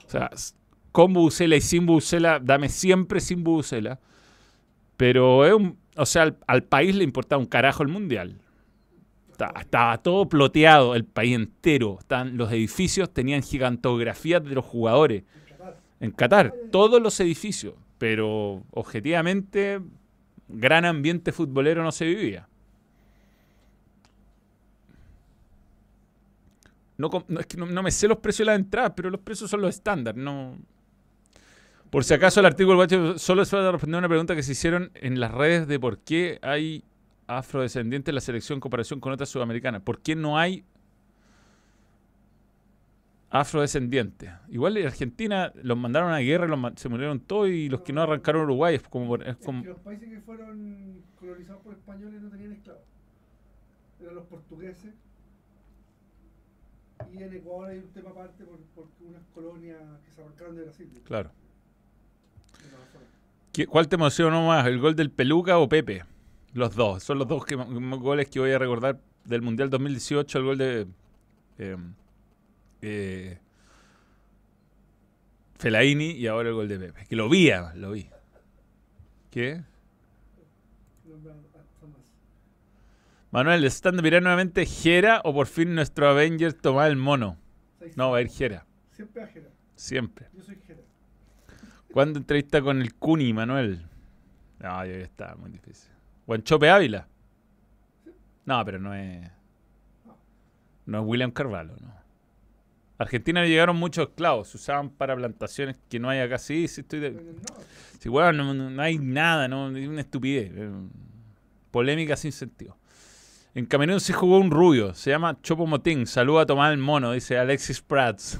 o 0.06 0.10
sea, 0.10 0.30
con 0.92 1.12
bucela 1.12 1.56
y 1.56 1.60
sin 1.60 1.86
bucela, 1.86 2.40
dame 2.42 2.68
siempre 2.68 3.20
sin 3.20 3.44
bucela. 3.44 4.00
Pero 4.96 5.46
es 5.46 5.54
un, 5.54 5.78
o 6.00 6.06
sea, 6.06 6.34
al, 6.46 6.62
país 6.62 6.96
le 6.96 7.04
importaba 7.04 7.38
un 7.38 7.46
carajo 7.46 7.82
el 7.82 7.90
mundial. 7.90 8.40
Estaba 9.58 9.98
todo 9.98 10.28
ploteado, 10.30 10.94
el 10.94 11.04
país 11.04 11.34
entero. 11.34 11.98
Estaban, 12.00 12.38
los 12.38 12.50
edificios 12.52 13.12
tenían 13.12 13.42
gigantografías 13.42 14.42
de 14.42 14.54
los 14.54 14.64
jugadores. 14.64 15.24
En 16.00 16.10
Qatar. 16.10 16.54
Todos 16.72 17.02
los 17.02 17.20
edificios. 17.20 17.74
Pero 17.98 18.62
objetivamente, 18.70 19.80
gran 20.48 20.86
ambiente 20.86 21.32
futbolero 21.32 21.82
no 21.82 21.92
se 21.92 22.06
vivía. 22.06 22.48
No, 26.96 27.10
es 27.38 27.46
que 27.46 27.58
no 27.58 27.82
me 27.82 27.90
sé 27.90 28.08
los 28.08 28.18
precios 28.18 28.46
de 28.46 28.52
las 28.52 28.58
entradas, 28.58 28.92
pero 28.96 29.10
los 29.10 29.20
precios 29.20 29.50
son 29.50 29.60
los 29.60 29.74
estándar. 29.74 30.16
No. 30.16 30.56
Por 31.90 32.04
si 32.04 32.14
acaso 32.14 32.38
el 32.40 32.46
artículo 32.46 32.86
del 32.86 33.18
solo 33.18 33.42
es 33.42 33.50
para 33.50 33.72
responder 33.72 33.98
una 33.98 34.08
pregunta 34.08 34.36
que 34.36 34.42
se 34.44 34.52
hicieron 34.52 34.90
en 34.94 35.18
las 35.18 35.32
redes 35.32 35.66
de 35.66 35.80
por 35.80 35.98
qué 35.98 36.38
hay 36.42 36.84
afrodescendientes 37.26 38.10
en 38.10 38.14
la 38.14 38.20
selección 38.20 38.56
en 38.58 38.60
comparación 38.60 39.00
con 39.00 39.12
otras 39.12 39.28
sudamericanas. 39.28 39.82
¿Por 39.82 40.00
qué 40.00 40.14
no 40.14 40.38
hay 40.38 40.64
afrodescendientes? 43.30 44.30
Igual 44.50 44.76
en 44.76 44.86
Argentina 44.86 45.52
los 45.62 45.76
mandaron 45.76 46.10
a 46.10 46.14
la 46.14 46.22
guerra 46.22 46.46
los 46.46 46.58
se 46.76 46.88
murieron 46.88 47.20
todos 47.20 47.48
y 47.48 47.68
los 47.68 47.80
que 47.82 47.92
no 47.92 48.02
arrancaron 48.02 48.42
Uruguay 48.42 48.76
es 48.76 48.82
como... 48.82 49.08
por- 49.08 49.26
es 49.26 49.36
como 49.38 49.64
los 49.64 49.78
países 49.80 50.08
que 50.08 50.20
fueron 50.20 51.02
colonizados 51.18 51.62
por 51.62 51.72
españoles 51.74 52.22
no 52.22 52.30
tenían 52.30 52.52
esclavos. 52.52 52.82
Eran 54.00 54.14
los 54.14 54.26
portugueses. 54.26 54.94
Y 57.12 57.22
en 57.22 57.34
Ecuador 57.34 57.70
hay 57.70 57.78
un 57.78 57.88
tema 57.88 58.10
aparte 58.10 58.44
por, 58.44 58.58
porque 58.74 59.04
unas 59.04 59.22
colonias 59.34 59.78
que 60.04 60.12
se 60.12 60.22
arrancaron 60.22 60.54
de 60.56 60.62
Brasil. 60.62 60.88
claro. 61.04 61.30
De 62.62 62.70
la 62.72 62.86
zona. 62.92 63.04
¿Qué- 63.52 63.66
¿Cuál 63.66 63.88
te 63.88 63.96
emocionó 63.96 64.46
más? 64.46 64.66
¿El 64.66 64.78
gol 64.78 64.94
del 64.96 65.10
Peluca 65.10 65.58
o 65.58 65.68
Pepe? 65.68 66.04
Los 66.52 66.74
dos. 66.74 67.02
Son 67.02 67.18
los 67.18 67.28
dos 67.28 67.44
que- 67.44 67.54
goles 67.56 68.28
que 68.28 68.40
voy 68.40 68.50
a 68.52 68.58
recordar 68.58 69.00
del 69.24 69.42
Mundial 69.42 69.70
2018, 69.70 70.38
el 70.38 70.44
gol 70.44 70.58
de 70.58 70.86
eh, 71.58 71.76
eh, 72.82 73.38
Fellaini 75.58 76.12
y 76.12 76.26
ahora 76.26 76.48
el 76.48 76.54
gol 76.54 76.68
de 76.68 76.78
Pepe. 76.78 77.06
Que 77.06 77.16
lo 77.16 77.28
vi, 77.28 77.50
lo 77.74 77.90
vi. 77.92 78.08
¿Qué? 79.30 79.62
Tomás. 81.80 81.96
Manuel, 83.30 83.64
¿están 83.64 83.96
de 83.96 84.02
mirar 84.02 84.22
nuevamente 84.22 84.64
Jera 84.66 85.20
o 85.24 85.32
por 85.34 85.46
fin 85.46 85.74
nuestro 85.74 86.08
Avenger 86.08 86.52
tomar 86.54 86.90
el 86.90 86.96
mono? 86.96 87.36
No, 87.96 88.10
va 88.10 88.18
a 88.18 88.22
ir. 88.22 88.28
Jera. 88.28 88.66
Siempre 88.92 89.22
a 89.22 89.26
Jera. 89.26 89.48
Siempre. 89.76 90.26
Yo 90.34 90.42
soy 90.42 90.58
Jera. 90.66 90.80
¿Cuándo 91.92 92.18
entrevista 92.18 92.62
con 92.62 92.80
el 92.80 92.94
Cuni, 92.94 93.32
Manuel? 93.32 93.86
No, 94.60 94.84
ya 94.84 94.92
está, 94.92 95.34
muy 95.36 95.50
difícil. 95.50 95.90
Guanchope 96.26 96.70
Ávila. 96.70 97.08
No, 98.44 98.64
pero 98.64 98.78
no 98.78 98.94
es. 98.94 99.28
No 100.86 101.00
es 101.00 101.04
William 101.06 101.30
Carvalho, 101.30 101.74
no. 101.80 102.00
Argentina 102.98 103.44
llegaron 103.44 103.76
muchos 103.76 104.08
esclavos, 104.08 104.48
se 104.48 104.58
usaban 104.58 104.90
para 104.90 105.16
plantaciones 105.16 105.78
que 105.88 105.98
no 105.98 106.10
hay 106.10 106.20
acá. 106.20 106.38
Sí, 106.38 106.68
sí, 106.68 106.82
estoy 106.82 107.00
de. 107.00 107.34
Sí, 107.98 108.08
weón, 108.08 108.36
no, 108.36 108.52
no- 108.54 108.70
no 108.70 108.82
hay 108.82 108.98
nada, 108.98 109.48
no, 109.48 109.74
es 109.76 109.88
una 109.88 110.00
estupidez. 110.02 110.52
Polémica 111.70 112.16
sin 112.16 112.32
sentido. 112.32 112.76
En 113.54 113.66
Camerún 113.66 114.00
se 114.00 114.12
jugó 114.12 114.38
un 114.38 114.50
rubio, 114.50 114.94
se 114.94 115.10
llama 115.10 115.40
Chopo 115.42 115.66
Motín. 115.66 116.06
Saluda 116.06 116.42
a 116.42 116.46
Tomás 116.46 116.72
el 116.72 116.78
Mono, 116.78 117.12
dice 117.12 117.38
Alexis 117.38 117.80
Prats. 117.80 118.38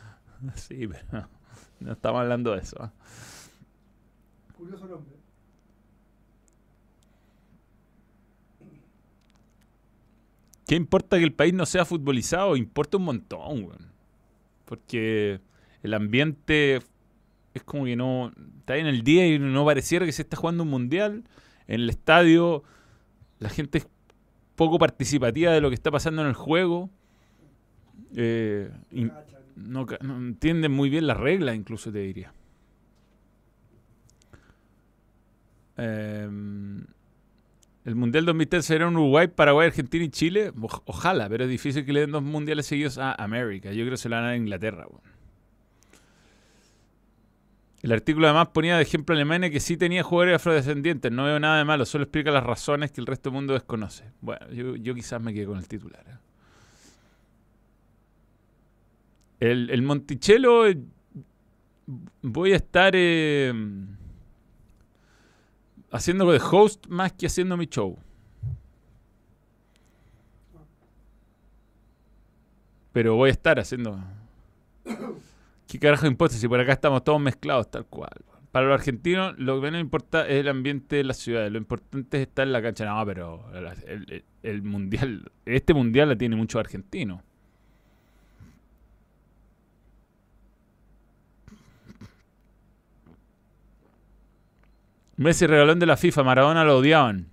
sí, 0.54 0.86
pero 0.86 1.28
no, 1.82 1.92
estamos 1.92 2.20
hablando 2.20 2.52
de 2.52 2.60
eso. 2.60 2.76
¿ah? 2.80 2.92
Curioso 4.56 4.86
nombre. 4.86 5.22
¿Qué 10.66 10.76
importa 10.76 11.18
que 11.18 11.24
el 11.24 11.34
país 11.34 11.52
no 11.52 11.66
sea 11.66 11.84
futbolizado? 11.84 12.56
Importa 12.56 12.96
un 12.96 13.04
montón, 13.04 13.64
weón. 13.64 13.92
Porque 14.64 15.40
el 15.82 15.94
ambiente 15.94 16.80
es 17.54 17.62
como 17.64 17.84
que 17.84 17.96
no. 17.96 18.32
Está 18.60 18.76
en 18.76 18.86
el 18.86 19.02
día 19.02 19.26
y 19.26 19.38
no 19.38 19.64
pareciera 19.64 20.06
que 20.06 20.12
se 20.12 20.22
está 20.22 20.36
jugando 20.36 20.62
un 20.62 20.70
mundial. 20.70 21.24
En 21.66 21.80
el 21.82 21.90
estadio, 21.90 22.62
la 23.38 23.48
gente 23.48 23.78
es 23.78 23.88
poco 24.56 24.78
participativa 24.78 25.52
de 25.52 25.60
lo 25.60 25.68
que 25.68 25.74
está 25.74 25.90
pasando 25.90 26.22
en 26.22 26.28
el 26.28 26.34
juego. 26.34 26.88
Eh. 28.14 28.70
No, 29.56 29.86
entienden 30.02 30.72
muy 30.72 30.90
bien 30.90 31.06
las 31.06 31.16
reglas, 31.16 31.54
incluso 31.56 31.92
te 31.92 31.98
diría. 32.00 32.32
Em, 35.76 36.84
el 37.84 37.94
Mundial 37.94 38.24
2003 38.26 38.64
será 38.64 38.86
en 38.86 38.94
Uruguay, 38.94 39.28
Paraguay, 39.28 39.68
Argentina 39.68 40.04
y 40.04 40.10
Chile. 40.10 40.52
Oj- 40.54 40.82
ojalá, 40.86 41.28
pero 41.28 41.44
es 41.44 41.50
difícil 41.50 41.84
que 41.84 41.92
le 41.92 42.00
den 42.00 42.12
dos 42.12 42.22
mundiales 42.22 42.66
seguidos 42.66 42.98
a 42.98 43.12
América. 43.12 43.70
Yo 43.72 43.82
creo 43.82 43.92
que 43.92 43.96
se 43.96 44.08
la 44.08 44.20
van 44.20 44.28
a 44.30 44.36
Inglaterra. 44.36 44.86
El 47.82 47.90
artículo 47.90 48.28
además 48.28 48.48
ponía 48.54 48.76
de 48.76 48.82
ejemplo 48.82 49.12
a 49.12 49.16
Alemania 49.16 49.50
que 49.50 49.58
sí 49.58 49.76
tenía 49.76 50.04
jugadores 50.04 50.36
afrodescendientes. 50.36 51.10
No 51.10 51.24
veo 51.24 51.40
nada 51.40 51.58
de 51.58 51.64
malo, 51.64 51.84
solo 51.84 52.04
explica 52.04 52.30
las 52.30 52.44
razones 52.44 52.92
que 52.92 53.00
el 53.00 53.08
resto 53.08 53.30
del 53.30 53.34
mundo 53.34 53.54
desconoce. 53.54 54.04
Bueno, 54.20 54.48
yo, 54.52 54.76
yo 54.76 54.94
quizás 54.94 55.20
me 55.20 55.34
quedé 55.34 55.46
con 55.46 55.58
el 55.58 55.66
titular. 55.66 56.04
¿eh? 56.08 56.16
El, 59.42 59.70
el 59.70 59.82
Monticello, 59.82 60.68
eh, 60.68 60.78
voy 62.22 62.52
a 62.52 62.56
estar 62.56 62.92
eh, 62.94 63.52
haciendo 65.90 66.30
de 66.30 66.38
host 66.40 66.86
más 66.86 67.12
que 67.12 67.26
haciendo 67.26 67.56
mi 67.56 67.66
show. 67.66 67.98
Pero 72.92 73.16
voy 73.16 73.30
a 73.30 73.32
estar 73.32 73.58
haciendo. 73.58 73.98
¿Qué 75.66 75.78
carajo 75.80 76.06
importa 76.06 76.36
si 76.36 76.46
por 76.46 76.60
acá 76.60 76.72
estamos 76.74 77.02
todos 77.02 77.20
mezclados 77.20 77.68
tal 77.68 77.86
cual? 77.86 78.12
Para 78.52 78.66
los 78.66 78.74
argentinos, 78.74 79.34
lo 79.38 79.56
que 79.56 79.62
menos 79.62 79.80
importa 79.80 80.24
es 80.28 80.34
el 80.40 80.48
ambiente 80.48 80.96
de 80.96 81.04
las 81.04 81.16
ciudades. 81.16 81.50
Lo 81.50 81.58
importante 81.58 82.18
es 82.22 82.28
estar 82.28 82.46
en 82.46 82.52
la 82.52 82.62
cancha. 82.62 82.84
No, 82.84 83.04
pero 83.04 83.44
el, 83.54 83.66
el- 83.88 84.24
el 84.44 84.62
mundial, 84.62 85.32
este 85.46 85.72
mundial 85.74 86.10
la 86.10 86.16
tiene 86.16 86.36
muchos 86.36 86.60
argentinos. 86.60 87.22
Messi 95.22 95.46
regalón 95.46 95.78
de 95.78 95.86
la 95.86 95.96
FIFA, 95.96 96.22
Maradona 96.22 96.64
lo 96.64 96.78
odiaban. 96.78 97.28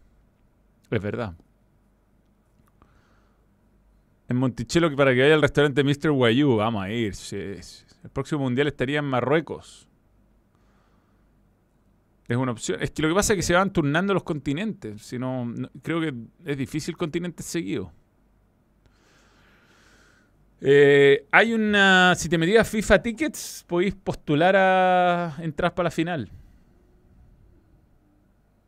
Es 0.90 1.02
verdad. 1.02 1.36
En 4.28 4.38
Monticello, 4.38 4.96
para 4.96 5.14
que 5.14 5.22
vaya 5.22 5.34
al 5.34 5.42
restaurante 5.42 5.84
Mr. 5.84 6.12
Guayú, 6.12 6.58
vamos 6.58 6.84
a 6.84 6.90
ir. 6.92 7.14
El 7.32 8.10
próximo 8.12 8.42
mundial 8.42 8.68
estaría 8.68 9.00
en 9.00 9.06
Marruecos. 9.06 9.88
Es 12.28 12.38
una 12.38 12.52
opción. 12.52 12.82
Es 12.82 12.92
que 12.92 13.02
lo 13.02 13.10
que 13.10 13.16
pasa 13.16 13.34
es 13.34 13.38
que 13.38 13.44
se 13.44 13.56
van 13.56 13.74
turnando 13.74 14.14
los 14.14 14.24
continentes. 14.24 15.02
Si 15.02 15.18
no, 15.18 15.52
creo 15.82 16.00
que 16.00 16.14
es 16.46 16.58
difícil 16.58 16.96
continentes 16.96 17.46
seguidos. 17.48 17.90
Eh, 20.62 21.26
hay 21.32 21.54
una. 21.54 22.14
Si 22.16 22.30
te 22.30 22.38
metías 22.38 22.70
FIFA 22.70 23.02
Tickets, 23.02 23.66
podéis 23.68 23.96
postular 23.96 24.56
a 24.56 25.38
entrar 25.40 25.74
para 25.74 25.86
la 25.86 25.92
final. 25.92 26.30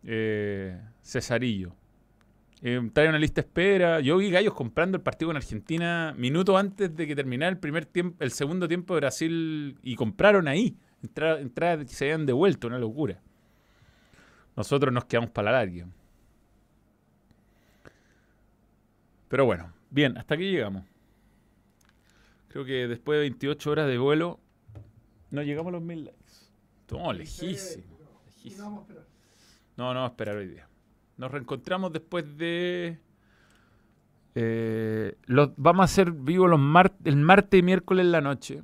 Eh, 0.04 0.80
Cesarillo. 1.02 1.76
Eh, 2.64 2.80
trae 2.94 3.10
una 3.10 3.18
lista 3.20 3.42
espera. 3.42 4.00
Yo 4.02 4.18
vi 4.18 4.30
gallos 4.30 4.54
comprando 4.54 4.98
el 4.98 5.04
partido 5.04 5.30
con 5.30 5.36
Argentina 5.38 6.14
minutos 6.18 6.56
antes 6.56 6.96
de 6.96 7.08
que 7.08 7.16
terminara 7.16 7.50
el 7.52 7.58
primer 7.58 7.86
tiempo, 7.86 8.24
el 8.24 8.32
segundo 8.32 8.68
tiempo 8.68 8.94
de 8.94 9.00
Brasil 9.00 9.78
y 9.82 9.96
compraron 9.96 10.48
ahí. 10.48 10.78
Entra- 11.04 11.40
Entradas 11.40 11.86
que 11.86 11.94
se 11.94 12.06
habían 12.06 12.26
devuelto, 12.28 12.68
una 12.68 12.78
locura. 12.78 13.20
Nosotros 14.56 14.94
nos 14.94 15.06
quedamos 15.06 15.32
para 15.32 15.52
la 15.52 15.58
larga. 15.60 15.88
Pero 19.28 19.46
bueno, 19.46 19.72
bien, 19.90 20.18
hasta 20.18 20.36
aquí 20.36 20.52
llegamos. 20.52 20.84
Creo 22.50 22.66
que 22.66 22.88
después 22.88 23.16
de 23.18 23.22
28 23.22 23.72
horas 23.72 23.88
de 23.88 23.98
vuelo, 23.98 24.40
no 25.32 25.42
llegamos 25.42 25.70
a 25.70 25.72
los 25.72 25.82
mil 25.82 26.04
likes. 26.06 26.20
No, 26.92 27.14
lejísimo. 27.14 27.98
No, 28.00 28.06
no 28.06 28.22
lejísimo. 28.26 28.84
No, 29.82 29.96
no, 29.96 30.06
esperar 30.06 30.36
hoy 30.36 30.48
día. 30.48 30.68
Nos 31.18 31.32
reencontramos 31.32 31.92
después 31.92 32.38
de. 32.38 33.00
eh, 34.36 35.16
los, 35.26 35.50
vamos 35.58 35.82
a 35.82 35.86
hacer 35.86 36.12
vivo 36.12 36.48
los 36.48 36.60
mar- 36.60 36.94
el 37.04 37.16
martes 37.16 37.60
y 37.60 37.64
miércoles 37.64 38.06
en 38.06 38.12
la 38.12 38.22
noche. 38.22 38.62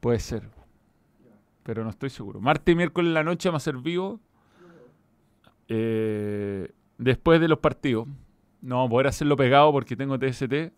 Puede 0.00 0.18
ser, 0.18 0.50
pero 1.62 1.84
no 1.84 1.88
estoy 1.88 2.10
seguro. 2.10 2.38
Martes 2.38 2.70
y 2.70 2.76
miércoles 2.76 3.08
en 3.08 3.14
la 3.14 3.24
noche 3.24 3.48
vamos 3.48 3.62
a 3.62 3.70
hacer 3.70 3.80
vivo. 3.80 4.20
eh, 5.68 6.70
después 6.98 7.40
de 7.40 7.48
los 7.48 7.60
partidos. 7.60 8.06
No 8.60 8.74
vamos 8.76 8.88
a 8.88 8.90
poder 8.90 9.06
hacerlo 9.06 9.36
pegado 9.38 9.72
porque 9.72 9.96
tengo 9.96 10.18
TST. 10.18 10.70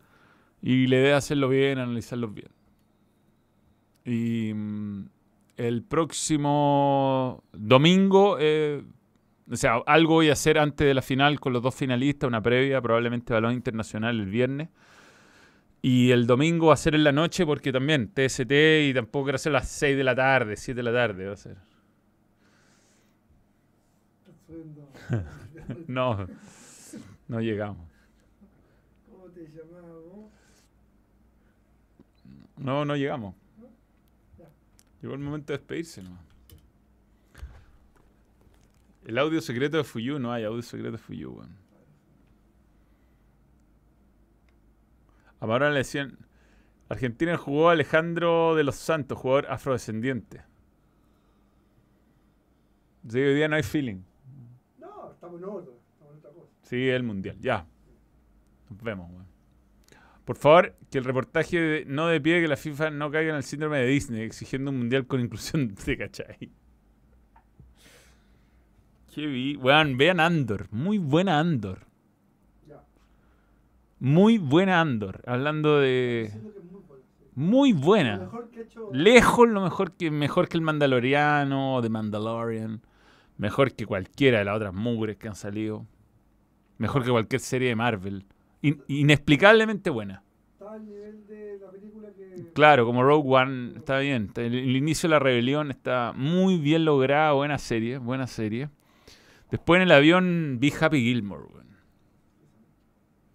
Y 0.62 0.86
la 0.86 0.96
idea 0.98 1.18
es 1.18 1.24
hacerlo 1.24 1.48
bien, 1.48 1.78
analizarlos 1.80 2.32
bien. 2.32 2.48
Y, 4.04 4.54
mm, 4.54 5.06
el 5.56 5.82
próximo 5.82 7.42
domingo, 7.52 8.36
eh, 8.38 8.84
o 9.50 9.56
sea, 9.56 9.76
algo 9.86 10.14
voy 10.14 10.28
a 10.28 10.34
hacer 10.34 10.58
antes 10.58 10.86
de 10.86 10.94
la 10.94 11.02
final 11.02 11.40
con 11.40 11.52
los 11.52 11.62
dos 11.62 11.74
finalistas, 11.74 12.28
una 12.28 12.42
previa, 12.42 12.80
probablemente 12.80 13.32
balón 13.32 13.54
internacional 13.54 14.18
el 14.20 14.26
viernes. 14.26 14.68
Y 15.82 16.10
el 16.10 16.26
domingo 16.26 16.68
va 16.68 16.74
a 16.74 16.78
ser 16.78 16.94
en 16.94 17.04
la 17.04 17.12
noche 17.12 17.46
porque 17.46 17.72
también 17.72 18.08
TST 18.12 18.50
y 18.50 18.92
tampoco 18.92 19.26
quiero 19.26 19.36
hacer 19.36 19.52
las 19.52 19.68
6 19.68 19.96
de 19.96 20.04
la 20.04 20.14
tarde, 20.14 20.56
7 20.56 20.76
de 20.76 20.82
la 20.82 20.92
tarde 20.92 21.26
va 21.26 21.32
a 21.32 21.36
ser. 21.36 21.56
no, 25.86 26.26
no 27.28 27.40
llegamos. 27.40 27.88
¿Cómo 29.10 29.26
te 29.26 29.46
llamabas 29.48 30.04
vos? 30.04 30.30
No, 32.56 32.84
no 32.84 32.96
llegamos. 32.96 33.34
Llegó 35.00 35.14
el 35.14 35.20
momento 35.20 35.52
de 35.52 35.58
despedirse 35.58 36.02
nomás. 36.02 36.24
El 39.04 39.18
audio 39.18 39.40
secreto 39.40 39.76
de 39.76 39.84
Fuyu, 39.84 40.18
no 40.18 40.32
hay 40.32 40.44
audio 40.44 40.62
secreto 40.62 40.92
de 40.92 40.98
Fuyu, 40.98 41.30
weón. 41.30 41.56
Ahora 45.38 45.70
le 45.70 45.78
decían. 45.78 46.18
Argentina 46.88 47.36
jugó 47.36 47.70
Alejandro 47.70 48.54
de 48.54 48.62
los 48.62 48.76
Santos, 48.76 49.18
jugador 49.18 49.46
afrodescendiente. 49.50 50.42
Sí, 53.08 53.20
hoy 53.20 53.34
día 53.34 53.48
no 53.48 53.56
hay 53.56 53.62
feeling. 53.62 54.02
No, 54.78 55.12
estamos 55.12 55.40
en 55.40 55.48
otro, 55.48 55.78
estamos 55.92 56.12
en 56.12 56.18
otra 56.18 56.30
cosa. 56.30 56.48
Sí, 56.62 56.88
el 56.88 57.02
mundial, 57.02 57.38
ya. 57.40 57.66
Nos 58.70 58.82
vemos, 58.82 59.10
weón. 59.10 59.25
Por 60.26 60.36
favor, 60.36 60.74
que 60.90 60.98
el 60.98 61.04
reportaje 61.04 61.58
de- 61.58 61.84
no 61.86 62.08
de 62.08 62.20
pie 62.20 62.42
que 62.42 62.48
la 62.48 62.56
FIFA 62.56 62.90
no 62.90 63.10
caiga 63.10 63.30
en 63.30 63.36
el 63.36 63.42
síndrome 63.44 63.78
de 63.78 63.86
Disney, 63.86 64.22
exigiendo 64.22 64.70
un 64.72 64.78
mundial 64.78 65.06
con 65.06 65.20
inclusión 65.20 65.74
de 65.86 65.96
cachai. 65.96 66.50
Qué 69.14 69.26
vi. 69.26 69.56
Weón, 69.56 69.96
vean 69.96 70.20
Andor. 70.20 70.66
Muy 70.72 70.98
buena 70.98 71.38
Andor. 71.40 71.86
Muy 73.98 74.36
buena 74.38 74.80
Andor. 74.82 75.22
Hablando 75.26 75.78
de. 75.78 76.30
Muy 77.34 77.72
buena. 77.72 78.28
Lejos 78.92 79.48
lo 79.48 79.62
mejor 79.62 79.92
que 79.92 80.10
mejor 80.10 80.48
que 80.48 80.56
el 80.56 80.62
Mandaloriano, 80.62 81.80
de 81.80 81.88
Mandalorian. 81.88 82.82
Mejor 83.38 83.72
que 83.74 83.86
cualquiera 83.86 84.40
de 84.40 84.44
las 84.46 84.56
otras 84.56 84.74
mugres 84.74 85.16
que 85.16 85.28
han 85.28 85.36
salido. 85.36 85.86
Mejor 86.78 87.04
que 87.04 87.10
cualquier 87.10 87.40
serie 87.40 87.68
de 87.68 87.76
Marvel. 87.76 88.26
In- 88.62 88.82
inexplicablemente 88.88 89.90
buena. 89.90 90.22
Está 90.52 90.72
al 90.72 90.84
nivel 90.86 91.26
de 91.26 91.58
la 91.60 91.70
película 91.70 92.08
que. 92.12 92.52
Claro, 92.54 92.86
como 92.86 93.02
Rogue 93.02 93.28
One 93.34 93.72
está 93.76 93.98
bien. 93.98 94.30
El, 94.36 94.54
el 94.54 94.76
inicio 94.76 95.08
de 95.08 95.14
la 95.14 95.18
rebelión 95.18 95.70
está 95.70 96.12
muy 96.16 96.58
bien 96.58 96.84
logrado. 96.84 97.36
Buena 97.36 97.58
serie, 97.58 97.98
buena 97.98 98.26
serie. 98.26 98.68
Después 99.50 99.78
en 99.78 99.82
el 99.82 99.92
avión 99.92 100.56
vi 100.60 100.72
Happy 100.80 101.00
Gilmore. 101.00 101.44
weón. 101.44 101.66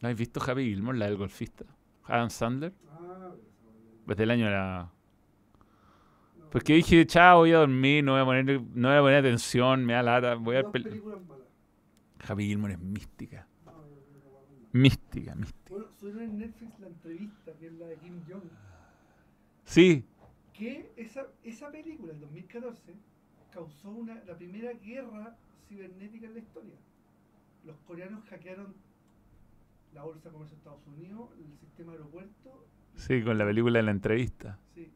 ¿No 0.02 0.10
has 0.10 0.16
visto 0.16 0.42
Happy 0.42 0.64
Gilmore, 0.66 0.98
la 0.98 1.06
del 1.06 1.16
golfista? 1.18 1.64
Adam 2.06 2.30
Sandler. 2.30 2.74
Ah, 2.92 3.30
Desde 4.08 4.24
el 4.24 4.32
año 4.32 4.46
de 4.46 4.52
la... 4.52 4.92
Porque 6.52 6.74
dije, 6.74 7.06
chao, 7.06 7.38
voy 7.40 7.54
a 7.54 7.60
dormir, 7.60 8.04
no 8.04 8.12
voy 8.14 8.22
a 8.22 8.26
poner, 8.26 8.62
no 8.74 8.90
voy 8.90 8.98
a 8.98 9.02
poner 9.02 9.20
atención, 9.20 9.86
me 9.86 9.94
da 9.94 10.04
lata. 10.04 10.36
Voy 10.36 10.58
a. 10.58 10.64
Happy 12.28 12.46
Gilmore 12.48 12.74
es 12.74 12.80
mística. 12.80 13.48
No, 13.64 13.72
yo 13.72 13.78
creo 14.04 14.04
que 14.12 14.20
la 14.20 14.30
guapa 14.32 14.48
es 14.48 14.52
mala. 14.52 14.60
Mística, 14.74 15.36
mística. 15.36 15.70
Bueno, 15.70 15.88
subieron 16.00 16.24
en 16.24 16.38
Netflix 16.40 16.80
la 16.80 16.88
entrevista, 16.88 17.52
que 17.54 17.68
es 17.68 17.74
la 17.74 17.88
de 17.88 17.98
Kim 17.98 18.22
Jong. 18.28 18.50
Sí, 19.66 20.06
Que 20.54 20.92
esa, 20.96 21.28
esa 21.44 21.72
película, 21.72 22.14
el 22.14 22.20
2014, 22.20 22.94
causó 23.52 23.90
una, 23.92 24.24
la 24.26 24.36
primera 24.38 24.72
guerra 24.74 25.36
cibernética 25.68 26.28
en 26.28 26.34
la 26.34 26.40
historia. 26.40 26.76
Los 27.66 27.78
coreanos 27.88 28.24
hackearon 28.26 28.74
la 29.94 30.04
bolsa 30.04 30.30
de 30.30 30.34
comercio 30.34 30.56
de 30.56 30.60
Estados 30.60 30.88
Unidos, 30.88 31.30
el 31.38 31.58
sistema 31.60 31.92
aeropuerto. 31.94 32.66
sí, 32.96 33.24
con 33.24 33.38
la 33.38 33.46
película 33.46 33.80
de 33.80 33.84
la 33.84 33.92
entrevista. 33.92 34.58
Sí, 34.74 34.92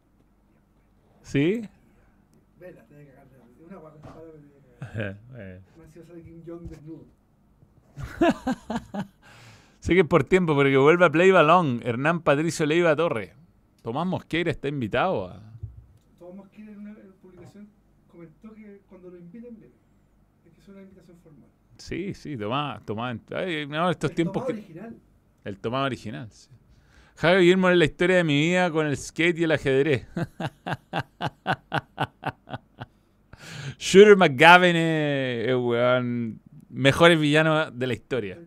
¿Sí? 1.21 1.67
vela, 2.59 2.85
te 2.85 3.01
a 3.01 3.05
cagar 3.07 3.27
de 3.29 3.63
una 3.63 3.77
guapa 3.77 3.99
comparada, 3.99 4.31
pero 4.31 4.43
te 4.43 4.47
voy 4.47 4.57
a 4.79 4.93
cagar. 4.93 5.17
Eh. 5.35 6.23
Kim 6.23 6.43
Jong 6.45 6.69
desnudo. 6.69 7.05
Sé 9.85 9.93
que 9.93 9.99
es 9.99 10.07
por 10.07 10.23
tiempo, 10.23 10.55
porque 10.55 10.75
vuelve 10.77 11.05
a 11.05 11.11
Play 11.11 11.29
Balón. 11.29 11.79
Hernán 11.83 12.21
Patricio 12.21 12.65
Leiva 12.65 12.95
Torre. 12.95 13.33
Tomás 13.83 14.07
Mosqueira 14.07 14.49
está 14.49 14.67
invitado 14.67 15.27
a... 15.27 15.39
Tomás 16.17 16.37
Mosquera 16.37 16.71
en 16.71 16.79
una 16.79 16.95
publicación 17.21 17.69
comentó 18.07 18.51
que 18.55 18.81
cuando 18.89 19.11
lo 19.11 19.19
inviten. 19.19 19.59
Es 20.43 20.53
que 20.53 20.59
es 20.59 20.67
una 20.69 20.81
invitación 20.81 21.17
formal. 21.21 21.47
Sí, 21.77 22.15
sí, 22.15 22.35
Tomás, 22.35 22.83
Tomás. 22.83 23.19
Ay, 23.29 23.67
no, 23.67 23.91
estos 23.91 24.09
El 24.09 24.15
tiempos 24.15 24.47
tomado 24.47 24.47
que... 24.47 24.53
original. 24.53 24.97
El 25.43 25.59
Tomás 25.59 25.85
original, 25.85 26.31
sí. 26.31 26.49
Javi 27.17 27.41
Guillermo 27.41 27.69
es 27.69 27.77
la 27.77 27.85
historia 27.85 28.15
de 28.15 28.23
mi 28.23 28.41
vida 28.41 28.71
con 28.71 28.87
el 28.87 28.97
skate 28.97 29.37
y 29.37 29.43
el 29.43 29.51
ajedrez. 29.51 30.07
Shooter 33.77 34.17
McGavin 34.17 34.75
es, 34.75 35.49
es, 35.49 35.55
weón, 35.55 36.41
mejores 36.69 37.19
villanos 37.19 37.77
de 37.77 37.85
la 37.85 37.93
historia. 37.93 38.39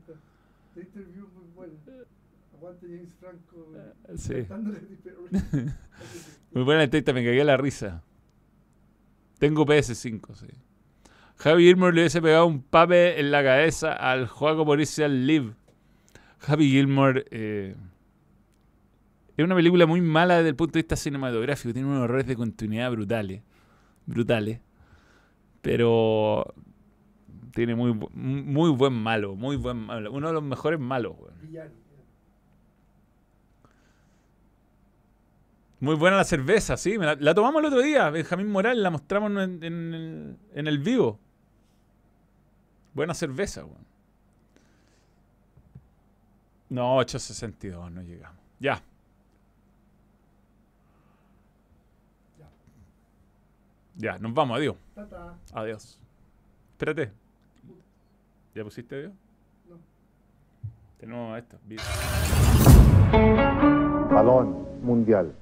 Esta 0.79 1.01
interview 1.01 1.27
es 1.27 1.35
muy 1.35 1.47
buena. 1.55 1.75
Aguante 2.55 2.87
James 2.87 3.13
Franco. 3.19 3.73
Sí. 4.19 4.47
Muy 6.53 6.65
buena 6.65 6.83
entrevista, 6.83 7.13
me 7.13 7.25
cagué 7.25 7.45
la 7.45 7.57
risa. 7.57 8.03
Tengo 9.39 9.65
PS5, 9.65 10.35
sí. 10.35 10.47
Javi 11.37 11.65
Gilmore 11.67 11.95
le 11.95 12.03
hubiese 12.03 12.21
pegado 12.21 12.47
un 12.47 12.63
pape 12.63 13.21
en 13.21 13.31
la 13.31 13.45
cabeza 13.45 13.93
al 13.93 14.27
juego 14.27 14.65
por 14.65 14.81
irse 14.81 15.05
al 15.05 15.27
live. 15.27 15.55
Javi 16.39 16.71
Gilmore 16.71 17.25
eh, 17.31 17.77
es 19.37 19.45
una 19.45 19.55
película 19.55 19.87
muy 19.87 20.01
mala 20.01 20.39
desde 20.39 20.49
el 20.49 20.57
punto 20.57 20.73
de 20.73 20.81
vista 20.81 20.97
cinematográfico. 20.97 21.73
Tiene 21.73 21.89
unos 21.89 22.05
errores 22.05 22.27
de 22.27 22.35
continuidad 22.35 22.91
brutales. 22.91 23.43
Brutales. 24.05 24.61
Pero 25.63 26.55
tiene 27.55 27.77
muy, 27.77 27.97
muy 28.15 28.71
buen 28.71 28.95
malo. 28.95 29.37
Muy 29.37 29.55
buen 29.55 29.77
malo. 29.77 30.11
Uno 30.11 30.27
de 30.27 30.33
los 30.33 30.43
mejores 30.43 30.81
malos. 30.81 31.15
Muy 35.81 35.95
buena 35.95 36.17
la 36.17 36.25
cerveza, 36.25 36.77
sí. 36.77 36.99
me 36.99 37.07
la, 37.07 37.15
la 37.15 37.35
tomamos 37.35 37.61
el 37.61 37.67
otro 37.67 37.81
día. 37.81 38.11
Benjamín 38.11 38.51
Morales 38.51 38.83
la 38.83 38.91
mostramos 38.91 39.31
en, 39.31 39.63
en 39.63 39.95
el, 39.95 40.37
en 40.55 40.67
el 40.67 40.79
vivo. 40.79 41.19
Buena 42.95 43.15
cerveza, 43.15 43.65
weón. 43.65 43.87
No, 46.71 46.97
862, 46.97 47.93
no 47.93 48.03
llegamos. 48.03 48.43
Ya. 48.59 48.83
Ya, 53.97 54.19
nos 54.19 54.33
vamos, 54.35 54.59
adiós. 54.59 54.77
Tata. 54.95 55.35
Adiós. 55.53 56.01
Espérate. 56.73 57.11
¿Ya 58.55 58.65
pusiste 58.65 58.95
adiós? 58.95 59.13
No. 59.69 59.77
Tenemos 60.99 61.39
esto. 61.39 61.59
Balón 64.13 64.67
Mundial. 64.83 65.35